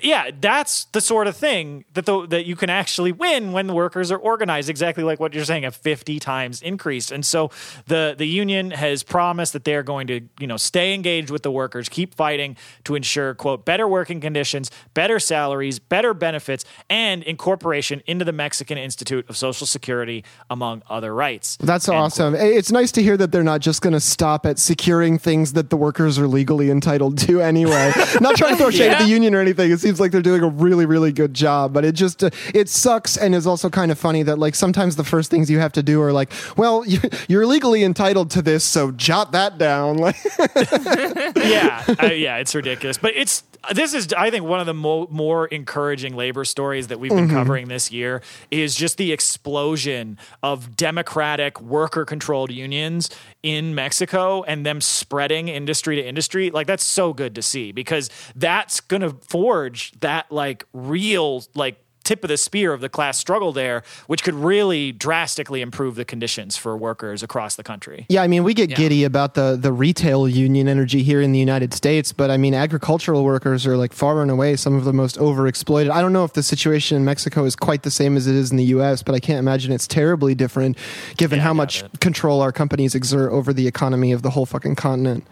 yeah 0.01 0.31
that's 0.39 0.85
the 0.85 1.01
sort 1.01 1.27
of 1.27 1.35
thing 1.35 1.83
that 1.93 2.05
the, 2.05 2.25
that 2.27 2.45
you 2.45 2.55
can 2.55 2.69
actually 2.69 3.11
win 3.11 3.51
when 3.51 3.67
the 3.67 3.73
workers 3.73 4.11
are 4.11 4.17
organized 4.17 4.69
exactly 4.69 5.03
like 5.03 5.19
what 5.19 5.33
you're 5.33 5.45
saying 5.45 5.65
a 5.65 5.71
50 5.71 6.19
times 6.19 6.61
increase 6.61 7.11
and 7.11 7.25
so 7.25 7.51
the 7.87 8.15
the 8.17 8.25
union 8.25 8.71
has 8.71 9.03
promised 9.03 9.53
that 9.53 9.63
they're 9.63 9.83
going 9.83 10.07
to 10.07 10.21
you 10.39 10.47
know 10.47 10.57
stay 10.57 10.93
engaged 10.93 11.29
with 11.29 11.43
the 11.43 11.51
workers 11.51 11.89
keep 11.89 12.15
fighting 12.15 12.55
to 12.83 12.95
ensure 12.95 13.33
quote 13.33 13.65
better 13.65 13.87
working 13.87 14.21
conditions 14.21 14.71
better 14.93 15.19
salaries 15.19 15.79
better 15.79 16.13
benefits 16.13 16.63
and 16.89 17.23
incorporation 17.23 18.01
into 18.05 18.23
the 18.23 18.31
Mexican 18.31 18.77
Institute 18.77 19.29
of 19.29 19.35
Social 19.35 19.67
Security 19.67 20.23
among 20.49 20.83
other 20.89 21.13
rights 21.13 21.57
That's 21.59 21.89
awesome. 21.89 22.35
It's 22.35 22.71
nice 22.71 22.91
to 22.93 23.03
hear 23.03 23.17
that 23.17 23.31
they're 23.31 23.43
not 23.43 23.61
just 23.61 23.81
going 23.81 23.93
to 23.93 23.99
stop 23.99 24.45
at 24.45 24.59
securing 24.59 25.17
things 25.17 25.53
that 25.53 25.69
the 25.69 25.77
workers 25.77 26.17
are 26.19 26.27
legally 26.27 26.69
entitled 26.69 27.17
to 27.19 27.41
anyway. 27.41 27.91
not 28.21 28.35
trying 28.35 28.51
to 28.53 28.57
throw 28.57 28.71
shade 28.71 28.91
at 28.91 28.99
the 28.99 29.07
union 29.07 29.35
or 29.35 29.39
anything. 29.39 29.71
It 29.71 29.80
seems 29.81 29.99
like 29.99 30.11
they're 30.11 30.21
doing 30.21 30.41
a 30.43 30.47
really, 30.49 30.85
really 30.85 31.11
good 31.11 31.33
job, 31.33 31.73
but 31.73 31.83
it 31.83 31.93
just 31.93 32.23
uh, 32.23 32.29
it 32.53 32.69
sucks 32.69 33.17
and 33.17 33.35
is 33.35 33.45
also 33.47 33.69
kind 33.69 33.91
of 33.91 33.97
funny 33.99 34.23
that 34.23 34.39
like 34.39 34.55
sometimes 34.55 34.95
the 34.95 35.03
first 35.03 35.29
things 35.31 35.49
you 35.49 35.59
have 35.59 35.71
to 35.73 35.83
do 35.83 36.01
are 36.01 36.13
like, 36.13 36.31
well, 36.57 36.85
you- 36.91 36.99
you're 37.27 37.45
legally 37.45 37.83
entitled 37.83 38.29
to 38.31 38.41
this, 38.41 38.63
so 38.63 38.91
jot 38.91 39.31
that 39.33 39.57
down. 39.57 39.97
Like, 40.01 40.15
yeah, 41.35 41.83
uh, 42.01 42.05
yeah, 42.07 42.37
it's 42.37 42.53
ridiculous. 42.55 42.97
But 42.97 43.13
it's 43.15 43.43
this 43.73 43.93
is 43.93 44.11
I 44.13 44.29
think 44.31 44.45
one 44.45 44.59
of 44.59 44.65
the 44.65 44.73
mo- 44.73 45.07
more 45.11 45.47
encouraging 45.47 46.15
labor 46.15 46.45
stories 46.45 46.87
that 46.87 46.99
we've 46.99 47.11
been 47.11 47.29
covering 47.29 47.67
this 47.67 47.91
year 47.91 48.21
is 48.49 48.75
just 48.75 48.97
the 48.97 49.11
explosion 49.11 50.17
of 50.41 50.75
democratic 50.75 51.61
worker 51.61 52.05
controlled 52.05 52.51
unions 52.51 53.09
in 53.43 53.75
Mexico 53.75 54.43
and 54.43 54.65
them 54.65 54.81
spreading 54.81 55.47
industry 55.47 55.95
to 55.95 56.03
industry. 56.05 56.49
Like 56.51 56.67
that's 56.67 56.83
so 56.83 57.13
good 57.13 57.35
to 57.35 57.41
see 57.41 57.71
because 57.71 58.09
that's 58.35 58.79
going 58.79 59.01
to 59.01 59.11
forge 59.29 59.70
that 60.01 60.31
like 60.31 60.65
real 60.73 61.43
like 61.55 61.77
tip 62.03 62.23
of 62.23 62.29
the 62.29 62.37
spear 62.37 62.73
of 62.73 62.81
the 62.81 62.89
class 62.89 63.15
struggle 63.15 63.51
there, 63.53 63.83
which 64.07 64.23
could 64.23 64.33
really 64.33 64.91
drastically 64.91 65.61
improve 65.61 65.93
the 65.93 66.03
conditions 66.03 66.57
for 66.57 66.75
workers 66.75 67.21
across 67.21 67.55
the 67.55 67.63
country. 67.63 68.07
Yeah, 68.09 68.23
I 68.23 68.27
mean, 68.27 68.43
we 68.43 68.55
get 68.55 68.73
giddy 68.75 69.03
about 69.03 69.35
the 69.35 69.55
the 69.55 69.71
retail 69.71 70.27
union 70.27 70.67
energy 70.67 71.03
here 71.03 71.21
in 71.21 71.31
the 71.31 71.37
United 71.37 71.75
States, 71.75 72.11
but 72.11 72.31
I 72.31 72.37
mean, 72.37 72.55
agricultural 72.55 73.23
workers 73.23 73.67
are 73.67 73.77
like 73.77 73.93
far 73.93 74.23
and 74.23 74.31
away 74.31 74.55
some 74.55 74.73
of 74.75 74.83
the 74.83 74.93
most 74.93 75.17
overexploited. 75.17 75.91
I 75.91 76.01
don't 76.01 76.11
know 76.11 76.23
if 76.23 76.33
the 76.33 76.41
situation 76.41 76.97
in 76.97 77.05
Mexico 77.05 77.45
is 77.45 77.55
quite 77.55 77.83
the 77.83 77.91
same 77.91 78.17
as 78.17 78.25
it 78.25 78.33
is 78.35 78.49
in 78.49 78.57
the 78.57 78.65
U.S., 78.75 79.03
but 79.03 79.13
I 79.13 79.19
can't 79.19 79.37
imagine 79.37 79.71
it's 79.71 79.87
terribly 79.87 80.33
different, 80.33 80.79
given 81.17 81.37
Yeah, 81.37 81.43
how 81.43 81.53
much 81.53 81.83
it. 81.83 81.99
control 81.99 82.41
our 82.41 82.51
companies 82.51 82.95
exert 82.95 83.31
over 83.31 83.53
the 83.53 83.67
economy 83.67 84.11
of 84.11 84.23
the 84.23 84.31
whole 84.31 84.47
fucking 84.47 84.75
continent. 84.75 85.27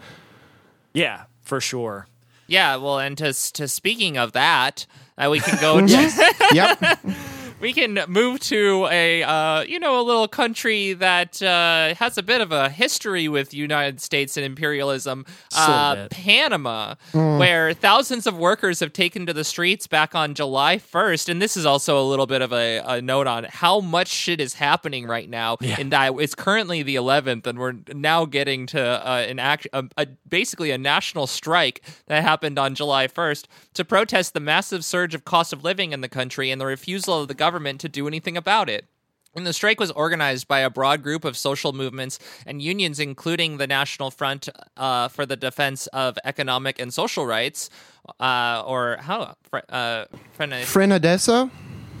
Yeah, 0.94 1.24
for 1.42 1.60
sure. 1.60 2.06
Yeah, 2.50 2.76
well, 2.76 2.98
and 2.98 3.16
to 3.18 3.32
to 3.52 3.68
speaking 3.68 4.18
of 4.18 4.32
that, 4.32 4.84
uh, 5.16 5.28
we 5.30 5.38
can 5.38 5.60
go. 5.60 5.86
to, 5.86 6.34
yep. 6.52 6.98
we 7.60 7.72
can 7.72 8.00
move 8.08 8.40
to 8.40 8.88
a 8.90 9.22
uh, 9.22 9.62
you 9.62 9.78
know 9.78 10.00
a 10.00 10.02
little 10.02 10.26
country 10.28 10.94
that 10.94 11.40
uh, 11.42 11.94
has 11.94 12.16
a 12.18 12.22
bit 12.22 12.40
of 12.40 12.52
a 12.52 12.70
history 12.70 13.28
with 13.28 13.52
United 13.52 14.00
States 14.00 14.36
and 14.36 14.46
imperialism, 14.46 15.24
Just 15.50 15.68
a 15.68 15.70
little 15.70 15.74
uh, 15.74 15.94
bit. 15.94 16.10
Panama, 16.10 16.94
where 17.12 17.74
thousands 17.74 18.26
of 18.26 18.36
workers 18.36 18.80
have 18.80 18.92
taken 18.92 19.26
to 19.26 19.32
the 19.32 19.44
streets 19.44 19.86
back 19.86 20.14
on 20.14 20.34
July 20.34 20.78
1st. 20.78 21.28
And 21.28 21.42
this 21.42 21.56
is 21.56 21.66
also 21.66 22.00
a 22.00 22.06
little 22.06 22.26
bit 22.26 22.42
of 22.42 22.52
a, 22.52 22.78
a 22.78 23.02
note 23.02 23.26
on 23.26 23.44
how 23.44 23.80
much 23.80 24.08
shit 24.08 24.40
is 24.40 24.54
happening 24.54 25.06
right 25.06 25.28
now. 25.28 25.58
Yeah. 25.60 25.78
In 25.78 25.90
that 25.90 26.12
it's 26.18 26.34
currently 26.34 26.82
the 26.82 26.96
11th, 26.96 27.46
and 27.46 27.58
we're 27.58 27.74
now 27.92 28.24
getting 28.24 28.66
to 28.66 28.80
uh, 28.80 29.18
an 29.28 29.38
act, 29.38 29.66
a, 29.72 29.84
a, 29.96 30.06
basically 30.28 30.70
a 30.70 30.78
national 30.78 31.26
strike 31.26 31.82
that 32.06 32.22
happened 32.22 32.58
on 32.58 32.74
July 32.74 33.06
1st 33.06 33.44
to 33.74 33.84
protest 33.84 34.34
the 34.34 34.40
massive 34.40 34.84
surge 34.84 35.14
of 35.14 35.24
cost 35.24 35.52
of 35.52 35.62
living 35.62 35.92
in 35.92 36.00
the 36.00 36.08
country 36.08 36.50
and 36.50 36.60
the 36.60 36.66
refusal 36.66 37.20
of 37.20 37.28
the 37.28 37.34
government 37.34 37.49
to 37.58 37.88
do 37.88 38.06
anything 38.06 38.36
about 38.36 38.68
it. 38.68 38.86
And 39.34 39.46
the 39.46 39.52
strike 39.52 39.78
was 39.78 39.92
organized 39.92 40.48
by 40.48 40.60
a 40.60 40.70
broad 40.70 41.02
group 41.02 41.24
of 41.24 41.36
social 41.36 41.72
movements 41.72 42.18
and 42.46 42.60
unions, 42.60 42.98
including 42.98 43.58
the 43.58 43.66
National 43.66 44.10
Front 44.10 44.48
uh, 44.76 45.06
for 45.08 45.24
the 45.24 45.36
Defense 45.36 45.86
of 45.88 46.18
Economic 46.24 46.80
and 46.80 46.92
Social 46.92 47.24
Rights, 47.24 47.70
uh, 48.18 48.64
or 48.66 48.96
how 49.00 49.36
uh, 49.68 50.06
Frenadeso? 50.36 51.50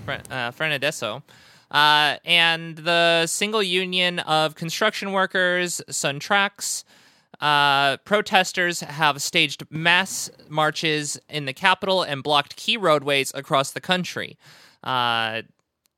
Uh, 0.08 0.50
Frenadeso, 0.50 1.22
uh, 1.70 2.16
and 2.24 2.78
the 2.78 3.26
Single 3.26 3.62
Union 3.62 4.18
of 4.20 4.56
Construction 4.56 5.12
Workers, 5.12 5.80
SUNTRACS. 5.88 6.82
Uh, 7.40 7.96
protesters 7.98 8.80
have 8.80 9.22
staged 9.22 9.64
mass 9.70 10.30
marches 10.48 11.18
in 11.28 11.44
the 11.46 11.52
capital 11.52 12.02
and 12.02 12.24
blocked 12.24 12.56
key 12.56 12.76
roadways 12.76 13.32
across 13.34 13.70
the 13.70 13.80
country. 13.80 14.36
Uh, 14.82 15.42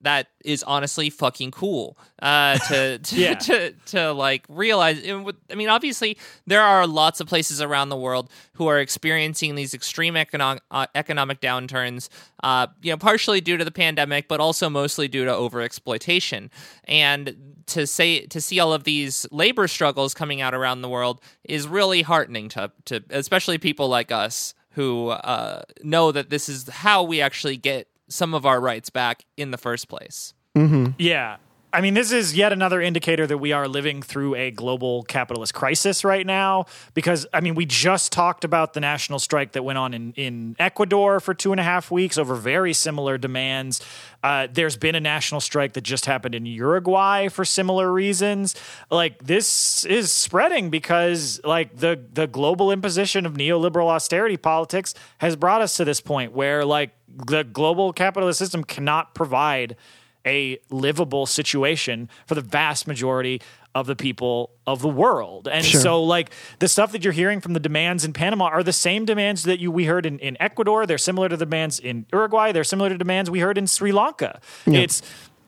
that 0.04 0.26
is 0.44 0.64
honestly 0.64 1.10
fucking 1.10 1.52
cool 1.52 1.96
uh, 2.20 2.58
to 2.58 2.98
to, 3.04 3.16
Yeah. 3.16 3.34
to 3.34 3.70
to 3.86 4.12
like 4.12 4.44
realize. 4.48 5.00
and 5.04 5.32
I 5.48 5.54
mean, 5.54 5.68
obviously, 5.68 6.18
there 6.44 6.60
are 6.60 6.88
lots 6.88 7.20
of 7.20 7.28
places 7.28 7.60
around 7.62 7.88
the 7.88 7.96
world 7.96 8.28
who 8.54 8.66
are 8.66 8.80
experiencing 8.80 9.54
these 9.54 9.74
extreme 9.74 10.16
economic 10.16 10.60
uh, 10.72 10.86
economic 10.96 11.40
downturns. 11.40 12.08
Uh, 12.42 12.66
you 12.82 12.90
know, 12.90 12.96
partially 12.96 13.40
due 13.40 13.56
to 13.56 13.64
the 13.64 13.70
pandemic, 13.70 14.26
but 14.26 14.40
also 14.40 14.68
mostly 14.68 15.06
due 15.06 15.24
to 15.24 15.30
overexploitation. 15.30 16.50
And 16.84 17.62
to 17.66 17.86
say 17.86 18.26
to 18.26 18.40
see 18.40 18.58
all 18.58 18.72
of 18.72 18.82
these 18.82 19.24
labor 19.30 19.68
struggles 19.68 20.14
coming 20.14 20.40
out 20.40 20.52
around 20.52 20.82
the 20.82 20.88
world 20.88 21.20
is 21.44 21.68
really 21.68 22.02
heartening 22.02 22.48
to 22.50 22.72
to 22.86 23.04
especially 23.10 23.56
people 23.58 23.86
like 23.88 24.10
us 24.10 24.52
who 24.70 25.10
uh, 25.10 25.62
know 25.84 26.10
that 26.10 26.30
this 26.30 26.48
is 26.48 26.68
how 26.68 27.04
we 27.04 27.20
actually 27.20 27.56
get 27.56 27.86
some 28.12 28.34
of 28.34 28.44
our 28.46 28.60
rights 28.60 28.90
back 28.90 29.24
in 29.36 29.50
the 29.50 29.58
first 29.58 29.88
place. 29.88 30.34
Mm-hmm. 30.56 30.92
Yeah. 30.98 31.36
I 31.74 31.80
mean, 31.80 31.94
this 31.94 32.12
is 32.12 32.36
yet 32.36 32.52
another 32.52 32.82
indicator 32.82 33.26
that 33.26 33.38
we 33.38 33.52
are 33.52 33.66
living 33.66 34.02
through 34.02 34.34
a 34.34 34.50
global 34.50 35.04
capitalist 35.04 35.54
crisis 35.54 36.04
right 36.04 36.26
now. 36.26 36.66
Because, 36.92 37.26
I 37.32 37.40
mean, 37.40 37.54
we 37.54 37.64
just 37.64 38.12
talked 38.12 38.44
about 38.44 38.74
the 38.74 38.80
national 38.80 39.18
strike 39.18 39.52
that 39.52 39.62
went 39.64 39.78
on 39.78 39.94
in, 39.94 40.12
in 40.12 40.54
Ecuador 40.58 41.18
for 41.18 41.32
two 41.32 41.50
and 41.50 41.58
a 41.58 41.62
half 41.62 41.90
weeks 41.90 42.18
over 42.18 42.34
very 42.34 42.74
similar 42.74 43.16
demands. 43.16 43.80
Uh, 44.22 44.48
there's 44.52 44.76
been 44.76 44.94
a 44.94 45.00
national 45.00 45.40
strike 45.40 45.72
that 45.72 45.80
just 45.80 46.04
happened 46.04 46.34
in 46.34 46.44
Uruguay 46.44 47.28
for 47.28 47.42
similar 47.42 47.90
reasons. 47.90 48.54
Like, 48.90 49.18
this 49.22 49.86
is 49.86 50.12
spreading 50.12 50.68
because, 50.68 51.40
like, 51.42 51.78
the, 51.78 51.98
the 52.12 52.26
global 52.26 52.70
imposition 52.70 53.24
of 53.24 53.32
neoliberal 53.32 53.86
austerity 53.86 54.36
politics 54.36 54.92
has 55.18 55.36
brought 55.36 55.62
us 55.62 55.78
to 55.78 55.86
this 55.86 56.02
point 56.02 56.32
where, 56.32 56.66
like, 56.66 56.90
the 57.08 57.44
global 57.44 57.94
capitalist 57.94 58.38
system 58.38 58.62
cannot 58.62 59.14
provide 59.14 59.76
a 60.26 60.58
livable 60.70 61.26
situation 61.26 62.08
for 62.26 62.34
the 62.34 62.40
vast 62.40 62.86
majority 62.86 63.40
of 63.74 63.86
the 63.86 63.96
people 63.96 64.50
of 64.66 64.82
the 64.82 64.88
world. 64.88 65.48
And 65.48 65.64
Sure. 65.64 65.80
so 65.80 66.02
like 66.04 66.30
the 66.58 66.68
stuff 66.68 66.92
that 66.92 67.02
you're 67.04 67.12
hearing 67.12 67.40
from 67.40 67.54
the 67.54 67.60
demands 67.60 68.04
in 68.04 68.12
Panama 68.12 68.44
are 68.46 68.62
the 68.62 68.72
same 68.72 69.04
demands 69.04 69.44
that 69.44 69.60
you 69.60 69.70
we 69.70 69.86
heard 69.86 70.04
in, 70.04 70.18
in 70.18 70.36
Ecuador. 70.40 70.84
They're 70.86 70.98
similar 70.98 71.28
to 71.28 71.36
the 71.36 71.46
demands 71.46 71.78
in 71.78 72.06
Uruguay. 72.12 72.52
They're 72.52 72.64
similar 72.64 72.90
to 72.90 72.98
demands 72.98 73.30
we 73.30 73.40
heard 73.40 73.56
in 73.56 73.66
Sri 73.66 73.90
Lanka. 73.92 74.40
It's 74.66 75.02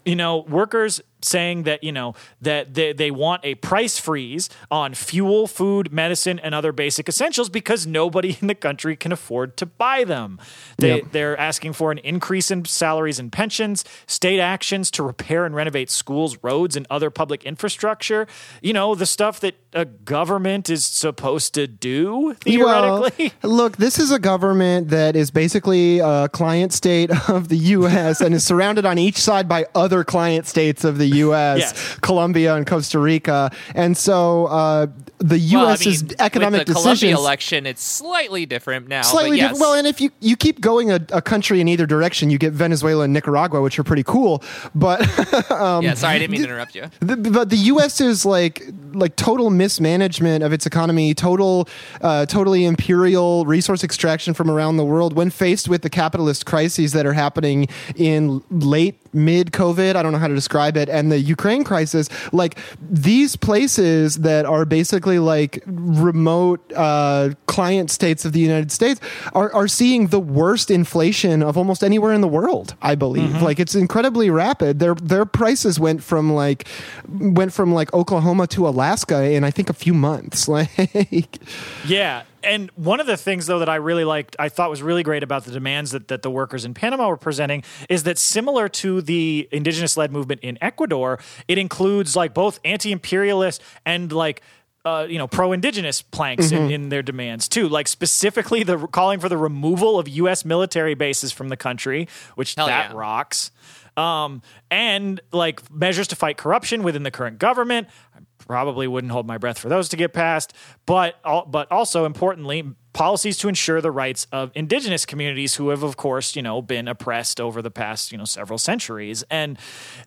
you 0.07 0.17
know, 0.17 0.39
workers 0.39 1.01
saying 1.25 1.65
that, 1.65 1.83
you 1.83 1.93
know, 1.93 2.15
that 2.41 2.75
they, 2.75 2.93
they 2.93 3.11
want 3.11 3.45
a 3.45 3.55
price 3.57 3.99
freeze 3.99 4.49
on 4.71 4.95
fuel, 4.95 5.47
food, 5.47 5.93
medicine, 5.93 6.39
and 6.39 6.55
other 6.55 6.73
basic 6.73 7.09
essentials 7.09 7.49
because 7.49 7.87
nobody 7.87 8.37
in 8.41 8.47
the 8.47 8.55
country 8.55 8.97
can 8.97 9.13
afford 9.13 9.57
to 9.57 9.67
buy 9.67 10.05
them. 10.05 10.39
They, 10.79 10.95
Yep. 10.95 11.13
They're 11.13 11.37
asking 11.37 11.73
for 11.73 11.91
an 11.91 11.99
increase 11.99 12.51
in 12.51 12.65
salaries 12.67 13.19
and 13.19 13.33
pensions, 13.33 13.85
state 14.07 14.39
actions 14.39 14.91
to 14.93 15.03
repair 15.03 15.45
and 15.45 15.55
renovate 15.55 15.91
schools, 15.91 16.37
roads, 16.43 16.77
and 16.77 16.87
other 16.89 17.11
public 17.11 17.45
infrastructure. 17.45 18.27
You 18.63 18.73
know, 18.73 18.95
the 18.95 19.07
stuff 19.07 19.41
that 19.41 19.57
a 19.73 19.85
government 19.85 20.71
is 20.71 20.85
supposed 20.85 21.55
to 21.55 21.67
do, 21.67 22.35
theoretically. 22.35 23.33
Well, 23.43 23.53
look, 23.53 23.77
this 23.77 23.99
is 23.99 24.13
a 24.13 24.19
government 24.19 24.89
that 24.91 25.17
is 25.17 25.31
basically 25.31 25.99
a 25.99 26.29
client 26.29 26.73
state 26.73 27.11
of 27.29 27.49
the 27.49 27.57
U.S. 27.57 28.21
and 28.21 28.35
is 28.35 28.45
surrounded 28.45 28.87
on 28.87 28.99
each 28.99 29.17
side 29.19 29.49
by 29.49 29.67
other 29.75 30.05
client 30.05 30.47
states 30.47 30.85
of 30.85 30.99
the 30.99 31.07
U.S., 31.17 31.59
Yes. 31.65 31.99
Colombia 32.01 32.55
and 32.55 32.67
Costa 32.67 32.99
Rica. 32.99 33.51
And 33.75 33.97
so 33.97 34.47
uh, 34.47 34.87
the 35.19 35.37
Well, 35.53 35.67
I 35.67 35.71
U.S.'s 35.71 36.03
mean, 36.05 36.13
economic 36.19 36.61
with 36.61 36.67
the 36.69 36.73
Colombia 36.75 36.95
decisions 36.95 37.19
election, 37.21 37.67
it's 37.67 37.83
slightly 37.83 38.47
different 38.47 38.89
now. 38.89 39.03
slightly 39.03 39.37
yes. 39.39 39.53
different. 39.53 39.61
Well, 39.61 39.75
and 39.75 39.87
if 39.87 40.01
you 40.01 40.11
you 40.21 40.37
keep 40.37 40.61
going 40.61 40.91
a, 40.91 41.01
a 41.13 41.23
country 41.23 41.61
in 41.61 41.69
either 41.69 41.87
direction, 41.87 42.31
you 42.31 42.39
get 42.39 42.53
Venezuela 42.53 43.05
and 43.05 43.13
Nicaragua, 43.13 43.61
which 43.63 43.79
are 43.79 43.85
pretty 43.85 44.03
cool. 44.03 44.43
But 44.75 45.01
yeah, 45.51 45.95
sorry, 45.95 46.17
I 46.17 46.19
didn't 46.19 46.33
mean 46.33 46.41
to 46.43 46.49
interrupt 46.49 46.75
you. 46.75 46.91
The, 47.01 47.17
but 47.17 47.51
the 47.51 47.57
U.S. 47.73 48.01
is 48.01 48.25
like 48.27 48.63
like 48.93 49.17
total 49.17 49.51
mismanagement 49.51 50.45
of 50.45 50.53
its 50.53 50.67
economy, 50.67 51.15
total 51.15 51.69
uh, 52.01 52.27
totally 52.27 52.65
imperial 52.65 53.45
resource 53.47 53.85
extraction 53.85 54.35
from 54.35 54.51
around 54.51 54.77
the 54.77 54.85
world. 54.85 55.15
When 55.15 55.31
faced 55.31 55.69
with 55.69 55.83
the 55.83 55.91
capitalist 55.91 56.47
crises 56.47 56.93
that 56.93 57.07
are 57.07 57.13
happening 57.13 57.69
in 57.97 58.43
late 58.51 58.99
mid 59.15 59.53
COVID, 59.53 59.97
I 59.97 60.03
don't 60.03 60.13
know 60.13 60.19
how 60.19 60.29
to 60.29 60.35
describe 60.35 60.77
it, 60.77 60.89
and 60.89 61.11
the 61.11 61.19
Ukraine 61.19 61.65
crisis, 61.65 62.09
like 62.33 62.59
these 62.81 63.37
places 63.37 64.17
that 64.19 64.45
are 64.45 64.65
basically 64.65 65.19
like 65.19 65.63
remote 65.67 66.61
uh, 66.75 67.31
client 67.47 67.91
states 67.91 68.25
of 68.25 68.33
the 68.33 68.41
United 68.41 68.73
States 68.73 69.01
are, 69.33 69.53
are 69.55 69.69
seeing 69.69 70.09
the 70.09 70.21
worst 70.21 70.71
inflation 70.71 71.43
of 71.43 71.57
almost 71.57 71.83
anywhere 71.85 72.13
in 72.13 72.21
the 72.21 72.29
world. 72.29 72.75
I 72.83 72.95
believe, 72.95 73.43
like 73.43 73.61
it's 73.61 73.75
incredibly 73.75 74.31
rapid. 74.31 74.79
Their 74.79 74.95
their 74.95 75.25
prices 75.25 75.79
went 75.79 76.03
from 76.03 76.33
like 76.33 76.67
went 77.09 77.53
from 77.53 77.73
like 77.73 77.93
Oklahoma 77.95 78.47
to 78.49 78.67
Alaska 78.69 79.31
in 79.31 79.45
I 79.45 79.51
think 79.51 79.71
a 79.71 79.75
few 79.75 79.95
months. 79.95 80.49
Like, 80.55 81.41
Yeah. 81.85 82.23
And 82.45 82.71
one 82.77 83.01
of 83.01 83.07
the 83.07 83.17
things, 83.17 83.47
though, 83.47 83.59
that 83.59 83.69
I 83.69 83.77
really 83.77 84.05
liked, 84.05 84.37
I 84.39 84.49
thought 84.49 84.71
was 84.71 84.83
really 84.83 85.03
great 85.03 85.23
about 85.23 85.45
the 85.45 85.51
demands 85.51 85.91
that, 85.93 86.09
that 86.09 86.23
the 86.23 86.31
workers 86.31 86.65
in 86.65 86.75
Panama 86.75 87.09
were 87.09 87.17
presenting 87.17 87.65
is 87.89 88.05
that 88.05 88.19
similar 88.19 88.69
to 88.69 89.01
the 89.01 89.49
indigenous 89.51 89.97
led 89.97 90.13
movement 90.13 90.41
in 90.43 90.59
Ecuador, 90.61 91.19
it 91.49 91.59
includes 91.59 92.17
like 92.17 92.35
both 92.35 92.61
anti 92.65 92.93
imperialist 92.93 93.63
and 93.85 94.13
like 94.13 94.43
uh, 94.85 95.07
you 95.09 95.17
know, 95.17 95.27
pro-indigenous 95.27 96.03
planks 96.03 96.53
in, 96.53 96.71
in 96.71 96.89
their 96.91 97.03
demands 97.03 97.49
too. 97.49 97.69
Like 97.71 97.89
specifically, 97.89 98.63
the 98.65 98.77
calling 98.89 99.19
for 99.19 99.31
the 99.31 99.39
removal 99.39 99.99
of 99.99 100.07
U.S. 100.09 100.45
military 100.45 100.95
bases 100.95 101.33
from 101.33 101.49
the 101.49 101.57
country, 101.57 102.07
which 102.35 102.55
Hell 102.55 102.67
that 102.67 102.91
yeah. 102.91 102.97
rocks. 102.97 103.51
Um, 103.97 104.43
and 104.71 105.21
like 105.33 105.71
measures 105.71 106.09
to 106.09 106.17
fight 106.17 106.37
corruption 106.37 106.83
within 106.83 107.05
the 107.05 107.11
current 107.11 107.39
government. 107.39 107.89
I 108.15 108.21
probably 108.39 108.87
wouldn't 108.87 109.13
hold 109.13 109.27
my 109.27 109.39
breath 109.39 109.59
for 109.59 109.69
those 109.69 109.89
to 109.91 109.97
get 109.97 110.13
passed. 110.13 110.53
But 110.87 111.17
but 111.23 111.71
also 111.71 112.05
importantly, 112.05 112.75
policies 112.93 113.37
to 113.39 113.49
ensure 113.49 113.81
the 113.81 113.91
rights 113.91 114.27
of 114.33 114.51
indigenous 114.55 115.05
communities 115.05 115.57
who 115.57 115.69
have, 115.69 115.83
of 115.83 115.97
course, 115.97 116.35
you 116.35 116.43
know, 116.43 116.63
been 116.63 116.89
oppressed 116.89 117.41
over 117.41 117.61
the 117.61 117.71
past 117.71 118.13
you 118.13 118.19
know 118.19 118.25
several 118.25 118.59
centuries. 118.59 119.23
And 119.31 119.59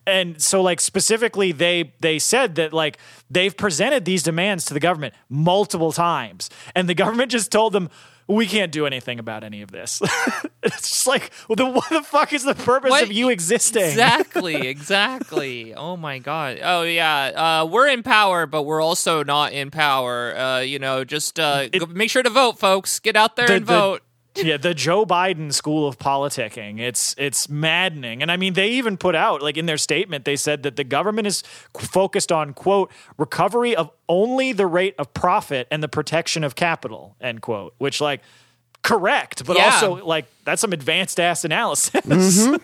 and 0.06 0.40
so 0.42 0.60
like 0.62 0.80
specifically, 0.80 1.52
they 1.52 1.94
they 2.00 2.18
said 2.18 2.56
that 2.56 2.72
like 2.72 2.98
they've 3.30 3.56
presented 3.56 4.04
these 4.04 4.22
demands 4.22 4.64
to 4.66 4.74
the 4.74 4.80
government 4.80 5.14
multiple 5.28 5.92
times, 5.92 6.50
and 6.74 6.88
the 6.88 6.94
government 6.94 7.30
just 7.30 7.52
told 7.52 7.72
them. 7.72 7.90
We 8.28 8.46
can't 8.46 8.70
do 8.70 8.84
anything 8.86 9.18
about 9.18 9.42
any 9.42 9.62
of 9.62 9.70
this. 9.70 10.02
it's 10.62 10.82
just 10.88 11.06
like, 11.06 11.30
well, 11.48 11.56
then 11.56 11.72
what 11.74 11.88
the 11.88 12.02
fuck 12.02 12.32
is 12.34 12.44
the 12.44 12.54
purpose 12.54 12.90
What? 12.90 13.02
of 13.04 13.10
you 13.12 13.30
existing? 13.30 13.84
Exactly, 13.84 14.68
exactly. 14.68 15.74
Oh 15.74 15.96
my 15.96 16.18
god. 16.18 16.58
Oh 16.62 16.82
yeah. 16.82 17.60
Uh, 17.62 17.64
we're 17.66 17.88
in 17.88 18.02
power, 18.02 18.44
but 18.46 18.64
we're 18.64 18.82
also 18.82 19.24
not 19.24 19.52
in 19.52 19.70
power. 19.70 20.36
Uh, 20.36 20.58
you 20.60 20.78
know, 20.78 21.04
just 21.04 21.40
uh, 21.40 21.68
go- 21.68 21.86
make 21.86 22.10
sure 22.10 22.22
to 22.22 22.28
vote, 22.30 22.58
folks. 22.58 23.00
Get 23.00 23.16
out 23.16 23.36
there 23.36 23.46
The- 23.46 23.54
and 23.54 23.64
vote. 23.64 24.02
Yeah, 24.42 24.56
the 24.56 24.74
Joe 24.74 25.04
Biden 25.04 25.52
school 25.52 25.86
of 25.86 25.98
politicking. 25.98 26.80
It's 26.80 27.14
it's 27.18 27.48
maddening. 27.48 28.22
And 28.22 28.30
I 28.30 28.36
mean, 28.36 28.54
they 28.54 28.70
even 28.70 28.96
put 28.96 29.14
out 29.14 29.42
like 29.42 29.56
in 29.56 29.66
their 29.66 29.78
statement 29.78 30.24
they 30.24 30.36
said 30.36 30.62
that 30.62 30.76
the 30.76 30.84
government 30.84 31.26
is 31.26 31.42
focused 31.76 32.32
on 32.32 32.54
quote 32.54 32.90
recovery 33.16 33.74
of 33.76 33.90
only 34.08 34.52
the 34.52 34.66
rate 34.66 34.94
of 34.98 35.12
profit 35.14 35.68
and 35.70 35.82
the 35.82 35.88
protection 35.88 36.44
of 36.44 36.54
capital 36.54 37.16
end 37.20 37.42
quote, 37.42 37.74
which 37.78 38.00
like 38.00 38.20
correct, 38.82 39.44
but 39.44 39.56
Yeah. 39.56 39.66
also 39.66 40.04
like 40.04 40.26
that's 40.44 40.60
some 40.60 40.72
advanced 40.72 41.18
ass 41.20 41.44
analysis. 41.44 42.48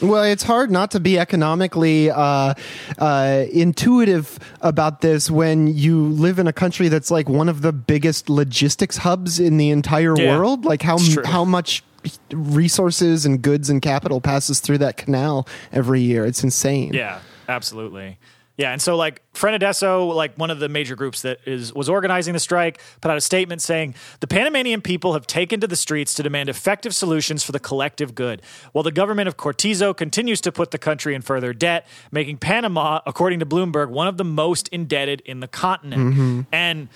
Well, 0.00 0.22
it's 0.22 0.44
hard 0.44 0.70
not 0.70 0.92
to 0.92 1.00
be 1.00 1.18
economically 1.18 2.08
uh, 2.08 2.54
uh, 2.98 3.44
intuitive 3.52 4.38
about 4.60 5.00
this 5.00 5.28
when 5.28 5.66
you 5.66 6.04
live 6.10 6.38
in 6.38 6.46
a 6.46 6.52
country 6.52 6.86
that's 6.88 7.10
like 7.10 7.28
one 7.28 7.48
of 7.48 7.62
the 7.62 7.72
biggest 7.72 8.30
logistics 8.30 8.98
hubs 8.98 9.40
in 9.40 9.56
the 9.56 9.70
entire 9.70 10.14
Yeah, 10.16 10.38
world. 10.38 10.64
Like 10.64 10.82
how 10.82 10.98
how 11.24 11.44
much 11.44 11.82
resources 12.30 13.26
and 13.26 13.42
goods 13.42 13.70
and 13.70 13.82
capital 13.82 14.20
passes 14.20 14.60
through 14.60 14.78
that 14.78 14.96
canal 14.96 15.48
every 15.72 16.00
year. 16.00 16.24
It's 16.24 16.44
insane. 16.44 16.92
Yeah, 16.94 17.20
absolutely. 17.48 18.18
Yeah, 18.58 18.72
and 18.72 18.82
so 18.82 18.96
like 18.96 19.22
Frenadeso, 19.34 20.12
like 20.12 20.36
one 20.36 20.50
of 20.50 20.58
the 20.58 20.68
major 20.68 20.96
groups 20.96 21.22
that 21.22 21.38
is 21.46 21.72
was 21.72 21.88
organizing 21.88 22.34
the 22.34 22.40
strike, 22.40 22.80
put 23.00 23.08
out 23.08 23.16
a 23.16 23.20
statement 23.20 23.62
saying 23.62 23.94
the 24.18 24.26
Panamanian 24.26 24.82
people 24.82 25.12
have 25.12 25.28
taken 25.28 25.60
to 25.60 25.68
the 25.68 25.76
streets 25.76 26.12
to 26.14 26.24
demand 26.24 26.48
effective 26.48 26.92
solutions 26.92 27.44
for 27.44 27.52
the 27.52 27.60
collective 27.60 28.16
good, 28.16 28.42
while 28.72 28.82
the 28.82 28.90
government 28.90 29.28
of 29.28 29.36
Cortizo 29.36 29.96
continues 29.96 30.40
to 30.40 30.50
put 30.50 30.72
the 30.72 30.78
country 30.78 31.14
in 31.14 31.22
further 31.22 31.52
debt, 31.52 31.86
making 32.10 32.38
Panama, 32.38 33.00
according 33.06 33.38
to 33.38 33.46
Bloomberg, 33.46 33.90
one 33.90 34.08
of 34.08 34.16
the 34.16 34.24
most 34.24 34.66
indebted 34.68 35.20
in 35.20 35.38
the 35.38 35.48
continent. 35.48 36.14
Mm-hmm. 36.14 36.40
And 36.50 36.88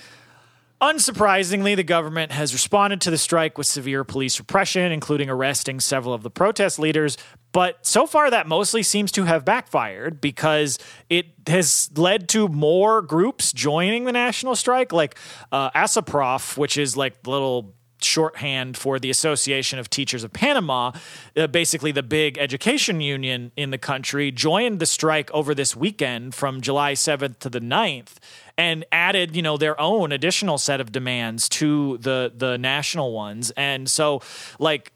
Unsurprisingly, 0.83 1.77
the 1.77 1.83
government 1.83 2.33
has 2.33 2.51
responded 2.51 2.99
to 2.99 3.09
the 3.09 3.17
strike 3.17 3.57
with 3.57 3.65
severe 3.65 4.03
police 4.03 4.37
repression, 4.37 4.91
including 4.91 5.29
arresting 5.29 5.79
several 5.79 6.13
of 6.13 6.23
the 6.23 6.29
protest 6.29 6.77
leaders. 6.77 7.17
But 7.53 7.87
so 7.87 8.05
far, 8.05 8.29
that 8.29 8.47
mostly 8.47 8.83
seems 8.83 9.09
to 9.13 9.23
have 9.23 9.45
backfired 9.45 10.19
because 10.19 10.77
it 11.09 11.27
has 11.47 11.89
led 11.95 12.27
to 12.29 12.49
more 12.49 13.01
groups 13.01 13.53
joining 13.53 14.03
the 14.03 14.11
national 14.11 14.57
strike, 14.57 14.91
like 14.91 15.17
uh, 15.53 15.71
ASOPROF, 15.71 16.57
which 16.57 16.77
is 16.77 16.97
like 16.97 17.23
the 17.23 17.29
little 17.29 17.73
shorthand 18.01 18.75
for 18.75 18.99
the 18.99 19.09
Association 19.09 19.79
of 19.79 19.89
Teachers 19.89 20.25
of 20.25 20.33
Panama, 20.33 20.91
uh, 21.37 21.47
basically 21.47 21.93
the 21.93 22.03
big 22.03 22.37
education 22.37 22.99
union 22.99 23.53
in 23.55 23.71
the 23.71 23.77
country, 23.77 24.31
joined 24.31 24.79
the 24.79 24.85
strike 24.85 25.31
over 25.31 25.55
this 25.55 25.77
weekend 25.77 26.35
from 26.35 26.59
July 26.59 26.93
7th 26.93 27.39
to 27.39 27.49
the 27.49 27.61
9th 27.61 28.17
and 28.57 28.85
added, 28.91 29.35
you 29.35 29.41
know, 29.41 29.57
their 29.57 29.79
own 29.79 30.11
additional 30.11 30.57
set 30.57 30.79
of 30.79 30.91
demands 30.91 31.49
to 31.49 31.97
the 31.99 32.31
the 32.35 32.57
national 32.57 33.13
ones. 33.13 33.51
And 33.51 33.89
so 33.89 34.21
like 34.59 34.91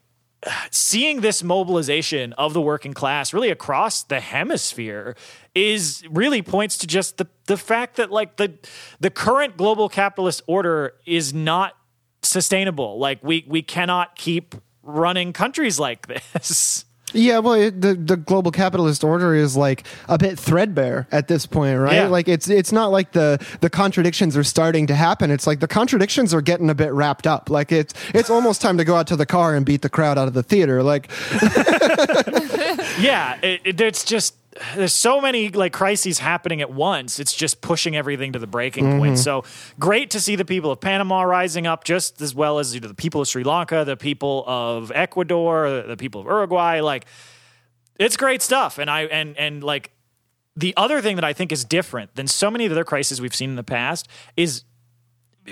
seeing 0.70 1.20
this 1.20 1.42
mobilization 1.42 2.32
of 2.34 2.52
the 2.52 2.60
working 2.60 2.94
class 2.94 3.32
really 3.32 3.50
across 3.50 4.04
the 4.04 4.20
hemisphere 4.20 5.16
is 5.54 6.04
really 6.10 6.42
points 6.42 6.78
to 6.78 6.86
just 6.86 7.16
the 7.16 7.26
the 7.46 7.56
fact 7.56 7.96
that 7.96 8.10
like 8.10 8.36
the 8.36 8.54
the 9.00 9.10
current 9.10 9.56
global 9.56 9.88
capitalist 9.88 10.42
order 10.46 10.94
is 11.06 11.34
not 11.34 11.74
sustainable. 12.22 12.98
Like 12.98 13.22
we 13.22 13.44
we 13.48 13.62
cannot 13.62 14.14
keep 14.16 14.54
running 14.82 15.32
countries 15.32 15.78
like 15.80 16.06
this. 16.32 16.84
Yeah, 17.12 17.38
well, 17.38 17.54
it, 17.54 17.80
the 17.80 17.94
the 17.94 18.16
global 18.16 18.50
capitalist 18.50 19.02
order 19.02 19.34
is 19.34 19.56
like 19.56 19.86
a 20.08 20.18
bit 20.18 20.38
threadbare 20.38 21.06
at 21.10 21.28
this 21.28 21.46
point, 21.46 21.78
right? 21.78 21.94
Yeah. 21.94 22.08
Like 22.08 22.28
it's 22.28 22.48
it's 22.48 22.72
not 22.72 22.90
like 22.90 23.12
the 23.12 23.44
the 23.60 23.70
contradictions 23.70 24.36
are 24.36 24.44
starting 24.44 24.86
to 24.88 24.94
happen. 24.94 25.30
It's 25.30 25.46
like 25.46 25.60
the 25.60 25.68
contradictions 25.68 26.34
are 26.34 26.42
getting 26.42 26.70
a 26.70 26.74
bit 26.74 26.92
wrapped 26.92 27.26
up. 27.26 27.50
Like 27.50 27.72
it's 27.72 27.94
it's 28.14 28.30
almost 28.30 28.60
time 28.60 28.78
to 28.78 28.84
go 28.84 28.96
out 28.96 29.06
to 29.08 29.16
the 29.16 29.26
car 29.26 29.54
and 29.54 29.64
beat 29.64 29.82
the 29.82 29.88
crowd 29.88 30.18
out 30.18 30.28
of 30.28 30.34
the 30.34 30.42
theater. 30.42 30.82
Like 30.82 31.10
yeah, 33.00 33.38
it, 33.42 33.60
it, 33.64 33.80
it's 33.80 34.04
just 34.04 34.34
there's 34.74 34.92
so 34.92 35.20
many 35.20 35.50
like 35.50 35.72
crises 35.72 36.18
happening 36.18 36.60
at 36.60 36.70
once. 36.70 37.18
It's 37.18 37.34
just 37.34 37.60
pushing 37.60 37.96
everything 37.96 38.32
to 38.32 38.38
the 38.38 38.46
breaking 38.46 38.98
point. 38.98 39.14
Mm-hmm. 39.14 39.22
So 39.22 39.44
great 39.78 40.10
to 40.10 40.20
see 40.20 40.36
the 40.36 40.44
people 40.44 40.70
of 40.70 40.80
Panama 40.80 41.22
rising 41.22 41.66
up, 41.66 41.84
just 41.84 42.20
as 42.20 42.34
well 42.34 42.58
as 42.58 42.74
you 42.74 42.80
know, 42.80 42.88
the 42.88 42.94
people 42.94 43.20
of 43.20 43.28
Sri 43.28 43.44
Lanka, 43.44 43.84
the 43.84 43.96
people 43.96 44.44
of 44.46 44.92
Ecuador, 44.94 45.82
the 45.82 45.96
people 45.96 46.20
of 46.20 46.26
Uruguay. 46.26 46.80
Like 46.80 47.06
it's 47.98 48.16
great 48.16 48.42
stuff, 48.42 48.78
and 48.78 48.90
I 48.90 49.02
and 49.04 49.36
and 49.36 49.62
like 49.62 49.90
the 50.56 50.74
other 50.76 51.00
thing 51.00 51.16
that 51.16 51.24
I 51.24 51.32
think 51.32 51.52
is 51.52 51.64
different 51.64 52.14
than 52.14 52.26
so 52.26 52.50
many 52.50 52.64
of 52.64 52.70
the 52.70 52.76
other 52.76 52.84
crises 52.84 53.20
we've 53.20 53.34
seen 53.34 53.50
in 53.50 53.56
the 53.56 53.62
past 53.62 54.08
is 54.36 54.64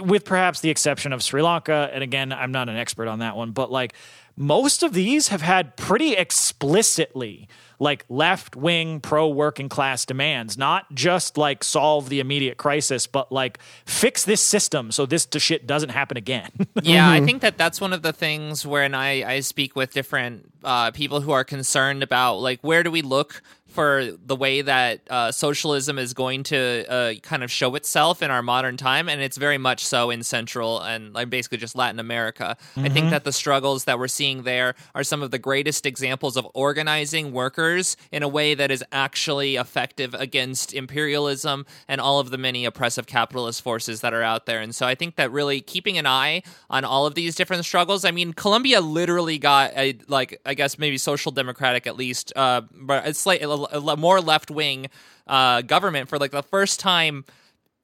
with 0.00 0.24
perhaps 0.24 0.60
the 0.60 0.70
exception 0.70 1.12
of 1.12 1.22
Sri 1.22 1.42
Lanka, 1.42 1.90
and 1.92 2.02
again, 2.02 2.32
I'm 2.32 2.52
not 2.52 2.68
an 2.68 2.76
expert 2.76 3.08
on 3.08 3.20
that 3.20 3.36
one, 3.36 3.52
but 3.52 3.70
like 3.70 3.94
most 4.36 4.82
of 4.82 4.92
these 4.92 5.28
have 5.28 5.42
had 5.42 5.76
pretty 5.76 6.12
explicitly 6.14 7.48
like 7.78 8.04
left 8.08 8.56
wing 8.56 9.00
pro 9.00 9.28
working 9.28 9.68
class 9.68 10.04
demands, 10.06 10.56
not 10.56 10.92
just 10.94 11.36
like 11.36 11.62
solve 11.62 12.08
the 12.08 12.20
immediate 12.20 12.56
crisis, 12.56 13.06
but 13.06 13.30
like 13.30 13.58
fix 13.84 14.24
this 14.24 14.40
system 14.40 14.90
so 14.90 15.06
this 15.06 15.28
shit 15.38 15.66
doesn't 15.66 15.90
happen 15.90 16.16
again. 16.16 16.50
Yeah, 16.82 17.10
I 17.10 17.20
think 17.20 17.42
that 17.42 17.58
that's 17.58 17.80
one 17.80 17.92
of 17.92 18.02
the 18.02 18.12
things 18.12 18.64
when 18.64 18.94
I, 18.94 19.36
I 19.36 19.40
speak 19.40 19.74
with 19.74 19.92
different 19.92 20.52
uh, 20.62 20.92
people 20.92 21.20
who 21.20 21.32
are 21.32 21.42
concerned 21.42 22.02
about 22.02 22.36
like 22.36 22.60
where 22.60 22.82
do 22.84 22.90
we 22.90 23.02
look 23.02 23.42
for 23.76 24.08
the 24.24 24.34
way 24.34 24.62
that 24.62 25.02
uh, 25.10 25.30
socialism 25.30 25.98
is 25.98 26.14
going 26.14 26.44
to 26.44 26.86
uh, 26.88 27.14
kind 27.22 27.44
of 27.44 27.50
show 27.50 27.74
itself 27.74 28.22
in 28.22 28.30
our 28.30 28.42
modern 28.42 28.78
time, 28.78 29.06
and 29.06 29.20
it's 29.20 29.36
very 29.36 29.58
much 29.58 29.84
so 29.84 30.08
in 30.10 30.22
Central 30.22 30.80
and 30.80 31.12
like 31.12 31.28
basically 31.28 31.58
just 31.58 31.76
Latin 31.76 32.00
America. 32.00 32.56
I 32.76 32.88
think 32.88 33.10
that 33.10 33.24
the 33.24 33.32
struggles 33.32 33.84
that 33.84 33.98
we're 33.98 34.08
seeing 34.08 34.44
there 34.44 34.74
are 34.94 35.04
some 35.04 35.22
of 35.22 35.30
the 35.30 35.38
greatest 35.38 35.84
examples 35.84 36.38
of 36.38 36.48
organizing 36.54 37.32
workers 37.32 37.98
in 38.10 38.22
a 38.22 38.28
way 38.28 38.54
that 38.54 38.70
is 38.70 38.82
actually 38.92 39.56
effective 39.56 40.14
against 40.14 40.72
imperialism 40.72 41.66
and 41.86 42.00
all 42.00 42.18
of 42.18 42.30
the 42.30 42.38
many 42.38 42.64
oppressive 42.64 43.06
capitalist 43.06 43.60
forces 43.60 44.00
that 44.00 44.14
are 44.14 44.22
out 44.22 44.46
there. 44.46 44.60
And 44.60 44.74
so 44.74 44.86
I 44.86 44.94
think 44.94 45.16
that 45.16 45.30
really 45.30 45.60
keeping 45.60 45.98
an 45.98 46.06
eye 46.06 46.42
on 46.70 46.84
all 46.84 47.04
of 47.04 47.14
these 47.14 47.34
different 47.34 47.66
struggles. 47.66 48.06
I 48.06 48.10
mean, 48.10 48.32
Colombia 48.32 48.80
literally 48.80 49.36
got 49.36 49.72
a 49.76 49.98
like 50.08 50.40
I 50.46 50.54
guess 50.54 50.78
maybe 50.78 50.96
social 50.96 51.30
democratic 51.30 51.86
at 51.86 51.96
least, 51.96 52.32
uh, 52.36 52.62
but 52.72 53.06
it's 53.06 53.26
like 53.26 53.42
a, 53.72 53.96
more 53.96 54.20
left 54.20 54.50
wing 54.50 54.88
uh, 55.26 55.62
government 55.62 56.08
for 56.08 56.18
like 56.18 56.30
the 56.30 56.42
first 56.42 56.80
time 56.80 57.24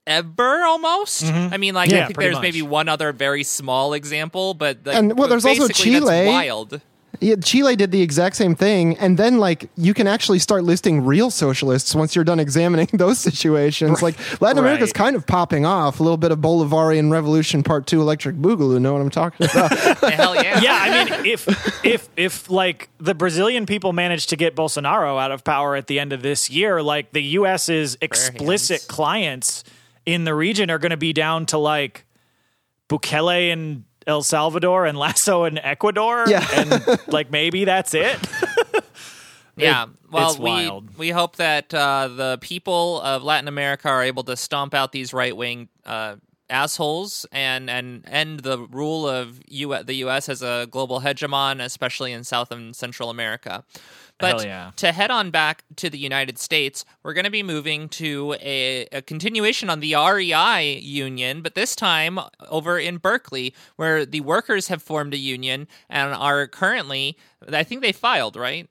ever 0.06 0.62
almost. 0.62 1.24
I 1.24 1.56
mean, 1.56 1.74
like 1.74 1.90
Yeah, 1.90 2.04
I 2.04 2.06
think 2.06 2.18
there's 2.18 2.34
much. 2.34 2.42
maybe 2.42 2.62
one 2.62 2.88
other 2.88 3.12
very 3.12 3.44
small 3.44 3.92
example, 3.92 4.54
but 4.54 4.78
like, 4.84 4.96
And, 4.96 5.16
well, 5.18 5.28
there's 5.28 5.44
also 5.44 5.68
Chile. 5.68 6.26
wild. 6.26 6.80
Yeah, 7.20 7.36
Chile 7.36 7.76
did 7.76 7.90
the 7.92 8.00
exact 8.00 8.36
same 8.36 8.54
thing, 8.54 8.96
and 8.98 9.18
then 9.18 9.38
like 9.38 9.68
you 9.76 9.92
can 9.94 10.06
actually 10.06 10.38
start 10.38 10.64
listing 10.64 11.04
real 11.04 11.30
socialists 11.30 11.94
once 11.94 12.14
you're 12.16 12.24
done 12.24 12.40
examining 12.40 12.88
those 12.94 13.18
situations. 13.18 14.02
Like 14.02 14.16
Latin 14.40 14.58
America's 14.58 14.88
Right. 14.88 14.94
kind 14.94 15.16
of 15.16 15.26
popping 15.26 15.66
off. 15.66 16.00
A 16.00 16.02
little 16.02 16.16
bit 16.16 16.32
of 16.32 16.38
Bolivarian 16.38 17.12
Revolution 17.12 17.62
Part 17.62 17.86
Two, 17.86 18.00
Electric 18.00 18.36
Boogaloo. 18.36 18.80
Know 18.80 18.94
what 18.94 19.02
I'm 19.02 19.10
talking 19.10 19.46
about? 19.50 19.70
Hell 20.12 20.34
yeah. 20.36 20.60
yeah, 20.60 20.78
I 20.80 21.04
mean, 21.04 21.26
if 21.26 21.84
if 21.84 22.08
if 22.16 22.50
like 22.50 22.88
the 22.98 23.14
Brazilian 23.14 23.66
people 23.66 23.92
manage 23.92 24.26
to 24.28 24.36
get 24.36 24.56
Bolsonaro 24.56 25.20
out 25.22 25.30
of 25.32 25.44
power 25.44 25.76
at 25.76 25.86
the 25.88 26.00
end 26.00 26.12
of 26.14 26.22
this 26.22 26.48
year, 26.50 26.82
like 26.82 27.12
the 27.12 27.22
U.S.'s 27.22 27.96
explicit 28.00 28.86
clients 28.88 29.64
in 30.06 30.24
the 30.24 30.34
region 30.34 30.70
are 30.70 30.78
going 30.78 30.90
to 30.90 30.96
be 30.96 31.12
down 31.12 31.46
to 31.46 31.58
like 31.58 32.04
Bukele 32.88 33.52
and 33.52 33.84
El 34.06 34.22
Salvador 34.22 34.86
and 34.86 34.98
Lasso 34.98 35.44
in 35.44 35.58
Ecuador, 35.58 36.24
Yeah. 36.28 36.46
and 36.54 36.98
like 37.08 37.30
maybe 37.30 37.64
that's 37.64 37.94
it. 37.94 38.18
Yeah. 39.56 39.84
It- 39.84 39.88
well, 40.10 40.30
it's 40.30 40.38
we 40.38 40.50
wild. 40.50 40.96
we 40.98 41.10
hope 41.10 41.36
that 41.36 41.72
uh, 41.74 42.08
the 42.08 42.38
people 42.40 43.00
of 43.02 43.22
Latin 43.22 43.48
America 43.48 43.88
are 43.88 44.02
able 44.02 44.24
to 44.24 44.36
stomp 44.36 44.72
out 44.74 44.92
these 44.92 45.12
right 45.12 45.36
wing 45.36 45.68
uh, 45.86 46.16
assholes 46.48 47.26
and 47.32 47.68
and 47.70 48.02
end 48.08 48.40
the 48.40 48.58
rule 48.58 49.06
of 49.08 49.40
U- 49.48 49.82
the 49.84 49.94
U.S. 49.96 50.28
as 50.30 50.42
a 50.42 50.66
global 50.70 51.00
hegemon, 51.00 51.62
especially 51.62 52.12
in 52.12 52.24
South 52.24 52.50
and 52.50 52.74
Central 52.74 53.10
America. 53.10 53.64
But 54.18 54.44
yeah. 54.44 54.70
to 54.76 54.92
head 54.92 55.10
on 55.10 55.30
back 55.30 55.64
to 55.76 55.90
the 55.90 55.98
United 55.98 56.38
States, 56.38 56.84
we're 57.02 57.12
going 57.12 57.24
to 57.24 57.30
be 57.30 57.42
moving 57.42 57.88
to 57.90 58.36
a, 58.40 58.86
a 58.92 59.02
continuation 59.02 59.68
on 59.68 59.80
the 59.80 59.94
REI 59.94 60.78
union, 60.78 61.42
but 61.42 61.54
this 61.54 61.74
time 61.74 62.18
over 62.48 62.78
in 62.78 62.98
Berkeley, 62.98 63.54
where 63.76 64.06
the 64.06 64.20
workers 64.20 64.68
have 64.68 64.82
formed 64.82 65.14
a 65.14 65.18
union 65.18 65.66
and 65.90 66.14
are 66.14 66.46
currently, 66.46 67.16
I 67.50 67.64
think 67.64 67.82
they 67.82 67.92
filed, 67.92 68.36
right? 68.36 68.68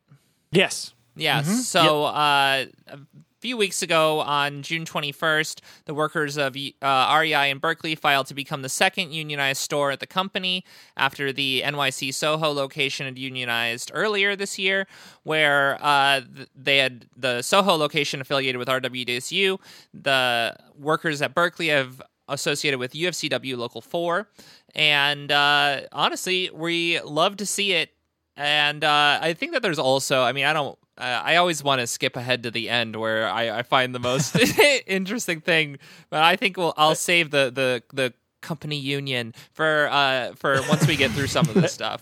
yes. 1.15 1.41
Yeah. 1.43 1.61
So 1.61 2.05
uh, 2.05 2.65
a 2.87 2.99
few 3.41 3.57
weeks 3.57 3.81
ago, 3.81 4.19
on 4.19 4.61
June 4.61 4.85
21st, 4.85 5.61
the 5.85 5.95
workers 5.95 6.37
of 6.37 6.55
uh, 6.81 7.19
REI 7.19 7.49
in 7.49 7.57
Berkeley 7.57 7.95
filed 7.95 8.27
to 8.27 8.35
become 8.35 8.61
the 8.61 8.69
second 8.69 9.11
unionized 9.11 9.61
store 9.61 9.89
at 9.89 9.99
the 9.99 10.05
company 10.05 10.63
after 10.95 11.33
the 11.33 11.63
NYC 11.65 12.13
Soho 12.13 12.51
location 12.51 13.07
had 13.07 13.17
unionized 13.17 13.89
earlier 13.95 14.35
this 14.35 14.59
year, 14.59 14.87
where 15.23 15.77
uh, 15.81 16.21
they 16.55 16.77
had 16.77 17.07
the 17.17 17.41
Soho 17.41 17.73
location 17.73 18.21
affiliated 18.21 18.59
with 18.59 18.67
RWDSU. 18.67 19.59
The 19.91 20.55
workers 20.77 21.23
at 21.23 21.33
Berkeley 21.33 21.69
have 21.69 21.99
associated 22.27 22.79
with 22.79 22.93
UFCW 22.93 23.57
Local 23.57 23.81
4. 23.81 24.29
And 24.75 25.31
uh, 25.31 25.81
honestly, 25.91 26.51
we 26.53 27.01
love 27.01 27.37
to 27.37 27.45
see 27.47 27.73
it 27.73 27.89
and 28.37 28.83
uh, 28.83 29.19
I 29.21 29.33
think 29.33 29.51
that 29.53 29.61
there's 29.61 29.77
also, 29.77 30.23
I 30.23 30.31
mean, 30.31 30.45
I 30.45 30.53
don't, 30.53 30.77
uh, 31.01 31.21
I 31.23 31.35
always 31.37 31.63
want 31.63 31.81
to 31.81 31.87
skip 31.87 32.15
ahead 32.15 32.43
to 32.43 32.51
the 32.51 32.69
end 32.69 32.95
where 32.95 33.27
I, 33.27 33.59
I 33.59 33.63
find 33.63 33.93
the 33.93 33.99
most 33.99 34.35
interesting 34.87 35.41
thing, 35.41 35.79
but 36.09 36.23
I 36.23 36.35
think 36.35 36.57
we'll, 36.57 36.73
I'll 36.77 36.95
save 36.95 37.31
the 37.31 37.51
the 37.53 37.83
the 37.93 38.13
company 38.41 38.77
union 38.77 39.33
for 39.53 39.87
uh 39.91 40.33
for 40.35 40.61
once 40.67 40.87
we 40.87 40.95
get 40.95 41.11
through 41.11 41.27
some 41.27 41.47
of 41.47 41.55
this 41.55 41.73
stuff. 41.81 42.01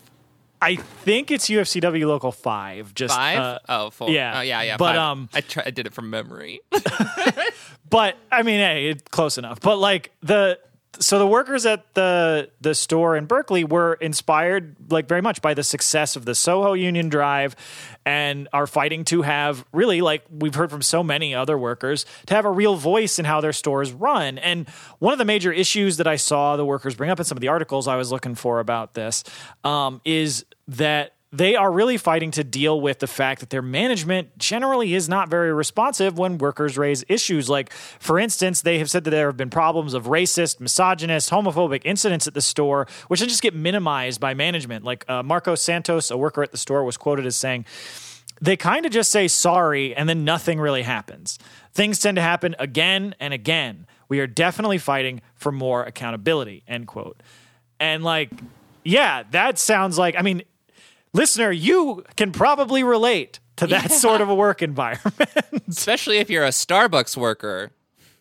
I 0.61 0.75
think 0.75 1.31
it's 1.31 1.47
UFCW 1.49 2.05
Local 2.05 2.33
Five. 2.33 2.93
Just 2.93 3.15
Five? 3.15 3.39
uh, 3.39 3.59
oh, 3.69 3.89
four. 3.91 4.09
yeah. 4.09 4.39
Oh, 4.39 4.41
yeah, 4.41 4.61
yeah. 4.61 4.75
But, 4.75 4.89
five. 4.89 4.97
um, 4.97 5.29
I 5.33 5.39
try, 5.39 5.63
I 5.67 5.71
did 5.71 5.87
it 5.87 5.93
from 5.93 6.09
memory. 6.09 6.59
But 7.89 8.17
I 8.31 8.43
mean, 8.43 8.59
hey, 8.59 8.89
it's 8.89 9.03
close 9.09 9.37
enough. 9.37 9.59
But 9.61 9.77
like 9.77 10.11
the 10.21 10.59
so 10.97 11.19
the 11.19 11.27
workers 11.27 11.65
at 11.65 11.93
the 11.93 12.49
the 12.61 12.73
store 12.73 13.15
in 13.15 13.25
Berkeley 13.25 13.63
were 13.63 13.93
inspired 13.95 14.75
like 14.89 15.07
very 15.07 15.21
much 15.21 15.41
by 15.41 15.53
the 15.53 15.63
success 15.63 16.15
of 16.15 16.25
the 16.25 16.33
Soho 16.33 16.73
Union 16.73 17.09
Drive 17.09 17.55
and 18.05 18.47
are 18.53 18.65
fighting 18.65 19.05
to 19.05 19.21
have 19.21 19.63
really 19.71 20.01
like 20.01 20.23
we've 20.31 20.55
heard 20.55 20.71
from 20.71 20.81
so 20.81 21.03
many 21.03 21.35
other 21.35 21.57
workers 21.57 22.05
to 22.25 22.33
have 22.33 22.45
a 22.45 22.51
real 22.51 22.75
voice 22.75 23.19
in 23.19 23.25
how 23.25 23.39
their 23.39 23.53
stores 23.53 23.91
run. 23.91 24.39
And 24.39 24.67
one 24.97 25.13
of 25.13 25.19
the 25.19 25.25
major 25.25 25.51
issues 25.51 25.97
that 25.97 26.07
I 26.07 26.15
saw 26.15 26.57
the 26.57 26.65
workers 26.65 26.95
bring 26.95 27.11
up 27.11 27.19
in 27.19 27.25
some 27.25 27.37
of 27.37 27.41
the 27.41 27.49
articles 27.49 27.87
I 27.87 27.95
was 27.95 28.11
looking 28.11 28.35
for 28.35 28.59
about 28.59 28.95
this 28.95 29.23
um, 29.63 30.01
is 30.05 30.45
that 30.67 31.13
they 31.31 31.55
are 31.55 31.71
really 31.71 31.97
fighting 31.97 32.31
to 32.31 32.43
deal 32.43 32.81
with 32.81 32.99
the 32.99 33.07
fact 33.07 33.39
that 33.41 33.51
their 33.51 33.61
management 33.61 34.35
generally 34.39 34.95
is 34.95 35.07
not 35.07 35.29
very 35.29 35.53
responsive 35.53 36.17
when 36.17 36.39
workers 36.39 36.75
raise 36.75 37.05
issues. 37.07 37.47
Like, 37.47 37.71
for 37.71 38.17
instance, 38.17 38.61
they 38.61 38.79
have 38.79 38.89
said 38.89 39.03
that 39.03 39.11
there 39.11 39.27
have 39.27 39.37
been 39.37 39.51
problems 39.51 39.93
of 39.93 40.05
racist, 40.05 40.59
misogynist, 40.59 41.29
homophobic 41.29 41.83
incidents 41.85 42.25
at 42.25 42.33
the 42.33 42.41
store, 42.41 42.87
which 43.09 43.19
then 43.19 43.29
just 43.29 43.43
get 43.43 43.53
minimized 43.53 44.19
by 44.19 44.33
management. 44.33 44.83
Like, 44.83 45.07
uh, 45.07 45.21
Marco 45.21 45.53
Santos, 45.53 46.09
a 46.09 46.17
worker 46.17 46.41
at 46.41 46.51
the 46.51 46.57
store, 46.57 46.83
was 46.83 46.97
quoted 46.97 47.27
as 47.27 47.35
saying, 47.35 47.65
they 48.41 48.57
kind 48.57 48.85
of 48.85 48.91
just 48.91 49.11
say 49.11 49.27
sorry 49.27 49.95
and 49.95 50.09
then 50.09 50.23
nothing 50.23 50.59
really 50.59 50.83
happens. 50.83 51.37
Things 51.73 51.99
tend 51.99 52.15
to 52.15 52.21
happen 52.21 52.55
again 52.57 53.13
and 53.19 53.33
again. 53.33 53.85
We 54.07 54.19
are 54.19 54.27
definitely 54.27 54.79
fighting 54.79 55.21
for 55.35 55.51
more 55.51 55.83
accountability, 55.83 56.63
end 56.67 56.87
quote. 56.87 57.21
And 57.79 58.03
like, 58.03 58.31
yeah, 58.83 59.23
that 59.31 59.59
sounds 59.59 59.97
like, 59.97 60.15
I 60.17 60.21
mean, 60.21 60.43
listener, 61.13 61.51
you 61.51 62.03
can 62.15 62.31
probably 62.31 62.83
relate 62.83 63.39
to 63.57 63.67
that 63.67 63.91
sort 63.91 64.21
of 64.21 64.29
a 64.29 64.35
work 64.35 64.61
environment. 64.61 65.29
Especially 65.67 66.17
if 66.17 66.29
you're 66.29 66.45
a 66.45 66.49
Starbucks 66.49 67.17
worker. 67.17 67.71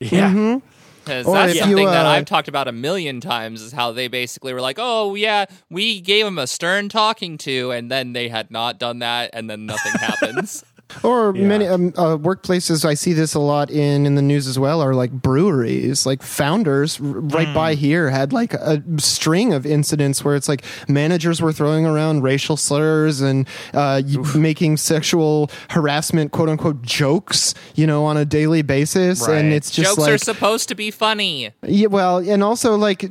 yeah. 0.01 0.61
Because 1.05 1.25
that's 1.27 1.53
if 1.55 1.59
something 1.61 1.79
you, 1.79 1.87
that 1.87 2.05
uh, 2.05 2.11
I've 2.11 2.27
talked 2.27 2.49
about 2.49 2.69
a 2.69 2.73
million 2.73 3.23
times 3.23 3.63
is 3.63 3.73
how 3.73 3.93
they 3.93 4.09
basically 4.09 4.53
were 4.53 4.61
like, 4.61 4.77
oh, 4.79 5.15
yeah, 5.15 5.47
we 5.71 6.03
gave 6.03 6.27
them 6.27 6.39
a 6.39 6.47
stern 6.47 6.91
talking 6.91 7.39
to, 7.39 7.71
and 7.71 7.91
then 7.91 8.13
they 8.13 8.29
had 8.29 8.51
not 8.51 8.79
done 8.79 8.99
that, 8.99 9.31
and 9.33 9.49
then 9.49 9.65
nothing 9.65 9.93
happens. 10.01 10.65
Or 11.03 11.33
many 11.33 11.67
um, 11.67 11.89
uh, 11.97 12.17
workplaces 12.17 12.85
I 12.85 12.95
see 12.95 13.13
this 13.13 13.35
a 13.35 13.39
lot 13.41 13.71
in 13.71 14.07
in 14.07 14.15
the 14.15 14.23
news 14.23 14.47
as 14.47 14.59
well 14.59 14.81
are 14.81 14.95
like 14.95 15.11
breweries. 15.11 16.07
Like 16.07 16.23
founders 16.23 17.01
r- 17.01 17.07
right 17.07 17.55
by 17.55 17.75
here 17.75 18.11
had 18.11 18.33
like 18.33 18.55
a 18.55 18.83
string 18.99 19.53
of 19.53 19.67
incidents 19.67 20.25
where 20.25 20.35
it's 20.35 20.49
like 20.49 20.65
managers 20.89 21.43
were 21.43 21.53
throwing 21.53 21.87
around 21.87 22.23
racial 22.23 22.57
slurs 22.57 23.21
and 23.21 23.47
uh, 23.75 24.03
making 24.35 24.77
sexual 24.79 25.51
harassment 25.71 26.33
quote 26.33 26.49
unquote 26.49 26.83
jokes, 26.83 27.55
you 27.75 27.87
know, 27.87 28.05
on 28.05 28.17
a 28.17 28.25
daily 28.25 28.63
basis. 28.63 29.27
And 29.29 29.53
it's 29.53 29.71
just 29.71 29.91
Jokes 29.91 29.99
like 29.99 30.13
are 30.15 30.19
supposed 30.19 30.69
to 30.69 30.75
be 30.75 30.91
funny. 30.91 31.51
yeah, 31.63 31.89
well, 31.89 32.19
and 32.19 32.43
also 32.43 32.77
like 32.77 33.05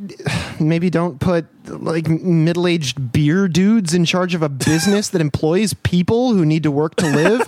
maybe 0.59 0.89
don't 0.89 1.19
put 1.19 1.45
like 1.69 2.07
middle-aged 2.07 3.11
beer 3.11 3.47
dudes 3.49 3.93
in 3.93 4.05
charge 4.05 4.33
of 4.33 4.41
a 4.41 4.47
business 4.47 5.09
that 5.09 5.19
employs 5.19 5.73
people 5.73 6.33
who 6.33 6.45
need 6.45 6.63
to 6.63 6.71
work 6.71 6.95
to 6.95 7.05
live. 7.05 7.41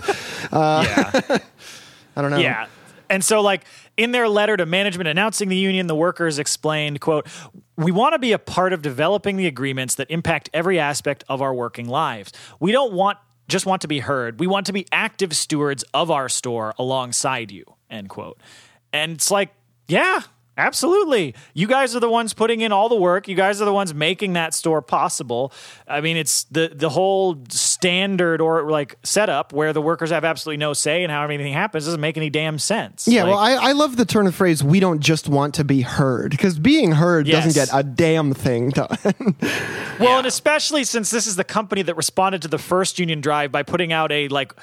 Uh, 0.52 0.84
Yeah. 0.86 1.38
I 2.16 2.22
don't 2.22 2.30
know. 2.30 2.38
Yeah. 2.38 2.66
And 3.08 3.24
so 3.24 3.40
like 3.40 3.64
in 3.96 4.12
their 4.12 4.28
letter 4.28 4.56
to 4.56 4.66
management 4.66 5.08
announcing 5.08 5.48
the 5.48 5.56
union, 5.56 5.86
the 5.86 5.94
workers 5.94 6.38
explained, 6.38 7.00
quote, 7.00 7.26
"We 7.76 7.92
want 7.92 8.14
to 8.14 8.18
be 8.18 8.32
a 8.32 8.38
part 8.38 8.72
of 8.72 8.82
developing 8.82 9.36
the 9.36 9.46
agreements 9.46 9.94
that 9.96 10.10
impact 10.10 10.48
every 10.52 10.78
aspect 10.78 11.24
of 11.28 11.42
our 11.42 11.52
working 11.54 11.88
lives. 11.88 12.32
We 12.60 12.72
don't 12.72 12.92
want 12.92 13.18
just 13.48 13.66
want 13.66 13.82
to 13.82 13.88
be 13.88 13.98
heard. 13.98 14.38
We 14.38 14.46
want 14.46 14.66
to 14.66 14.72
be 14.72 14.86
active 14.92 15.34
stewards 15.34 15.84
of 15.94 16.10
our 16.10 16.28
store 16.28 16.74
alongside 16.78 17.50
you." 17.50 17.64
End 17.90 18.08
quote. 18.08 18.38
And 18.92 19.12
it's 19.12 19.30
like, 19.30 19.52
yeah, 19.88 20.22
absolutely. 20.60 21.34
You 21.54 21.66
guys 21.66 21.96
are 21.96 22.00
the 22.00 22.10
ones 22.10 22.34
putting 22.34 22.60
in 22.60 22.72
all 22.72 22.88
the 22.88 22.96
work. 22.96 23.28
You 23.28 23.34
guys 23.34 23.60
are 23.60 23.64
the 23.64 23.72
ones 23.72 23.94
making 23.94 24.34
that 24.34 24.54
store 24.54 24.82
possible. 24.82 25.52
I 25.88 26.00
mean, 26.00 26.16
it's 26.16 26.44
the 26.44 26.72
the 26.74 26.88
whole 26.88 27.38
standard 27.48 28.40
or 28.40 28.70
like 28.70 28.96
setup 29.02 29.52
where 29.52 29.72
the 29.72 29.82
workers 29.82 30.10
have 30.10 30.24
absolutely 30.24 30.58
no 30.58 30.72
say 30.72 31.02
in 31.02 31.10
how 31.10 31.24
anything 31.24 31.52
happens 31.52 31.86
doesn't 31.86 32.00
make 32.00 32.16
any 32.16 32.30
damn 32.30 32.58
sense. 32.58 33.08
Yeah, 33.08 33.24
Like, 33.24 33.30
well, 33.30 33.38
I, 33.38 33.70
I 33.70 33.72
love 33.72 33.96
the 33.96 34.04
turn 34.04 34.26
of 34.26 34.34
phrase, 34.34 34.62
we 34.62 34.80
don't 34.80 35.00
just 35.00 35.28
want 35.28 35.54
to 35.54 35.64
be 35.64 35.80
heard, 35.80 36.30
because 36.30 36.58
being 36.58 36.92
heard 36.92 37.26
doesn't 37.26 37.54
get 37.54 37.70
a 37.72 37.82
damn 37.82 38.34
thing 38.34 38.70
done. 38.70 39.36
Well, 39.98 40.18
and 40.18 40.26
especially 40.26 40.84
since 40.84 41.10
this 41.10 41.26
is 41.26 41.36
the 41.36 41.44
company 41.44 41.82
that 41.82 41.96
responded 41.96 42.42
to 42.42 42.48
the 42.48 42.58
first 42.58 42.98
union 42.98 43.20
drive 43.20 43.52
by 43.52 43.62
putting 43.62 43.92
out 43.92 44.12
a 44.12 44.28
like 44.28 44.54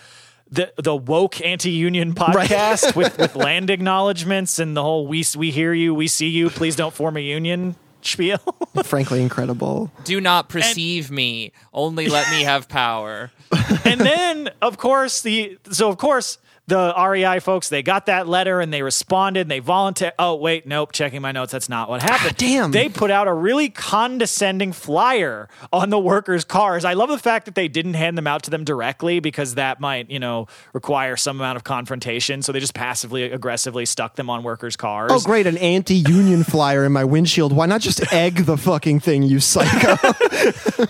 the 0.52 0.74
the 0.78 0.95
woke 0.95 1.41
anti-union 1.41 2.14
podcast 2.14 2.95
with, 2.95 3.18
with 3.18 3.36
land 3.36 3.70
acknowledgments 3.70 4.60
and 4.60 4.76
the 4.76 4.84
whole 4.84 5.08
we 5.08 5.24
we 5.36 5.52
hear 5.52 5.74
you, 5.74 5.93
we 5.93 6.08
see 6.08 6.28
you, 6.28 6.50
please 6.50 6.76
don't 6.76 6.93
form 6.93 7.18
a 7.18 7.22
union 7.22 7.76
spiel. 8.02 8.39
Frankly, 8.84 9.22
incredible. 9.22 9.91
Do 10.04 10.22
not 10.22 10.50
perceive 10.50 11.12
me. 11.12 11.52
Only 11.74 12.08
let 12.08 12.30
me 12.32 12.43
have 12.43 12.70
power. 12.70 13.32
and 13.86 14.00
then 14.00 14.50
of 14.62 14.78
course 14.78 15.22
the 15.22 15.58
so 15.72 15.89
of 15.89 15.98
course 15.98 16.38
the 16.68 16.93
REI 16.97 17.39
folks 17.39 17.70
they 17.70 17.82
got 17.82 18.07
that 18.07 18.28
letter 18.28 18.59
and 18.59 18.74
they 18.74 18.82
responded 18.82 19.41
and 19.41 19.51
they 19.51 19.59
volunteered. 19.59 20.13
Oh 20.20 20.36
wait, 20.36 20.68
nope. 20.68 20.91
Checking 20.91 21.22
my 21.22 21.32
notes. 21.32 21.53
That's 21.53 21.70
not 21.70 21.89
what 21.89 22.01
happened. 22.01 22.36
damn. 22.38 22.72
They 22.72 22.89
put 22.89 23.09
out 23.09 23.28
a 23.28 23.34
really 23.34 23.70
condescending 23.70 24.74
flyer 24.74 25.47
on 25.72 25.89
the 25.89 25.99
workers' 25.99 26.43
cars. 26.43 26.84
I 26.84 26.93
love 26.93 27.09
the 27.09 27.18
fact 27.18 27.45
that 27.45 27.55
they 27.55 27.70
didn't 27.70 27.93
hand 27.93 28.18
them 28.18 28.28
out 28.28 28.43
to 28.43 28.51
them 28.51 28.65
directly 28.65 29.22
because 29.22 29.55
that 29.55 29.80
might 29.80 30.09
you 30.09 30.20
know 30.20 30.47
require 30.74 31.15
some 31.15 31.39
amount 31.39 31.55
of 31.55 31.63
confrontation. 31.63 32.41
So 32.41 32.51
they 32.51 32.59
just 32.59 32.74
passively 32.74 33.24
aggressively 33.24 33.86
stuck 33.86 34.15
them 34.15 34.30
on 34.30 34.43
workers' 34.43 34.76
cars. 34.76 35.11
Oh, 35.13 35.22
great. 35.22 35.47
An 35.47 35.57
anti 35.57 35.95
union 35.95 36.43
flyer 36.43 36.84
in 36.84 36.91
my 36.91 37.05
windshield. 37.05 37.53
Why 37.53 37.65
not 37.65 37.80
just 37.80 38.11
egg 38.11 38.45
the 38.45 38.57
fucking 38.57 38.99
thing, 38.99 39.24
you 39.24 39.39
psycho? 39.39 39.95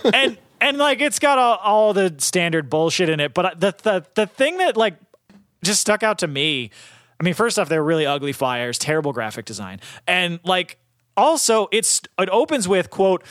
and 0.14 0.38
and 0.60 0.78
like 0.78 1.02
it's 1.02 1.20
got 1.20 1.38
all, 1.38 1.58
all 1.58 1.94
the 1.94 2.16
standard 2.18 2.70
bullshit 2.70 3.10
in 3.10 3.20
it. 3.20 3.34
But 3.34 3.60
the 3.60 3.76
the 3.84 4.06
the 4.16 4.26
thing 4.26 4.58
that 4.58 4.76
like 4.76 4.96
just 5.64 5.82
stuck 5.82 6.04
out 6.04 6.20
to 6.20 6.28
me. 6.28 6.72
I 7.20 7.24
mean, 7.24 7.34
first 7.34 7.58
off, 7.58 7.70
they're 7.70 7.84
really 7.84 8.06
ugly 8.06 8.32
flyers, 8.32 8.78
terrible 8.78 9.14
graphic 9.14 9.46
design, 9.46 9.80
and 10.08 10.40
like 10.44 10.78
also 11.16 11.68
it's 11.72 12.02
it 12.20 12.30
opens 12.30 12.68
with 12.68 12.90
quote. 12.90 13.24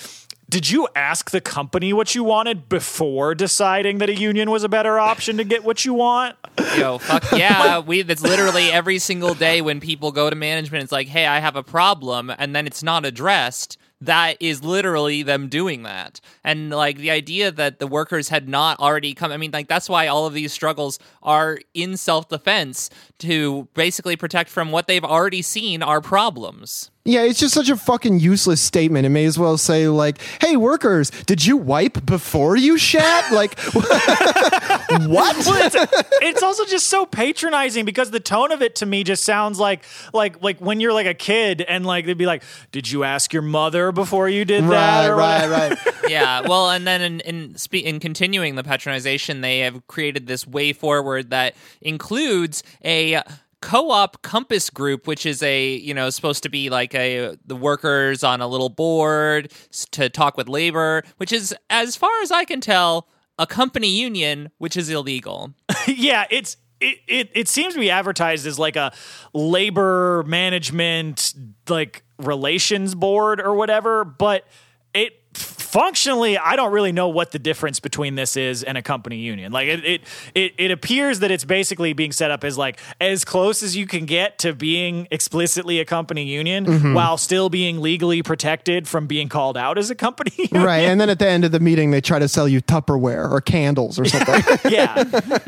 Did 0.49 0.71
you 0.71 0.87
ask 0.95 1.33
the 1.33 1.41
company 1.41 1.93
what 1.93 2.15
you 2.15 2.23
wanted 2.23 2.69
before 2.69 3.35
deciding 3.35 3.99
that 3.99 4.09
a 4.09 4.15
union 4.15 4.49
was 4.49 4.63
a 4.63 4.69
better 4.69 4.97
option 4.97 5.39
to 5.39 5.45
get 5.45 5.65
what 5.65 5.85
you 5.85 5.93
want? 5.93 6.37
Yo, 6.77 6.99
fuck 6.99 7.25
yeah. 7.33 7.81
We 7.81 8.03
that's 8.03 8.23
literally 8.23 8.71
every 8.71 9.01
single 9.01 9.35
day 9.35 9.61
when 9.61 9.81
people 9.81 10.13
go 10.13 10.31
to 10.31 10.37
management, 10.37 10.85
it's 10.85 10.93
like, 10.93 11.09
hey, 11.09 11.27
I 11.27 11.41
have 11.41 11.57
a 11.57 11.65
problem, 11.65 12.31
and 12.39 12.55
then 12.55 12.67
it's 12.67 12.83
not 12.83 13.05
addressed. 13.05 13.77
That 14.01 14.37
is 14.41 14.63
literally 14.63 15.23
them 15.23 15.49
doing 15.49 15.83
that. 15.85 16.21
And 16.45 16.71
like 16.71 16.99
the 16.99 17.11
idea 17.11 17.51
that 17.51 17.79
the 17.79 17.87
workers 17.87 18.29
had 18.29 18.49
not 18.49 18.79
already 18.79 19.15
come 19.15 19.33
I 19.33 19.39
mean, 19.39 19.51
like 19.53 19.69
that's 19.69 19.89
why 19.89 20.07
all 20.07 20.27
of 20.27 20.35
these 20.35 20.53
struggles 20.53 20.99
are 21.23 21.59
in 21.73 21.97
self 21.97 22.29
defense 22.29 22.91
to 23.19 23.69
basically 23.75 24.17
protect 24.17 24.51
from 24.51 24.71
what 24.71 24.87
they've 24.87 25.05
already 25.05 25.43
seen 25.43 25.83
are 25.83 26.01
problems. 26.01 26.91
Yeah, 27.07 27.23
it's 27.23 27.39
just 27.39 27.55
such 27.55 27.69
a 27.69 27.77
fucking 27.77 28.19
useless 28.19 28.61
statement. 28.61 29.07
It 29.07 29.11
may 29.11 29.25
as 29.25 29.39
well 29.39 29.57
say, 29.57 29.89
like, 29.89 30.19
hey, 30.41 30.57
workers, 30.57 31.11
did 31.11 31.47
you 31.47 31.57
wipe 31.57 32.05
before 32.05 32.57
you 32.57 32.77
shat? 32.79 33.25
Like, 33.37 33.59
what? 33.73 35.37
Well, 35.47 35.67
it's, 35.67 35.77
it's 36.23 36.43
also 36.43 36.65
just 36.65 36.87
so 36.89 37.07
patronizing 37.07 37.85
because 37.85 38.11
the 38.11 38.21
tone 38.21 38.51
of 38.51 38.63
it 38.63 38.77
to 38.77 38.87
me 38.87 39.05
just 39.05 39.25
sounds 39.25 39.59
like 39.59 39.85
like 40.15 40.43
like 40.43 40.59
when 40.59 40.81
you're 40.81 40.93
like 40.93 41.07
a 41.07 41.15
kid 41.15 41.61
and 41.63 41.85
like 41.85 42.07
they'd 42.07 42.17
be 42.17 42.27
like, 42.27 42.43
"Did 42.73 42.91
you 42.91 43.05
ask 43.05 43.33
your 43.33 43.43
mother 43.43 43.93
before 43.93 44.29
you 44.29 44.45
did 44.45 44.65
that?" 44.65 44.71
right, 44.71 45.09
or 45.09 45.17
right, 45.17 45.51
whatever. 45.51 45.75
right. 45.75 45.95
yeah, 46.11 46.41
well, 46.43 46.71
and 46.71 46.87
then 46.87 47.03
in 47.03 47.21
in, 47.21 47.57
spe- 47.57 47.75
in 47.75 48.01
continuing 48.01 48.55
the 48.55 48.63
patronization, 48.63 49.43
they 49.43 49.61
have 49.61 49.87
created 49.87 50.27
this 50.27 50.47
way 50.47 50.73
forward 50.73 51.31
that 51.31 51.55
includes 51.83 52.63
a 52.85 53.23
co-op 53.63 54.21
compass 54.23 54.69
group 54.69 55.07
which 55.07 55.25
is 55.25 55.43
a 55.43 55.77
you 55.77 55.95
know 55.95 56.11
supposed 56.11 56.43
to 56.43 56.49
be 56.49 56.69
like 56.69 56.95
a 56.95 57.37
the 57.47 57.57
workers 57.57 58.23
on 58.23 58.41
a 58.41 58.47
little 58.47 58.69
board 58.69 59.51
to 59.91 60.11
talk 60.11 60.37
with 60.37 60.47
labor 60.49 61.03
which 61.17 61.33
is 61.33 61.55
as 61.71 61.97
far 61.97 62.11
as 62.23 62.31
i 62.31 62.45
can 62.45 62.61
tell 62.61 63.09
a 63.39 63.47
company 63.47 63.89
union 63.89 64.51
which 64.59 64.77
is 64.77 64.89
illegal. 64.91 65.55
Yeah, 65.89 66.25
it's 66.31 66.57
it, 66.81 66.99
it 67.07 67.31
it 67.33 67.49
seems 67.49 67.75
to 67.75 67.81
be 67.81 67.91
advertised 67.91 68.45
as 68.45 68.59
like 68.59 68.75
a 68.75 68.93
labor 69.33 70.25
management 70.27 71.33
like 71.69 72.03
relations 72.19 72.97
board 72.97 73.41
or 73.41 73.55
whatever, 73.55 74.05
but 74.05 74.45
it 74.93 75.13
functionally 75.67 76.39
I 76.39 76.57
don't 76.57 76.73
really 76.73 76.93
know 76.93 77.09
what 77.09 77.33
the 77.33 77.39
difference 77.39 77.81
between 77.81 78.15
this 78.15 78.37
is 78.37 78.63
and 78.63 78.79
a 78.79 78.83
company 78.83 79.19
union. 79.19 79.53
Like 79.53 79.69
it 79.69 79.85
it 79.85 80.01
it, 80.35 80.55
it 80.59 80.71
appears 80.71 81.21
that 81.21 81.31
it's 81.31 81.45
basically 81.45 81.93
being 81.93 82.13
set 82.13 82.31
up 82.31 82.45
as 82.45 82.57
like 82.57 82.79
as 83.01 83.25
close 83.25 83.63
as 83.63 83.77
you 83.77 83.87
can 83.87 84.07
get 84.07 84.39
to 84.39 84.55
being 84.55 85.09
explicitly 85.11 85.81
a 85.81 85.85
company 85.85 86.25
union 86.25 86.67
mm-hmm. 86.67 86.95
while 86.95 87.19
still 87.19 87.49
being 87.49 87.81
legally 87.81 88.23
protected 88.23 88.89
from 88.89 89.07
being 89.07 89.29
called 89.29 89.57
out 89.57 89.79
as 89.79 89.91
a 89.91 89.95
company 89.95 90.33
union. 90.37 90.63
Right. 90.63 90.81
And 90.81 91.01
then 91.01 91.11
at 91.11 91.19
the 91.19 91.29
end 91.29 91.45
of 91.45 91.53
the 91.53 91.61
meeting, 91.61 91.91
they 91.91 92.01
try 92.01 92.19
to 92.19 92.29
sell 92.29 92.49
you 92.49 92.61
Tupperware 92.61 93.31
or 93.31 93.41
candles 93.41 93.99
or 93.99 94.05
something. 94.07 94.43
yeah, 94.71 95.05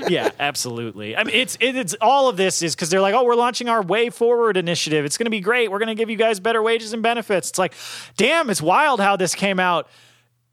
yeah, 0.08 0.30
absolutely. 0.38 1.16
I 1.16 1.24
mean, 1.24 1.34
it's 1.34 1.56
it, 1.60 1.76
it's 1.76 1.94
all 2.00 2.28
of 2.28 2.36
this 2.36 2.62
is 2.62 2.74
because 2.74 2.90
they're 2.90 3.00
like, 3.00 3.14
oh, 3.14 3.24
we're 3.24 3.34
launching 3.34 3.68
our 3.68 3.82
Way 3.82 4.10
Forward 4.10 4.56
initiative. 4.56 5.04
It's 5.04 5.16
going 5.16 5.26
to 5.26 5.30
be 5.30 5.40
great. 5.40 5.70
We're 5.70 5.78
going 5.78 5.88
to 5.88 5.94
give 5.94 6.10
you 6.10 6.16
guys 6.16 6.40
better 6.40 6.62
wages 6.62 6.92
and 6.92 7.02
benefits. 7.02 7.50
It's 7.50 7.58
like, 7.58 7.74
damn, 8.16 8.50
it's 8.50 8.62
wild 8.62 9.00
how 9.00 9.16
this 9.16 9.34
came 9.34 9.60
out 9.60 9.88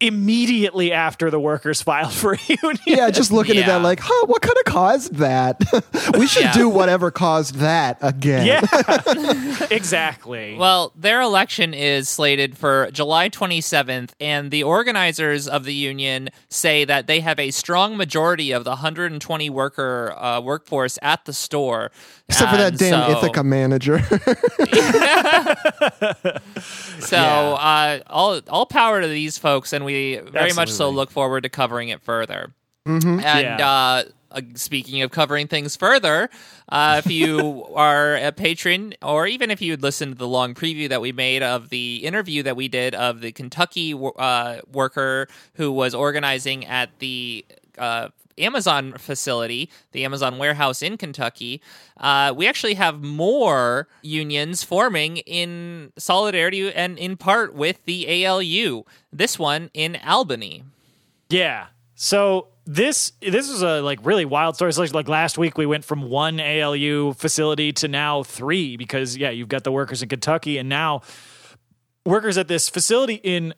immediately 0.01 0.91
after 0.91 1.29
the 1.31 1.39
workers 1.39 1.81
filed 1.81 2.11
for 2.13 2.37
union. 2.47 2.77
yeah, 2.85 3.09
just 3.09 3.31
looking 3.31 3.57
at 3.57 3.65
that 3.65 3.81
like, 3.81 3.99
huh, 4.01 4.25
what 4.27 4.41
could 4.41 4.53
have 4.65 4.73
caused 4.73 5.15
that? 5.15 5.61
we 6.17 6.27
should 6.27 6.43
Yeah. 6.43 6.53
do 6.53 6.69
whatever 6.69 7.11
caused 7.11 7.55
that 7.55 7.97
again. 8.01 8.45
yeah, 8.45 8.61
exactly. 9.71 10.55
Well, 10.57 10.91
their 10.95 11.21
election 11.21 11.73
is 11.73 12.09
slated 12.09 12.57
for 12.57 12.89
July 12.91 13.29
27th, 13.29 14.11
and 14.19 14.51
the 14.51 14.63
organizers 14.63 15.47
of 15.47 15.63
the 15.63 15.73
union 15.73 16.29
say 16.49 16.85
that 16.85 17.07
they 17.07 17.19
have 17.21 17.39
a 17.39 17.51
strong 17.51 17.97
majority 17.97 18.51
of 18.51 18.63
the 18.63 18.71
120 18.71 19.49
worker 19.49 20.13
uh, 20.17 20.41
workforce 20.41 20.99
at 21.01 21.25
the 21.25 21.33
store. 21.33 21.91
Except 22.27 22.51
for 22.51 22.57
that 22.57 22.77
damn 22.77 23.03
so, 23.11 23.17
Ithaca 23.17 23.43
manager. 23.43 23.99
So, 26.99 27.17
Yeah. 27.17 27.39
uh, 27.53 27.99
all 28.07 28.39
all 28.49 28.65
power 28.65 29.01
to 29.01 29.07
these 29.07 29.37
folks, 29.37 29.73
and 29.73 29.85
we 29.85 30.17
very 30.17 30.53
much 30.53 30.71
so 30.71 30.89
look 30.89 31.11
forward 31.11 31.43
to 31.43 31.49
covering 31.49 31.89
it 31.89 32.01
further. 32.01 32.51
And 32.85 33.23
Yeah. 33.23 33.57
uh, 33.67 34.03
uh, 34.31 34.41
speaking 34.55 35.01
of 35.01 35.11
covering 35.11 35.47
things 35.47 35.75
further, 35.75 36.29
uh, 36.69 37.01
if 37.03 37.11
you 37.11 37.65
are 37.75 38.15
a 38.15 38.31
patron, 38.31 38.93
or 39.01 39.27
even 39.27 39.51
if 39.51 39.61
you 39.61 39.73
would 39.73 39.83
listen 39.83 40.09
to 40.09 40.15
the 40.15 40.27
long 40.27 40.53
preview 40.55 40.89
that 40.89 41.01
we 41.01 41.11
made 41.11 41.43
of 41.43 41.69
the 41.69 41.97
interview 41.97 42.43
that 42.43 42.55
we 42.55 42.67
did 42.67 42.95
of 42.95 43.21
the 43.21 43.31
Kentucky 43.31 43.93
uh, 44.17 44.57
worker 44.71 45.27
who 45.55 45.71
was 45.71 45.93
organizing 45.93 46.65
at 46.65 46.89
the 46.99 47.45
uh, 47.77 48.09
Amazon 48.37 48.93
facility, 48.97 49.69
the 49.91 50.03
Amazon 50.05 50.37
warehouse 50.37 50.81
in 50.81 50.97
Kentucky, 50.97 51.61
uh, 51.97 52.33
we 52.35 52.47
actually 52.47 52.75
have 52.75 53.03
more 53.03 53.87
unions 54.01 54.63
forming 54.63 55.17
in 55.17 55.93
solidarity 55.97 56.73
and 56.73 56.97
in 56.97 57.17
part 57.17 57.53
with 57.53 57.83
the 57.85 58.25
ALU. 58.25 58.83
This 59.11 59.39
one 59.39 59.69
in 59.73 59.97
Albany. 60.05 60.63
Yeah. 61.29 61.67
So 61.95 62.49
this 62.65 63.13
this 63.21 63.49
is 63.49 63.61
a 63.61 63.81
like 63.81 63.99
really 64.03 64.25
wild 64.25 64.55
story. 64.55 64.73
So 64.73 64.81
like, 64.81 64.93
like 64.93 65.07
last 65.07 65.37
week 65.37 65.57
we 65.57 65.65
went 65.65 65.85
from 65.85 66.09
one 66.09 66.39
ALU 66.39 67.13
facility 67.13 67.71
to 67.73 67.87
now 67.87 68.23
three 68.23 68.75
because 68.75 69.15
yeah, 69.15 69.29
you've 69.29 69.49
got 69.49 69.63
the 69.63 69.71
workers 69.71 70.01
in 70.01 70.09
Kentucky 70.09 70.57
and 70.57 70.67
now 70.67 71.01
workers 72.05 72.37
at 72.37 72.47
this 72.47 72.69
facility 72.69 73.15
in 73.23 73.53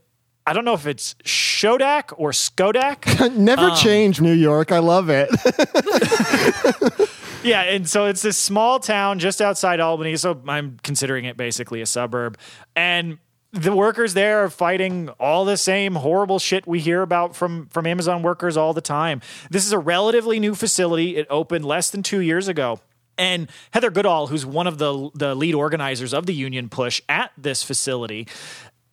I 0.47 0.53
don't 0.53 0.63
know 0.63 0.73
if 0.73 0.87
it's 0.87 1.13
Shodak 1.25 2.13
or 2.17 2.31
Skodak. 2.31 3.35
Never 3.35 3.69
um, 3.69 3.75
change, 3.75 4.21
New 4.21 4.31
York. 4.31 4.71
I 4.71 4.79
love 4.79 5.09
it. 5.09 5.29
yeah, 7.43 7.63
and 7.63 7.87
so 7.87 8.05
it's 8.05 8.21
this 8.21 8.37
small 8.37 8.79
town 8.79 9.19
just 9.19 9.41
outside 9.41 9.81
Albany. 9.81 10.15
So 10.15 10.41
I'm 10.47 10.77
considering 10.83 11.25
it 11.25 11.35
basically 11.35 11.81
a 11.81 11.85
suburb. 11.85 12.37
And 12.77 13.17
the 13.51 13.75
workers 13.75 14.13
there 14.13 14.45
are 14.45 14.49
fighting 14.49 15.09
all 15.19 15.43
the 15.43 15.57
same 15.57 15.95
horrible 15.95 16.39
shit 16.39 16.65
we 16.65 16.79
hear 16.79 17.01
about 17.01 17.35
from 17.35 17.67
from 17.67 17.85
Amazon 17.85 18.21
workers 18.21 18.55
all 18.55 18.73
the 18.73 18.79
time. 18.79 19.19
This 19.51 19.65
is 19.65 19.73
a 19.73 19.79
relatively 19.79 20.39
new 20.39 20.55
facility. 20.55 21.17
It 21.17 21.27
opened 21.29 21.65
less 21.65 21.89
than 21.89 22.03
2 22.03 22.21
years 22.21 22.47
ago. 22.47 22.79
And 23.17 23.49
Heather 23.71 23.89
Goodall, 23.89 24.27
who's 24.27 24.45
one 24.45 24.67
of 24.67 24.77
the 24.77 25.09
the 25.15 25.35
lead 25.35 25.55
organizers 25.55 26.13
of 26.13 26.25
the 26.25 26.33
union 26.33 26.69
push 26.69 27.01
at 27.09 27.31
this 27.37 27.63
facility, 27.63 28.27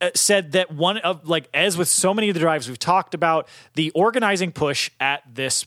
Uh, 0.01 0.11
said 0.14 0.53
that 0.53 0.72
one 0.72 0.99
of 0.99 1.28
like 1.28 1.49
as 1.55 1.78
with 1.78 1.88
so 1.88 2.12
many 2.12 2.28
of 2.28 2.34
the 2.34 2.40
drives 2.40 2.68
we've 2.68 2.78
talked 2.78 3.14
about, 3.14 3.49
the 3.74 3.90
organizing 3.92 4.51
push 4.51 4.90
at 4.99 5.22
this 5.32 5.66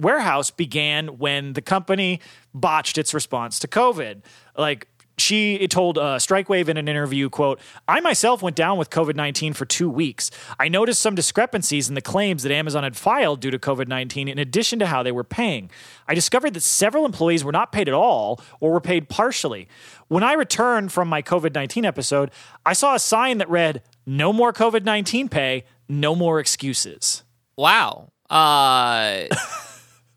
warehouse 0.00 0.50
began 0.50 1.18
when 1.18 1.52
the 1.52 1.60
company 1.60 2.20
botched 2.54 2.98
its 2.98 3.12
response 3.12 3.58
to 3.58 3.68
COVID. 3.68 4.22
Like 4.56 4.88
she 5.18 5.66
told 5.68 5.96
uh, 5.98 6.16
Strikewave 6.16 6.68
in 6.68 6.76
an 6.76 6.88
interview, 6.88 7.30
quote, 7.30 7.60
I 7.88 8.00
myself 8.00 8.42
went 8.42 8.56
down 8.56 8.76
with 8.78 8.90
COVID-19 8.90 9.56
for 9.56 9.64
two 9.64 9.88
weeks. 9.88 10.30
I 10.58 10.68
noticed 10.68 11.00
some 11.00 11.14
discrepancies 11.14 11.88
in 11.88 11.94
the 11.94 12.02
claims 12.02 12.42
that 12.42 12.52
Amazon 12.52 12.84
had 12.84 12.96
filed 12.96 13.40
due 13.40 13.50
to 13.50 13.58
COVID-19 13.58 14.30
in 14.30 14.38
addition 14.38 14.78
to 14.80 14.86
how 14.86 15.02
they 15.02 15.12
were 15.12 15.24
paying. 15.24 15.70
I 16.06 16.14
discovered 16.14 16.54
that 16.54 16.60
several 16.60 17.06
employees 17.06 17.44
were 17.44 17.52
not 17.52 17.72
paid 17.72 17.88
at 17.88 17.94
all 17.94 18.40
or 18.60 18.72
were 18.72 18.80
paid 18.80 19.08
partially. 19.08 19.68
When 20.08 20.22
I 20.22 20.34
returned 20.34 20.92
from 20.92 21.08
my 21.08 21.22
COVID-19 21.22 21.84
episode, 21.84 22.30
I 22.64 22.74
saw 22.74 22.94
a 22.94 22.98
sign 22.98 23.38
that 23.38 23.48
read, 23.48 23.82
no 24.04 24.32
more 24.32 24.52
COVID-19 24.52 25.30
pay, 25.30 25.64
no 25.88 26.14
more 26.14 26.40
excuses. 26.40 27.22
Wow. 27.56 28.12
Uh, 28.28 29.24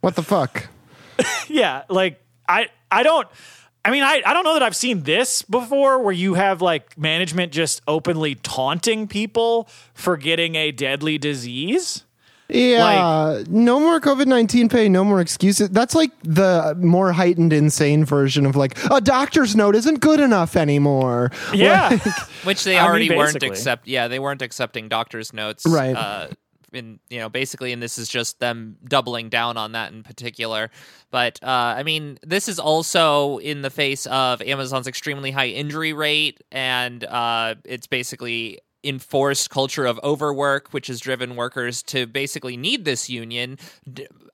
what 0.01 0.15
the 0.15 0.23
fuck? 0.23 0.67
yeah, 1.47 1.83
like 1.89 2.21
I 2.47 2.67
I 2.91 3.03
don't 3.03 3.27
I 3.85 3.91
mean 3.91 4.03
I 4.03 4.21
I 4.25 4.33
don't 4.33 4.43
know 4.43 4.53
that 4.53 4.63
I've 4.63 4.75
seen 4.75 5.03
this 5.03 5.41
before 5.41 6.01
where 6.01 6.13
you 6.13 6.33
have 6.33 6.61
like 6.61 6.97
management 6.97 7.51
just 7.51 7.81
openly 7.87 8.35
taunting 8.35 9.07
people 9.07 9.69
for 9.93 10.17
getting 10.17 10.55
a 10.55 10.71
deadly 10.71 11.17
disease. 11.17 12.03
Yeah, 12.51 13.43
no 13.47 13.79
more 13.79 13.99
COVID 14.01 14.25
nineteen 14.25 14.69
pay, 14.69 14.89
no 14.89 15.03
more 15.03 15.21
excuses. 15.21 15.69
That's 15.69 15.93
like 15.93 16.09
the 16.23 16.75
more 16.79 17.11
heightened, 17.11 17.53
insane 17.53 18.03
version 18.03 18.47
of 18.47 18.55
like 18.55 18.75
a 18.91 18.99
doctor's 18.99 19.55
note 19.55 19.75
isn't 19.75 19.99
good 19.99 20.19
enough 20.19 20.55
anymore. 20.55 21.31
Yeah. 21.53 21.95
which 22.43 22.63
they 22.63 22.75
I 22.75 22.81
mean, 22.81 22.89
already 22.89 23.09
weren't 23.09 23.33
basically. 23.33 23.49
accept. 23.49 23.87
Yeah, 23.87 24.07
they 24.07 24.17
weren't 24.17 24.41
accepting 24.41 24.89
doctors' 24.89 25.31
notes. 25.31 25.63
Right. 25.67 25.95
Uh, 25.95 26.29
in 26.73 26.99
you 27.09 27.19
know, 27.19 27.29
basically, 27.29 27.71
and 27.71 27.81
this 27.81 27.97
is 27.97 28.07
just 28.09 28.39
them 28.39 28.77
doubling 28.85 29.29
down 29.29 29.57
on 29.57 29.73
that 29.73 29.91
in 29.91 30.03
particular. 30.03 30.69
But 31.11 31.39
uh, 31.43 31.75
I 31.77 31.83
mean, 31.83 32.19
this 32.23 32.47
is 32.47 32.59
also 32.59 33.37
in 33.37 33.61
the 33.61 33.69
face 33.69 34.05
of 34.07 34.41
Amazon's 34.41 34.87
extremely 34.87 35.31
high 35.31 35.47
injury 35.47 35.93
rate, 35.93 36.43
and 36.51 37.03
uh, 37.03 37.55
it's 37.65 37.87
basically 37.87 38.59
enforced 38.83 39.49
culture 39.49 39.85
of 39.85 39.99
overwork 40.03 40.69
which 40.69 40.87
has 40.87 41.01
driven 41.01 41.35
workers 41.35 41.83
to 41.83 42.07
basically 42.07 42.55
need 42.55 42.85
this 42.85 43.09
union 43.09 43.57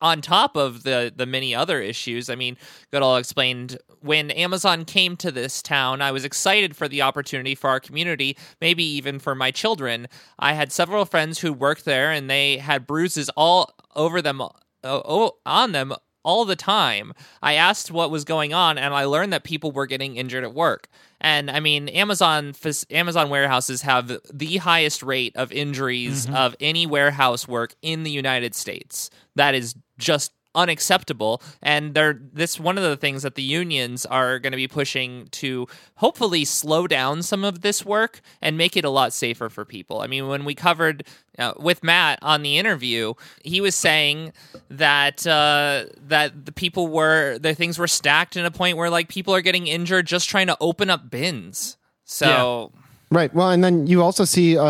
on 0.05 0.21
top 0.21 0.55
of 0.55 0.83
the 0.83 1.11
the 1.15 1.25
many 1.25 1.53
other 1.53 1.81
issues 1.81 2.29
i 2.29 2.35
mean 2.35 2.55
goodall 2.91 3.17
explained 3.17 3.77
when 4.01 4.31
amazon 4.31 4.85
came 4.85 5.17
to 5.17 5.31
this 5.31 5.61
town 5.61 6.01
i 6.01 6.11
was 6.11 6.23
excited 6.23 6.75
for 6.75 6.87
the 6.87 7.01
opportunity 7.01 7.55
for 7.55 7.69
our 7.69 7.79
community 7.79 8.37
maybe 8.61 8.83
even 8.83 9.19
for 9.19 9.35
my 9.35 9.51
children. 9.51 10.07
I 10.39 10.53
had 10.53 10.71
several 10.71 11.05
friends 11.05 11.39
who 11.39 11.53
worked 11.53 11.85
there 11.85 12.11
and 12.11 12.29
they 12.29 12.57
had 12.57 12.87
bruises 12.87 13.29
all 13.35 13.73
over 13.95 14.21
them 14.21 14.41
on 14.83 15.71
them 15.71 15.93
all 16.25 16.43
the 16.43 16.57
time. 16.57 17.13
I 17.41 17.53
asked 17.53 17.91
what 17.91 18.11
was 18.11 18.25
going 18.25 18.53
on, 18.53 18.77
and 18.77 18.93
I 18.93 19.05
learned 19.05 19.31
that 19.31 19.45
people 19.45 19.71
were 19.71 19.85
getting 19.85 20.17
injured 20.17 20.43
at 20.43 20.53
work. 20.53 20.89
And 21.21 21.49
I 21.49 21.61
mean, 21.61 21.87
Amazon 21.89 22.53
Amazon 22.89 23.29
warehouses 23.29 23.83
have 23.83 24.19
the 24.33 24.57
highest 24.57 25.01
rate 25.01 25.35
of 25.37 25.51
injuries 25.53 26.25
mm-hmm. 26.25 26.35
of 26.35 26.55
any 26.59 26.85
warehouse 26.85 27.47
work 27.47 27.75
in 27.81 28.03
the 28.03 28.11
United 28.11 28.53
States. 28.53 29.09
That 29.35 29.55
is 29.55 29.75
just 29.97 30.33
unacceptable. 30.55 31.41
And 31.61 31.93
they're 31.93 32.19
this 32.33 32.59
one 32.59 32.77
of 32.77 32.83
the 32.83 32.97
things 32.97 33.23
that 33.23 33.35
the 33.35 33.43
unions 33.43 34.05
are 34.05 34.39
going 34.39 34.51
to 34.51 34.57
be 34.57 34.67
pushing 34.67 35.27
to 35.31 35.67
hopefully 35.95 36.45
slow 36.45 36.87
down 36.87 37.21
some 37.21 37.43
of 37.43 37.61
this 37.61 37.85
work 37.85 38.21
and 38.41 38.57
make 38.57 38.75
it 38.77 38.85
a 38.85 38.89
lot 38.89 39.13
safer 39.13 39.49
for 39.49 39.65
people. 39.65 40.01
I 40.01 40.07
mean 40.07 40.27
when 40.27 40.45
we 40.45 40.55
covered 40.55 41.05
uh, 41.37 41.53
with 41.57 41.83
matt 41.83 42.17
on 42.21 42.43
the 42.43 42.57
interview 42.57 43.13
he 43.43 43.59
was 43.59 43.75
saying 43.75 44.31
that 44.69 45.27
uh, 45.27 45.85
that 46.07 46.45
the 46.45 46.51
people 46.51 46.87
were 46.87 47.37
the 47.39 47.53
things 47.53 47.77
were 47.77 47.87
stacked 47.87 48.37
in 48.37 48.45
a 48.45 48.51
point 48.51 48.77
where 48.77 48.89
like 48.89 49.09
people 49.09 49.35
are 49.35 49.41
getting 49.41 49.67
injured 49.67 50.07
just 50.07 50.29
trying 50.29 50.47
to 50.47 50.57
open 50.61 50.89
up 50.89 51.09
bins. 51.09 51.77
So 52.05 52.71
Right. 53.11 53.33
Well, 53.35 53.51
and 53.51 53.63
then 53.63 53.85
you 53.85 54.01
also 54.01 54.25
see 54.25 54.57
uh, 54.57 54.63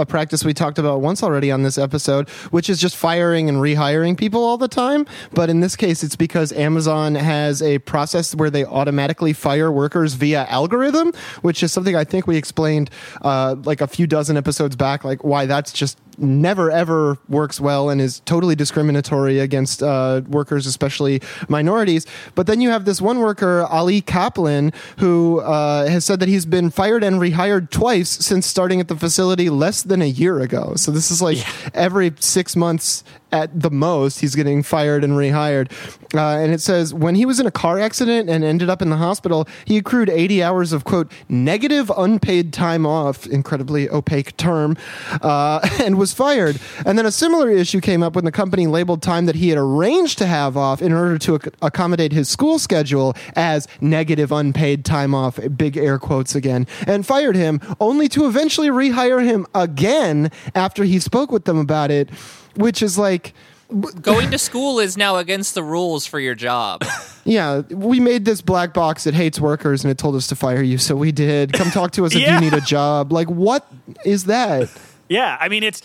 a 0.00 0.06
practice 0.06 0.44
we 0.44 0.54
talked 0.54 0.78
about 0.78 1.00
once 1.00 1.20
already 1.22 1.50
on 1.50 1.64
this 1.64 1.76
episode, 1.76 2.28
which 2.50 2.70
is 2.70 2.80
just 2.80 2.96
firing 2.96 3.48
and 3.48 3.58
rehiring 3.58 4.16
people 4.16 4.44
all 4.44 4.56
the 4.56 4.68
time. 4.68 5.04
But 5.32 5.50
in 5.50 5.60
this 5.60 5.74
case, 5.74 6.04
it's 6.04 6.14
because 6.14 6.52
Amazon 6.52 7.16
has 7.16 7.60
a 7.60 7.80
process 7.80 8.36
where 8.36 8.50
they 8.50 8.64
automatically 8.64 9.32
fire 9.32 9.70
workers 9.70 10.14
via 10.14 10.46
algorithm, 10.46 11.12
which 11.42 11.62
is 11.62 11.72
something 11.72 11.96
I 11.96 12.04
think 12.04 12.28
we 12.28 12.36
explained 12.36 12.88
uh, 13.22 13.56
like 13.64 13.80
a 13.80 13.88
few 13.88 14.06
dozen 14.06 14.36
episodes 14.36 14.76
back, 14.76 15.04
like 15.04 15.24
why 15.24 15.46
that's 15.46 15.72
just 15.72 15.98
never 16.18 16.70
ever 16.70 17.18
works 17.28 17.60
well 17.60 17.90
and 17.90 18.00
is 18.00 18.20
totally 18.20 18.54
discriminatory 18.54 19.38
against 19.38 19.82
uh, 19.82 20.22
workers, 20.28 20.66
especially 20.66 21.20
minorities. 21.48 22.06
But 22.34 22.46
then 22.46 22.60
you 22.60 22.70
have 22.70 22.84
this 22.84 23.00
one 23.00 23.20
worker, 23.20 23.66
Ali 23.68 24.00
Kaplan, 24.00 24.72
who 24.98 25.40
uh, 25.40 25.86
has 25.88 26.04
said 26.04 26.20
that 26.20 26.28
he's 26.28 26.46
been 26.46 26.70
fired 26.70 27.04
and 27.04 27.16
rehired 27.16 27.70
twice 27.70 28.10
since 28.10 28.46
starting 28.46 28.80
at 28.80 28.88
the 28.88 28.96
facility 28.96 29.50
less 29.50 29.82
than 29.82 30.02
a 30.02 30.06
year 30.06 30.40
ago. 30.40 30.74
So 30.76 30.90
this 30.90 31.10
is 31.10 31.22
like 31.22 31.38
every 31.74 32.12
six 32.20 32.56
months 32.56 33.04
at 33.32 33.58
the 33.58 33.70
most, 33.70 34.20
he's 34.20 34.34
getting 34.34 34.62
fired 34.62 35.02
and 35.02 35.14
rehired. 35.14 35.70
Uh, 36.14 36.38
and 36.38 36.52
it 36.52 36.60
says 36.60 36.92
when 36.92 37.14
he 37.14 37.24
was 37.24 37.40
in 37.40 37.46
a 37.46 37.50
car 37.50 37.78
accident 37.78 38.28
and 38.28 38.44
ended 38.44 38.68
up 38.68 38.82
in 38.82 38.90
the 38.90 38.96
hospital, 38.96 39.48
he 39.64 39.78
accrued 39.78 40.10
80 40.10 40.42
hours 40.42 40.72
of 40.72 40.84
quote 40.84 41.10
negative 41.28 41.90
unpaid 41.96 42.52
time 42.52 42.84
off, 42.86 43.26
incredibly 43.26 43.88
opaque 43.88 44.36
term, 44.36 44.76
uh, 45.22 45.66
and 45.80 45.98
was 45.98 46.12
fired. 46.12 46.60
And 46.84 46.98
then 46.98 47.06
a 47.06 47.12
similar 47.12 47.50
issue 47.50 47.80
came 47.80 48.02
up 48.02 48.14
when 48.14 48.24
the 48.24 48.32
company 48.32 48.66
labeled 48.66 49.02
time 49.02 49.26
that 49.26 49.36
he 49.36 49.48
had 49.48 49.58
arranged 49.58 50.18
to 50.18 50.26
have 50.26 50.56
off 50.56 50.82
in 50.82 50.92
order 50.92 51.18
to 51.18 51.36
ac- 51.36 51.50
accommodate 51.62 52.12
his 52.12 52.28
school 52.28 52.58
schedule 52.58 53.14
as 53.34 53.66
negative 53.80 54.32
unpaid 54.32 54.84
time 54.84 55.14
off, 55.14 55.38
big 55.56 55.76
air 55.76 55.98
quotes 55.98 56.34
again, 56.34 56.66
and 56.86 57.06
fired 57.06 57.36
him, 57.36 57.60
only 57.80 58.08
to 58.08 58.26
eventually 58.26 58.68
rehire 58.68 59.24
him 59.24 59.46
again 59.54 60.30
after 60.54 60.84
he 60.84 60.98
spoke 60.98 61.30
with 61.30 61.44
them 61.44 61.58
about 61.58 61.90
it, 61.90 62.10
which 62.56 62.82
is 62.82 62.98
like. 62.98 63.32
Going 63.72 64.30
to 64.30 64.38
school 64.38 64.78
is 64.78 64.96
now 64.96 65.16
against 65.16 65.54
the 65.54 65.62
rules 65.62 66.06
for 66.06 66.20
your 66.20 66.34
job 66.34 66.84
Yeah, 67.24 67.60
we 67.70 68.00
made 68.00 68.24
this 68.24 68.40
black 68.40 68.74
box 68.74 69.04
that 69.04 69.14
hates 69.14 69.38
workers 69.38 69.84
and 69.84 69.90
it 69.92 69.96
told 69.98 70.16
us 70.16 70.26
to 70.26 70.34
fire 70.36 70.60
you, 70.60 70.76
so 70.76 70.96
we 70.96 71.12
did. 71.12 71.52
Come 71.52 71.70
talk 71.70 71.92
to 71.92 72.04
us 72.04 72.16
if 72.16 72.20
Yeah. 72.22 72.34
you 72.34 72.40
need 72.40 72.52
a 72.52 72.60
job. 72.60 73.12
Like, 73.12 73.28
what 73.30 73.64
is 74.04 74.24
that? 74.24 74.68
Yeah, 75.08 75.36
I 75.40 75.48
mean 75.48 75.62
it's 75.62 75.82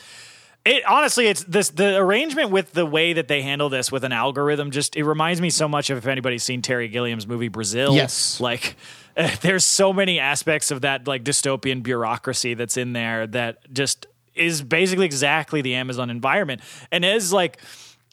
it 0.66 0.84
honestly 0.88 1.28
it's 1.28 1.44
this 1.44 1.70
the 1.70 1.96
arrangement 1.98 2.50
with 2.50 2.74
the 2.74 2.86
way 2.88 3.14
that 3.14 3.28
they 3.28 3.42
handle 3.44 3.70
this 3.70 3.92
with 3.92 4.04
an 4.04 4.12
algorithm 4.12 4.72
just 4.72 4.96
it 4.96 5.04
reminds 5.04 5.40
me 5.40 5.50
so 5.52 5.68
much 5.68 5.90
of 5.92 5.98
if 6.00 6.08
anybody's 6.08 6.44
seen 6.44 6.62
Terry 6.64 6.88
Gilliam's 6.88 7.28
movie 7.28 7.50
Brazil. 7.50 7.94
Yes. 7.94 8.40
Like 8.40 8.76
there's 9.42 9.64
so 9.64 9.94
many 9.94 10.20
aspects 10.20 10.72
of 10.72 10.82
that 10.82 11.08
like 11.08 11.24
dystopian 11.24 11.84
bureaucracy 11.84 12.56
that's 12.56 12.78
in 12.78 12.94
there 12.94 13.28
that 13.28 13.72
just 13.72 14.08
is 14.38 14.62
basically 14.62 15.06
exactly 15.06 15.62
the 15.62 15.76
Amazon 15.76 16.10
environment. 16.10 16.62
And 16.92 17.04
as 17.06 17.34
like 17.34 17.60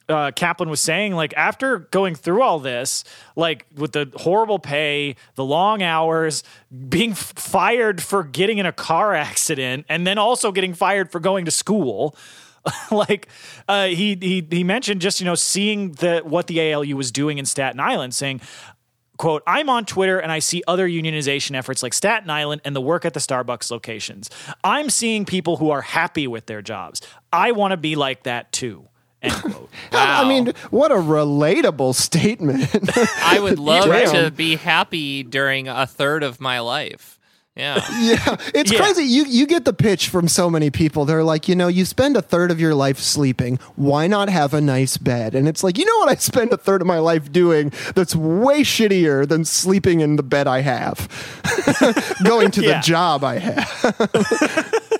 uh, 0.08 0.32
Kaplan 0.32 0.68
was 0.68 0.80
saying, 0.80 1.14
like 1.14 1.32
after 1.36 1.78
going 1.78 2.14
through 2.14 2.42
all 2.42 2.58
this, 2.58 3.04
like 3.36 3.66
with 3.74 3.92
the 3.92 4.10
horrible 4.16 4.58
pay, 4.58 5.16
the 5.34 5.44
long 5.44 5.82
hours, 5.82 6.42
being 6.88 7.12
f- 7.12 7.32
fired 7.36 8.02
for 8.02 8.22
getting 8.22 8.58
in 8.58 8.66
a 8.66 8.72
car 8.72 9.14
accident, 9.14 9.86
and 9.88 10.06
then 10.06 10.18
also 10.18 10.52
getting 10.52 10.74
fired 10.74 11.10
for 11.10 11.20
going 11.20 11.44
to 11.46 11.50
school. 11.50 12.16
like 12.90 13.28
uh, 13.68 13.86
he 13.86 14.16
he 14.20 14.46
he 14.50 14.64
mentioned 14.64 15.00
just 15.00 15.20
you 15.20 15.26
know 15.26 15.34
seeing 15.34 15.92
the 15.92 16.20
what 16.24 16.46
the 16.46 16.72
ALU 16.72 16.96
was 16.96 17.10
doing 17.10 17.38
in 17.38 17.46
Staten 17.46 17.80
Island, 17.80 18.14
saying 18.14 18.40
quote 19.16 19.42
i'm 19.46 19.68
on 19.68 19.84
twitter 19.84 20.18
and 20.18 20.32
i 20.32 20.38
see 20.38 20.62
other 20.66 20.88
unionization 20.88 21.56
efforts 21.56 21.82
like 21.82 21.94
staten 21.94 22.30
island 22.30 22.60
and 22.64 22.74
the 22.74 22.80
work 22.80 23.04
at 23.04 23.14
the 23.14 23.20
starbucks 23.20 23.70
locations 23.70 24.30
i'm 24.62 24.90
seeing 24.90 25.24
people 25.24 25.56
who 25.56 25.70
are 25.70 25.82
happy 25.82 26.26
with 26.26 26.46
their 26.46 26.62
jobs 26.62 27.00
i 27.32 27.52
want 27.52 27.72
to 27.72 27.76
be 27.76 27.96
like 27.96 28.22
that 28.24 28.50
too 28.52 28.88
end 29.24 29.34
quote 29.42 29.70
I 29.92 30.28
mean, 30.28 30.52
what 30.70 30.92
a 30.92 30.96
relatable 30.96 31.94
statement. 31.94 32.68
I 33.22 33.38
would 33.40 33.58
love 33.60 33.86
Damn. 33.86 34.24
to 34.24 34.30
be 34.30 34.56
happy 34.56 35.22
during 35.22 35.68
a 35.68 35.86
third 35.86 36.22
of 36.22 36.40
my 36.40 36.60
life. 36.60 37.13
Yeah. 37.56 37.76
yeah, 38.00 38.36
it's 38.52 38.72
Yeah. 38.72 38.78
crazy. 38.80 39.04
You 39.04 39.24
you 39.26 39.46
get 39.46 39.64
the 39.64 39.72
pitch 39.72 40.08
from 40.08 40.26
so 40.26 40.50
many 40.50 40.70
people. 40.70 41.04
They're 41.04 41.22
like, 41.22 41.46
you 41.48 41.54
know, 41.54 41.68
you 41.68 41.84
spend 41.84 42.16
a 42.16 42.22
third 42.22 42.50
of 42.50 42.58
your 42.60 42.74
life 42.74 42.98
sleeping. 42.98 43.58
Why 43.76 44.08
not 44.08 44.28
have 44.28 44.54
a 44.54 44.60
nice 44.60 44.96
bed? 44.96 45.36
And 45.36 45.46
it's 45.46 45.62
like, 45.62 45.78
you 45.78 45.84
know 45.84 45.98
what 45.98 46.08
I 46.08 46.16
spend 46.16 46.52
a 46.52 46.56
third 46.56 46.80
of 46.80 46.88
my 46.88 46.98
life 46.98 47.30
doing 47.30 47.72
that's 47.94 48.16
way 48.16 48.62
shittier 48.62 49.26
than 49.28 49.44
sleeping 49.44 50.00
in 50.00 50.16
the 50.16 50.24
bed 50.24 50.48
I 50.48 50.62
have. 50.62 51.08
Going 52.24 52.50
to 52.52 52.62
Yeah. 52.62 52.78
the 52.80 52.82
job 52.82 53.22
I 53.22 53.38
have. 53.38 54.80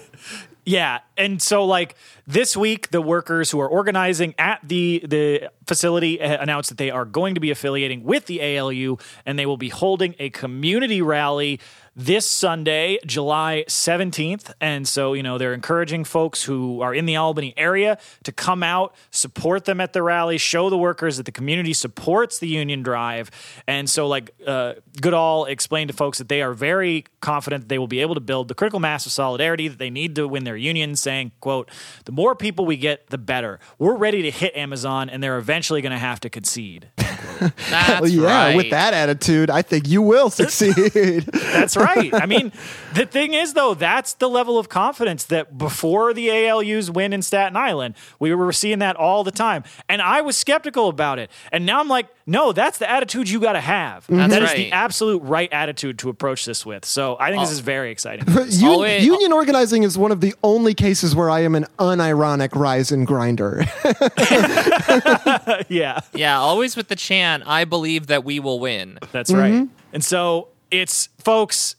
Yeah, 0.67 1.01
and 1.19 1.43
so 1.43 1.67
like 1.67 1.95
this 2.27 2.57
week, 2.57 2.91
the 2.91 3.03
workers 3.03 3.51
who 3.51 3.61
are 3.61 3.69
organizing 3.69 4.35
at 4.39 4.61
the 4.67 5.03
the 5.07 5.51
facility 5.67 6.19
uh, 6.19 6.41
announced 6.43 6.71
that 6.71 6.79
they 6.79 6.91
are 6.91 7.05
going 7.05 7.35
to 7.35 7.41
be 7.41 7.51
affiliating 7.51 8.03
with 8.03 8.25
the 8.25 8.41
ALU, 8.41 8.97
and 9.27 9.39
they 9.39 9.45
will 9.45 9.59
be 9.59 9.69
holding 9.69 10.15
a 10.19 10.31
community 10.31 11.03
rally 11.03 11.61
this 11.97 12.29
Sunday, 12.31 12.99
July 13.07 13.65
seventeenth. 13.69 14.53
And 14.61 14.87
so 14.87 15.13
you 15.13 15.23
know 15.23 15.39
they're 15.39 15.55
encouraging 15.55 16.05
folks 16.05 16.43
who 16.43 16.81
are 16.81 16.95
in 16.95 17.07
the 17.07 17.17
Albany 17.17 17.55
area 17.57 17.99
to 18.25 18.33
come 18.33 18.63
out, 18.63 18.95
support 19.11 19.65
them 19.65 19.81
at 19.81 19.93
the 19.93 20.03
rally, 20.03 20.39
show 20.39 20.71
the 20.71 20.79
workers 20.79 21.17
that 21.17 21.27
the 21.27 21.33
community 21.33 21.73
supports 21.73 22.39
the 22.39 22.49
union 22.49 22.83
drive. 22.83 23.31
And 23.67 23.89
so 23.89 24.09
like 24.09 24.35
uh, 24.47 24.75
Goodall 25.01 25.45
explained 25.47 25.89
to 25.89 25.97
folks 25.97 26.19
that 26.19 26.29
they 26.29 26.43
are 26.43 26.53
very 26.53 27.05
confident 27.21 27.63
that 27.65 27.69
they 27.69 27.79
will 27.79 27.87
be 27.87 28.01
able 28.01 28.15
to 28.15 28.21
build 28.21 28.49
the 28.49 28.55
critical 28.55 28.81
mass 28.81 29.07
of 29.07 29.13
solidarity 29.13 29.69
that 29.69 29.79
they 29.79 29.91
need 29.91 30.17
to 30.17 30.27
win 30.27 30.45
their 30.45 30.57
union, 30.57 30.97
saying, 30.97 31.33
quote, 31.41 31.71
the 32.05 32.13
more 32.13 32.35
people 32.35 32.67
we 32.67 32.77
get, 32.77 33.09
the 33.11 33.19
better. 33.19 33.61
We're 33.79 33.97
ready 33.97 34.23
to 34.23 34.31
hit 34.31 34.57
Amazon 34.57 35.09
and 35.09 35.23
they're 35.23 35.39
eventually 35.39 35.81
going 35.81 35.93
to 35.93 35.99
have 35.99 36.21
to 36.21 36.31
concede. 36.31 36.89
That's 36.97 38.01
Well, 38.01 38.09
yeah, 38.09 38.45
right. 38.47 38.57
with 38.57 38.71
that 38.71 38.95
attitude, 38.95 39.51
I 39.51 39.63
think 39.63 39.89
you 39.89 40.03
will 40.03 40.31
succeed. 40.43 40.75
That's 40.75 41.77
right. 41.77 41.84
I 42.13 42.27
mean, 42.27 42.53
the 42.95 43.07
thing 43.07 43.35
is, 43.35 43.55
though, 43.55 43.75
that's 43.75 44.15
the 44.15 44.29
level 44.29 44.59
of 44.59 44.69
confidence 44.69 45.25
that 45.25 45.57
before 45.57 46.13
the 46.15 46.29
ALUs 46.29 46.91
win 46.91 47.13
in 47.13 47.23
Staten 47.23 47.57
Island, 47.57 47.95
we 48.19 48.35
were 48.35 48.53
seeing 48.53 48.79
that 48.81 48.97
all 48.97 49.25
the 49.25 49.31
time. 49.31 49.65
And 49.89 50.03
I 50.03 50.21
was 50.21 50.37
skeptical 50.37 50.89
about 50.89 51.19
it. 51.19 51.31
And 51.53 51.67
now 51.67 51.81
I'm 51.81 51.89
like, 51.89 52.09
no, 52.27 52.53
that's 52.53 52.79
the 52.79 52.91
attitude 52.91 53.29
you 53.29 53.41
got 53.41 53.53
to 53.53 53.61
have. 53.61 54.07
That's 54.09 54.33
That 54.33 54.43
is 54.43 54.49
right. 54.49 54.57
the 54.57 54.73
absolute 54.73 55.23
right 55.23 55.53
attitude 55.53 55.99
to 56.01 56.09
approach 56.09 56.45
this 56.45 56.65
with. 56.65 56.85
So 56.85 57.17
I 57.21 57.31
think 57.31 57.43
this 57.43 57.51
oh. 57.51 57.53
is 57.53 57.61
very 57.61 57.91
exciting. 57.91 58.29
Un- 58.29 58.49
Always- 58.65 59.05
union 59.05 59.33
organizing 59.33 59.83
is 59.83 59.99
one 59.99 60.11
of 60.11 60.21
the 60.21 60.35
only 60.43 60.75
cases 60.75 61.15
where 61.15 61.29
I 61.29 61.41
am 61.41 61.55
an 61.55 61.67
unironic 61.79 62.55
rise 62.55 62.91
and 62.91 63.07
grinder. 63.07 63.65
yeah. 65.69 66.01
Yeah, 66.15 66.39
always 66.39 66.77
with 66.77 66.89
the 66.89 66.97
chant, 66.97 67.43
I 67.47 67.65
believe 67.65 68.07
that 68.07 68.25
we 68.25 68.41
will 68.41 68.59
win. 68.59 68.99
That's 69.13 69.33
right. 69.33 69.53
Mm-hmm. 69.53 69.75
And 69.93 70.05
so 70.05 70.49
it's, 70.81 71.09
folks, 71.19 71.77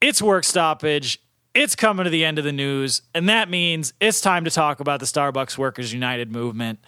it's 0.00 0.20
work 0.20 0.44
stoppage. 0.44 1.18
It's 1.54 1.74
coming 1.74 2.04
to 2.04 2.10
the 2.10 2.24
end 2.24 2.38
of 2.38 2.44
the 2.44 2.52
news. 2.52 3.02
And 3.14 3.28
that 3.28 3.48
means 3.48 3.94
it's 4.00 4.20
time 4.20 4.44
to 4.44 4.50
talk 4.50 4.80
about 4.80 5.00
the 5.00 5.06
Starbucks 5.06 5.56
Workers 5.56 5.92
United 5.92 6.30
movement. 6.30 6.80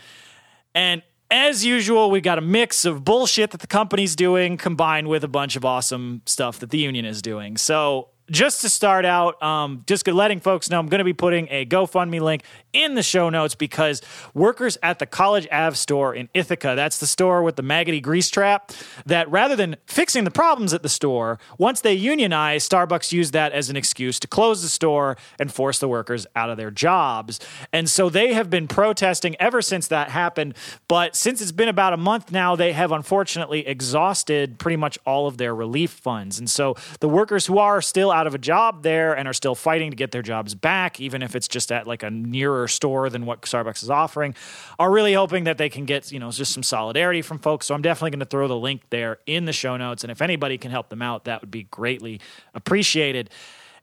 And 0.75 1.03
as 1.31 1.65
usual, 1.65 2.11
we've 2.11 2.23
got 2.23 2.37
a 2.39 2.43
mix 2.43 2.85
of 2.85 3.05
bullshit 3.05 3.53
that 3.53 3.61
the 3.61 3.67
company's 3.67 4.15
doing 4.15 4.59
combined 4.59 5.09
with 5.09 5.25
a 5.25 5.29
bunch 5.29 5.57
of 5.57 5.65
awesome 5.65 6.21
stuff 6.27 6.59
that 6.59 6.71
the 6.71 6.79
union 6.79 7.05
is 7.07 7.23
doing. 7.23 7.57
So, 7.57 8.09
just 8.31 8.63
to 8.63 8.69
start 8.69 9.05
out, 9.05 9.43
um, 9.43 9.85
just 9.87 10.07
letting 10.07 10.41
folks 10.41 10.71
know, 10.71 10.79
I'm 10.79 10.87
going 10.87 10.99
to 10.99 11.05
be 11.05 11.13
putting 11.13 11.49
a 11.51 11.67
GoFundMe 11.67 12.21
link 12.21 12.43
in 12.73 12.95
the 12.95 13.03
show 13.03 13.29
notes 13.29 13.55
because 13.55 14.01
workers 14.33 14.79
at 14.83 14.99
the 14.99 15.07
College 15.07 15.47
Ave 15.53 15.77
store 15.77 16.15
in 16.15 16.29
Ithaca, 16.35 16.73
that's 16.75 16.99
the 16.99 17.07
store 17.07 17.43
with 17.43 17.57
the 17.57 17.63
maggoty 17.63 18.01
grease 18.01 18.31
trap, 18.31 18.73
that 19.07 19.31
rather 19.31 19.57
than 19.57 19.77
fixing 19.87 20.25
the 20.25 20.31
problems 20.31 20.73
at 20.73 20.83
the 20.83 20.89
store, 20.89 21.39
once 21.59 21.81
they 21.83 21.95
unionize, 21.95 22.67
Starbucks 22.69 23.13
used 23.13 23.33
that 23.35 23.53
as 23.53 23.69
an 23.69 23.77
excuse 23.77 24.19
to 24.21 24.27
close 24.27 24.63
the 24.63 24.69
store 24.69 25.17
and 25.39 25.53
force 25.53 25.79
the 25.79 25.89
workers 25.89 26.27
out 26.35 26.51
of 26.51 26.57
their 26.57 26.71
jobs. 26.71 27.41
And 27.73 27.91
so 27.91 28.09
they 28.09 28.33
have 28.33 28.49
been 28.49 28.69
protesting 28.69 29.37
ever 29.39 29.61
since 29.61 29.89
that 29.89 30.09
happened. 30.11 30.55
But 30.89 31.15
since 31.15 31.43
it's 31.43 31.53
been 31.53 31.69
about 31.69 31.93
a 31.93 31.99
month 31.99 32.33
now, 32.33 32.57
they 32.57 32.73
have 32.73 32.91
unfortunately 32.91 33.67
exhausted 33.67 34.59
pretty 34.59 34.77
much 34.77 34.99
all 35.05 35.27
of 35.27 35.37
their 35.37 35.55
relief 35.55 35.91
funds. 35.91 36.39
And 36.39 36.49
so 36.49 36.77
the 37.01 37.09
workers 37.09 37.47
who 37.47 37.59
are 37.59 37.83
still 37.83 38.14
out 38.15 38.27
of 38.27 38.35
a 38.35 38.39
job 38.39 38.83
there 38.83 39.13
and 39.13 39.27
are 39.27 39.33
still 39.33 39.55
fighting 39.55 39.91
to 39.91 39.97
get 39.97 40.13
their 40.13 40.23
jobs 40.23 40.55
back, 40.55 41.01
even 41.01 41.21
if 41.21 41.35
it's 41.35 41.49
just 41.49 41.73
at 41.73 41.87
like 41.87 42.03
a 42.03 42.11
nearer 42.11 42.69
store 42.69 43.11
than 43.11 43.27
what 43.27 43.43
Starbucks 43.43 43.83
is 43.83 43.91
offering, 43.91 44.35
are 44.79 44.91
really 44.91 45.13
hoping 45.13 45.45
that 45.45 45.59
they 45.59 45.69
can 45.69 45.85
get, 45.85 46.13
you 46.13 46.21
know, 46.21 46.31
just 46.31 46.53
some 46.53 46.63
solidarity 46.63 47.23
from 47.23 47.39
folks. 47.39 47.67
So 47.67 47.75
I'm 47.75 47.83
definitely 47.83 48.13
going 48.13 48.21
to 48.21 48.27
throw 48.27 48.47
the 48.47 48.57
link 48.57 48.83
there 48.91 49.19
in 49.27 49.45
the 49.45 49.53
show 49.53 49.77
notes. 49.77 50.05
And 50.05 50.11
if 50.11 50.23
anybody 50.23 50.57
can 50.57 50.71
help 50.71 50.89
them 50.89 51.03
out, 51.03 51.25
that 51.25 51.41
would 51.41 51.51
be 51.51 51.65
greatly 51.65 52.21
appreciated. 52.55 53.31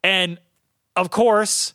And 0.03 0.39
of 0.95 1.11
course, 1.11 1.73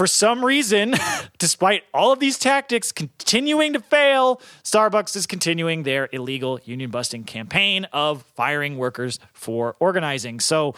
for 0.00 0.06
some 0.06 0.42
reason, 0.42 0.94
despite 1.38 1.84
all 1.92 2.10
of 2.10 2.20
these 2.20 2.38
tactics 2.38 2.90
continuing 2.90 3.74
to 3.74 3.80
fail, 3.80 4.40
Starbucks 4.64 5.14
is 5.14 5.26
continuing 5.26 5.82
their 5.82 6.08
illegal 6.10 6.58
union 6.64 6.90
busting 6.90 7.24
campaign 7.24 7.84
of 7.92 8.22
firing 8.34 8.78
workers 8.78 9.18
for 9.34 9.76
organizing. 9.78 10.40
So, 10.40 10.74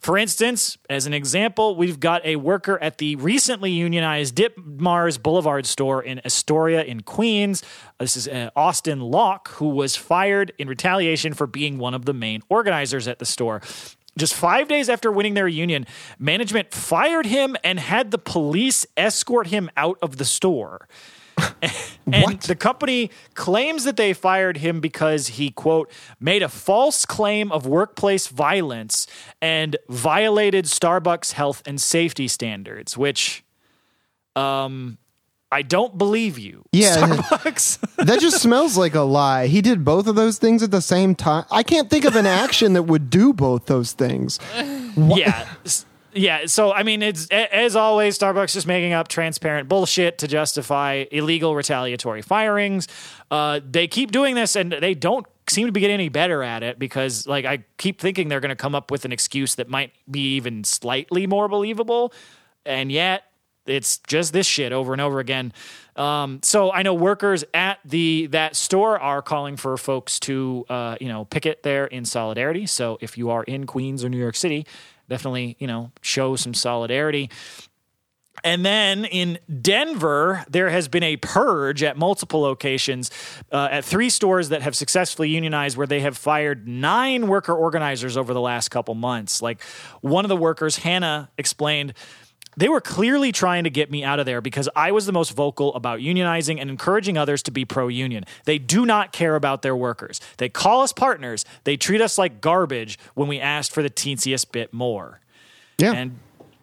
for 0.00 0.16
instance, 0.16 0.78
as 0.88 1.06
an 1.06 1.12
example, 1.12 1.76
we've 1.76 2.00
got 2.00 2.24
a 2.24 2.36
worker 2.36 2.78
at 2.82 2.96
the 2.96 3.16
recently 3.16 3.70
unionized 3.70 4.34
Ditmars 4.34 5.22
Boulevard 5.22 5.66
store 5.66 6.02
in 6.02 6.22
Astoria 6.24 6.82
in 6.82 7.02
Queens. 7.02 7.62
This 7.98 8.16
is 8.16 8.26
uh, 8.26 8.48
Austin 8.56 9.00
Locke, 9.00 9.48
who 9.50 9.68
was 9.68 9.96
fired 9.96 10.52
in 10.58 10.68
retaliation 10.68 11.34
for 11.34 11.46
being 11.46 11.76
one 11.76 11.92
of 11.92 12.06
the 12.06 12.14
main 12.14 12.42
organizers 12.48 13.06
at 13.06 13.18
the 13.18 13.26
store. 13.26 13.60
Just 14.16 14.32
five 14.32 14.68
days 14.68 14.88
after 14.88 15.12
winning 15.12 15.34
their 15.34 15.48
union, 15.48 15.86
management 16.18 16.72
fired 16.72 17.26
him 17.26 17.54
and 17.62 17.78
had 17.78 18.10
the 18.10 18.18
police 18.18 18.86
escort 18.96 19.48
him 19.48 19.70
out 19.76 19.98
of 20.00 20.16
the 20.16 20.24
store. 20.24 20.88
and 22.12 22.24
What? 22.24 22.40
the 22.42 22.54
company 22.56 23.10
claims 23.34 23.84
that 23.84 23.96
they 23.96 24.12
fired 24.12 24.58
him 24.58 24.80
because 24.80 25.28
he, 25.28 25.50
quote, 25.50 25.90
made 26.18 26.42
a 26.42 26.48
false 26.48 27.04
claim 27.06 27.50
of 27.52 27.66
workplace 27.66 28.28
violence 28.28 29.06
and 29.40 29.76
violated 29.88 30.64
Starbucks 30.66 31.32
health 31.32 31.62
and 31.66 31.80
safety 31.80 32.28
standards, 32.28 32.96
which 32.96 33.44
um 34.36 34.98
I 35.52 35.62
don't 35.62 35.98
believe 35.98 36.38
you. 36.38 36.62
Yeah. 36.70 36.96
Starbucks. 36.96 38.04
that 38.06 38.20
just 38.20 38.40
smells 38.40 38.76
like 38.76 38.94
a 38.94 39.00
lie. 39.00 39.48
He 39.48 39.60
did 39.60 39.84
both 39.84 40.06
of 40.06 40.14
those 40.14 40.38
things 40.38 40.62
at 40.62 40.70
the 40.70 40.80
same 40.80 41.16
time. 41.16 41.44
I 41.50 41.64
can't 41.64 41.90
think 41.90 42.04
of 42.04 42.14
an 42.14 42.24
action 42.26 42.74
that 42.74 42.84
would 42.84 43.10
do 43.10 43.32
both 43.32 43.66
those 43.66 43.90
things. 43.92 44.38
yeah. 44.96 45.48
Yeah, 46.12 46.46
so 46.46 46.72
I 46.72 46.82
mean, 46.82 47.02
it's 47.02 47.28
as 47.28 47.76
always, 47.76 48.18
Starbucks 48.18 48.52
just 48.52 48.66
making 48.66 48.92
up 48.92 49.08
transparent 49.08 49.68
bullshit 49.68 50.18
to 50.18 50.28
justify 50.28 51.04
illegal 51.10 51.54
retaliatory 51.54 52.22
firings. 52.22 52.88
Uh, 53.30 53.60
they 53.68 53.86
keep 53.86 54.10
doing 54.10 54.34
this, 54.34 54.56
and 54.56 54.72
they 54.72 54.94
don't 54.94 55.26
seem 55.48 55.66
to 55.66 55.72
be 55.72 55.80
getting 55.80 55.94
any 55.94 56.08
better 56.08 56.42
at 56.42 56.62
it 56.62 56.78
because, 56.78 57.26
like, 57.26 57.44
I 57.44 57.64
keep 57.78 58.00
thinking 58.00 58.28
they're 58.28 58.40
going 58.40 58.50
to 58.50 58.56
come 58.56 58.74
up 58.74 58.90
with 58.90 59.04
an 59.04 59.12
excuse 59.12 59.54
that 59.56 59.68
might 59.68 59.92
be 60.10 60.34
even 60.36 60.64
slightly 60.64 61.26
more 61.26 61.48
believable, 61.48 62.12
and 62.64 62.90
yet 62.90 63.24
it's 63.66 63.98
just 64.06 64.32
this 64.32 64.46
shit 64.46 64.72
over 64.72 64.92
and 64.92 65.00
over 65.00 65.20
again. 65.20 65.52
Um, 65.96 66.40
so 66.42 66.72
I 66.72 66.82
know 66.82 66.94
workers 66.94 67.44
at 67.52 67.78
the 67.84 68.26
that 68.28 68.56
store 68.56 68.98
are 68.98 69.22
calling 69.22 69.56
for 69.56 69.76
folks 69.76 70.18
to 70.20 70.64
uh, 70.68 70.96
you 71.00 71.08
know 71.08 71.24
picket 71.26 71.62
there 71.62 71.86
in 71.86 72.04
solidarity. 72.04 72.66
So 72.66 72.98
if 73.00 73.18
you 73.18 73.30
are 73.30 73.44
in 73.44 73.66
Queens 73.66 74.04
or 74.04 74.08
New 74.08 74.18
York 74.18 74.36
City, 74.36 74.66
definitely 75.10 75.56
you 75.58 75.66
know 75.66 75.92
show 76.00 76.36
some 76.36 76.54
solidarity. 76.54 77.28
And 78.42 78.64
then 78.64 79.04
in 79.04 79.38
Denver, 79.60 80.44
there 80.48 80.70
has 80.70 80.88
been 80.88 81.02
a 81.02 81.16
purge 81.18 81.82
at 81.82 81.98
multiple 81.98 82.40
locations 82.40 83.10
uh, 83.52 83.68
at 83.70 83.84
three 83.84 84.08
stores 84.08 84.48
that 84.48 84.62
have 84.62 84.74
successfully 84.74 85.28
unionized, 85.28 85.76
where 85.76 85.86
they 85.86 86.00
have 86.00 86.16
fired 86.16 86.66
nine 86.66 87.28
worker 87.28 87.52
organizers 87.52 88.16
over 88.16 88.32
the 88.32 88.40
last 88.40 88.70
couple 88.70 88.94
months. 88.94 89.42
Like 89.42 89.62
one 90.00 90.24
of 90.24 90.30
the 90.30 90.36
workers, 90.36 90.76
Hannah, 90.76 91.28
explained. 91.36 91.92
They 92.60 92.68
were 92.68 92.82
clearly 92.82 93.32
trying 93.32 93.64
to 93.64 93.70
get 93.70 93.90
me 93.90 94.04
out 94.04 94.20
of 94.20 94.26
there 94.26 94.42
because 94.42 94.68
I 94.76 94.92
was 94.92 95.06
the 95.06 95.12
most 95.12 95.32
vocal 95.32 95.74
about 95.74 96.00
unionizing 96.00 96.60
and 96.60 96.68
encouraging 96.68 97.16
others 97.16 97.42
to 97.44 97.50
be 97.50 97.64
pro 97.64 97.88
union. 97.88 98.24
They 98.44 98.58
do 98.58 98.84
not 98.84 99.12
care 99.12 99.34
about 99.34 99.62
their 99.62 99.74
workers. 99.74 100.20
They 100.36 100.50
call 100.50 100.82
us 100.82 100.92
partners. 100.92 101.46
They 101.64 101.78
treat 101.78 102.02
us 102.02 102.18
like 102.18 102.42
garbage 102.42 102.98
when 103.14 103.28
we 103.28 103.40
asked 103.40 103.72
for 103.72 103.82
the 103.82 103.88
teensiest 103.88 104.52
bit 104.52 104.74
more. 104.74 105.20
Yeah. 105.78 105.92
And 105.92 106.18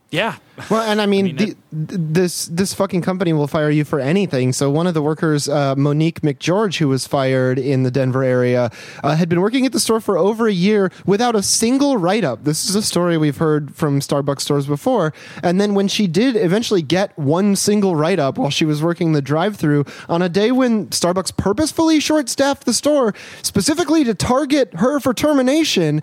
yeah, 0.10 0.38
Well, 0.72 0.82
and 0.82 1.02
I 1.02 1.06
mean, 1.06 1.26
mean, 1.26 1.36
the, 1.36 1.46
th- 1.46 1.58
this 1.72 2.46
this 2.46 2.74
fucking 2.74 3.02
company 3.02 3.32
will 3.34 3.48
fire 3.48 3.70
you 3.70 3.84
for 3.84 4.00
anything. 4.00 4.54
So 4.54 4.72
one 4.72 4.88
of 4.88 4.94
the 4.94 5.02
workers, 5.02 5.48
uh, 5.48 5.76
Monique 5.76 6.22
McGeorge, 6.22 6.78
who 6.78 6.88
was 6.88 7.06
fired 7.06 7.60
in 7.60 7.84
the 7.84 7.92
Denver 7.92 8.24
area, 8.24 8.72
uh, 9.04 9.16
had 9.16 9.30
been 9.30 9.42
working 9.42 9.66
at 9.66 9.72
the 9.72 9.80
store 9.80 10.00
for 10.00 10.18
over 10.18 10.48
a 10.48 10.54
year 10.54 10.92
without 11.06 11.36
a 11.36 11.44
single 11.44 11.98
write 11.98 12.24
up. 12.24 12.44
This 12.44 12.70
is 12.70 12.76
a 12.76 12.82
story 12.82 13.18
we've 13.18 13.38
heard 13.38 13.76
from 13.76 14.00
Starbucks 14.00 14.42
stores 14.42 14.66
before. 14.66 15.14
And 15.44 15.62
then 15.62 15.76
when 15.76 15.88
she 15.88 16.08
did 16.08 16.36
eventually 16.36 16.82
get 16.82 17.18
one 17.20 17.56
single 17.56 17.96
write 17.96 18.20
up 18.20 18.38
while 18.38 18.50
she 18.50 18.66
was 18.66 18.82
working 18.82 19.12
the 19.12 19.22
drive 19.22 19.58
through 19.58 19.86
on 20.10 20.22
a 20.22 20.30
day 20.30 20.52
when 20.52 20.88
Starbucks 20.88 21.36
purposefully 21.38 22.00
short 22.00 22.30
staffed 22.30 22.66
the 22.66 22.74
store 22.74 23.14
specifically 23.44 24.04
to 24.06 24.16
target 24.16 24.74
her 24.76 25.00
for 25.00 25.14
termination. 25.14 26.02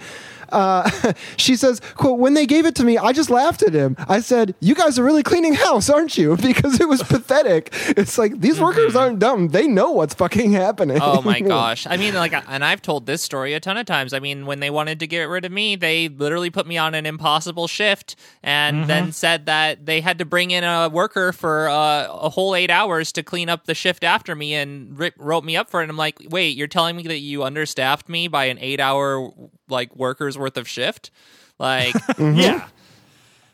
Uh, 0.55 1.12
she 1.36 1.57
says, 1.57 1.80
quote, 1.96 2.18
when 2.18 2.34
they 2.34 2.46
gave 2.46 2.64
it 2.64 2.74
to 2.76 2.84
me, 2.84 2.96
I 2.96 3.12
just 3.12 3.30
laughed 3.30 3.62
at 3.62 3.74
him. 3.74 3.96
I 4.09 4.20
said, 4.20 4.55
you 4.61 4.74
guys 4.74 4.98
are 4.98 5.05
really 5.05 5.22
cleaning 5.22 5.55
house, 5.55 5.90
aren't 5.90 6.16
you? 6.16 6.36
Because 6.55 6.78
it 6.78 6.88
was 6.88 7.02
pathetic. 7.02 7.70
It's 7.96 8.16
like, 8.18 8.40
these 8.40 8.61
workers 8.61 8.94
aren't 8.94 9.18
dumb. 9.18 9.48
They 9.48 9.66
know 9.66 9.90
what's 9.90 10.14
fucking 10.14 10.52
happening. 10.52 10.98
Oh 11.00 11.20
my 11.22 11.40
gosh. 11.55 11.86
I 11.86 11.96
mean, 11.96 12.14
like, 12.14 12.32
and 12.32 12.64
I've 12.64 12.82
told 12.82 13.07
this 13.07 13.22
story 13.22 13.55
a 13.55 13.61
ton 13.61 13.76
of 13.76 13.86
times. 13.86 14.12
I 14.12 14.20
mean, 14.20 14.46
when 14.46 14.61
they 14.61 14.70
wanted 14.70 15.00
to 15.00 15.07
get 15.07 15.24
rid 15.24 15.44
of 15.44 15.50
me, 15.50 15.74
they 15.74 16.09
literally 16.09 16.50
put 16.50 16.66
me 16.66 16.76
on 16.76 16.94
an 16.94 17.07
impossible 17.07 17.66
shift 17.66 18.14
and 18.42 18.84
then 18.84 19.11
said 19.11 19.46
that 19.46 19.86
they 19.86 20.00
had 20.00 20.18
to 20.18 20.24
bring 20.24 20.50
in 20.50 20.64
a 20.64 20.88
worker 20.88 21.32
for 21.32 21.68
uh, 21.68 22.07
a 22.09 22.28
whole 22.28 22.55
eight 22.55 22.70
hours 22.70 23.11
to 23.12 23.22
clean 23.22 23.48
up 23.48 23.64
the 23.64 23.74
shift 23.74 24.05
after 24.05 24.34
me 24.36 24.55
and 24.55 24.98
ri 24.98 25.12
wrote 25.16 25.44
me 25.44 25.57
up 25.57 25.70
for 25.70 25.80
it. 25.80 25.84
And 25.84 25.90
I'm 25.90 25.96
like, 25.96 26.20
wait, 26.28 26.57
you're 26.57 26.68
telling 26.68 26.96
me 26.96 27.02
that 27.05 27.18
you 27.18 27.42
understaffed 27.42 28.09
me 28.09 28.28
by 28.28 28.44
an 28.46 28.59
eight 28.61 28.80
hour, 28.80 29.30
like, 29.69 29.95
worker's 29.97 30.37
worth 30.39 30.57
of 30.57 30.69
shift? 30.69 31.11
Like, 31.59 31.95
mm-hmm. 31.95 32.39
yeah. 32.39 32.69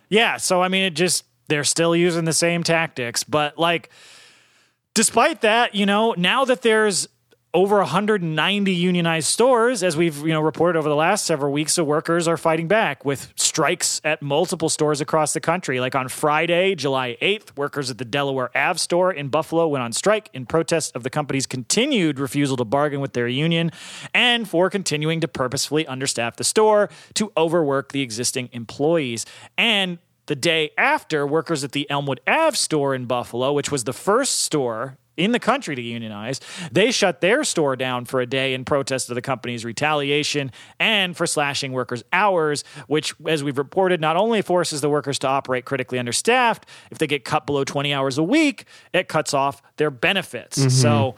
Yeah. 0.08 0.36
So, 0.38 0.62
I 0.62 0.68
mean, 0.68 0.84
it 0.84 0.94
just, 0.94 1.24
they're 1.48 1.64
still 1.64 1.94
using 1.94 2.24
the 2.24 2.32
same 2.32 2.62
tactics. 2.62 3.24
But, 3.24 3.58
like, 3.58 3.90
despite 4.94 5.42
that, 5.42 5.74
you 5.74 5.86
know, 5.86 6.14
now 6.16 6.44
that 6.44 6.62
there's 6.62 7.08
over 7.52 7.78
190 7.78 8.72
unionized 8.72 9.26
stores, 9.26 9.82
as 9.82 9.96
we've 9.96 10.18
you 10.18 10.32
know 10.32 10.40
reported 10.40 10.78
over 10.78 10.88
the 10.88 10.94
last 10.94 11.26
several 11.26 11.52
weeks, 11.52 11.74
so 11.74 11.82
workers 11.82 12.28
are 12.28 12.36
fighting 12.36 12.68
back 12.68 13.04
with 13.04 13.32
strikes 13.34 14.00
at 14.04 14.22
multiple 14.22 14.68
stores 14.68 15.00
across 15.00 15.32
the 15.32 15.40
country. 15.40 15.80
Like 15.80 15.94
on 15.94 16.08
Friday, 16.08 16.74
July 16.76 17.16
8th, 17.20 17.56
workers 17.56 17.90
at 17.90 17.98
the 17.98 18.04
Delaware 18.04 18.56
Ave 18.56 18.78
store 18.78 19.12
in 19.12 19.28
Buffalo 19.28 19.66
went 19.66 19.82
on 19.82 19.92
strike 19.92 20.30
in 20.32 20.46
protest 20.46 20.94
of 20.94 21.02
the 21.02 21.10
company's 21.10 21.46
continued 21.46 22.20
refusal 22.20 22.56
to 22.56 22.64
bargain 22.64 23.00
with 23.00 23.14
their 23.14 23.28
union 23.28 23.72
and 24.14 24.48
for 24.48 24.70
continuing 24.70 25.20
to 25.20 25.28
purposefully 25.28 25.84
understaff 25.86 26.36
the 26.36 26.44
store 26.44 26.88
to 27.14 27.32
overwork 27.36 27.90
the 27.90 28.02
existing 28.02 28.48
employees. 28.52 29.26
And 29.58 29.98
the 30.26 30.36
day 30.36 30.70
after, 30.78 31.26
workers 31.26 31.64
at 31.64 31.72
the 31.72 31.90
Elmwood 31.90 32.20
Ave 32.28 32.54
store 32.56 32.94
in 32.94 33.06
Buffalo, 33.06 33.52
which 33.52 33.72
was 33.72 33.82
the 33.82 33.92
first 33.92 34.42
store 34.42 34.96
in 35.20 35.32
the 35.32 35.38
country 35.38 35.76
to 35.76 35.82
unionize. 35.82 36.40
They 36.72 36.90
shut 36.90 37.20
their 37.20 37.44
store 37.44 37.76
down 37.76 38.06
for 38.06 38.20
a 38.20 38.26
day 38.26 38.54
in 38.54 38.64
protest 38.64 39.10
of 39.10 39.14
the 39.14 39.22
company's 39.22 39.64
retaliation 39.64 40.50
and 40.78 41.14
for 41.16 41.26
slashing 41.26 41.72
workers' 41.72 42.02
hours, 42.12 42.64
which, 42.86 43.14
as 43.26 43.44
we've 43.44 43.58
reported, 43.58 44.00
not 44.00 44.16
only 44.16 44.40
forces 44.40 44.80
the 44.80 44.88
workers 44.88 45.18
to 45.20 45.28
operate 45.28 45.66
critically 45.66 45.98
understaffed, 45.98 46.64
if 46.90 46.96
they 46.98 47.06
get 47.06 47.24
cut 47.24 47.44
below 47.44 47.64
20 47.64 47.92
hours 47.92 48.16
a 48.16 48.22
week, 48.22 48.64
it 48.94 49.08
cuts 49.08 49.34
off 49.34 49.62
their 49.76 49.90
benefits. 49.90 50.58
Mm-hmm. 50.58 50.68
So, 50.70 51.14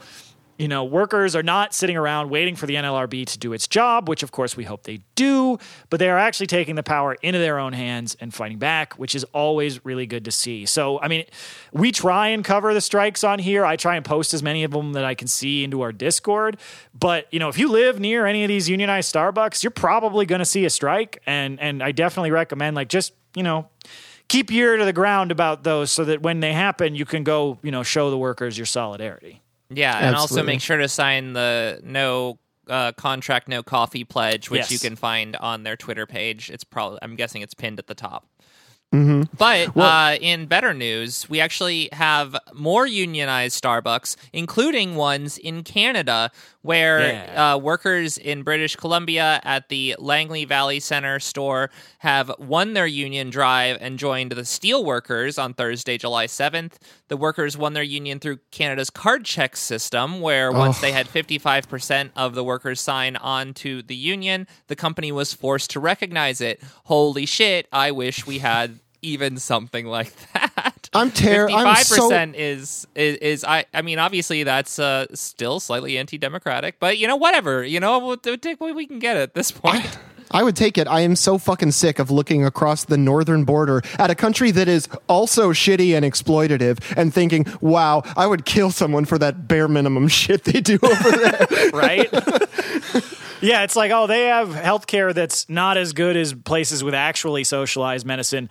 you 0.63 0.69
know, 0.69 0.85
workers 0.85 1.35
are 1.35 1.43
not 1.43 1.73
sitting 1.73 1.97
around 1.97 2.29
waiting 2.29 2.55
for 2.55 2.67
the 2.67 2.75
NLRB 2.75 3.25
to 3.27 3.37
do 3.37 3.51
its 3.51 3.67
job, 3.67 4.07
which 4.07 4.23
of 4.23 4.31
course 4.31 4.55
we 4.55 4.63
hope 4.63 4.83
they 4.83 5.01
do, 5.15 5.59
but 5.89 5.99
they 5.99 6.09
are 6.09 6.17
actually 6.17 6.47
taking 6.47 6.75
the 6.75 6.83
power 6.83 7.17
into 7.21 7.37
their 7.37 7.59
own 7.59 7.73
hands 7.73 8.15
and 8.21 8.33
fighting 8.33 8.59
back, 8.59 8.93
which 8.93 9.13
is 9.13 9.25
always 9.33 9.83
really 9.83 10.05
good 10.05 10.23
to 10.23 10.31
see. 10.31 10.65
So, 10.65 11.01
I 11.01 11.09
mean, 11.09 11.25
we 11.73 11.91
try 11.91 12.29
and 12.29 12.45
cover 12.45 12.73
the 12.73 12.79
strikes 12.79 13.25
on 13.25 13.39
here. 13.39 13.65
I 13.65 13.75
try 13.75 13.97
and 13.97 14.05
post 14.05 14.33
as 14.33 14.41
many 14.41 14.63
of 14.63 14.71
them 14.71 14.93
that 14.93 15.03
I 15.03 15.15
can 15.15 15.27
see 15.27 15.65
into 15.65 15.81
our 15.81 15.91
Discord. 15.91 16.55
But, 16.97 17.27
you 17.29 17.39
know, 17.39 17.49
if 17.49 17.59
you 17.59 17.67
live 17.67 17.99
near 17.99 18.25
any 18.25 18.45
of 18.45 18.47
these 18.47 18.69
unionized 18.69 19.13
Starbucks, 19.13 19.63
you're 19.63 19.71
probably 19.71 20.25
going 20.25 20.39
to 20.39 20.45
see 20.45 20.63
a 20.63 20.69
strike. 20.69 21.21
And, 21.25 21.59
and 21.59 21.83
I 21.83 21.91
definitely 21.91 22.31
recommend, 22.31 22.77
like, 22.77 22.87
just, 22.87 23.11
you 23.35 23.43
know, 23.43 23.67
keep 24.29 24.49
your 24.49 24.71
ear 24.71 24.77
to 24.77 24.85
the 24.85 24.93
ground 24.93 25.29
about 25.29 25.65
those 25.65 25.91
so 25.91 26.05
that 26.05 26.21
when 26.21 26.39
they 26.39 26.53
happen, 26.53 26.95
you 26.95 27.03
can 27.03 27.25
go, 27.25 27.59
you 27.63 27.71
know, 27.71 27.83
show 27.83 28.09
the 28.09 28.17
workers 28.17 28.57
your 28.57 28.65
solidarity. 28.65 29.42
Yeah, 29.69 29.97
and 29.97 30.15
also 30.15 30.43
make 30.43 30.61
sure 30.61 30.77
to 30.77 30.87
sign 30.87 31.33
the 31.33 31.79
no 31.83 32.39
uh, 32.67 32.91
contract, 32.93 33.47
no 33.47 33.63
coffee 33.63 34.03
pledge, 34.03 34.49
which 34.49 34.61
yes. 34.61 34.71
you 34.71 34.79
can 34.79 34.95
find 34.95 35.35
on 35.37 35.63
their 35.63 35.75
Twitter 35.75 36.05
page. 36.05 36.49
It's 36.49 36.63
probably 36.63 36.99
I'm 37.01 37.15
guessing 37.15 37.41
it's 37.41 37.53
pinned 37.53 37.79
at 37.79 37.87
the 37.87 37.95
top. 37.95 38.27
Mm-hmm. 38.93 39.23
But 39.37 39.75
well, 39.75 39.87
uh, 39.87 40.15
in 40.15 40.45
better 40.45 40.71
news, 40.73 41.27
we 41.27 41.39
actually 41.39 41.89
have 41.93 42.37
more 42.53 42.85
unionized 42.85 43.61
Starbucks, 43.61 44.15
including 44.33 44.95
ones 44.95 45.39
in 45.39 45.63
Canada, 45.63 46.31
where 46.63 46.99
yeah. 46.99 47.53
uh, 47.53 47.57
workers 47.57 48.17
in 48.17 48.41
British 48.41 48.75
Columbia 48.75 49.39
at 49.43 49.69
the 49.69 49.95
Langley 49.99 50.45
Valley 50.45 50.79
Center 50.79 51.19
store 51.19 51.69
have 51.99 52.31
won 52.39 52.73
their 52.73 52.87
union 52.87 53.29
drive 53.29 53.77
and 53.79 53.99
joined 53.99 54.31
the 54.31 54.41
Steelworkers 54.41 55.41
on 55.41 55.53
Thursday, 55.53 55.97
July 55.97 56.25
7th. 56.25 56.77
The 57.09 57.17
workers 57.17 57.57
won 57.57 57.73
their 57.73 57.83
union 57.83 58.19
through 58.19 58.39
Canada's 58.51 58.89
card 58.89 59.25
check 59.25 59.55
system, 59.55 60.21
where 60.21 60.49
oh. 60.49 60.57
once 60.57 60.79
they 60.79 60.93
had 60.93 61.07
55% 61.07 62.11
of 62.15 62.33
the 62.33 62.43
workers 62.43 62.79
sign 62.81 63.17
on 63.17 63.53
to 63.55 63.83
the 63.83 63.95
union, 63.95 64.47
the 64.67 64.75
company 64.75 65.11
was 65.11 65.33
forced 65.33 65.69
to 65.71 65.79
recognize 65.79 66.39
it. 66.41 66.61
Holy 66.85 67.25
shit, 67.25 67.67
I 67.71 67.91
wish 67.91 68.25
we 68.25 68.39
had 68.39 68.79
even 69.01 69.37
something 69.37 69.85
like 69.85 70.13
that. 70.33 70.52
I'm 70.93 71.11
terrible. 71.11 71.57
Fifty-five 71.57 71.89
percent 71.89 72.35
is, 72.35 72.87
is 72.95 73.17
is 73.17 73.43
I 73.43 73.65
I 73.73 73.81
mean 73.81 73.99
obviously 73.99 74.43
that's 74.43 74.79
uh, 74.79 75.07
still 75.13 75.59
slightly 75.59 75.97
anti-democratic, 75.97 76.79
but 76.79 76.97
you 76.97 77.07
know 77.07 77.15
whatever 77.15 77.63
you 77.63 77.79
know 77.79 77.99
we'll, 77.99 78.19
we'll 78.23 78.37
take 78.37 78.61
what 78.61 78.75
we 78.75 78.85
can 78.85 78.99
get 78.99 79.17
at 79.17 79.33
this 79.33 79.51
point. 79.51 79.85
I, 79.85 79.97
I 80.33 80.41
would 80.41 80.55
take 80.55 80.79
it. 80.79 80.87
I 80.87 81.01
am 81.01 81.15
so 81.15 81.37
fucking 81.37 81.71
sick 81.71 81.99
of 81.99 82.09
looking 82.09 82.43
across 82.43 82.85
the 82.85 82.97
northern 82.97 83.43
border 83.43 83.83
at 83.99 84.09
a 84.09 84.15
country 84.15 84.49
that 84.51 84.67
is 84.67 84.89
also 85.07 85.51
shitty 85.51 85.95
and 85.95 86.03
exploitative 86.03 86.79
and 86.97 87.13
thinking, 87.13 87.45
wow, 87.61 88.01
I 88.17 88.25
would 88.25 88.43
kill 88.43 88.71
someone 88.71 89.05
for 89.05 89.19
that 89.19 89.47
bare 89.47 89.67
minimum 89.67 90.07
shit 90.09 90.43
they 90.45 90.59
do 90.59 90.79
over 90.81 91.11
there. 91.11 91.47
right? 91.73 92.11
yeah, 93.41 93.63
it's 93.63 93.75
like, 93.75 93.91
oh, 93.91 94.07
they 94.07 94.25
have 94.25 94.49
healthcare 94.49 95.13
that's 95.13 95.47
not 95.49 95.77
as 95.77 95.93
good 95.93 96.17
as 96.17 96.33
places 96.33 96.83
with 96.83 96.95
actually 96.95 97.43
socialized 97.43 98.05
medicine 98.05 98.49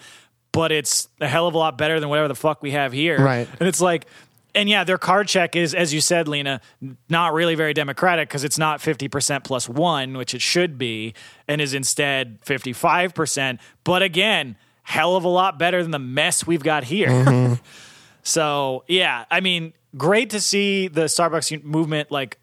but 0.53 0.71
it's 0.71 1.09
a 1.21 1.27
hell 1.27 1.47
of 1.47 1.55
a 1.55 1.59
lot 1.59 1.79
better 1.79 1.99
than 1.99 2.09
whatever 2.09 2.29
the 2.29 2.35
fuck 2.35 2.63
we 2.63 2.73
have 2.73 2.93
here. 2.93 3.19
Right. 3.19 3.49
And 3.59 3.69
it's 3.69 3.81
like, 3.81 4.07
and 4.55 4.69
yeah, 4.69 4.85
their 4.85 4.99
card 4.99 5.29
check 5.29 5.57
is, 5.57 5.75
as 5.75 5.95
you 5.95 6.01
said, 6.01 6.29
Lena, 6.29 6.61
not 7.09 7.33
really 7.33 7.55
very 7.55 7.73
democratic 7.73 8.29
because 8.29 8.45
it's 8.45 8.59
not 8.59 8.81
50% 8.81 9.45
plus 9.45 9.69
one, 9.69 10.17
which 10.17 10.35
it 10.35 10.43
should 10.43 10.77
be, 10.77 11.15
and 11.49 11.61
is 11.61 11.73
instead 11.73 12.41
55%. 12.43 13.59
But 13.83 14.03
again, 14.03 14.57
hell 14.83 15.17
of 15.17 15.25
a 15.25 15.29
lot 15.29 15.59
better 15.59 15.83
than 15.83 15.91
the 15.91 15.99
mess 15.99 16.47
we've 16.47 16.63
got 16.63 16.85
here. 16.85 17.09
Mm-hmm. 17.09 17.55
so, 18.23 18.85
yeah, 18.89 19.25
I 19.31 19.41
mean, 19.41 19.73
great 19.97 20.31
to 20.31 20.41
see 20.41 20.89
the 20.89 21.05
Starbucks 21.05 21.65
movement 21.65 22.11
like 22.11 22.39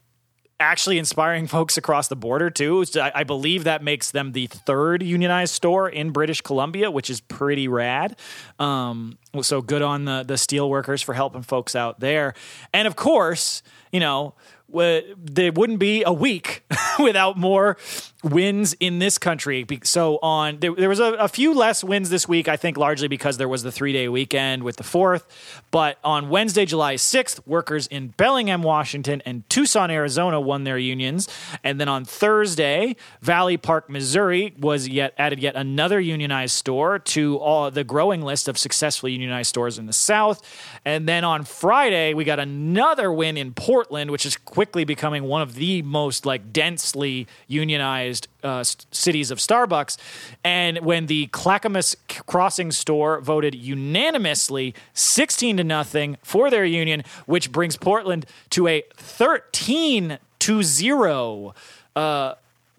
actually 0.60 0.98
inspiring 0.98 1.48
folks 1.56 1.77
across 1.77 2.07
the 2.07 2.15
border 2.15 2.49
too. 2.49 2.86
I, 3.02 3.23
believe 3.23 3.64
that 3.64 3.84
makes 3.84 4.11
them 4.11 4.31
the 4.31 4.48
third 4.48 5.03
unionized 5.03 5.53
store 5.53 5.90
in 5.90 6.11
British 6.11 6.41
Columbia, 6.41 6.91
which 6.91 7.10
is 7.10 7.22
pretty 7.22 7.68
rad. 7.68 8.18
Um, 8.60 9.18
so 9.41 9.61
good 9.61 9.81
on 9.81 10.06
the 10.06 10.23
the 10.23 10.38
steel 10.38 10.69
workers 10.69 11.02
for 11.02 11.14
helping 11.14 11.44
folks 11.44 11.76
out 11.76 11.99
there, 11.99 12.34
and 12.73 12.88
of 12.88 12.95
course, 12.95 13.61
you 13.91 13.99
know 13.99 14.34
there 14.72 15.52
wouldn't 15.52 15.80
be 15.80 16.04
a 16.04 16.14
week 16.14 16.64
without 17.00 17.38
more 17.38 17.78
wins 18.24 18.76
in 18.80 19.00
this 19.00 19.18
country. 19.18 19.66
So 19.84 20.20
on 20.22 20.60
there, 20.60 20.76
there 20.76 20.90
was 20.90 21.00
a, 21.00 21.14
a, 21.14 21.28
few 21.28 21.54
less 21.54 21.84
wins 21.84 22.10
this 22.10 22.28
week, 22.28 22.50
I 22.50 22.58
think 22.58 22.76
largely 22.76 23.08
because 23.08 23.38
there 23.38 23.48
was 23.48 23.64
the 23.64 23.72
three 23.72 23.94
day 23.94 24.10
weekend 24.10 24.64
with 24.64 24.76
the 24.76 24.84
fourth. 24.84 25.26
But 25.72 25.98
on 26.04 26.30
Wednesday, 26.30 26.66
July 26.66 26.96
6th, 26.96 27.46
workers 27.48 27.88
in 27.88 28.10
Bellingham, 28.10 28.62
Washington 28.62 29.22
and 29.26 29.50
Tucson, 29.50 29.90
Arizona 29.90 30.41
won 30.41 30.66
their 30.66 30.78
unions. 30.78 31.30
And 31.64 31.80
then 31.80 31.88
on 31.88 32.04
Thursday, 32.04 32.98
Valley 33.22 33.56
Park, 33.56 33.90
Missouri 33.90 34.54
was 34.60 34.88
yet 34.88 35.14
added 35.18 35.40
yet 35.40 35.56
another 35.56 36.00
unionized 36.00 36.56
store 36.56 37.00
to 37.00 37.38
all 37.38 37.72
the 37.72 37.86
growing 37.86 38.22
list 38.22 38.50
of 38.50 38.58
successfully 38.58 39.14
unionized 39.14 39.50
stores 39.50 39.80
in 39.80 39.86
the 39.86 39.94
South. 39.94 40.41
And 40.84 41.08
then 41.08 41.24
on 41.24 41.46
Friday, 41.46 42.14
we 42.14 42.26
got 42.26 42.40
another 42.40 43.14
win 43.14 43.38
in 43.38 43.54
Portland, 43.54 44.12
which 44.12 44.26
is 44.26 44.36
quickly 44.60 44.84
becoming 44.84 45.23
one 45.23 45.41
of 45.41 45.56
the 45.56 45.81
most 45.84 46.26
like 46.26 46.52
densely 46.52 47.26
unionized 47.48 48.27
uh, 48.44 48.61
cities 48.91 49.31
of 49.31 49.38
Starbucks. 49.38 49.98
And 50.44 50.80
when 50.80 51.06
the 51.06 51.27
Clackamas 51.27 51.95
Crossing 52.27 52.69
store 52.72 53.22
voted 53.22 53.56
unanimously 53.56 54.76
16 54.94 55.56
to 55.56 55.64
nothing 55.64 56.18
for 56.23 56.49
their 56.49 56.65
union, 56.65 57.06
which 57.26 57.53
brings 57.53 57.77
Portland 57.77 58.26
to 58.49 58.68
a 58.68 58.84
13 58.98 60.19
to 60.40 60.61
0 60.61 61.56
uh, 61.95 62.34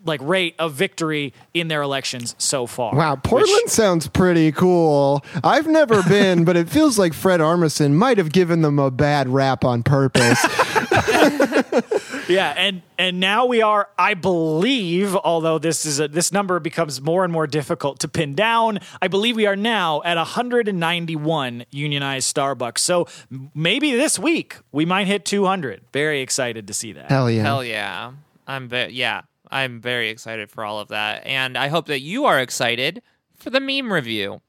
like 0.04 0.20
rate 0.22 0.54
of 0.58 0.72
victory 0.72 1.32
in 1.52 1.68
their 1.68 1.82
elections 1.82 2.34
so 2.38 2.66
far. 2.66 2.94
Wow, 2.94 3.16
Portland 3.16 3.60
which, 3.64 3.72
sounds 3.72 4.08
pretty 4.08 4.52
cool. 4.52 5.24
I've 5.42 5.66
never 5.66 6.02
been, 6.08 6.44
but 6.44 6.56
it 6.56 6.68
feels 6.68 6.98
like 6.98 7.12
Fred 7.12 7.40
Armisen 7.40 7.92
might 7.92 8.18
have 8.18 8.32
given 8.32 8.62
them 8.62 8.78
a 8.78 8.90
bad 8.90 9.28
rap 9.28 9.64
on 9.64 9.82
purpose. 9.82 10.44
yeah, 12.28 12.54
and 12.56 12.82
and 12.98 13.20
now 13.20 13.46
we 13.46 13.62
are, 13.62 13.88
I 13.98 14.14
believe, 14.14 15.14
although 15.14 15.58
this 15.58 15.86
is 15.86 16.00
a, 16.00 16.08
this 16.08 16.32
number 16.32 16.58
becomes 16.58 17.00
more 17.00 17.22
and 17.24 17.32
more 17.32 17.46
difficult 17.46 18.00
to 18.00 18.08
pin 18.08 18.34
down. 18.34 18.80
I 19.00 19.08
believe 19.08 19.36
we 19.36 19.46
are 19.46 19.56
now 19.56 20.02
at 20.04 20.16
191 20.16 21.64
unionized 21.70 22.34
Starbucks. 22.34 22.78
So 22.78 23.06
maybe 23.54 23.92
this 23.92 24.18
week 24.18 24.56
we 24.72 24.84
might 24.84 25.06
hit 25.06 25.24
200. 25.24 25.82
Very 25.92 26.20
excited 26.20 26.66
to 26.66 26.74
see 26.74 26.92
that. 26.92 27.10
Hell 27.10 27.30
yeah! 27.30 27.42
Hell 27.42 27.64
yeah! 27.64 28.12
I'm 28.46 28.68
very 28.68 28.92
yeah. 28.92 29.22
I'm 29.50 29.80
very 29.80 30.08
excited 30.10 30.50
for 30.50 30.64
all 30.64 30.78
of 30.80 30.88
that. 30.88 31.26
And 31.26 31.56
I 31.56 31.68
hope 31.68 31.86
that 31.86 32.00
you 32.00 32.24
are 32.24 32.38
excited 32.40 33.02
for 33.36 33.50
the 33.50 33.60
meme 33.60 33.92
review, 33.92 34.40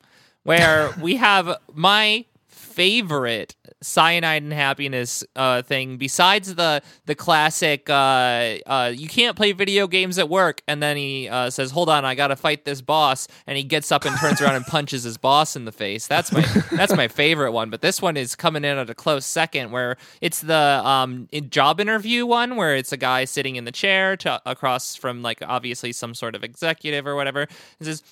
where 0.43 0.93
we 1.01 1.15
have 1.17 1.57
my 1.73 2.25
favorite 2.47 3.55
cyanide 3.81 4.43
and 4.43 4.53
happiness 4.53 5.23
uh, 5.35 5.61
thing 5.61 5.97
besides 5.97 6.53
the 6.55 6.81
the 7.05 7.15
classic 7.15 7.89
uh, 7.89 8.57
uh, 8.65 8.91
you 8.95 9.07
can't 9.07 9.35
play 9.35 9.51
video 9.51 9.87
games 9.87 10.19
at 10.19 10.29
work. 10.29 10.61
And 10.67 10.81
then 10.81 10.97
he 10.97 11.27
uh, 11.27 11.49
says 11.49 11.71
hold 11.71 11.89
on 11.89 12.05
i 12.05 12.15
gotta 12.15 12.35
fight 12.35 12.65
this 12.65 12.81
boss. 12.81 13.27
And 13.47 13.57
he 13.57 13.63
gets 13.63 13.91
up 13.91 14.05
and 14.05 14.17
turns 14.19 14.41
around 14.41 14.55
and 14.55 14.65
punches 14.65 15.03
his 15.03 15.17
boss 15.17 15.55
in 15.55 15.65
the 15.65 15.71
face. 15.71 16.07
That's 16.07 16.31
my 16.31 16.41
that's 16.71 16.95
my 16.95 17.07
favorite 17.07 17.51
one. 17.51 17.69
But 17.69 17.81
this 17.81 18.01
one 18.01 18.17
is 18.17 18.35
coming 18.35 18.63
in 18.63 18.77
at 18.77 18.89
a 18.89 18.95
close 18.95 19.25
second 19.25 19.71
where 19.71 19.97
it's 20.21 20.41
the 20.41 20.55
um, 20.55 21.27
job 21.49 21.79
interview 21.79 22.25
one 22.25 22.55
where 22.55 22.75
it's 22.75 22.91
a 22.91 22.97
guy 22.97 23.25
sitting 23.25 23.55
in 23.55 23.65
the 23.65 23.71
chair 23.71 24.15
to, 24.17 24.41
across 24.45 24.95
from 24.95 25.21
like 25.21 25.39
obviously 25.41 25.91
some 25.91 26.13
sort 26.13 26.35
of 26.35 26.43
executive 26.43 27.07
or 27.07 27.15
whatever. 27.15 27.47
Says 27.81 28.03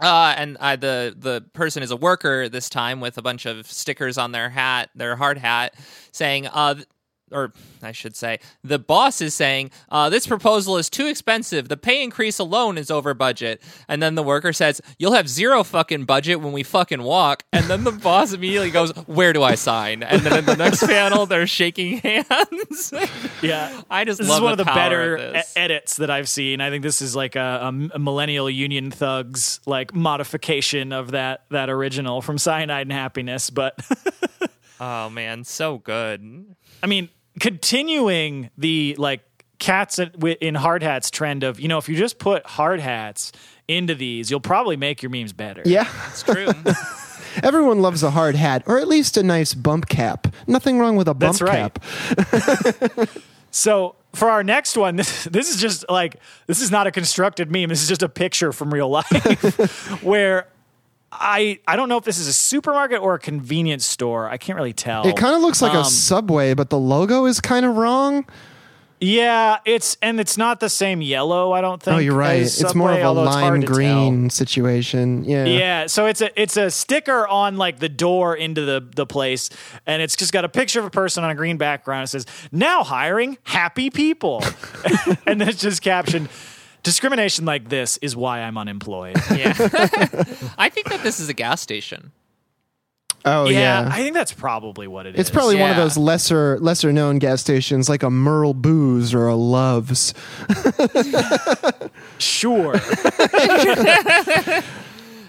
uh, 0.00 0.34
and 0.36 0.56
uh, 0.58 0.76
the 0.76 1.14
the 1.16 1.44
person 1.52 1.82
is 1.82 1.90
a 1.90 1.96
worker 1.96 2.48
this 2.48 2.68
time 2.68 3.00
with 3.00 3.18
a 3.18 3.22
bunch 3.22 3.46
of 3.46 3.66
stickers 3.70 4.18
on 4.18 4.32
their 4.32 4.50
hat, 4.50 4.90
their 4.94 5.16
hard 5.16 5.38
hat, 5.38 5.74
saying, 6.12 6.46
uh, 6.46 6.76
or 7.32 7.52
I 7.82 7.92
should 7.92 8.16
say, 8.16 8.38
the 8.62 8.78
boss 8.78 9.20
is 9.20 9.34
saying, 9.34 9.70
uh, 9.90 10.10
this 10.10 10.26
proposal 10.26 10.76
is 10.76 10.90
too 10.90 11.06
expensive. 11.06 11.68
The 11.68 11.76
pay 11.76 12.02
increase 12.02 12.38
alone 12.38 12.78
is 12.78 12.90
over 12.90 13.14
budget. 13.14 13.62
And 13.88 14.02
then 14.02 14.14
the 14.14 14.22
worker 14.22 14.52
says, 14.52 14.80
you'll 14.98 15.12
have 15.12 15.28
zero 15.28 15.64
fucking 15.64 16.04
budget 16.04 16.40
when 16.40 16.52
we 16.52 16.62
fucking 16.62 17.02
walk. 17.02 17.44
And 17.52 17.66
then 17.66 17.84
the 17.84 17.92
boss 18.02 18.32
immediately 18.32 18.70
goes, 18.70 18.90
where 19.06 19.32
do 19.32 19.42
I 19.42 19.54
sign? 19.54 20.02
And 20.02 20.22
then 20.22 20.38
in 20.38 20.44
the 20.44 20.56
next 20.56 20.86
panel, 20.86 21.26
they're 21.26 21.46
shaking 21.46 21.98
hands. 21.98 22.92
Yeah, 23.42 23.82
I 23.90 24.04
just 24.04 24.18
this 24.18 24.28
is 24.28 24.40
one 24.40 24.52
of 24.52 24.58
the 24.58 24.64
better 24.64 25.16
of 25.16 25.36
edits 25.56 25.96
that 25.96 26.10
I've 26.10 26.28
seen. 26.28 26.60
I 26.60 26.70
think 26.70 26.82
this 26.82 27.02
is 27.02 27.14
like 27.14 27.36
a, 27.36 27.60
a, 27.62 27.96
a 27.96 27.98
millennial 27.98 28.48
Union 28.50 28.90
Thugs 28.90 29.60
like 29.66 29.94
modification 29.94 30.92
of 30.92 31.12
that 31.12 31.44
that 31.50 31.70
original 31.70 32.22
from 32.22 32.38
Cyanide 32.38 32.86
and 32.86 32.92
Happiness. 32.92 33.50
But 33.50 33.78
oh 34.80 35.10
man, 35.10 35.44
so 35.44 35.78
good. 35.78 36.46
I 36.82 36.86
mean, 36.86 37.08
continuing 37.40 38.50
the 38.58 38.94
like 38.98 39.22
cats 39.58 39.98
in 39.98 40.54
hard 40.54 40.82
hats 40.82 41.10
trend 41.10 41.42
of 41.42 41.58
you 41.58 41.66
know 41.68 41.78
if 41.78 41.88
you 41.88 41.96
just 41.96 42.18
put 42.18 42.46
hard 42.46 42.80
hats 42.80 43.32
into 43.66 43.94
these, 43.94 44.30
you'll 44.30 44.40
probably 44.40 44.76
make 44.76 45.02
your 45.02 45.10
memes 45.10 45.32
better. 45.32 45.62
Yeah. 45.64 45.88
It's 46.08 46.22
true. 46.22 46.48
Everyone 47.42 47.82
loves 47.82 48.02
a 48.02 48.10
hard 48.10 48.34
hat, 48.34 48.62
or 48.66 48.78
at 48.78 48.88
least 48.88 49.16
a 49.16 49.22
nice 49.22 49.54
bump 49.54 49.88
cap. 49.88 50.26
Nothing 50.46 50.78
wrong 50.78 50.96
with 50.96 51.06
a 51.06 51.14
bump 51.14 51.38
That's 51.38 51.42
right. 51.42 51.72
cap. 51.74 53.08
So 53.50 53.96
for 54.14 54.30
our 54.30 54.44
next 54.44 54.76
one, 54.76 54.96
this, 54.96 55.24
this 55.24 55.50
is 55.52 55.60
just 55.60 55.88
like 55.88 56.16
this 56.46 56.60
is 56.60 56.70
not 56.70 56.86
a 56.86 56.90
constructed 56.90 57.50
meme. 57.50 57.68
This 57.68 57.82
is 57.82 57.88
just 57.88 58.02
a 58.02 58.08
picture 58.08 58.52
from 58.52 58.72
real 58.72 58.88
life 58.88 60.02
where 60.02 60.48
I 61.20 61.58
I 61.66 61.76
don't 61.76 61.88
know 61.88 61.96
if 61.98 62.04
this 62.04 62.18
is 62.18 62.28
a 62.28 62.32
supermarket 62.32 63.00
or 63.00 63.14
a 63.14 63.18
convenience 63.18 63.84
store. 63.86 64.28
I 64.28 64.36
can't 64.36 64.56
really 64.56 64.72
tell. 64.72 65.06
It 65.06 65.16
kind 65.16 65.34
of 65.34 65.42
looks 65.42 65.60
like 65.62 65.72
Um, 65.74 65.82
a 65.82 65.84
subway, 65.84 66.54
but 66.54 66.70
the 66.70 66.78
logo 66.78 67.24
is 67.26 67.40
kind 67.40 67.66
of 67.66 67.76
wrong. 67.76 68.24
yeah, 69.00 69.58
it's 69.64 69.96
and 70.02 70.18
it's 70.18 70.36
not 70.36 70.58
the 70.58 70.68
same 70.68 71.00
yellow. 71.02 71.52
I 71.52 71.60
don't 71.60 71.80
think. 71.80 71.94
Oh, 71.96 71.98
you're 71.98 72.16
right. 72.16 72.40
as 72.42 72.60
It's 72.60 72.74
more 72.74 72.90
of 72.90 72.98
a 72.98 73.02
although 73.02 73.24
it's 73.26 73.34
hard 73.34 73.52
lime 73.52 73.60
to 73.60 73.66
tell. 73.68 73.76
green 73.76 74.28
situation. 74.30 75.22
Yeah. 75.24 75.44
Yeah, 75.44 75.86
so 75.86 76.06
it's 76.06 76.20
a 76.20 76.40
it's 76.40 76.56
a 76.56 76.68
sticker 76.70 77.26
on 77.28 77.56
like 77.56 77.78
the 77.78 77.88
door 77.88 78.34
into 78.34 78.62
the 78.64 78.84
the 78.96 79.06
place, 79.06 79.50
and 79.86 80.02
it's 80.02 80.16
just 80.16 80.32
got 80.32 80.44
a 80.44 80.48
picture 80.48 80.80
of 80.80 80.86
a 80.86 80.90
person 80.90 81.22
on 81.22 81.30
a 81.30 81.34
green 81.36 81.58
background. 81.58 82.04
It 82.04 82.08
says 82.08 82.26
"Now 82.50 82.82
hiring 82.82 83.38
happy 83.44 83.88
people," 83.90 84.42
and 85.26 85.42
it's 85.42 85.60
just 85.60 85.80
captioned. 85.80 86.28
Discrimination 86.82 87.44
like 87.44 87.68
this 87.68 87.98
is 87.98 88.16
why 88.16 88.40
I'm 88.40 88.56
unemployed. 88.56 89.16
yeah. 89.34 89.54
I 90.58 90.68
think 90.68 90.88
that 90.88 91.00
this 91.02 91.20
is 91.20 91.28
a 91.28 91.34
gas 91.34 91.60
station. 91.60 92.12
Oh 93.24 93.48
yeah, 93.48 93.82
yeah. 93.82 93.88
I 93.92 93.98
think 93.98 94.14
that's 94.14 94.32
probably 94.32 94.86
what 94.86 95.04
it 95.04 95.14
is. 95.14 95.20
it's 95.20 95.30
probably 95.30 95.56
one 95.56 95.70
of 95.70 95.76
those 95.76 95.96
lesser 95.96 96.58
lesser 96.60 96.92
known 96.92 97.18
gas 97.18 97.40
stations 97.40 97.88
like 97.88 98.04
a 98.04 98.10
Merle 98.10 98.54
Booze 98.54 99.12
or 99.12 99.26
a 99.26 99.34
Love's. 99.34 100.14
sure. 102.18 102.76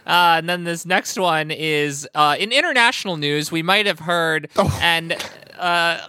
Uh, 0.10 0.38
and 0.38 0.50
then 0.50 0.64
this 0.64 0.88
next 0.88 1.20
one 1.20 1.52
is 1.52 2.08
uh, 2.16 2.36
in 2.40 2.52
international 2.52 3.18
news. 3.18 3.52
We 3.52 3.62
might 3.62 3.86
have 3.86 4.00
heard 4.00 4.50
and 4.82 5.16
uh, 5.60 6.00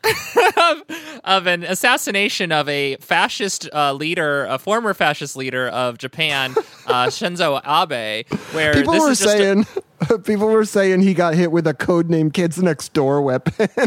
of, 1.24 1.46
an 1.46 1.64
assassination 1.64 2.52
of 2.52 2.68
a 2.68 2.96
fascist 2.96 3.68
uh, 3.72 3.92
leader, 3.92 4.46
a 4.46 4.58
former 4.58 4.94
fascist 4.94 5.36
leader 5.36 5.68
of 5.68 5.98
Japan, 5.98 6.52
uh, 6.86 7.06
Shinzo 7.06 7.60
Abe. 7.64 8.26
Where 8.54 8.72
People 8.74 8.92
this 8.94 9.02
were 9.02 9.10
is 9.10 9.18
just 9.18 9.34
a- 9.34 9.38
saying 9.38 9.66
people 10.24 10.46
were 10.48 10.64
saying 10.64 11.00
he 11.00 11.14
got 11.14 11.34
hit 11.34 11.52
with 11.52 11.66
a 11.66 11.74
codename 11.74 12.32
Kids 12.32 12.62
Next 12.62 12.92
Door 12.92 13.22
weapon. 13.22 13.68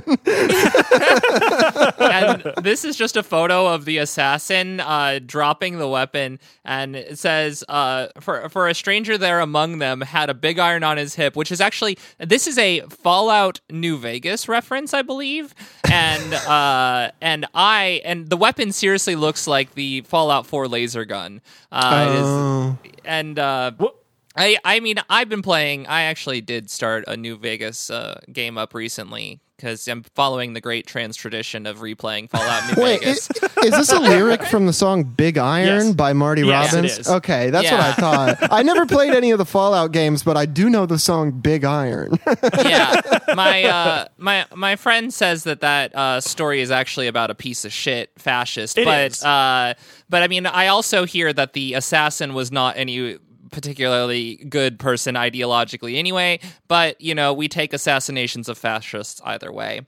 and 2.00 2.54
this 2.62 2.86
is 2.86 2.96
just 2.96 3.16
a 3.18 3.24
photo 3.24 3.68
of 3.68 3.86
the 3.86 3.98
assassin 3.98 4.80
uh, 4.80 5.20
dropping 5.26 5.78
the 5.80 5.88
weapon, 5.88 6.40
and 6.66 6.96
it 6.96 7.18
says, 7.20 7.64
uh, 7.70 8.08
"For 8.20 8.50
for 8.50 8.68
a 8.68 8.74
stranger 8.74 9.18
there 9.18 9.40
among 9.40 9.80
them 9.80 10.02
had 10.02 10.30
a 10.30 10.34
big 10.34 10.60
iron 10.60 10.84
on 10.84 10.98
his 10.98 11.16
hip," 11.16 11.36
which 11.36 11.52
is 11.52 11.62
actually 11.62 11.98
this 12.20 12.48
is 12.48 12.58
a 12.58 12.82
Fallout 12.90 13.60
New 13.70 13.98
Vegas 13.98 14.48
reference, 14.48 14.94
I 14.94 15.02
believe, 15.02 15.54
and 15.90 16.34
uh, 16.48 17.12
and 17.22 17.46
I 17.54 18.02
and 18.06 18.30
the 18.30 18.38
weapon 18.38 18.72
seriously 18.72 19.16
looks 19.16 19.48
like 19.48 19.74
the 19.76 20.02
Fallout 20.02 20.46
Four 20.46 20.68
laser 20.68 21.06
gun. 21.06 21.42
Uh, 21.72 22.06
it 22.10 22.16
is- 22.20 22.24
Oh. 22.34 22.78
and 23.06 23.38
uh, 23.38 23.72
Wha- 23.80 23.90
I 24.36 24.58
I 24.64 24.80
mean 24.80 24.98
I've 25.10 25.30
been 25.30 25.42
playing. 25.42 25.88
I 25.88 26.04
actually 26.04 26.42
did 26.42 26.70
start 26.70 27.04
a 27.08 27.16
New 27.18 27.38
Vegas 27.38 27.90
uh, 27.90 28.20
game 28.32 28.58
up 28.58 28.74
recently 28.74 29.40
because 29.58 29.88
I'm 29.88 30.04
following 30.16 30.54
the 30.54 30.60
great 30.62 30.88
trans 30.88 31.16
tradition 31.16 31.66
of 31.68 31.78
replaying 31.80 32.30
Fallout 32.30 32.76
New 32.76 32.84
Wait, 32.84 33.00
Vegas. 33.02 33.30
is, 33.30 33.44
is 33.66 33.72
this 33.72 33.92
a 33.94 34.00
lyric 34.00 34.44
from 34.44 34.66
the 34.66 34.74
song 34.74 35.04
Big 35.04 35.38
Iron 35.38 35.86
Yes. 35.88 35.94
by 35.94 36.12
Marty 36.14 36.42
Yes, 36.42 36.74
it 36.74 36.76
Robbins? 36.76 36.98
is. 36.98 37.08
Okay, 37.10 37.50
that's 37.52 37.72
what 37.72 37.80
I 37.80 37.94
thought. 37.94 38.52
I 38.52 38.64
never 38.64 38.86
played 38.88 39.14
any 39.14 39.30
of 39.32 39.38
the 39.38 39.46
Fallout 39.46 39.92
games, 39.92 40.24
but 40.24 40.36
I 40.36 40.46
do 40.48 40.70
know 40.70 40.86
the 40.88 41.00
song 41.00 41.32
Big 41.32 41.64
Iron. 41.64 42.18
yeah, 42.66 43.00
my 43.36 43.64
uh, 43.64 44.06
my 44.18 44.46
my 44.56 44.76
friend 44.76 45.14
says 45.14 45.44
that 45.44 45.62
that 45.62 45.96
uh, 45.96 46.20
story 46.20 46.60
is 46.60 46.72
actually 46.72 47.08
about 47.08 47.30
a 47.30 47.36
piece 47.36 47.64
of 47.64 47.72
shit 47.72 48.12
fascist, 48.18 48.78
It 48.80 48.86
but 48.86 49.12
is. 49.12 49.24
uh, 49.24 49.76
but 50.10 50.24
I 50.24 50.28
mean 50.28 50.48
I 50.48 50.68
also 50.68 51.06
hear 51.06 51.32
that 51.32 51.54
the 51.54 51.76
assassin 51.76 52.34
was 52.34 52.52
not 52.52 52.76
any 52.78 53.18
particularly 53.54 54.36
good 54.50 54.78
person 54.80 55.16
ideologically 55.16 55.98
anyway 55.98 56.40
but 56.68 57.00
you 57.00 57.16
know 57.16 57.32
we 57.32 57.48
take 57.48 57.72
assassinations 57.72 58.50
of 58.50 58.58
fascists 58.58 59.22
either 59.24 59.52
way 59.52 59.82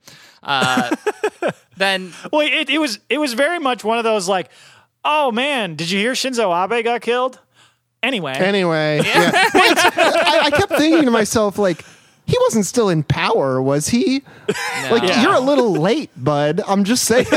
uh, 0.43 0.95
then 1.77 2.13
Well, 2.31 2.41
it, 2.47 2.69
it 2.69 2.77
was 2.79 2.99
it 3.09 3.17
was 3.17 3.33
very 3.33 3.59
much 3.59 3.83
one 3.83 3.97
of 3.97 4.03
those 4.03 4.29
like, 4.29 4.49
oh 5.03 5.31
man, 5.31 5.75
did 5.75 5.89
you 5.89 5.99
hear 5.99 6.13
Shinzo 6.13 6.53
Abe 6.53 6.83
got 6.83 7.01
killed? 7.01 7.39
Anyway, 8.03 8.33
anyway, 8.33 9.01
yeah. 9.03 9.31
Wait, 9.31 9.77
I, 9.77 10.41
I 10.43 10.51
kept 10.51 10.73
thinking 10.73 11.05
to 11.05 11.11
myself, 11.11 11.57
like, 11.57 11.83
he 12.27 12.37
wasn't 12.41 12.65
still 12.65 12.89
in 12.89 13.03
power, 13.03 13.61
was 13.61 13.89
he? 13.89 14.23
Like, 14.89 15.03
No. 15.03 15.21
you're 15.21 15.33
a 15.35 15.39
little 15.39 15.73
late, 15.73 16.09
bud. 16.17 16.61
I'm 16.67 16.83
just 16.83 17.03
saying. 17.05 17.27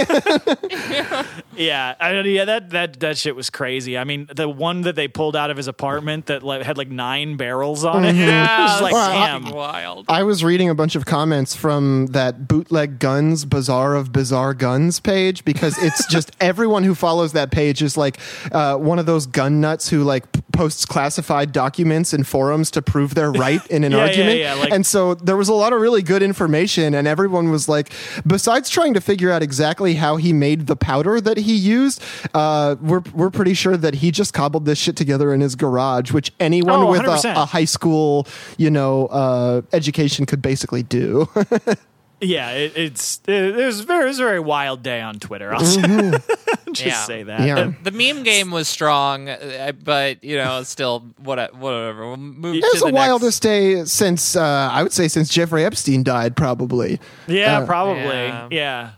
yeah, 1.56 1.94
I, 2.00 2.20
yeah, 2.20 2.44
that 2.44 2.70
that 2.70 3.00
that 3.00 3.18
shit 3.18 3.34
was 3.36 3.50
crazy. 3.50 3.98
I 3.98 4.04
mean, 4.04 4.28
the 4.34 4.48
one 4.48 4.82
that 4.82 4.94
they 4.96 5.08
pulled 5.08 5.36
out 5.36 5.50
of 5.50 5.56
his 5.56 5.68
apartment 5.68 6.26
that 6.26 6.42
like, 6.42 6.62
had 6.62 6.78
like 6.78 6.88
nine 6.88 7.36
barrels 7.36 7.84
on 7.84 8.04
it. 8.04 8.14
yeah, 8.14 8.68
it 8.68 8.72
was 8.72 8.82
like, 8.82 8.92
that's 8.94 9.08
damn. 9.12 9.42
fucking 9.42 9.56
wild 9.56 10.06
I 10.08 10.22
was 10.22 10.44
reading 10.44 10.68
a 10.70 10.74
bunch 10.74 10.94
of 10.96 11.04
comments 11.06 11.54
from 11.54 12.06
that 12.08 12.48
bootleg 12.48 12.98
guns 12.98 13.44
bazaar 13.44 13.94
of 13.94 14.12
bizarre 14.12 14.54
guns 14.54 15.00
page 15.00 15.44
because 15.44 15.76
it's 15.82 16.06
just 16.10 16.30
everyone 16.40 16.84
who 16.84 16.94
follows 16.94 17.32
that 17.32 17.50
page 17.50 17.82
is 17.82 17.96
like 17.96 18.18
uh, 18.52 18.76
one 18.76 18.98
of 18.98 19.06
those 19.06 19.26
gun 19.26 19.60
nuts 19.60 19.88
who 19.88 20.04
like 20.04 20.24
posts 20.52 20.84
classified 20.86 21.52
documents 21.52 22.12
in 22.14 22.24
forums 22.24 22.70
to 22.72 22.82
prove 22.82 23.14
they're 23.14 23.32
right 23.32 23.64
in 23.68 23.84
an 23.84 23.92
Yeah, 23.92 23.98
yeah, 23.98 24.04
argument. 24.04 24.38
yeah, 24.38 24.54
like- 24.54 24.72
and 24.78 24.86
so 24.86 25.14
there 25.14 25.36
was 25.36 25.48
a 25.48 25.54
lot 25.54 25.72
of 25.72 25.80
really 25.80 26.02
good 26.02 26.22
information, 26.22 26.94
and 26.94 27.08
everyone 27.08 27.50
was 27.50 27.68
like, 27.68 27.92
besides 28.24 28.70
trying 28.70 28.94
to 28.94 29.00
figure 29.00 29.28
out 29.28 29.42
exactly 29.42 29.94
how 29.96 30.18
he 30.18 30.32
made 30.32 30.68
the 30.68 30.76
powder 30.76 31.20
that 31.20 31.36
he 31.36 31.56
used, 31.56 32.00
uh, 32.32 32.76
we're 32.80 33.02
we're 33.12 33.30
pretty 33.30 33.54
sure 33.54 33.76
that 33.76 33.94
he 33.94 34.12
just 34.12 34.32
cobbled 34.32 34.66
this 34.66 34.78
shit 34.78 34.94
together 34.94 35.34
in 35.34 35.40
his 35.40 35.56
garage, 35.56 36.12
which 36.12 36.30
anyone 36.38 36.78
Oh, 36.78 36.92
with 36.92 37.00
a, 37.02 37.32
a 37.34 37.44
high 37.44 37.64
school, 37.64 38.28
you 38.56 38.70
know, 38.70 39.06
uh, 39.06 39.62
education 39.72 40.26
could 40.26 40.42
basically 40.42 40.84
do. 40.84 41.28
Yeah, 42.20 42.50
it, 42.50 42.72
it's 42.76 43.20
it, 43.28 43.58
it 43.58 43.64
was 43.64 43.80
very 43.80 44.04
it 44.04 44.08
was 44.08 44.18
a 44.18 44.24
very 44.24 44.40
wild 44.40 44.82
day 44.82 45.00
on 45.00 45.20
Twitter. 45.20 45.52
I'll 45.54 45.60
just, 45.60 45.80
just 46.72 46.84
Yeah. 46.84 47.04
say 47.04 47.22
that. 47.22 47.40
Yeah. 47.46 47.72
the 47.82 47.92
meme 47.92 48.24
game 48.24 48.50
was 48.50 48.66
strong, 48.68 49.28
uh, 49.28 49.72
but 49.84 50.24
you 50.24 50.36
know, 50.36 50.62
still 50.64 51.04
what 51.18 51.54
whatever. 51.54 52.06
We'll 52.08 52.16
move 52.16 52.56
It 52.56 52.62
to 52.62 52.66
was 52.72 52.80
the 52.80 52.86
the 52.86 52.92
next- 52.92 53.08
wildest 53.08 53.42
day 53.42 53.84
since 53.84 54.34
uh, 54.34 54.42
I 54.72 54.82
would 54.82 54.92
say 54.92 55.06
since 55.08 55.28
Jeffrey 55.28 55.64
Epstein 55.64 56.02
died, 56.02 56.34
probably. 56.36 56.98
Yeah, 57.28 57.58
Uh, 57.60 57.66
probably. 57.66 58.02
Yeah. 58.02 58.48
Yeah. 58.50 58.90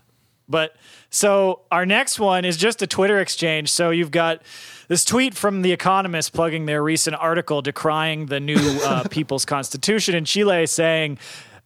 But 0.48 0.74
so 1.10 1.60
our 1.70 1.84
next 1.84 2.18
one 2.18 2.44
is 2.44 2.56
just 2.56 2.80
a 2.82 2.86
Twitter 2.86 3.20
exchange. 3.20 3.70
So 3.70 3.90
you've 3.90 4.10
got 4.10 4.42
this 4.88 5.04
tweet 5.04 5.34
from 5.34 5.62
The 5.62 5.70
Economist 5.72 6.32
plugging 6.32 6.66
their 6.66 6.82
recent 6.82 7.14
article 7.16 7.62
decrying 7.62 8.26
the 8.26 8.40
new 8.40 8.56
uh, 8.84 9.06
People's 9.10 9.44
Constitution 9.44 10.14
in 10.16 10.24
Chile, 10.24 10.66
saying, 10.66 11.18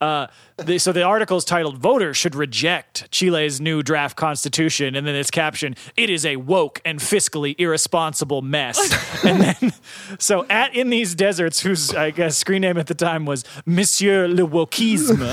uh, 0.05 0.27
the, 0.59 0.79
so 0.79 0.93
the 0.93 1.03
article 1.03 1.37
is 1.37 1.45
titled 1.45 1.79
"Voters 1.79 2.17
Should 2.17 2.35
Reject 2.35 3.11
Chile's 3.11 3.61
New 3.61 3.83
Draft 3.83 4.17
Constitution," 4.17 4.95
and 4.95 5.07
then 5.07 5.15
it's 5.15 5.31
captioned, 5.31 5.79
"It 5.97 6.11
is 6.11 6.27
a 6.27 6.37
woke 6.37 6.81
and 6.85 7.01
fiscally 7.01 7.55
irresponsible 7.59 8.43
mess." 8.43 8.79
and 9.25 9.41
then, 9.41 9.73
so 10.19 10.47
at 10.51 10.75
in 10.75 10.91
these 10.91 11.15
deserts, 11.15 11.61
whose 11.61 11.95
I 11.95 12.11
guess 12.11 12.37
screen 12.37 12.61
name 12.63 12.77
at 12.77 12.87
the 12.87 12.95
time 12.95 13.25
was 13.25 13.45
Monsieur 13.67 14.29
le 14.29 14.47
Wokisme, 14.47 15.25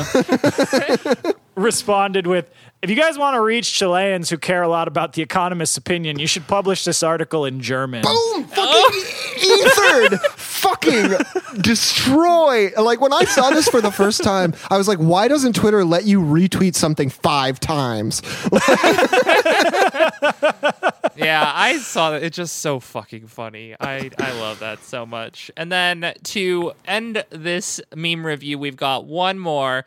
responded 1.56 2.28
with 2.28 2.50
if 2.82 2.90
you 2.90 2.96
guys 2.96 3.18
want 3.18 3.36
to 3.36 3.42
reach 3.42 3.74
Chileans 3.74 4.30
who 4.30 4.38
care 4.38 4.64
a 4.64 4.68
lot 4.68 4.88
about 4.88 5.14
the 5.14 5.22
economist's 5.22 5.78
opinion, 5.78 6.18
you 6.18 6.26
should 6.26 6.48
publish 6.48 6.84
this 6.84 7.04
article 7.04 7.46
in 7.46 7.62
German. 7.62 8.02
Boom! 8.02 8.46
Fucking 8.46 9.02
ethered! 9.38 10.20
fucking 10.62 11.12
destroy. 11.62 12.70
Like 12.72 13.02
when 13.02 13.14
I 13.14 13.24
saw 13.26 13.50
this 13.50 13.68
for 13.68 13.82
the 13.82 13.92
first 13.92 14.24
time, 14.24 14.54
I 14.70 14.78
was 14.78 14.88
like, 14.88 15.00
why 15.00 15.28
doesn't 15.28 15.54
Twitter 15.54 15.84
let 15.84 16.06
you 16.06 16.22
retweet 16.22 16.76
something 16.76 17.10
five 17.10 17.60
times? 17.60 18.22
yeah, 21.16 21.52
I 21.54 21.80
saw 21.82 22.12
that. 22.12 22.24
It's 22.24 22.38
just 22.38 22.58
so 22.58 22.80
fucking 22.80 23.28
funny. 23.28 23.76
I 23.80 24.10
I 24.18 24.32
love 24.40 24.60
that 24.60 24.84
so 24.84 25.06
much. 25.06 25.52
And 25.58 25.72
then 25.72 26.14
to 26.24 26.74
end 26.86 27.24
this 27.30 27.82
meme 27.96 28.26
review, 28.26 28.58
we've 28.60 28.76
got 28.76 29.06
one 29.06 29.40
more 29.40 29.86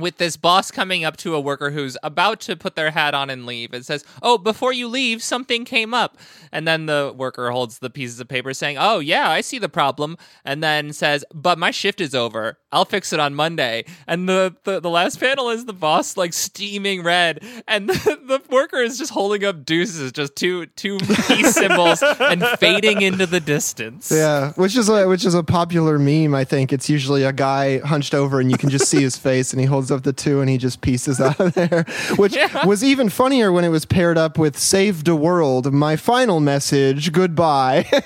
with 0.00 0.18
this 0.18 0.36
boss 0.36 0.70
coming 0.70 1.04
up 1.04 1.16
to 1.18 1.34
a 1.34 1.40
worker 1.40 1.70
who's 1.70 1.96
about 2.02 2.40
to 2.40 2.56
put 2.56 2.74
their 2.74 2.90
hat 2.90 3.14
on 3.14 3.30
and 3.30 3.46
leave 3.46 3.72
and 3.72 3.84
says, 3.84 4.04
Oh, 4.22 4.38
before 4.38 4.72
you 4.72 4.88
leave, 4.88 5.22
something 5.22 5.64
came 5.64 5.94
up. 5.94 6.18
And 6.52 6.66
then 6.66 6.86
the 6.86 7.14
worker 7.16 7.50
holds 7.50 7.78
the 7.78 7.90
pieces 7.90 8.20
of 8.20 8.28
paper 8.28 8.52
saying, 8.54 8.76
Oh, 8.78 8.98
yeah, 8.98 9.30
I 9.30 9.40
see 9.40 9.58
the 9.58 9.68
problem. 9.68 10.16
And 10.44 10.62
then 10.62 10.92
says, 10.92 11.24
But 11.32 11.58
my 11.58 11.70
shift 11.70 12.00
is 12.00 12.14
over. 12.14 12.58
I'll 12.72 12.84
fix 12.84 13.12
it 13.12 13.20
on 13.20 13.34
Monday. 13.34 13.84
And 14.06 14.28
the, 14.28 14.54
the, 14.64 14.80
the 14.80 14.90
last 14.90 15.18
panel 15.18 15.50
is 15.50 15.64
the 15.64 15.72
boss 15.72 16.16
like 16.16 16.32
steaming 16.32 17.02
red. 17.02 17.44
And 17.66 17.88
the, 17.88 18.20
the 18.24 18.42
worker 18.50 18.78
is 18.78 18.98
just 18.98 19.12
holding 19.12 19.44
up 19.44 19.64
deuces, 19.64 20.12
just 20.12 20.36
two 20.36 20.66
two 20.66 20.98
peace 20.98 21.54
symbols 21.54 22.02
and 22.02 22.44
fading 22.58 23.02
into 23.02 23.26
the 23.26 23.40
distance. 23.40 24.10
Yeah, 24.10 24.52
which 24.52 24.76
is 24.76 24.88
a 24.88 25.06
which 25.08 25.24
is 25.24 25.34
a 25.34 25.42
popular 25.42 25.98
meme. 25.98 26.34
I 26.34 26.44
think 26.44 26.72
it's 26.72 26.88
usually 26.88 27.24
a 27.24 27.32
guy 27.32 27.78
hunched 27.78 28.14
over 28.14 28.40
and 28.40 28.50
you 28.50 28.56
can 28.56 28.70
just 28.70 28.86
see 28.86 29.02
his 29.02 29.16
face, 29.16 29.52
and 29.52 29.60
he 29.60 29.66
holds 29.66 29.89
up 29.90 30.02
the 30.02 30.12
two 30.12 30.40
and 30.40 30.48
he 30.50 30.58
just 30.58 30.80
pieces 30.80 31.20
out 31.20 31.38
of 31.40 31.54
there. 31.54 31.84
Which 32.16 32.34
Yeah. 32.36 32.66
was 32.66 32.82
even 32.84 33.08
funnier 33.08 33.50
when 33.52 33.64
it 33.64 33.68
was 33.70 33.84
paired 33.84 34.18
up 34.18 34.38
with 34.38 34.58
"Save 34.58 35.04
the 35.04 35.16
World." 35.16 35.72
My 35.72 35.96
final 35.96 36.40
message: 36.40 37.12
Goodbye. 37.12 37.86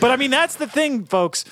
But 0.00 0.10
I 0.10 0.16
mean, 0.16 0.30
that's 0.30 0.56
the 0.56 0.66
thing, 0.66 1.04
folks. 1.04 1.44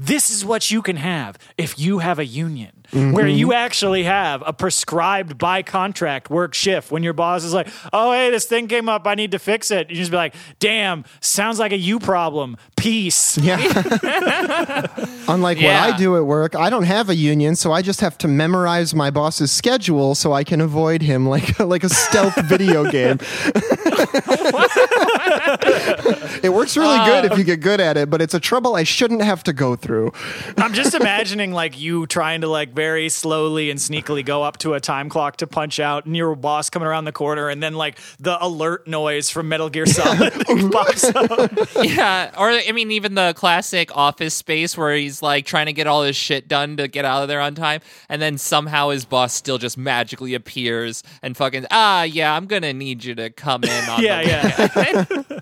This 0.00 0.30
is 0.30 0.44
what 0.44 0.70
you 0.70 0.80
can 0.80 0.94
have 0.94 1.36
if 1.56 1.76
you 1.76 1.98
have 1.98 2.20
a 2.20 2.24
union 2.24 2.70
mm-hmm. 2.92 3.12
where 3.12 3.26
you 3.26 3.52
actually 3.52 4.04
have 4.04 4.42
a 4.46 4.52
prescribed 4.52 5.38
by 5.38 5.62
contract 5.62 6.30
work 6.30 6.54
shift 6.54 6.90
when 6.90 7.02
your 7.02 7.12
boss 7.12 7.44
is 7.44 7.52
like, 7.52 7.68
oh, 7.92 8.12
hey, 8.12 8.30
this 8.30 8.46
thing 8.46 8.68
came 8.68 8.88
up. 8.88 9.08
I 9.08 9.14
need 9.14 9.32
to 9.32 9.38
fix 9.38 9.70
it. 9.72 9.90
You 9.90 9.96
just 9.96 10.12
be 10.12 10.16
like, 10.16 10.34
damn, 10.58 11.04
sounds 11.20 11.58
like 11.58 11.72
a 11.72 11.76
you 11.76 11.98
problem. 11.98 12.56
Peace. 12.76 13.36
yeah. 13.38 13.58
Unlike 15.28 15.60
Yeah. 15.60 15.86
what 15.86 15.94
I 15.94 15.96
do 15.96 16.16
at 16.16 16.24
work, 16.24 16.54
I 16.54 16.70
don't 16.70 16.84
have 16.84 17.08
a 17.08 17.14
union, 17.14 17.56
so 17.56 17.72
I 17.72 17.82
just 17.82 18.00
have 18.00 18.16
to 18.18 18.28
memorize 18.28 18.94
my 18.94 19.10
boss's 19.10 19.50
schedule 19.50 20.14
so 20.14 20.32
I 20.32 20.44
can 20.44 20.60
avoid 20.60 21.02
him 21.02 21.26
like 21.26 21.58
like 21.68 21.84
a 21.84 21.88
stealth 21.88 22.36
video 22.44 22.90
game. 22.90 23.18
it 26.76 26.80
works 26.80 26.88
really 26.88 27.22
good 27.22 27.32
if 27.32 27.38
you 27.38 27.44
get 27.44 27.60
good 27.60 27.80
at 27.80 27.96
it, 27.96 28.10
but 28.10 28.20
it's 28.20 28.34
a 28.34 28.40
trouble 28.40 28.74
I 28.74 28.82
shouldn't 28.82 29.22
have 29.22 29.42
to 29.44 29.52
go 29.52 29.76
through. 29.76 30.12
I'm 30.56 30.72
just 30.72 30.94
imagining 30.94 31.52
like 31.52 31.78
you 31.78 32.06
trying 32.06 32.40
to 32.42 32.48
like 32.48 32.72
very 32.74 33.08
slowly 33.08 33.70
and 33.70 33.78
sneakily 33.78 34.24
go 34.24 34.42
up 34.42 34.58
to 34.58 34.74
a 34.74 34.80
time 34.80 35.08
clock 35.08 35.36
to 35.38 35.46
punch 35.46 35.80
out, 35.80 36.06
and 36.06 36.16
your 36.16 36.34
boss 36.34 36.70
coming 36.70 36.86
around 36.86 37.04
the 37.04 37.12
corner, 37.12 37.48
and 37.48 37.62
then 37.62 37.74
like 37.74 37.98
the 38.18 38.42
alert 38.44 38.86
noise 38.86 39.30
from 39.30 39.48
Metal 39.48 39.70
Gear 39.70 39.86
Solid 39.86 40.32
pops 40.72 41.04
up. 41.04 41.58
Yeah, 41.82 42.32
or 42.38 42.50
I 42.50 42.72
mean, 42.72 42.90
even 42.90 43.14
the 43.14 43.32
classic 43.34 43.94
office 43.96 44.34
space 44.34 44.76
where 44.76 44.94
he's 44.94 45.22
like 45.22 45.46
trying 45.46 45.66
to 45.66 45.72
get 45.72 45.86
all 45.86 46.02
his 46.02 46.16
shit 46.16 46.48
done 46.48 46.76
to 46.76 46.88
get 46.88 47.04
out 47.04 47.22
of 47.22 47.28
there 47.28 47.40
on 47.40 47.54
time, 47.54 47.80
and 48.08 48.20
then 48.20 48.38
somehow 48.38 48.90
his 48.90 49.04
boss 49.04 49.32
still 49.32 49.58
just 49.58 49.78
magically 49.78 50.34
appears 50.34 51.02
and 51.22 51.36
fucking 51.36 51.66
ah 51.70 52.02
yeah, 52.02 52.34
I'm 52.34 52.46
gonna 52.46 52.72
need 52.72 53.04
you 53.04 53.14
to 53.14 53.30
come 53.30 53.64
in 53.64 53.88
on 53.88 54.02
Yeah, 54.08 54.22
the 54.22 55.26
yeah. 55.30 55.37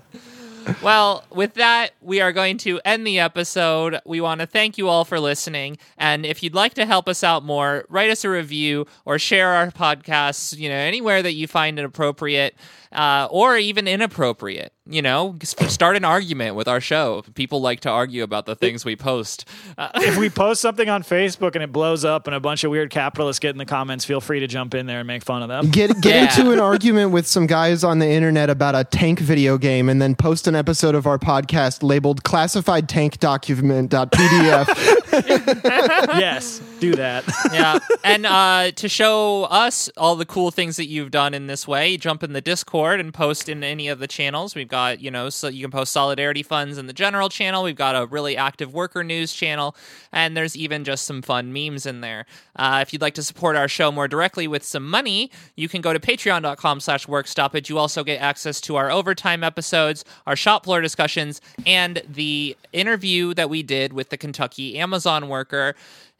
Well, 0.81 1.23
with 1.31 1.55
that, 1.55 1.91
we 2.01 2.21
are 2.21 2.31
going 2.31 2.57
to 2.59 2.79
end 2.85 3.05
the 3.05 3.19
episode. 3.19 3.99
We 4.05 4.21
want 4.21 4.41
to 4.41 4.47
thank 4.47 4.77
you 4.77 4.87
all 4.87 5.05
for 5.05 5.19
listening. 5.19 5.77
And 5.97 6.25
if 6.25 6.43
you'd 6.43 6.55
like 6.55 6.73
to 6.75 6.85
help 6.85 7.07
us 7.07 7.23
out 7.23 7.43
more, 7.43 7.85
write 7.89 8.09
us 8.09 8.23
a 8.23 8.29
review 8.29 8.85
or 9.05 9.19
share 9.19 9.49
our 9.49 9.71
podcasts, 9.71 10.57
you 10.57 10.69
know, 10.69 10.75
anywhere 10.75 11.21
that 11.21 11.33
you 11.33 11.47
find 11.47 11.79
it 11.79 11.85
appropriate 11.85 12.55
uh, 12.91 13.27
or 13.31 13.57
even 13.57 13.87
inappropriate. 13.87 14.73
You 14.89 15.01
know, 15.01 15.35
start 15.43 15.97
an 15.97 16.05
argument 16.05 16.55
with 16.55 16.69
our 16.69 16.79
show. 16.79 17.21
People 17.35 17.59
like 17.59 17.81
to 17.81 17.89
argue 17.89 18.23
about 18.23 18.45
the 18.45 18.55
things 18.55 18.85
we 18.85 18.95
post. 18.95 19.43
Uh, 19.77 19.89
if 19.95 20.17
we 20.17 20.29
post 20.43 20.61
something 20.61 20.87
on 20.87 21.03
Facebook 21.03 21.55
and 21.55 21.63
it 21.63 21.73
blows 21.73 22.05
up 22.05 22.25
and 22.25 22.33
a 22.33 22.39
bunch 22.39 22.63
of 22.63 22.71
weird 22.71 22.89
capitalists 22.89 23.41
get 23.41 23.49
in 23.49 23.57
the 23.57 23.65
comments, 23.65 24.05
feel 24.05 24.21
free 24.21 24.39
to 24.39 24.47
jump 24.47 24.73
in 24.73 24.85
there 24.85 24.99
and 24.99 25.07
make 25.07 25.23
fun 25.25 25.41
of 25.43 25.49
them. 25.49 25.69
Get 25.71 25.99
get 25.99 26.15
Yeah. 26.15 26.23
into 26.39 26.51
an 26.53 26.59
argument 26.61 27.11
with 27.11 27.27
some 27.27 27.47
guys 27.47 27.83
on 27.83 27.99
the 27.99 28.07
internet 28.07 28.49
about 28.49 28.75
a 28.75 28.85
tank 28.85 29.19
video 29.19 29.57
game 29.57 29.89
and 29.89 30.01
then 30.01 30.15
post 30.15 30.47
an 30.47 30.55
episode 30.55 30.95
of 30.95 31.05
our 31.05 31.19
podcast 31.19 31.83
labeled 31.83 32.23
classified 32.23 32.87
tank 32.87 33.19
document.pdf. 33.19 34.95
yes, 36.19 36.61
do 36.79 36.95
that. 36.95 37.23
yeah. 37.53 37.79
And 38.03 38.25
uh, 38.25 38.71
to 38.71 38.87
show 38.87 39.43
us 39.45 39.89
all 39.97 40.15
the 40.15 40.25
cool 40.25 40.51
things 40.51 40.77
that 40.77 40.85
you've 40.85 41.11
done 41.11 41.33
in 41.33 41.47
this 41.47 41.67
way, 41.67 41.97
jump 41.97 42.23
in 42.23 42.33
the 42.33 42.41
Discord 42.41 42.99
and 42.99 43.13
post 43.13 43.49
in 43.49 43.63
any 43.63 43.87
of 43.87 43.99
the 43.99 44.07
channels. 44.07 44.55
We've 44.55 44.67
got, 44.67 45.01
you 45.01 45.09
know, 45.09 45.29
so 45.29 45.47
you 45.47 45.63
can 45.63 45.71
post 45.71 45.91
solidarity 45.91 46.43
funds 46.43 46.77
in 46.77 46.87
the 46.87 46.93
general 46.93 47.29
channel. 47.29 47.63
We've 47.63 47.75
got 47.75 47.95
a 47.95 48.05
really 48.05 48.37
active 48.37 48.73
worker 48.73 49.03
news 49.03 49.33
channel, 49.33 49.75
and 50.11 50.37
there's 50.37 50.55
even 50.55 50.83
just 50.83 51.05
some 51.05 51.21
fun 51.21 51.51
memes 51.51 51.85
in 51.85 52.01
there. 52.01 52.25
Uh, 52.55 52.79
if 52.81 52.93
you'd 52.93 53.01
like 53.01 53.15
to 53.15 53.23
support 53.23 53.55
our 53.55 53.67
show 53.67 53.91
more 53.91 54.07
directly 54.07 54.47
with 54.47 54.63
some 54.63 54.87
money, 54.87 55.31
you 55.55 55.67
can 55.67 55.81
go 55.81 55.93
to 55.93 55.99
patreon.com 55.99 56.79
slash 56.79 57.07
work 57.07 57.27
stoppage. 57.27 57.69
You 57.69 57.77
also 57.77 58.03
get 58.03 58.21
access 58.21 58.61
to 58.61 58.75
our 58.75 58.91
overtime 58.91 59.43
episodes, 59.43 60.05
our 60.25 60.35
shop 60.35 60.65
floor 60.65 60.81
discussions, 60.81 61.41
and 61.65 62.01
the 62.07 62.55
interview 62.73 63.33
that 63.33 63.49
we 63.49 63.63
did 63.63 63.93
with 63.93 64.09
the 64.09 64.17
Kentucky 64.17 64.77
Amazon 64.77 65.06
worker. 65.29 65.75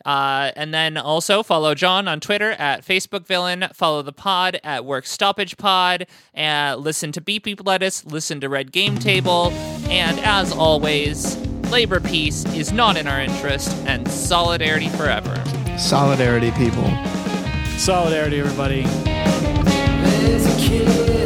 Uh, 0.05 0.51
and 0.55 0.73
then 0.73 0.95
also 0.95 1.43
follow 1.43 1.75
John 1.75 2.07
on 2.07 2.19
Twitter 2.21 2.51
at 2.51 2.85
Facebook 2.85 3.25
Villain. 3.25 3.65
Follow 3.73 4.01
the 4.01 4.13
pod 4.13 4.59
at 4.63 4.85
Work 4.85 5.05
Stoppage 5.05 5.57
Pod. 5.57 6.07
And 6.33 6.79
listen 6.79 7.11
to 7.11 7.21
Beep 7.21 7.43
Beep 7.43 7.65
Lettuce. 7.65 8.05
Listen 8.05 8.39
to 8.41 8.47
Red 8.47 8.71
Game 8.71 8.97
Table. 8.97 9.51
And 9.89 10.19
as 10.21 10.51
always, 10.53 11.35
labor 11.69 11.99
peace 11.99 12.45
is 12.53 12.71
not 12.71 12.95
in 12.95 13.07
our 13.07 13.19
interest, 13.19 13.75
and 13.85 14.07
solidarity 14.07 14.87
forever. 14.89 15.35
Solidarity, 15.77 16.51
people. 16.51 16.87
Solidarity, 17.77 18.39
everybody. 18.39 18.83
There's 18.83 20.45
a 20.45 20.57
kid 20.57 21.16